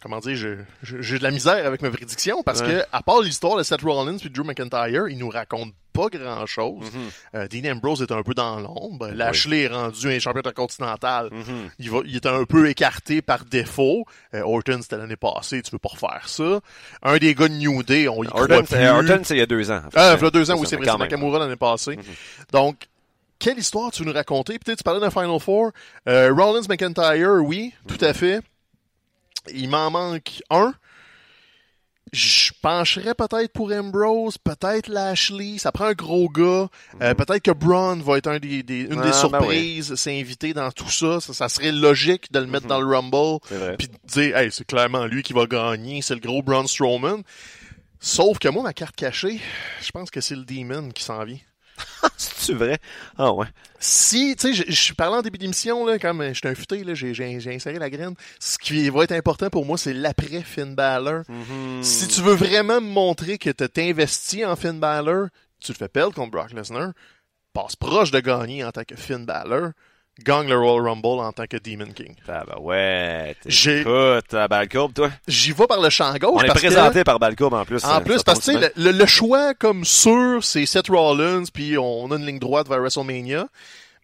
comment 0.00 0.20
dire, 0.20 0.36
j'ai 0.82 1.18
de 1.18 1.22
la 1.22 1.30
misère 1.30 1.66
avec 1.66 1.82
ma 1.82 1.90
prédiction 1.90 2.42
parce 2.42 2.62
que, 2.62 2.82
à 2.92 3.02
part 3.02 3.20
l'histoire 3.20 3.56
de 3.56 3.62
Seth 3.62 3.82
Rollins 3.82 4.18
puis 4.18 4.30
Drew 4.30 4.44
McIntyre, 4.44 5.08
il 5.08 5.18
nous 5.18 5.28
raconte 5.28 5.72
pas 5.92 6.08
grand 6.08 6.44
chose. 6.46 6.84
Mm-hmm. 6.84 7.36
euh, 7.36 7.48
Dean 7.48 7.72
Ambrose 7.72 8.02
est 8.02 8.10
un 8.10 8.22
peu 8.22 8.34
dans 8.34 8.58
l'ombre. 8.58 9.08
Lashley 9.08 9.62
est 9.62 9.68
rendu 9.68 10.08
un 10.08 10.18
champion 10.18 10.40
intercontinental. 10.40 11.28
Mm-hmm. 11.28 11.70
il, 11.78 11.90
va, 11.90 11.98
il 12.04 12.16
est 12.16 12.26
un 12.26 12.44
peu 12.44 12.68
écarté 12.68 13.22
par 13.22 13.44
défaut. 13.44 14.04
Euh, 14.34 14.42
Orton, 14.42 14.80
c'était 14.82 14.96
l'année 14.96 15.16
passée, 15.16 15.62
tu 15.62 15.70
veux 15.70 15.78
pas 15.78 15.90
refaire 15.90 16.28
ça. 16.28 16.60
Un 17.02 17.16
des 17.18 17.34
gars 17.34 17.48
de 17.48 17.54
New 17.54 17.82
Day, 17.84 18.08
on 18.08 18.24
y 18.24 18.26
Orton, 18.26 18.44
croit 18.44 18.62
plus. 18.64 18.86
Orton, 18.86 19.20
c'est 19.22 19.34
il 19.36 19.38
y 19.38 19.42
a 19.42 19.46
deux 19.46 19.70
ans. 19.70 19.82
Ah, 19.94 20.16
il 20.18 20.22
y 20.22 20.26
a 20.26 20.30
deux 20.30 20.50
ans, 20.50 20.56
oui, 20.58 20.66
c'est 20.68 20.76
vrai, 20.76 20.86
c'est 20.86 20.98
Nakamura 20.98 21.38
l'année 21.38 21.56
passée. 21.56 21.92
Mm-hmm. 21.92 22.52
Donc, 22.52 22.88
quelle 23.38 23.58
histoire 23.58 23.92
tu 23.92 24.02
veux 24.02 24.08
nous 24.08 24.14
raconter? 24.14 24.58
Peut-être 24.58 24.78
tu 24.78 24.84
parlais 24.84 25.00
d'un 25.00 25.10
Final 25.10 25.38
Four. 25.38 25.70
Euh, 26.08 26.32
Rollins 26.32 26.66
McIntyre, 26.68 27.42
oui, 27.44 27.72
tout 27.86 28.02
à 28.02 28.14
fait. 28.14 28.40
Il 29.52 29.68
m'en 29.68 29.90
manque 29.90 30.42
un. 30.50 30.74
Je 32.12 32.52
pencherais 32.62 33.14
peut-être 33.14 33.52
pour 33.52 33.72
Ambrose, 33.72 34.38
peut-être 34.38 34.88
Lashley. 34.88 35.58
Ça 35.58 35.72
prend 35.72 35.86
un 35.86 35.94
gros 35.94 36.28
gars. 36.28 36.68
Euh, 37.00 37.08
mhm. 37.08 37.14
peut-être 37.14 37.42
que 37.42 37.50
Braun 37.50 38.00
va 38.00 38.18
être 38.18 38.28
un 38.28 38.38
des, 38.38 38.62
des 38.62 38.82
une 38.82 39.00
des 39.00 39.00
ah, 39.00 39.02
ben 39.02 39.12
surprises, 39.12 39.94
s'inviter 39.96 40.54
dans 40.54 40.70
tout 40.70 40.90
ça. 40.90 41.20
ça. 41.20 41.48
serait 41.48 41.72
logique 41.72 42.30
de 42.30 42.38
le 42.38 42.46
mettre 42.46 42.66
mhm. 42.66 42.70
dans 42.70 42.80
le 42.80 42.86
Rumble. 42.86 43.40
Puis 43.78 43.88
de 43.88 43.96
dire, 44.04 44.36
hey, 44.36 44.52
c'est 44.52 44.66
clairement 44.66 45.06
lui 45.06 45.22
qui 45.22 45.32
va 45.32 45.46
gagner. 45.46 46.02
C'est 46.02 46.14
le 46.14 46.20
gros 46.20 46.42
Braun 46.42 46.68
Strowman. 46.68 47.22
Sauf 47.98 48.38
que 48.38 48.48
moi, 48.48 48.62
ma 48.62 48.74
carte 48.74 48.94
cachée, 48.94 49.40
je 49.80 49.90
pense 49.90 50.10
que 50.10 50.20
c'est 50.20 50.36
le 50.36 50.44
Demon 50.44 50.90
qui 50.90 51.02
s'en 51.02 51.24
vient. 51.24 51.38
C'est 52.16 52.54
vrai? 52.54 52.78
Ah 53.18 53.32
ouais. 53.32 53.46
Si, 53.80 54.34
tu 54.36 54.54
sais, 54.54 54.64
je, 54.66 54.72
suis 54.72 54.94
parlant 54.94 55.18
en 55.18 55.22
début 55.22 55.38
d'émission, 55.38 55.84
là, 55.84 55.98
comme 55.98 56.32
j'étais 56.32 56.48
un 56.48 56.54
futé, 56.54 56.84
là, 56.84 56.94
j'ai, 56.94 57.14
inséré 57.54 57.78
la 57.78 57.90
graine. 57.90 58.14
Ce 58.38 58.56
qui 58.56 58.88
va 58.88 59.04
être 59.04 59.12
important 59.12 59.50
pour 59.50 59.66
moi, 59.66 59.76
c'est 59.76 59.92
l'après 59.92 60.42
Finn 60.42 60.74
Balor. 60.74 61.22
Mm-hmm. 61.22 61.82
Si 61.82 62.08
tu 62.08 62.22
veux 62.22 62.34
vraiment 62.34 62.80
me 62.80 62.88
montrer 62.88 63.36
que 63.36 63.50
tu 63.50 63.80
investi 63.80 64.44
en 64.44 64.56
Finn 64.56 64.80
Balor, 64.80 65.28
tu 65.60 65.72
le 65.72 65.76
fais 65.76 65.88
perdre 65.88 66.14
contre 66.14 66.30
Brock 66.30 66.52
Lesnar, 66.52 66.92
passe 67.52 67.76
proche 67.76 68.10
de 68.10 68.20
gagner 68.20 68.64
en 68.64 68.72
tant 68.72 68.84
que 68.84 68.96
Finn 68.96 69.26
Balor, 69.26 69.70
gagne 70.22 70.48
le 70.48 70.58
Royal 70.58 70.88
Rumble 70.88 71.20
en 71.20 71.32
tant 71.32 71.46
que 71.46 71.56
Demon 71.56 71.92
King. 71.92 72.14
Ah 72.28 72.44
bah 72.46 72.58
ouais, 72.60 73.36
écoute, 73.46 74.34
à 74.34 74.48
Balcourbe, 74.48 74.92
toi. 74.92 75.10
J'y 75.26 75.52
vais 75.52 75.66
par 75.66 75.80
le 75.80 75.90
champ 75.90 76.14
gauche. 76.14 76.42
On 76.42 76.42
est 76.42 76.54
présenté 76.54 77.04
par 77.04 77.18
Balcourbe 77.18 77.54
en 77.54 77.64
plus. 77.64 77.84
En 77.84 78.00
plus, 78.00 78.22
parce 78.22 78.46
que 78.46 78.70
le, 78.76 78.92
le, 78.92 79.06
choix 79.06 79.54
comme 79.54 79.84
sûr, 79.84 80.42
c'est 80.42 80.66
Seth 80.66 80.88
Rollins, 80.88 81.44
puis 81.52 81.76
on 81.78 82.10
a 82.12 82.16
une 82.16 82.26
ligne 82.26 82.38
droite 82.38 82.68
vers 82.68 82.80
WrestleMania. 82.80 83.46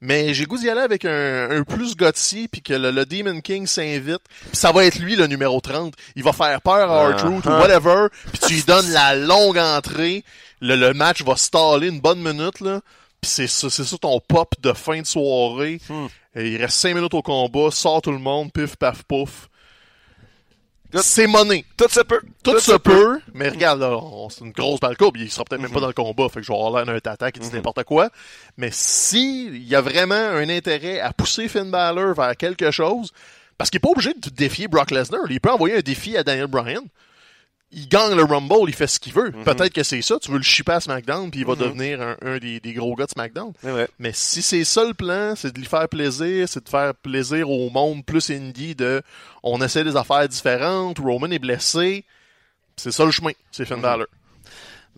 Mais 0.02 0.32
j'ai 0.32 0.46
goût 0.46 0.56
d'y 0.56 0.70
aller 0.70 0.80
avec 0.80 1.04
un, 1.04 1.50
un 1.50 1.62
plus 1.62 1.94
gutsy 1.94 2.48
puis 2.48 2.62
que 2.62 2.72
le, 2.72 3.04
Demon 3.04 3.40
King 3.42 3.66
s'invite. 3.66 4.22
Puis 4.46 4.56
ça 4.56 4.72
va 4.72 4.86
être 4.86 4.98
lui 4.98 5.14
le 5.14 5.26
numéro 5.26 5.60
30. 5.60 5.92
Il 6.16 6.22
va 6.22 6.32
faire 6.32 6.60
peur 6.62 6.90
à 6.90 7.10
R-Truth 7.10 7.44
ou 7.44 7.50
whatever. 7.50 8.06
Puis 8.32 8.40
tu 8.40 8.54
lui 8.54 8.62
donnes 8.62 8.90
la 8.92 9.14
longue 9.14 9.58
entrée. 9.58 10.24
Le, 10.62 10.74
le 10.74 10.94
match 10.94 11.22
va 11.22 11.36
staller 11.36 11.88
une 11.88 12.00
bonne 12.00 12.20
minute 12.20 12.60
là. 12.60 12.80
C'est 13.22 13.46
ça, 13.46 13.68
c'est 13.68 13.84
ça 13.84 13.98
ton 13.98 14.20
pop 14.20 14.54
de 14.60 14.72
fin 14.72 15.00
de 15.00 15.06
soirée. 15.06 15.80
Hmm. 15.88 16.06
il 16.36 16.56
reste 16.56 16.78
5 16.78 16.94
minutes 16.94 17.14
au 17.14 17.22
combat, 17.22 17.70
sort 17.70 18.02
tout 18.02 18.12
le 18.12 18.18
monde, 18.18 18.52
pif, 18.52 18.76
paf, 18.76 19.02
pouf. 19.02 19.48
C'est 21.02 21.26
money. 21.26 21.64
Tout 21.76 21.88
se 21.88 22.00
peut. 22.00 22.20
Tout, 22.42 22.58
se, 22.58 22.76
peut. 22.76 23.20
Mais 23.34 23.48
regarde, 23.48 23.80
là, 23.80 24.00
c'est 24.28 24.44
une 24.44 24.50
grosse 24.50 24.80
balle 24.80 24.96
il 25.14 25.30
sera 25.30 25.44
peut-être 25.44 25.60
même 25.60 25.70
pas 25.70 25.76
mhm. 25.76 25.82
dans 25.82 25.86
le 25.88 25.92
combat, 25.92 26.28
fait 26.28 26.40
que 26.40 26.46
je 26.46 26.52
vais 26.52 26.58
avoir 26.58 26.72
l'air 26.72 26.86
d'un 26.86 26.98
tata 26.98 27.30
qui 27.30 27.38
dit 27.38 27.48
mhm. 27.48 27.56
n'importe 27.56 27.84
quoi. 27.84 28.10
Mais 28.56 28.70
si 28.72 29.46
il 29.46 29.68
y 29.68 29.76
a 29.76 29.80
vraiment 29.80 30.14
un 30.14 30.48
intérêt 30.48 30.98
à 30.98 31.12
pousser 31.12 31.48
Finn 31.48 31.70
Balor 31.70 32.14
vers 32.14 32.36
quelque 32.36 32.70
chose, 32.70 33.12
parce 33.56 33.70
qu'il 33.70 33.78
est 33.78 33.80
pas 33.80 33.90
obligé 33.90 34.14
de 34.14 34.30
défier 34.30 34.66
Brock 34.66 34.90
Lesnar, 34.90 35.30
il 35.30 35.40
peut 35.40 35.50
envoyer 35.50 35.76
un 35.76 35.80
défi 35.80 36.16
à 36.16 36.24
Daniel 36.24 36.48
Bryan 36.48 36.82
il 37.72 37.88
gagne 37.88 38.14
le 38.14 38.24
Rumble, 38.24 38.68
il 38.68 38.74
fait 38.74 38.86
ce 38.86 38.98
qu'il 38.98 39.12
veut. 39.12 39.30
Mhm. 39.30 39.44
Peut-être 39.44 39.72
que 39.72 39.82
c'est 39.82 40.02
ça, 40.02 40.18
tu 40.18 40.30
veux 40.30 40.38
le 40.38 40.42
chipper 40.42 40.72
à 40.72 40.80
SmackDown, 40.80 41.30
puis 41.30 41.40
il 41.40 41.46
va 41.46 41.54
mhm. 41.54 41.60
devenir 41.60 42.16
un, 42.22 42.38
des, 42.38 42.60
gros 42.74 42.94
gars 42.94 43.06
de 43.06 43.10
SmackDown. 43.10 43.52
Mais 43.98 44.12
si 44.12 44.42
c'est 44.42 44.64
ça 44.64 44.84
le 44.84 44.94
plan, 44.94 45.34
c'est 45.36 45.52
de 45.52 45.58
lui 45.58 45.66
faire 45.66 45.88
plaisir, 45.88 46.48
c'est 46.48 46.64
de 46.64 46.68
faire 46.68 46.94
plaisir 46.94 47.50
au 47.50 47.70
monde 47.70 48.04
plus 48.04 48.30
indie 48.30 48.74
de 48.74 49.02
on 49.42 49.60
essaie 49.62 49.84
des 49.84 49.96
affaires 49.96 50.28
différentes, 50.28 50.98
Roman 50.98 51.30
est 51.30 51.38
blessé, 51.38 52.04
c'est 52.76 52.92
ça 52.92 53.04
le 53.04 53.10
chemin, 53.10 53.32
c'est 53.50 53.64
Finn 53.64 53.76
mhm. 53.76 53.82
Balor. 53.82 54.06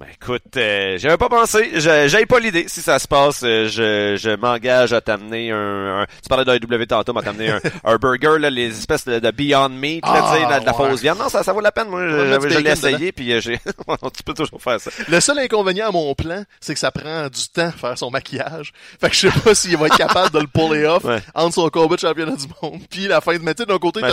Ben 0.02 0.08
écoute, 0.20 0.56
euh, 0.56 0.98
j'avais 0.98 1.16
pas 1.16 1.28
pensé, 1.28 1.70
j'avais 1.76 2.26
pas 2.26 2.40
l'idée. 2.40 2.64
Si 2.66 2.80
ça 2.80 2.98
se 2.98 3.06
passe, 3.06 3.42
euh, 3.44 3.68
je, 3.68 4.16
je 4.20 4.34
m'engage 4.34 4.92
à 4.92 5.00
t'amener 5.00 5.52
un, 5.52 6.06
Tu 6.20 6.28
parlais 6.28 6.44
de 6.44 6.58
W 6.58 6.86
tantôt, 6.88 7.16
à 7.16 7.22
t'amener 7.22 7.50
un, 7.50 7.60
un, 7.84 7.96
burger, 7.98 8.40
là, 8.40 8.50
les 8.50 8.76
espèces 8.76 9.04
de, 9.04 9.30
Beyond 9.30 9.68
Meat, 9.68 10.04
là, 10.04 10.32
tu 10.32 10.40
sais, 10.40 10.60
de, 10.60 10.66
la 10.66 10.72
fausse 10.72 11.00
viande. 11.00 11.18
Non, 11.18 11.28
ça, 11.28 11.44
ça 11.44 11.52
vaut 11.52 11.60
la 11.60 11.70
peine. 11.70 11.88
Moi, 11.88 12.00
je, 12.04 12.58
l'ai 12.58 12.70
essayé, 12.70 13.12
puis 13.12 13.32
euh, 13.32 13.40
j'ai. 13.40 13.58
tu 14.16 14.22
peux 14.24 14.34
toujours 14.34 14.60
faire 14.60 14.80
ça. 14.80 14.90
Le 15.06 15.20
seul 15.20 15.38
inconvénient 15.38 15.88
à 15.88 15.92
mon 15.92 16.12
plan, 16.16 16.42
c'est 16.60 16.74
que 16.74 16.80
ça 16.80 16.90
prend 16.90 17.28
du 17.28 17.48
temps 17.54 17.68
à 17.68 17.70
faire 17.70 17.96
son 17.96 18.10
maquillage. 18.10 18.72
Fait 19.00 19.08
que 19.08 19.14
je 19.14 19.28
sais 19.28 19.40
pas 19.40 19.54
s'il 19.54 19.76
va 19.76 19.86
être 19.86 19.98
capable 19.98 20.30
de 20.30 20.40
le 20.40 20.48
puller 20.48 20.84
off 20.86 21.04
entre 21.32 21.54
son 21.54 21.68
combat 21.68 21.94
de 21.94 22.00
championnat 22.00 22.34
du 22.34 22.46
monde, 22.60 22.80
puis 22.90 23.06
la 23.06 23.20
fin 23.20 23.34
de 23.34 23.42
métier 23.44 23.66
d'un 23.66 23.78
côté, 23.78 24.00
ben, 24.00 24.10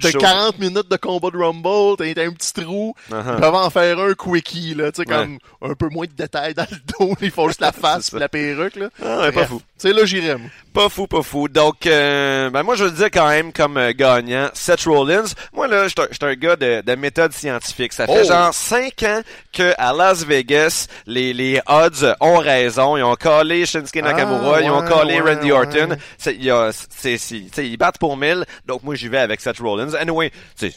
t'as 0.00 0.12
40 0.12 0.58
minutes 0.58 0.90
de 0.90 0.96
combat 0.96 1.28
de 1.30 1.36
Rumble, 1.36 1.96
t'as 1.98 2.24
un 2.24 2.32
petit 2.32 2.54
trou, 2.54 2.94
uh 3.10 3.14
-huh. 3.14 3.44
en 3.44 3.68
faire 3.68 3.98
un 3.98 4.14
quickie, 4.14 4.74
là, 4.74 4.90
tu 4.92 5.02
sais 5.02 5.09
comme 5.10 5.38
un 5.62 5.74
peu 5.74 5.88
moins 5.88 6.06
de 6.06 6.12
détails 6.12 6.54
dans 6.54 6.66
le 6.70 6.76
dos. 6.98 7.14
Ils 7.20 7.30
font 7.30 7.48
juste 7.48 7.60
la 7.60 7.72
face 7.80 8.12
la 8.12 8.28
perruque. 8.28 8.76
Là. 8.76 8.88
Ah, 9.04 9.30
pas 9.32 9.46
fou. 9.46 9.60
Sais, 9.76 9.92
là, 9.92 10.04
j'irais. 10.04 10.36
Pas 10.74 10.88
fou, 10.88 11.06
pas 11.06 11.22
fou. 11.22 11.48
Donc, 11.48 11.86
euh, 11.86 12.50
ben 12.50 12.62
moi, 12.62 12.76
je 12.76 12.84
le 12.84 12.90
dis 12.90 13.04
quand 13.04 13.28
même 13.28 13.52
comme 13.52 13.76
euh, 13.76 13.92
gagnant, 13.96 14.50
Seth 14.52 14.82
Rollins. 14.82 15.24
Moi, 15.52 15.66
là, 15.66 15.88
je 15.88 15.94
suis 15.94 16.04
un 16.20 16.34
gars 16.34 16.54
de, 16.56 16.82
de, 16.82 16.94
méthode 16.94 17.32
scientifique. 17.32 17.92
Ça 17.92 18.06
fait 18.06 18.20
oh! 18.22 18.28
genre 18.28 18.54
cinq 18.54 19.02
ans 19.02 19.22
que 19.52 19.72
à 19.78 19.92
Las 19.92 20.24
Vegas, 20.24 20.86
les, 21.06 21.32
les 21.32 21.60
odds 21.66 22.14
ont 22.20 22.38
raison. 22.38 22.96
Ils 22.96 23.02
ont 23.02 23.16
collé 23.16 23.66
Shinsuke 23.66 23.96
ah, 24.04 24.12
Nakamura, 24.12 24.60
ils 24.60 24.70
ont 24.70 24.82
collé 24.82 25.18
Randy 25.20 25.50
Orton. 25.50 25.96
C'est, 26.18 26.36
ils 26.36 27.76
battent 27.76 27.98
pour 27.98 28.16
mille. 28.16 28.44
Donc, 28.66 28.82
moi, 28.82 28.94
j'y 28.94 29.08
vais 29.08 29.18
avec 29.18 29.40
Seth 29.40 29.58
Rollins. 29.58 29.94
Anyway, 29.94 30.30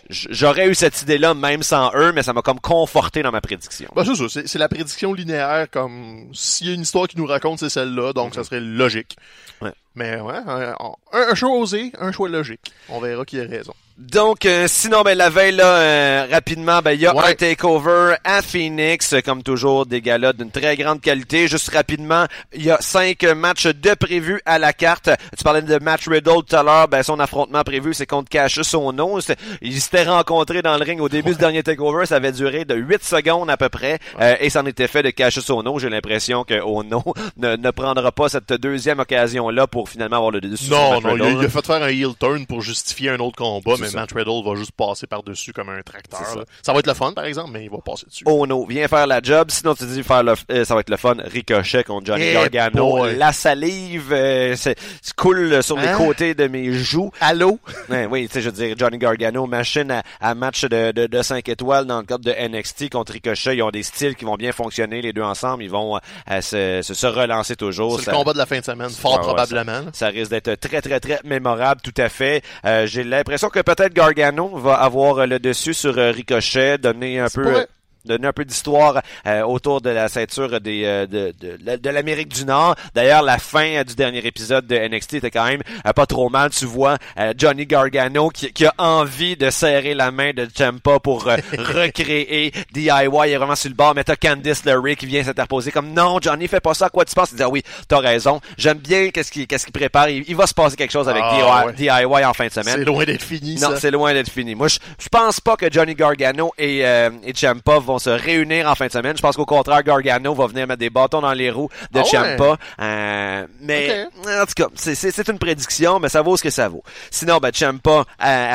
j'aurais 0.10 0.70
eu 0.70 0.76
cette 0.76 1.02
idée-là 1.02 1.34
même 1.34 1.62
sans 1.62 1.92
eux, 1.96 2.14
mais 2.14 2.24
ça 2.24 2.34
m'a 2.34 2.42
comme 2.42 2.60
conforté 2.60 3.22
dans 3.22 3.32
ma 3.32 3.42
prédiction. 3.42 3.90
Ben, 3.96 4.04
c'est 4.16 4.30
ça. 4.30 4.42
C'est 4.46 4.60
la 4.60 4.70
prédiction 4.70 5.14
linéaire 5.14 5.68
comme 5.70 6.30
s'il 6.34 6.68
y 6.68 6.70
a 6.72 6.74
une 6.74 6.82
histoire 6.82 7.08
qui 7.08 7.18
nous 7.18 7.26
raconte, 7.26 7.60
c'est 7.60 7.70
celle-là. 7.70 8.14
Donc, 8.14 8.36
ça 8.36 8.44
serait 8.44 8.60
logique. 8.60 9.18
Ouais. 9.62 9.74
Mais 9.96 10.20
ouais, 10.20 10.34
un, 10.48 10.76
un, 11.12 11.36
choix 11.36 11.52
osé, 11.52 11.92
un 12.00 12.12
choix 12.12 12.30
logique. 12.30 12.72
On 12.90 13.00
verra 13.00 13.26
qui 13.26 13.40
a 13.40 13.44
raison. 13.44 13.74
Donc, 13.98 14.48
euh, 14.48 14.66
sinon, 14.68 15.04
ben, 15.04 15.16
la 15.16 15.30
veille, 15.30 15.56
là, 15.56 15.66
euh, 15.66 16.28
rapidement, 16.32 16.80
ben, 16.82 16.94
il 16.94 17.02
y 17.02 17.06
a 17.06 17.12
un 17.12 17.34
takeover 17.36 18.16
à 18.24 18.42
Phoenix, 18.42 19.14
comme 19.24 19.44
toujours, 19.44 19.86
des 19.86 20.02
galas 20.02 20.34
d'une 20.34 20.50
très 20.50 20.76
grande 20.76 21.00
qualité. 21.00 21.48
Juste 21.48 21.70
rapidement, 21.70 22.26
il 22.56 22.64
y 22.64 22.72
a 22.72 22.78
cinq 22.82 23.24
matchs 23.24 23.68
de 23.68 23.94
prévus 23.94 24.42
à 24.48 24.58
la 24.58 24.74
carte. 24.74 25.12
Tu 25.38 25.44
parlais 25.44 25.62
de 25.62 25.78
match 25.78 26.08
Riddle 26.08 26.44
tout 26.48 26.56
à 26.56 26.64
l'heure, 26.64 26.88
ben, 26.88 27.04
son 27.04 27.20
affrontement 27.20 27.62
prévu, 27.62 27.94
c'est 27.94 28.08
contre 28.08 28.30
son 28.64 28.94
nom. 28.94 29.20
Ils 29.62 29.80
s'étaient 29.80 30.06
rencontrés 30.06 30.64
dans 30.64 30.76
le 30.76 30.84
ring 30.84 31.00
au 31.00 31.08
début 31.08 31.34
du 31.34 31.38
dernier 31.38 31.62
takeover, 31.62 32.08
ça 32.08 32.16
avait 32.16 32.32
duré 32.32 32.66
de 32.66 32.74
8 32.74 33.04
secondes 33.04 33.50
à 33.52 33.58
peu 33.58 33.70
près, 33.70 34.00
euh, 34.20 34.36
et 34.40 34.50
ça 34.50 34.62
en 34.62 34.66
était 34.66 34.88
fait 34.88 35.04
de 35.04 35.12
son 35.30 35.62
nom. 35.62 35.78
J'ai 35.78 35.90
l'impression 35.90 36.44
que 36.44 36.60
Ono 36.62 37.04
ne, 37.38 37.56
ne 37.56 37.72
prendra 37.72 38.12
pas 38.12 38.28
cette 38.28 38.54
deuxième 38.54 39.00
occasion-là 39.00 39.68
pour 39.68 39.83
finalement 39.90 40.18
avoir 40.18 40.32
le 40.32 40.42
dessus. 40.42 40.70
Non, 40.70 41.02
non, 41.02 41.16
il, 41.16 41.46
a 41.46 41.50
fait 41.50 41.66
faire 41.66 41.84
un 41.84 41.88
heel 41.88 42.16
turn 42.20 42.46
pour 42.46 42.62
justifier 42.62 43.10
un 43.10 43.20
autre 43.20 43.38
combat, 43.38 43.74
mais 43.80 43.90
Matt 43.92 44.12
Riddle 44.14 44.44
va 44.44 44.56
juste 44.56 44.72
passer 44.72 45.08
par-dessus 45.08 45.54
comme 45.54 45.70
un 45.70 45.82
tracteur. 45.82 46.46
Ça. 46.62 46.74
va 46.74 46.80
être 46.80 46.88
le 46.88 46.94
fun, 46.94 47.14
par 47.14 47.26
exemple, 47.26 47.52
mais 47.52 47.66
il 47.66 47.70
va 47.70 47.78
passer 47.78 48.06
dessus. 48.08 48.24
Oh 48.28 48.46
no, 48.48 48.66
viens 48.66 48.88
faire 48.88 49.08
la 49.08 49.22
job. 49.22 49.50
Sinon, 49.52 49.76
tu 49.76 49.86
dis 49.86 50.04
faire 50.04 50.24
le, 50.24 50.34
euh, 50.52 50.66
ça 50.66 50.74
va 50.74 50.82
être 50.82 50.90
le 50.90 50.98
fun. 50.98 51.16
Ricochet 51.20 51.84
contre 51.84 52.08
Johnny 52.08 52.26
eh, 52.26 52.34
Gargano. 52.34 53.06
La 53.06 53.32
salive, 53.32 54.12
euh, 54.12 54.56
c'est 54.58 54.76
coule 55.16 55.62
sur 55.64 55.78
les 55.78 55.88
hein? 55.88 55.98
côtés 55.98 56.34
de 56.34 56.48
mes 56.48 56.74
joues. 56.74 57.12
Allô? 57.20 57.60
oui, 58.10 58.28
tu 58.28 58.34
sais, 58.34 58.42
je 58.42 58.50
veux 58.50 58.56
dire, 58.56 58.76
Johnny 58.78 58.98
Gargano, 58.98 59.46
machine 59.46 60.02
à, 60.20 60.36
match 60.36 60.66
de, 60.66 60.92
de, 60.92 61.08
de 61.08 61.22
5 61.22 61.48
étoiles 61.50 61.86
dans 61.86 62.00
le 62.00 62.06
cadre 62.06 62.24
de 62.24 62.32
NXT 62.32 62.90
contre 62.90 63.14
Ricochet. 63.14 63.56
Ils 63.56 63.64
ont 63.64 63.70
des 63.70 63.84
styles 63.84 64.16
qui 64.16 64.26
vont 64.26 64.36
bien 64.36 64.52
fonctionner. 64.52 65.02
Les 65.02 65.14
deux 65.14 65.22
ensemble, 65.22 65.64
ils 65.64 65.70
vont 65.70 66.00
euh, 66.32 66.42
se, 66.42 66.82
se, 66.82 67.08
relancer 67.08 67.56
toujours. 67.56 68.00
C'est 68.00 68.12
le 68.12 68.18
combat 68.18 68.34
de 68.34 68.38
la 68.38 68.46
fin 68.46 68.60
de 68.60 68.66
semaine, 68.66 68.90
fort 68.90 69.20
probablement. 69.22 69.73
Ça, 69.94 70.08
risque 70.08 70.32
d'être 70.32 70.56
très, 70.56 70.82
très, 70.82 71.00
très 71.00 71.20
mémorable, 71.24 71.82
tout 71.82 71.94
à 71.98 72.10
fait. 72.10 72.44
J'ai 72.86 73.04
l'impression 73.04 73.50
que 73.50 73.60
peut-être 73.60 73.94
Gargano 73.94 74.58
va 74.58 74.76
avoir 74.76 75.26
le 75.28 75.40
dessus 75.40 75.74
sur 75.74 75.98
euh, 75.98 76.12
Ricochet, 76.12 76.78
donner 76.78 77.20
un 77.20 77.28
peu 77.30 77.66
donner 78.06 78.28
un 78.28 78.34
peu 78.34 78.46
d'histoire 78.46 79.02
euh, 79.26 79.42
autour 79.44 79.82
de 79.82 79.90
la 79.90 80.10
ceinture 80.10 80.60
des, 80.60 80.84
euh, 80.86 81.08
de, 81.08 81.34
de, 81.40 81.78
de 81.78 81.90
l'Amérique 81.90 82.30
du 82.30 82.46
Nord. 82.46 82.76
D'ailleurs, 82.94 83.22
la 83.24 83.38
fin 83.38 83.76
euh, 83.76 83.84
du 83.84 83.96
dernier 83.96 84.26
épisode 84.26 84.68
de 84.68 84.76
NXT 84.76 85.16
était 85.16 85.32
quand 85.32 85.46
même 85.46 85.62
pas 85.96 86.06
trop 86.06 86.30
mal. 86.30 86.50
Tu 86.50 86.66
vois 86.66 86.98
Johnny 87.38 87.66
Gargano 87.66 88.30
qui, 88.30 88.52
qui, 88.52 88.66
a 88.66 88.74
envie 88.78 89.36
de 89.36 89.50
serrer 89.50 89.94
la 89.94 90.12
main 90.12 90.32
de 90.34 90.48
Ciampa 90.54 91.00
pour 91.00 91.24
recréer 91.58 92.52
DIY. 92.74 92.90
Il 92.90 93.32
est 93.32 93.38
vraiment 93.38 93.56
sur 93.56 93.70
le 93.70 93.76
bord, 93.76 93.94
mais 93.96 94.04
t'as 94.04 94.16
Candice 94.16 94.66
LeRae 94.66 94.96
qui 94.96 95.06
vient 95.06 95.24
s'interposer 95.24 95.72
comme 95.72 95.94
non, 95.94 96.20
Johnny, 96.22 96.48
fais 96.48 96.60
pas 96.60 96.74
ça. 96.74 96.90
Quoi 96.90 97.06
tu 97.06 97.16
penses? 97.16 97.32
Il 97.32 97.38
dit 97.38 97.44
ah 97.44 97.50
oui, 97.50 97.64
t'as 97.88 98.00
raison. 98.00 98.42
J'aime 98.58 98.78
bien 98.78 99.10
qu'est-ce 99.10 99.32
qu'il 99.32 99.48
qu'est-ce 99.48 99.66
qu'il 99.66 99.74
prépare. 99.74 100.10
Il, 100.10 100.36
va 100.36 100.48
se 100.48 100.54
passer 100.54 100.76
quelque 100.76 100.92
chose 100.92 101.08
avec 101.08 101.24
ah, 101.26 101.66
DIY, 101.76 102.26
en 102.26 102.34
fin 102.34 102.48
de 102.48 102.52
semaine. 102.52 102.76
C'est 102.78 102.86
loin 102.86 103.06
d'être 103.06 103.24
fini. 103.24 103.56
Non, 103.56 103.70
c'est 103.78 103.92
loin 103.92 104.14
d'être 104.14 104.30
fini. 104.30 104.56
Moi, 104.56 104.68
je, 104.68 104.80
je 105.00 105.10
pense 105.10 105.40
pas 105.40 105.56
que 105.56 105.72
Johnny 105.72 105.96
Gargano 105.96 106.52
et, 106.58 106.80
et 106.80 107.34
Ciampa 107.34 107.80
vont 107.80 107.93
se 108.00 108.10
réunir 108.10 108.70
en 108.70 108.76
fin 108.76 108.88
de 108.88 108.92
semaine. 108.92 109.16
Je 109.16 109.22
pense 109.22 109.36
qu'au 109.36 109.46
contraire, 109.46 109.84
Gargano 109.84 110.34
va 110.34 110.48
venir 110.48 110.68
mettre 110.68 110.80
des 110.80 110.90
bâtons 110.90 111.22
dans 111.22 111.34
les 111.34 111.50
roues 111.50 111.70
de 111.92 112.00
ah 112.00 112.04
Ciampa. 112.04 112.58
Euh, 112.82 113.48
mais 113.62 114.06
en 114.26 114.46
tout 114.46 114.54
cas, 114.56 114.68
c'est 114.76 115.28
une 115.28 115.40
prédiction, 115.40 116.00
mais 116.00 116.10
ça 116.10 116.22
vaut 116.22 116.38
ce 116.38 116.44
que 116.44 116.50
ça 116.50 116.68
vaut. 116.68 116.84
Sinon, 117.12 117.38
ben, 117.38 117.52
Ciampa 117.54 117.92
euh, 117.92 118.04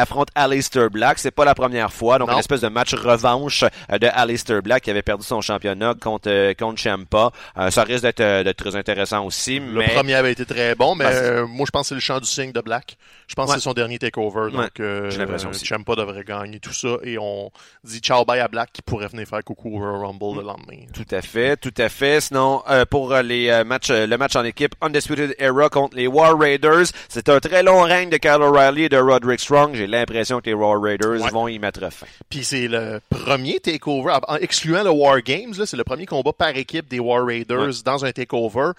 affronte 0.03 0.29
Aleister 0.35 0.89
Black. 0.91 1.19
C'est 1.19 1.31
pas 1.31 1.45
la 1.45 1.55
première 1.55 1.93
fois. 1.93 2.19
Donc, 2.19 2.31
une 2.31 2.39
espèce 2.39 2.61
de 2.61 2.69
match 2.69 2.95
revanche 2.95 3.65
euh, 3.93 3.99
de 3.99 4.09
Aleister 4.13 4.61
Black 4.61 4.85
qui 4.85 4.91
avait 4.91 5.03
perdu 5.03 5.25
son 5.25 5.41
championnat 5.41 5.95
contre, 6.01 6.53
contre 6.55 6.81
Ciampa. 6.81 7.31
ça 7.71 7.85
risque 7.85 8.05
d'être 8.05 8.53
très 8.57 8.77
intéressant 8.77 9.25
aussi. 9.25 9.61
Le 9.61 9.95
premier 9.95 10.15
avait 10.15 10.33
été 10.33 10.45
très 10.45 10.75
bon, 10.75 10.95
mais 10.95 11.05
ben, 11.05 11.47
moi, 11.47 11.67
je 11.67 11.71
pense 11.71 11.83
que 11.83 11.89
c'est 11.89 11.95
le 11.95 12.01
champ 12.01 12.21
du 12.21 12.27
signe 12.27 12.53
de 12.53 12.61
Black. 12.61 12.97
Je 13.27 13.35
pense 13.35 13.49
que 13.49 13.57
c'est 13.57 13.65
son 13.65 13.75
dernier 13.75 13.99
takeover. 13.99 14.51
Donc, 14.51 14.71
J'ai 14.77 15.19
l'impression 15.19 15.53
Ciampa 15.53 15.95
devrait 15.97 16.25
gagner 16.25 16.61
tout 16.61 16.73
ça. 16.73 16.97
Et 17.03 17.19
on 17.19 17.51
dit 17.85 17.99
ciao 17.99 18.25
bye 18.25 18.41
à 18.41 18.49
Black 18.49 18.71
qui 18.73 18.83
pourrait 18.83 19.09
venir 19.09 19.27
faire 19.29 19.45
coucou 19.45 19.77
au 19.77 19.79
Rumble 19.79 20.41
le 20.41 20.47
lendemain. 20.47 20.87
Tout 20.93 21.07
à 21.11 21.23
fait, 21.23 21.57
tout 21.57 21.75
à 21.77 21.89
fait. 21.89 22.21
Sinon, 22.21 22.63
euh, 22.69 22.85
pour 22.85 23.13
euh, 23.13 23.23
les 23.23 23.49
euh, 23.49 23.65
matchs, 23.65 23.91
le 23.91 24.17
match 24.17 24.37
en 24.37 24.45
équipe 24.45 24.75
Undisputed 24.81 25.35
Era 25.39 25.69
contre 25.69 25.97
les 25.97 26.07
War 26.07 26.39
Raiders, 26.39 26.87
c'est 27.09 27.29
un 27.29 27.39
très 27.41 27.63
long 27.63 27.83
règne 27.83 28.11
de 28.11 28.17
Kyle 28.17 28.43
O'Reilly 28.43 28.85
et 28.85 28.89
de 28.89 28.97
Roderick 28.97 29.41
Strong. 29.41 29.75
J'ai 29.75 29.87
l'impression 29.87 30.41
que 30.41 30.47
les 30.47 30.55
War 30.55 30.81
Raiders 30.81 31.31
vont 31.31 31.49
y 31.49 31.59
mettre 31.59 31.93
fin. 31.93 32.07
Puis 32.29 32.45
c'est 32.45 32.69
le 32.69 33.01
premier 33.11 33.61
takeover, 33.61 34.19
en 34.27 34.37
excluant 34.37 34.83
le 34.83 34.91
War 34.91 35.21
Games, 35.23 35.55
c'est 35.55 35.77
le 35.77 35.85
premier 35.85 36.07
combat 36.07 36.33
par 36.33 36.57
équipe 36.57 36.89
des 36.89 36.99
War 36.99 37.25
Raiders 37.25 37.83
dans 37.85 38.05
un 38.05 38.13
takeover 38.13 38.73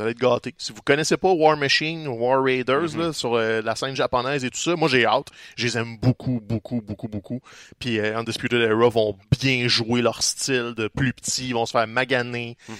vous 0.00 0.06
allez 0.06 0.12
être 0.12 0.18
gâtés. 0.18 0.54
Si 0.56 0.72
vous 0.72 0.82
connaissez 0.82 1.16
pas 1.16 1.30
War 1.30 1.56
Machine 1.56 2.08
ou 2.08 2.12
War 2.12 2.42
Raiders 2.42 2.96
là, 2.96 3.06
mhm. 3.08 3.12
sur 3.12 3.34
euh, 3.34 3.60
la 3.62 3.76
scène 3.76 3.94
japonaise 3.94 4.44
et 4.44 4.50
tout 4.50 4.58
ça, 4.58 4.74
moi 4.76 4.88
j'ai 4.88 5.04
hâte. 5.04 5.28
Je 5.56 5.66
les 5.66 5.76
aime 5.76 5.98
beaucoup, 5.98 6.40
beaucoup, 6.42 6.80
beaucoup, 6.80 7.08
beaucoup. 7.08 7.40
Puis 7.78 7.98
euh, 7.98 8.18
Undisputed 8.18 8.60
Era 8.60 8.88
vont 8.88 9.16
bien 9.40 9.68
jouer 9.68 10.00
leur 10.00 10.22
style 10.22 10.74
de 10.76 10.88
plus 10.88 11.12
petits, 11.12 11.48
ils 11.48 11.54
vont 11.54 11.66
se 11.66 11.72
faire 11.72 11.86
maganer. 11.86 12.56
Mm 12.68 12.74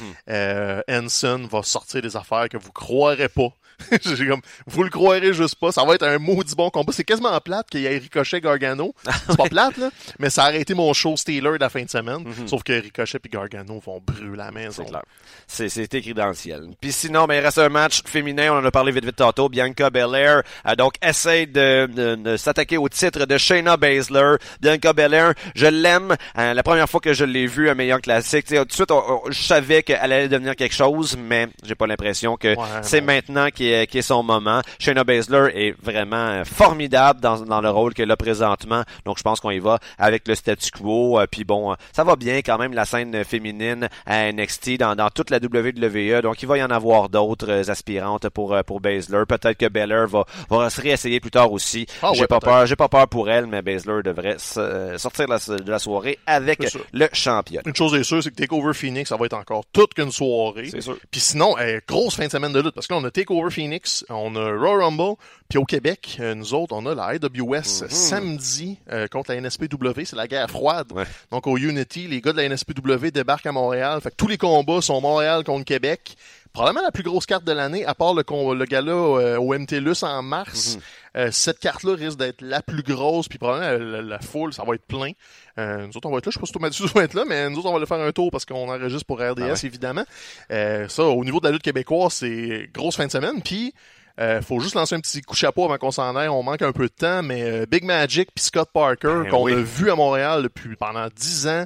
va 1.51 1.63
sortir 1.63 2.03
des 2.03 2.17
affaires 2.17 2.49
que 2.49 2.57
vous 2.57 2.73
croirez 2.73 3.29
pas. 3.29 3.53
J'ai 4.17 4.27
comme, 4.27 4.41
vous 4.67 4.83
le 4.83 4.91
croirez 4.91 5.33
juste 5.33 5.57
pas. 5.57 5.73
Ça 5.73 5.85
va 5.85 5.95
être 5.95 6.07
un 6.07 6.19
maudit 6.19 6.55
bon 6.55 6.71
combat. 6.71 6.93
C'est 6.93 7.05
quasiment 7.05 7.39
plate 7.41 7.69
qu'il 7.71 7.81
y 7.81 7.87
ait 7.87 7.99
Ricochet 7.99 8.41
Gargano. 8.41 8.95
C'est 9.29 9.37
pas 9.37 9.49
plate, 9.49 9.77
là. 9.77 9.91
Mais 10.19 10.31
ça 10.31 10.45
a 10.45 10.47
arrêté 10.49 10.75
mon 10.75 10.93
show 10.93 11.17
Steeler 11.17 11.53
de 11.53 11.61
la 11.61 11.69
fin 11.69 11.83
de 11.83 11.91
semaine. 11.91 12.25
Mhm. 12.25 12.49
Sauf 12.49 12.63
que 12.63 12.73
Ricochet 12.73 13.19
et 13.25 13.29
Gargano 13.29 13.81
vont 13.85 14.01
brûler 14.05 14.37
la 14.37 14.51
maison. 14.51 14.85
C'est 14.85 14.91
clair. 14.91 15.03
C'est 15.47 15.95
écrit 15.95 16.15
dans 16.15 16.29
le 16.29 16.35
ciel. 16.35 16.69
Puis 16.81 16.93
sinon, 16.93 17.27
il 17.31 17.39
reste 17.39 17.59
un 17.59 17.69
match 17.69 18.03
féminin. 18.05 18.53
On 18.53 18.59
en 18.59 18.65
a 18.65 18.71
parlé 18.71 18.93
vite 18.93 19.05
vite 19.05 19.17
tantôt. 19.17 19.49
Bianca 19.49 19.91
Belair 19.91 20.43
a 20.65 20.77
donc 20.77 20.95
essaie 21.03 21.47
de, 21.47 21.87
de, 22.17 22.37
s'attaquer 22.37 22.77
au 22.77 22.89
titre 22.89 23.27
de 23.27 23.39
Shayna 23.39 23.77
Baszler. 23.77 24.37
Bianca 24.61 24.93
Belair, 24.93 25.35
je 25.55 25.67
l'aime. 25.67 26.17
Euh, 26.39 26.55
la 26.55 26.63
première 26.63 26.89
fois 26.89 27.01
que 27.01 27.13
je 27.13 27.25
l'ai 27.25 27.47
vue 27.47 27.69
à 27.69 27.75
meilleur 27.75 28.01
classique, 28.01 28.47
tout 28.47 28.65
de 28.65 28.73
suite, 28.73 28.93
je 29.29 29.43
savais 29.43 29.83
qu'elle 29.83 29.99
allait 30.01 30.29
devenir 30.29 30.57
quelque 30.57 30.75
chose, 30.75 31.17
mais 31.19 31.49
j'ai 31.65 31.75
pas 31.75 31.87
l'impression 31.87 32.37
que 32.37 32.55
c'est 32.83 33.01
maintenant 33.01 33.49
qu'il 33.51 33.70
qui 33.89 33.99
est 33.99 34.03
son 34.03 34.23
moment. 34.23 34.63
Shayna 34.79 35.05
Baszler 35.05 35.51
est 35.55 35.75
vraiment 35.83 36.17
euh, 36.17 36.45
formidable 36.45 37.21
dans, 37.21 37.41
dans 37.41 37.61
le 37.61 37.71
rôle 37.71 37.95
qu'elle 37.95 38.11
a 38.11 38.17
présentement. 38.17 38.83
Donc, 39.05 39.19
je 39.19 39.23
pense 39.23 39.41
qu'on 39.41 39.51
y 39.51 39.59
va 39.59 39.79
avec 39.99 40.27
le 40.29 40.35
statu 40.35 40.71
quo. 40.71 41.19
Euh, 41.19 41.27
puis 41.31 41.45
bon, 41.45 41.73
euh, 41.73 41.75
ça 41.93 42.05
va 42.05 42.17
bien 42.17 42.39
quand 42.39 42.59
même 42.59 42.73
la 42.73 42.85
scène 42.85 43.25
féminine 43.25 43.89
à 44.07 44.33
NXT 44.33 44.79
dans, 44.79 44.95
dans 44.95 45.11
toute 45.11 45.31
la 45.31 45.39
WWE. 45.39 46.23
Donc, 46.23 46.43
il 46.43 46.49
va 46.49 46.59
y 46.59 46.63
en 46.63 46.71
avoir 46.71 47.09
d'autres 47.09 47.71
aspirantes 47.71 48.29
pour 48.29 48.57
pour 48.67 48.81
Baszler. 48.81 49.23
Peut-être 49.29 49.57
que 49.57 49.69
Baszler 49.69 50.05
va, 50.09 50.25
va 50.49 50.71
se 50.71 50.81
réessayer 50.81 51.21
plus 51.21 51.31
tard 51.31 51.53
aussi. 51.53 51.87
Ah 52.03 52.13
j'ai 52.15 52.27
pas 52.27 52.41
peur, 52.41 52.67
j'ai 52.67 52.77
pas 52.77 52.89
peur 52.89 53.09
pour 53.09 53.31
elle, 53.31 53.47
mais 53.47 53.63
Baszler 53.63 54.03
devrait 54.05 54.37
sortir 54.39 55.27
de 55.27 55.71
la, 55.71 55.79
soirée 55.79 56.19
avec 56.27 56.61
le 56.93 57.09
champion. 57.13 57.63
Une 57.65 57.75
chose 57.75 57.95
est 57.95 58.05
sûre, 58.05 58.23
c'est 58.23 58.31
que 58.31 58.37
Takeover 58.37 58.75
Phoenix, 58.75 59.09
ça 59.09 59.17
va 59.17 59.27
être 59.27 59.37
encore 59.37 59.65
toute 59.73 59.95
qu'une 59.95 60.13
soirée. 60.13 60.69
C'est 60.71 60.81
sûr. 60.81 60.97
Puis 61.11 61.21
sinon, 61.21 61.55
grosse 61.87 62.17
fin 62.17 62.27
de 62.27 62.31
semaine 62.31 62.53
de 62.53 62.61
lutte 62.61 62.75
parce 62.75 62.87
que 62.87 62.95
là, 62.95 63.01
on 63.01 63.05
a 63.05 63.11
Takeover 63.11 63.51
Phoenix, 63.51 63.60
on 64.09 64.37
a 64.37 64.57
Royal 64.57 64.83
Rumble, 64.83 65.17
puis 65.49 65.59
au 65.59 65.65
Québec, 65.65 66.17
euh, 66.21 66.35
nous 66.35 66.55
autres, 66.55 66.75
on 66.75 66.87
a 66.87 66.95
la 66.95 67.07
AWS 67.07 67.83
mhm. 67.83 67.89
samedi 67.89 68.79
euh, 68.93 69.09
contre 69.09 69.33
la 69.33 69.41
NSPW, 69.41 70.05
c'est 70.05 70.17
la 70.17 70.29
guerre 70.29 70.49
froide. 70.49 70.93
Donc 71.31 71.47
au 71.47 71.57
Unity, 71.57 72.07
les 72.07 72.21
gars 72.21 72.33
de 72.33 72.39
la 72.39 72.49
NSPW 72.49 73.09
débarquent 73.13 73.47
à 73.47 73.53
Montréal. 73.53 74.01
Fait 74.01 74.11
que 74.11 74.17
tous 74.17 74.29
les 74.29 74.39
combats 74.39 74.81
sont 74.81 75.01
Montréal 75.01 75.45
contre 75.45 75.65
Québec. 75.65 76.17
Probablement 76.53 76.85
la 76.85 76.91
plus 76.91 77.03
grosse 77.03 77.27
carte 77.27 77.45
de 77.45 77.53
l'année, 77.53 77.85
à 77.85 77.95
part 77.95 78.13
le, 78.15 78.25
le 78.55 78.65
gala 78.65 78.93
euh, 78.93 79.39
au 79.39 79.57
MTLUS 79.57 80.03
en 80.03 80.23
mars. 80.23 80.79
Mhm. 81.15 81.33
cette 81.33 81.59
carte-là 81.59 81.95
risque 81.95 82.19
d'être 82.19 82.41
la 82.43 82.63
plus 82.63 82.83
grosse, 82.83 83.29
puis 83.29 83.39
probablement 83.39 84.01
la, 84.01 84.19
foule, 84.21 84.53
ça 84.53 84.65
va 84.65 84.75
être 84.75 84.87
plein. 84.87 85.13
nous 85.57 85.97
autres, 85.97 86.09
on 86.09 86.13
va 86.13 86.19
être 86.19 86.27
là. 86.27 86.31
Je 86.31 86.35
sais 86.35 86.41
pas 86.41 86.47
si 86.47 86.53
tout 86.53 86.59
Mathieu 86.59 86.87
va 86.95 87.05
être 87.05 87.15
là, 87.15 87.25
mais 87.27 87.49
nous 87.51 87.59
autres, 87.59 87.69
on 87.69 87.73
va 87.73 87.79
aller 87.79 87.87
faire 87.87 88.01
un 88.01 88.13
tour 88.13 88.31
parce 88.31 88.45
qu'on 88.45 88.69
enregistre 88.69 89.07
pour 89.07 89.21
RDS, 89.21 89.43
ah 89.43 89.67
évidemment. 89.67 90.05
ça, 90.51 91.05
au 91.05 91.25
niveau 91.25 91.41
de 91.41 91.47
la 91.47 91.53
lutte 91.53 91.63
québécoise, 91.63 92.15
c'est 92.15 92.69
grosse 92.73 92.97
fin 92.97 93.07
de 93.07 93.13
semaine. 93.13 93.43
Puis, 93.43 93.73
euh, 94.21 94.43
faut 94.43 94.61
juste 94.61 94.75
lancer 94.75 94.95
un 94.95 95.01
petit 95.01 95.23
coup 95.23 95.33
de 95.33 95.39
chapeau 95.39 95.65
avant 95.65 95.79
qu'on 95.79 95.91
s'en 95.91 96.15
aille. 96.15 96.29
On 96.29 96.43
manque 96.43 96.61
un 96.61 96.73
peu 96.73 96.85
de 96.85 96.93
temps, 96.93 97.23
mais 97.23 97.43
euh, 97.43 97.67
Big 97.67 97.85
Magic 97.85 98.29
puis 98.35 98.45
Scott 98.45 98.69
Parker, 98.73 99.23
ben 99.25 99.31
qu'on 99.31 99.47
a 99.47 99.55
vu 99.55 99.91
à 99.91 99.95
Montréal 99.95 100.43
depuis 100.43 100.77
pendant 100.77 101.09
dix 101.15 101.47
ans, 101.47 101.65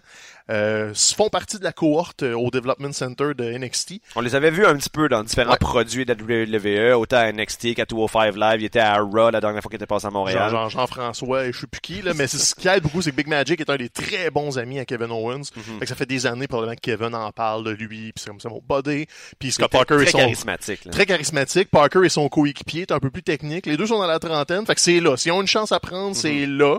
euh, 0.50 0.92
font 0.94 1.30
partie 1.30 1.58
de 1.58 1.64
la 1.64 1.72
cohorte 1.72 2.22
euh, 2.22 2.34
au 2.34 2.50
Development 2.50 2.92
Center 2.92 3.32
de 3.34 3.44
NXT. 3.56 3.94
On 4.14 4.20
les 4.20 4.34
avait 4.34 4.50
vus 4.50 4.66
un 4.66 4.76
petit 4.76 4.90
peu 4.90 5.08
dans 5.08 5.22
différents 5.22 5.56
produits 5.56 6.04
de 6.04 6.12
la 6.12 6.92
WWE, 6.92 6.98
autant 6.98 7.16
à 7.16 7.32
NXT 7.32 7.74
qu'à 7.74 7.86
205 7.86 8.36
Live. 8.36 8.60
Il 8.60 8.64
était 8.64 8.80
à 8.80 8.98
Raw 8.98 9.30
la 9.30 9.40
dernière 9.40 9.62
fois 9.62 9.70
qu'il 9.70 9.76
était 9.76 9.86
passé 9.86 10.06
à 10.06 10.10
Montréal. 10.10 10.50
Jean, 10.50 10.68
Jean, 10.68 10.86
françois 10.86 11.46
et 11.46 11.52
je 11.52 11.60
sais 11.60 11.66
plus 11.66 11.80
qui, 11.80 12.02
là, 12.02 12.12
mais 12.14 12.26
ce 12.26 12.54
qui 12.54 12.68
aide 12.68 12.82
beaucoup, 12.82 13.00
c'est 13.00 13.10
que 13.10 13.16
Big 13.16 13.28
Magic 13.28 13.58
est 13.60 13.70
un 13.70 13.76
des 13.76 13.88
très 13.88 14.30
bons 14.30 14.58
amis 14.58 14.78
à 14.78 14.84
Kevin 14.84 15.10
Owens. 15.10 15.50
Mhm. 15.56 15.78
fait 15.78 15.80
que 15.80 15.86
ça 15.86 15.94
fait 15.94 16.06
des 16.06 16.26
années 16.26 16.46
probablement 16.46 16.76
que 16.76 16.80
Kevin 16.80 17.14
en 17.14 17.32
parle 17.32 17.64
de 17.64 17.70
lui, 17.70 18.12
puis 18.12 18.12
c'est 18.16 18.28
comme 18.28 18.40
ça 18.40 18.48
mon 18.50 18.62
buddy. 18.68 19.06
Puis 19.38 19.52
Scott 19.52 19.70
Parker 19.70 19.96
très 19.96 20.04
est 20.04 20.10
son... 20.10 20.18
charismatique. 20.18 20.90
Très 20.90 21.06
charismatique. 21.06 21.70
Parker 21.70 22.00
et 22.04 22.08
son 22.10 22.28
coéquipier 22.28 22.82
est 22.82 22.92
un 22.92 23.00
peu 23.00 23.10
plus 23.10 23.22
technique. 23.22 23.66
Les 23.66 23.76
deux 23.76 23.86
sont 23.86 23.98
dans 23.98 24.06
la 24.06 24.18
trentaine, 24.18 24.66
fait 24.66 24.74
que 24.74 24.80
c'est 24.80 25.00
là. 25.00 25.16
S'ils 25.16 25.32
ont 25.32 25.40
une 25.40 25.46
chance 25.46 25.72
à 25.72 25.80
prendre, 25.80 26.08
mhm. 26.08 26.14
c'est 26.14 26.46
là. 26.46 26.78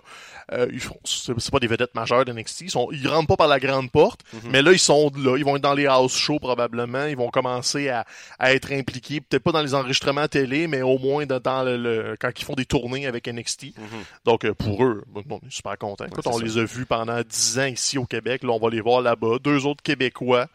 Euh, 0.52 0.68
ils 0.72 0.80
font, 0.80 0.98
c'est 1.04 1.52
pas 1.52 1.60
des 1.60 1.68
vedettes 1.68 1.96
majeures 1.96 2.24
de 2.26 2.32
NXT. 2.32 2.62
Ils, 2.62 2.70
sont, 2.70 2.90
ils 2.92 3.08
rentrent 3.08 3.28
pas 3.28 3.38
par 3.38 3.48
la 3.48 3.60
grande 3.60 3.92
porte, 3.92 4.22
mhm. 4.34 4.52
mais 4.52 4.62
là, 4.62 4.72
ils 4.72 4.80
sont 4.80 5.12
là. 5.18 5.38
Ils 5.38 5.46
vont 5.46 5.56
être 5.56 5.62
dans 5.62 5.74
les 5.74 5.88
house 5.88 6.16
shows 6.16 6.40
probablement. 6.40 7.06
Ils 7.06 7.18
vont 7.18 7.30
commencer 7.30 7.90
à, 7.90 8.06
à 8.38 8.54
être 8.54 8.72
impliqués. 8.72 9.22
Peut-être 9.22 9.44
pas 9.44 9.52
dans 9.52 9.62
les 9.62 9.74
enregistrements 9.74 10.28
télé, 10.28 10.68
mais 10.68 10.82
au 10.82 10.98
moins 10.98 11.26
dans, 11.26 11.64
le, 11.64 12.16
quand 12.20 12.30
ils 12.38 12.44
font 12.44 12.54
des 12.54 12.66
tournées 12.66 13.08
avec 13.08 13.28
NXT. 13.28 13.78
Mhm. 13.78 13.84
Donc, 14.26 14.46
euh, 14.46 14.54
pour 14.54 14.84
eux, 14.84 15.04
on 15.16 15.38
est 15.38 15.50
super 15.50 15.78
contents. 15.78 16.06
Écoute, 16.06 16.28
on 16.28 16.38
les 16.38 16.58
a 16.58 16.64
vus 16.64 16.86
pendant 16.86 17.22
dix 17.22 17.60
ans 17.60 17.66
ici 17.66 17.98
au 17.98 18.06
Québec. 18.06 18.44
Là, 18.44 18.52
on 18.52 18.60
va 18.60 18.70
les 18.70 18.82
voir 18.82 19.02
là-bas. 19.02 19.38
Deux 19.44 19.66
autres 19.66 19.84
Québécois. 19.84 20.48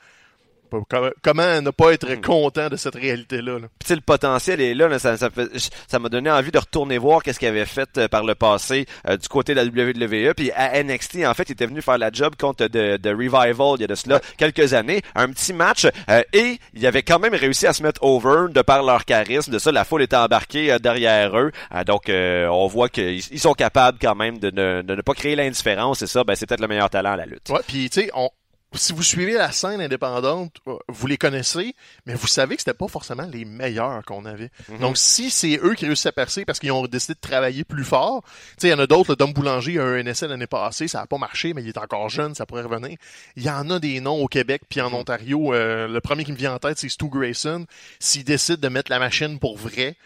Comment 1.22 1.60
ne 1.60 1.70
pas 1.70 1.92
être 1.92 2.14
hmm. 2.14 2.20
content 2.20 2.68
de 2.68 2.76
cette 2.76 2.94
réalité-là? 2.94 3.58
Là? 3.58 3.68
le 3.88 4.00
potentiel 4.00 4.60
est 4.60 4.74
là. 4.74 4.98
ça, 4.98 5.16
ça, 5.16 5.98
m'a 5.98 6.08
donné 6.08 6.30
envie 6.30 6.50
de 6.50 6.58
retourner 6.58 6.98
voir 6.98 7.22
qu'est-ce 7.22 7.38
qu'il 7.38 7.48
avait 7.48 7.66
fait 7.66 7.88
euh, 7.98 8.08
par 8.08 8.24
le 8.24 8.34
passé 8.34 8.86
euh, 9.08 9.16
du 9.16 9.28
côté 9.28 9.54
de 9.54 9.60
la 9.60 9.64
WWE. 9.64 10.34
Puis 10.34 10.52
à 10.52 10.82
NXT, 10.82 11.24
en 11.26 11.34
fait, 11.34 11.48
il 11.48 11.52
était 11.52 11.66
venu 11.66 11.82
faire 11.82 11.98
la 11.98 12.10
job 12.12 12.34
contre 12.38 12.68
de, 12.68 12.96
de 12.96 13.10
Revival 13.10 13.74
il 13.76 13.80
y 13.80 13.84
a 13.84 13.86
de 13.86 13.94
cela 13.94 14.20
quelques 14.36 14.74
années. 14.74 15.02
Un 15.14 15.28
petit 15.30 15.52
match. 15.52 15.86
Euh, 16.08 16.22
et 16.32 16.58
il 16.74 16.86
avait 16.86 17.02
quand 17.02 17.18
même 17.18 17.34
réussi 17.34 17.66
à 17.66 17.72
se 17.72 17.82
mettre 17.82 18.02
over 18.02 18.52
de 18.52 18.62
par 18.62 18.82
leur 18.82 19.04
charisme. 19.04 19.52
De 19.52 19.58
ça, 19.58 19.72
la 19.72 19.84
foule 19.84 20.02
était 20.02 20.16
embarquée 20.16 20.76
derrière 20.80 21.36
eux. 21.38 21.50
donc, 21.86 22.04
on 22.10 22.66
voit 22.66 22.88
qu'ils 22.88 23.22
sont 23.40 23.54
capables 23.54 23.98
quand 24.00 24.14
même 24.14 24.38
de 24.38 24.50
ne, 24.50 24.82
de 24.82 24.94
ne 24.94 25.02
pas 25.02 25.14
créer 25.14 25.36
l'indifférence. 25.36 26.02
Et 26.02 26.06
ça, 26.06 26.24
ben, 26.24 26.34
c'est 26.34 26.46
peut-être 26.46 26.60
le 26.60 26.68
meilleur 26.68 26.90
talent 26.90 27.12
à 27.12 27.16
la 27.16 27.26
lutte. 27.26 27.48
Ouais, 27.50 27.60
puis 27.66 27.90
tu 27.90 28.02
sais, 28.02 28.10
on, 28.14 28.30
si 28.78 28.92
vous 28.92 29.02
suivez 29.02 29.32
la 29.32 29.50
scène 29.50 29.80
indépendante, 29.80 30.56
euh, 30.68 30.76
vous 30.88 31.06
les 31.06 31.16
connaissez, 31.16 31.74
mais 32.06 32.14
vous 32.14 32.28
savez 32.28 32.54
que 32.54 32.62
c'était 32.62 32.76
pas 32.76 32.86
forcément 32.86 33.26
les 33.32 33.44
meilleurs 33.44 34.04
qu'on 34.04 34.24
avait. 34.24 34.50
Mhm. 34.68 34.78
Donc, 34.78 34.96
si 34.96 35.30
c'est 35.30 35.58
eux 35.62 35.74
qui 35.74 35.86
réussissent 35.86 36.06
à 36.06 36.12
percer 36.12 36.44
parce 36.44 36.60
qu'ils 36.60 36.70
ont 36.70 36.86
décidé 36.86 37.14
de 37.14 37.20
travailler 37.20 37.64
plus 37.64 37.84
fort, 37.84 38.22
tu 38.22 38.30
sais, 38.58 38.68
il 38.68 38.70
y 38.70 38.74
en 38.74 38.78
a 38.78 38.86
d'autres, 38.86 39.10
le 39.10 39.16
Dom 39.16 39.32
Boulanger 39.32 39.78
a 39.80 39.84
un 39.84 40.06
essai 40.06 40.28
l'année 40.28 40.46
passée, 40.46 40.86
ça 40.86 41.00
a 41.00 41.06
pas 41.06 41.18
marché, 41.18 41.52
mais 41.52 41.62
il 41.62 41.68
est 41.68 41.78
encore 41.78 42.08
jeune, 42.08 42.34
ça 42.34 42.46
pourrait 42.46 42.62
revenir. 42.62 42.96
Il 43.36 43.42
y 43.42 43.50
en 43.50 43.68
a 43.70 43.78
des 43.80 44.00
noms 44.00 44.22
au 44.22 44.28
Québec 44.28 44.62
puis 44.68 44.80
en 44.80 44.90
mhm. 44.90 44.96
Ontario. 44.96 45.52
Euh, 45.52 45.88
le 45.88 46.00
premier 46.00 46.24
qui 46.24 46.32
me 46.32 46.36
vient 46.36 46.54
en 46.54 46.58
tête, 46.58 46.78
c'est 46.78 46.88
Stu 46.88 47.08
Grayson. 47.08 47.66
S'il 47.98 48.24
décide 48.24 48.60
de 48.60 48.68
mettre 48.68 48.90
la 48.90 48.98
machine 48.98 49.38
pour 49.38 49.56
vrai, 49.56 49.96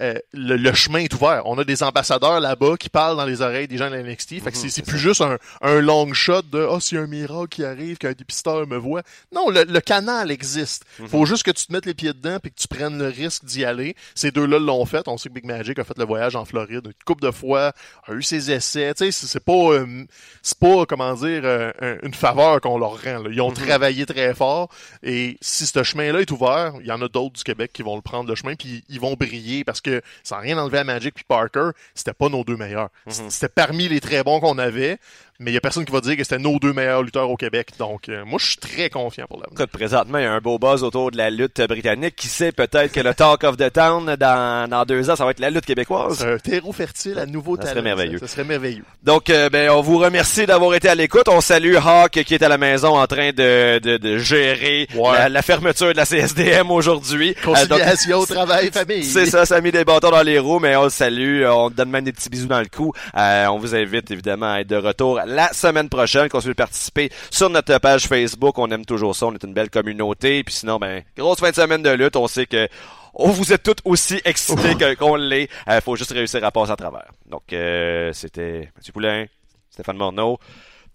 euh, 0.00 0.14
le, 0.32 0.72
chemin 0.72 1.00
est 1.00 1.14
ouvert. 1.14 1.42
On 1.44 1.56
a 1.56 1.62
des 1.62 1.84
ambassadeurs 1.84 2.40
là-bas 2.40 2.76
qui 2.76 2.88
parlent 2.88 3.16
dans 3.16 3.24
les 3.24 3.42
oreilles 3.42 3.68
des 3.68 3.76
gens 3.76 3.90
de 3.90 3.94
l'NXT. 3.94 4.42
Fait 4.42 4.50
que 4.50 4.56
c'est, 4.56 4.76
mhm, 4.78 4.84
plus 4.84 4.98
juste 4.98 5.20
un, 5.20 5.38
un, 5.62 5.80
long 5.80 6.12
shot 6.12 6.42
de 6.50 6.66
oh 6.68 6.80
c'est 6.80 6.98
un 6.98 7.06
miracle 7.06 7.48
qui 7.48 7.64
arrive 7.64 7.98
qu'un 7.98 8.12
dépisteur 8.12 8.66
me 8.66 8.76
voit. 8.76 9.02
Non, 9.32 9.50
le, 9.50 9.62
le 9.62 9.80
canal 9.80 10.32
existe. 10.32 10.84
Mhm. 10.98 11.08
Faut 11.08 11.26
juste 11.26 11.44
que 11.44 11.52
tu 11.52 11.66
te 11.66 11.72
mettes 11.72 11.86
les 11.86 11.94
pieds 11.94 12.12
dedans 12.12 12.38
puis 12.42 12.50
que 12.50 12.60
tu 12.60 12.66
prennes 12.66 12.98
le 12.98 13.06
risque 13.06 13.44
d'y 13.44 13.64
aller. 13.64 13.94
Ces 14.16 14.32
deux-là 14.32 14.58
l'ont 14.58 14.84
fait. 14.84 15.06
On 15.06 15.16
sait 15.16 15.28
que 15.28 15.34
Big 15.34 15.44
Magic 15.44 15.78
a 15.78 15.84
fait 15.84 15.96
le 15.96 16.04
voyage 16.04 16.34
en 16.34 16.44
Floride 16.44 16.86
une 16.86 16.92
couple 17.04 17.22
de 17.22 17.30
fois, 17.30 17.72
a 18.08 18.12
eu 18.14 18.22
ses 18.22 18.50
essais. 18.50 18.92
Tu 18.94 19.12
sais, 19.12 19.26
c'est 19.26 19.44
pas 19.44 19.52
euh, 19.52 20.04
c'est 20.42 20.58
pas 20.58 20.86
comment 20.86 21.14
dire 21.14 21.42
euh, 21.44 21.98
une 22.02 22.14
faveur 22.14 22.60
qu'on 22.60 22.78
leur 22.78 23.00
rend. 23.00 23.24
Ils 23.30 23.40
ont 23.40 23.50
mhm. 23.50 23.56
travaillé 23.56 24.06
très 24.06 24.34
fort 24.34 24.70
et 25.04 25.38
si 25.40 25.66
ce 25.66 25.82
chemin-là 25.84 26.20
est 26.20 26.30
ouvert, 26.32 26.72
il 26.80 26.86
y 26.86 26.92
en 26.92 27.00
a 27.00 27.06
d'autres 27.06 27.34
du 27.34 27.44
Québec 27.44 27.70
qui 27.72 27.82
vont 27.82 27.94
le 27.94 28.02
prendre 28.02 28.28
le 28.28 28.34
chemin 28.34 28.56
puis 28.56 28.82
ils 28.88 28.98
vont 28.98 29.14
briller 29.14 29.62
parce 29.62 29.80
que 29.84 30.02
sans 30.24 30.40
rien 30.40 30.58
enlever 30.58 30.78
à 30.78 30.84
Magic 30.84 31.14
puis 31.14 31.24
Parker, 31.26 31.70
c'était 31.94 32.12
pas 32.12 32.28
nos 32.28 32.42
deux 32.42 32.56
meilleurs. 32.56 32.88
Mhm. 33.06 33.30
C'était 33.30 33.48
parmi 33.48 33.88
les 33.88 34.00
très 34.00 34.24
bons 34.24 34.40
qu'on 34.40 34.58
avait, 34.58 34.98
mais 35.40 35.50
il 35.50 35.54
y 35.54 35.56
a 35.56 35.60
personne 35.60 35.84
qui 35.84 35.90
va 35.90 36.00
dire 36.00 36.16
que 36.16 36.22
c'était 36.22 36.38
nos 36.38 36.60
deux 36.60 36.72
meilleurs 36.72 37.02
lutteurs 37.02 37.28
au 37.28 37.36
Québec. 37.36 37.70
Donc, 37.76 38.08
euh, 38.08 38.24
moi, 38.24 38.38
je 38.40 38.50
suis 38.50 38.56
très 38.56 38.88
confiant 38.88 39.26
pour 39.28 39.40
l'avenir. 39.40 39.66
Présentement, 39.66 40.18
il 40.18 40.22
y 40.22 40.26
a 40.26 40.32
un 40.32 40.40
beau 40.40 40.60
buzz 40.60 40.84
autour 40.84 41.10
de 41.10 41.16
la 41.16 41.28
lutte 41.30 41.60
britannique. 41.62 42.14
Qui 42.14 42.28
sait 42.28 42.52
peut-être 42.52 42.92
que 42.92 43.00
le 43.00 43.14
Talk 43.14 43.42
of 43.42 43.56
the 43.56 43.72
Town, 43.72 44.14
dans, 44.14 44.70
dans 44.70 44.84
deux 44.84 45.10
ans, 45.10 45.16
ça 45.16 45.24
va 45.24 45.32
être 45.32 45.40
la 45.40 45.50
lutte 45.50 45.66
québécoise. 45.66 46.24
Un 46.24 46.38
terreau 46.38 46.72
fertile 46.72 47.18
à 47.18 47.26
nouveau 47.26 47.56
ça 47.56 47.70
Serait 47.70 47.82
merveilleux. 47.82 48.18
Ça, 48.18 48.28
serait 48.28 48.44
merveilleux. 48.44 48.84
Donc, 49.02 49.28
euh, 49.28 49.50
ben, 49.50 49.70
on 49.70 49.80
vous 49.80 49.98
remercie 49.98 50.46
d'avoir 50.46 50.72
été 50.74 50.88
à 50.88 50.94
l'écoute. 50.94 51.28
On 51.28 51.40
salue 51.40 51.74
Hawk 51.76 52.12
qui 52.12 52.34
est 52.34 52.42
à 52.42 52.48
la 52.48 52.58
maison 52.58 52.96
en 52.96 53.06
train 53.08 53.30
de, 53.30 53.80
de, 53.80 53.96
de 53.96 54.18
gérer 54.18 54.86
la, 55.28 55.42
fermeture 55.42 55.88
de 55.88 55.96
la 55.96 56.04
CSDM 56.04 56.70
aujourd'hui. 56.70 57.34
Euh, 57.38 57.44
Conciliation, 57.44 58.18
au 58.20 58.26
travail, 58.26 58.70
famille. 58.70 59.02
C'est 59.02 59.26
ça, 59.26 59.44
ça 59.44 59.56
a 59.56 59.60
mis 59.60 59.72
des 59.72 59.84
bâtons 59.84 60.10
dans 60.10 60.22
les 60.22 60.38
roues, 60.38 60.60
mais 60.60 60.76
on 60.76 60.84
le 60.84 60.90
salue. 60.90 61.44
On 61.44 61.70
donne 61.70 61.90
même 61.90 62.04
des 62.04 62.12
petits 62.12 62.30
bisous 62.30 62.46
dans 62.46 62.60
le 62.60 62.66
cou. 62.66 62.92
on 63.14 63.58
vous 63.58 63.74
invite 63.74 64.12
évidemment 64.12 64.52
à 64.52 64.60
être 64.60 64.68
de 64.68 64.76
retour 64.76 65.18
la 65.26 65.52
semaine 65.52 65.88
prochaine 65.88 66.28
continuez 66.28 66.54
participer 66.54 67.10
sur 67.30 67.50
notre 67.50 67.78
page 67.78 68.06
Facebook. 68.06 68.58
On 68.58 68.70
aime 68.70 68.84
toujours 68.84 69.14
ça. 69.14 69.26
On 69.26 69.34
est 69.34 69.42
une 69.44 69.54
belle 69.54 69.70
communauté. 69.70 70.42
Puis 70.44 70.54
sinon, 70.54 70.78
ben, 70.78 71.02
grosse 71.16 71.40
fin 71.40 71.50
de 71.50 71.54
semaine 71.54 71.82
de 71.82 71.90
lutte. 71.90 72.16
On 72.16 72.28
sait 72.28 72.46
que 72.46 72.68
on 73.14 73.30
vous 73.30 73.52
êtes 73.52 73.62
tous 73.62 73.76
aussi 73.84 74.20
excités 74.24 74.96
qu'on 74.96 75.16
l'est. 75.16 75.48
Il 75.66 75.72
euh, 75.72 75.80
faut 75.80 75.96
juste 75.96 76.12
réussir 76.12 76.44
à 76.44 76.50
passer 76.50 76.72
à 76.72 76.76
travers. 76.76 77.10
Donc, 77.26 77.52
euh, 77.52 78.12
c'était 78.12 78.70
Mathieu 78.74 78.92
Poulain, 78.92 79.26
Stéphane 79.70 79.96
Morneau. 79.96 80.38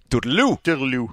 Tourlou! 0.10 0.58
Tourlou! 0.64 1.10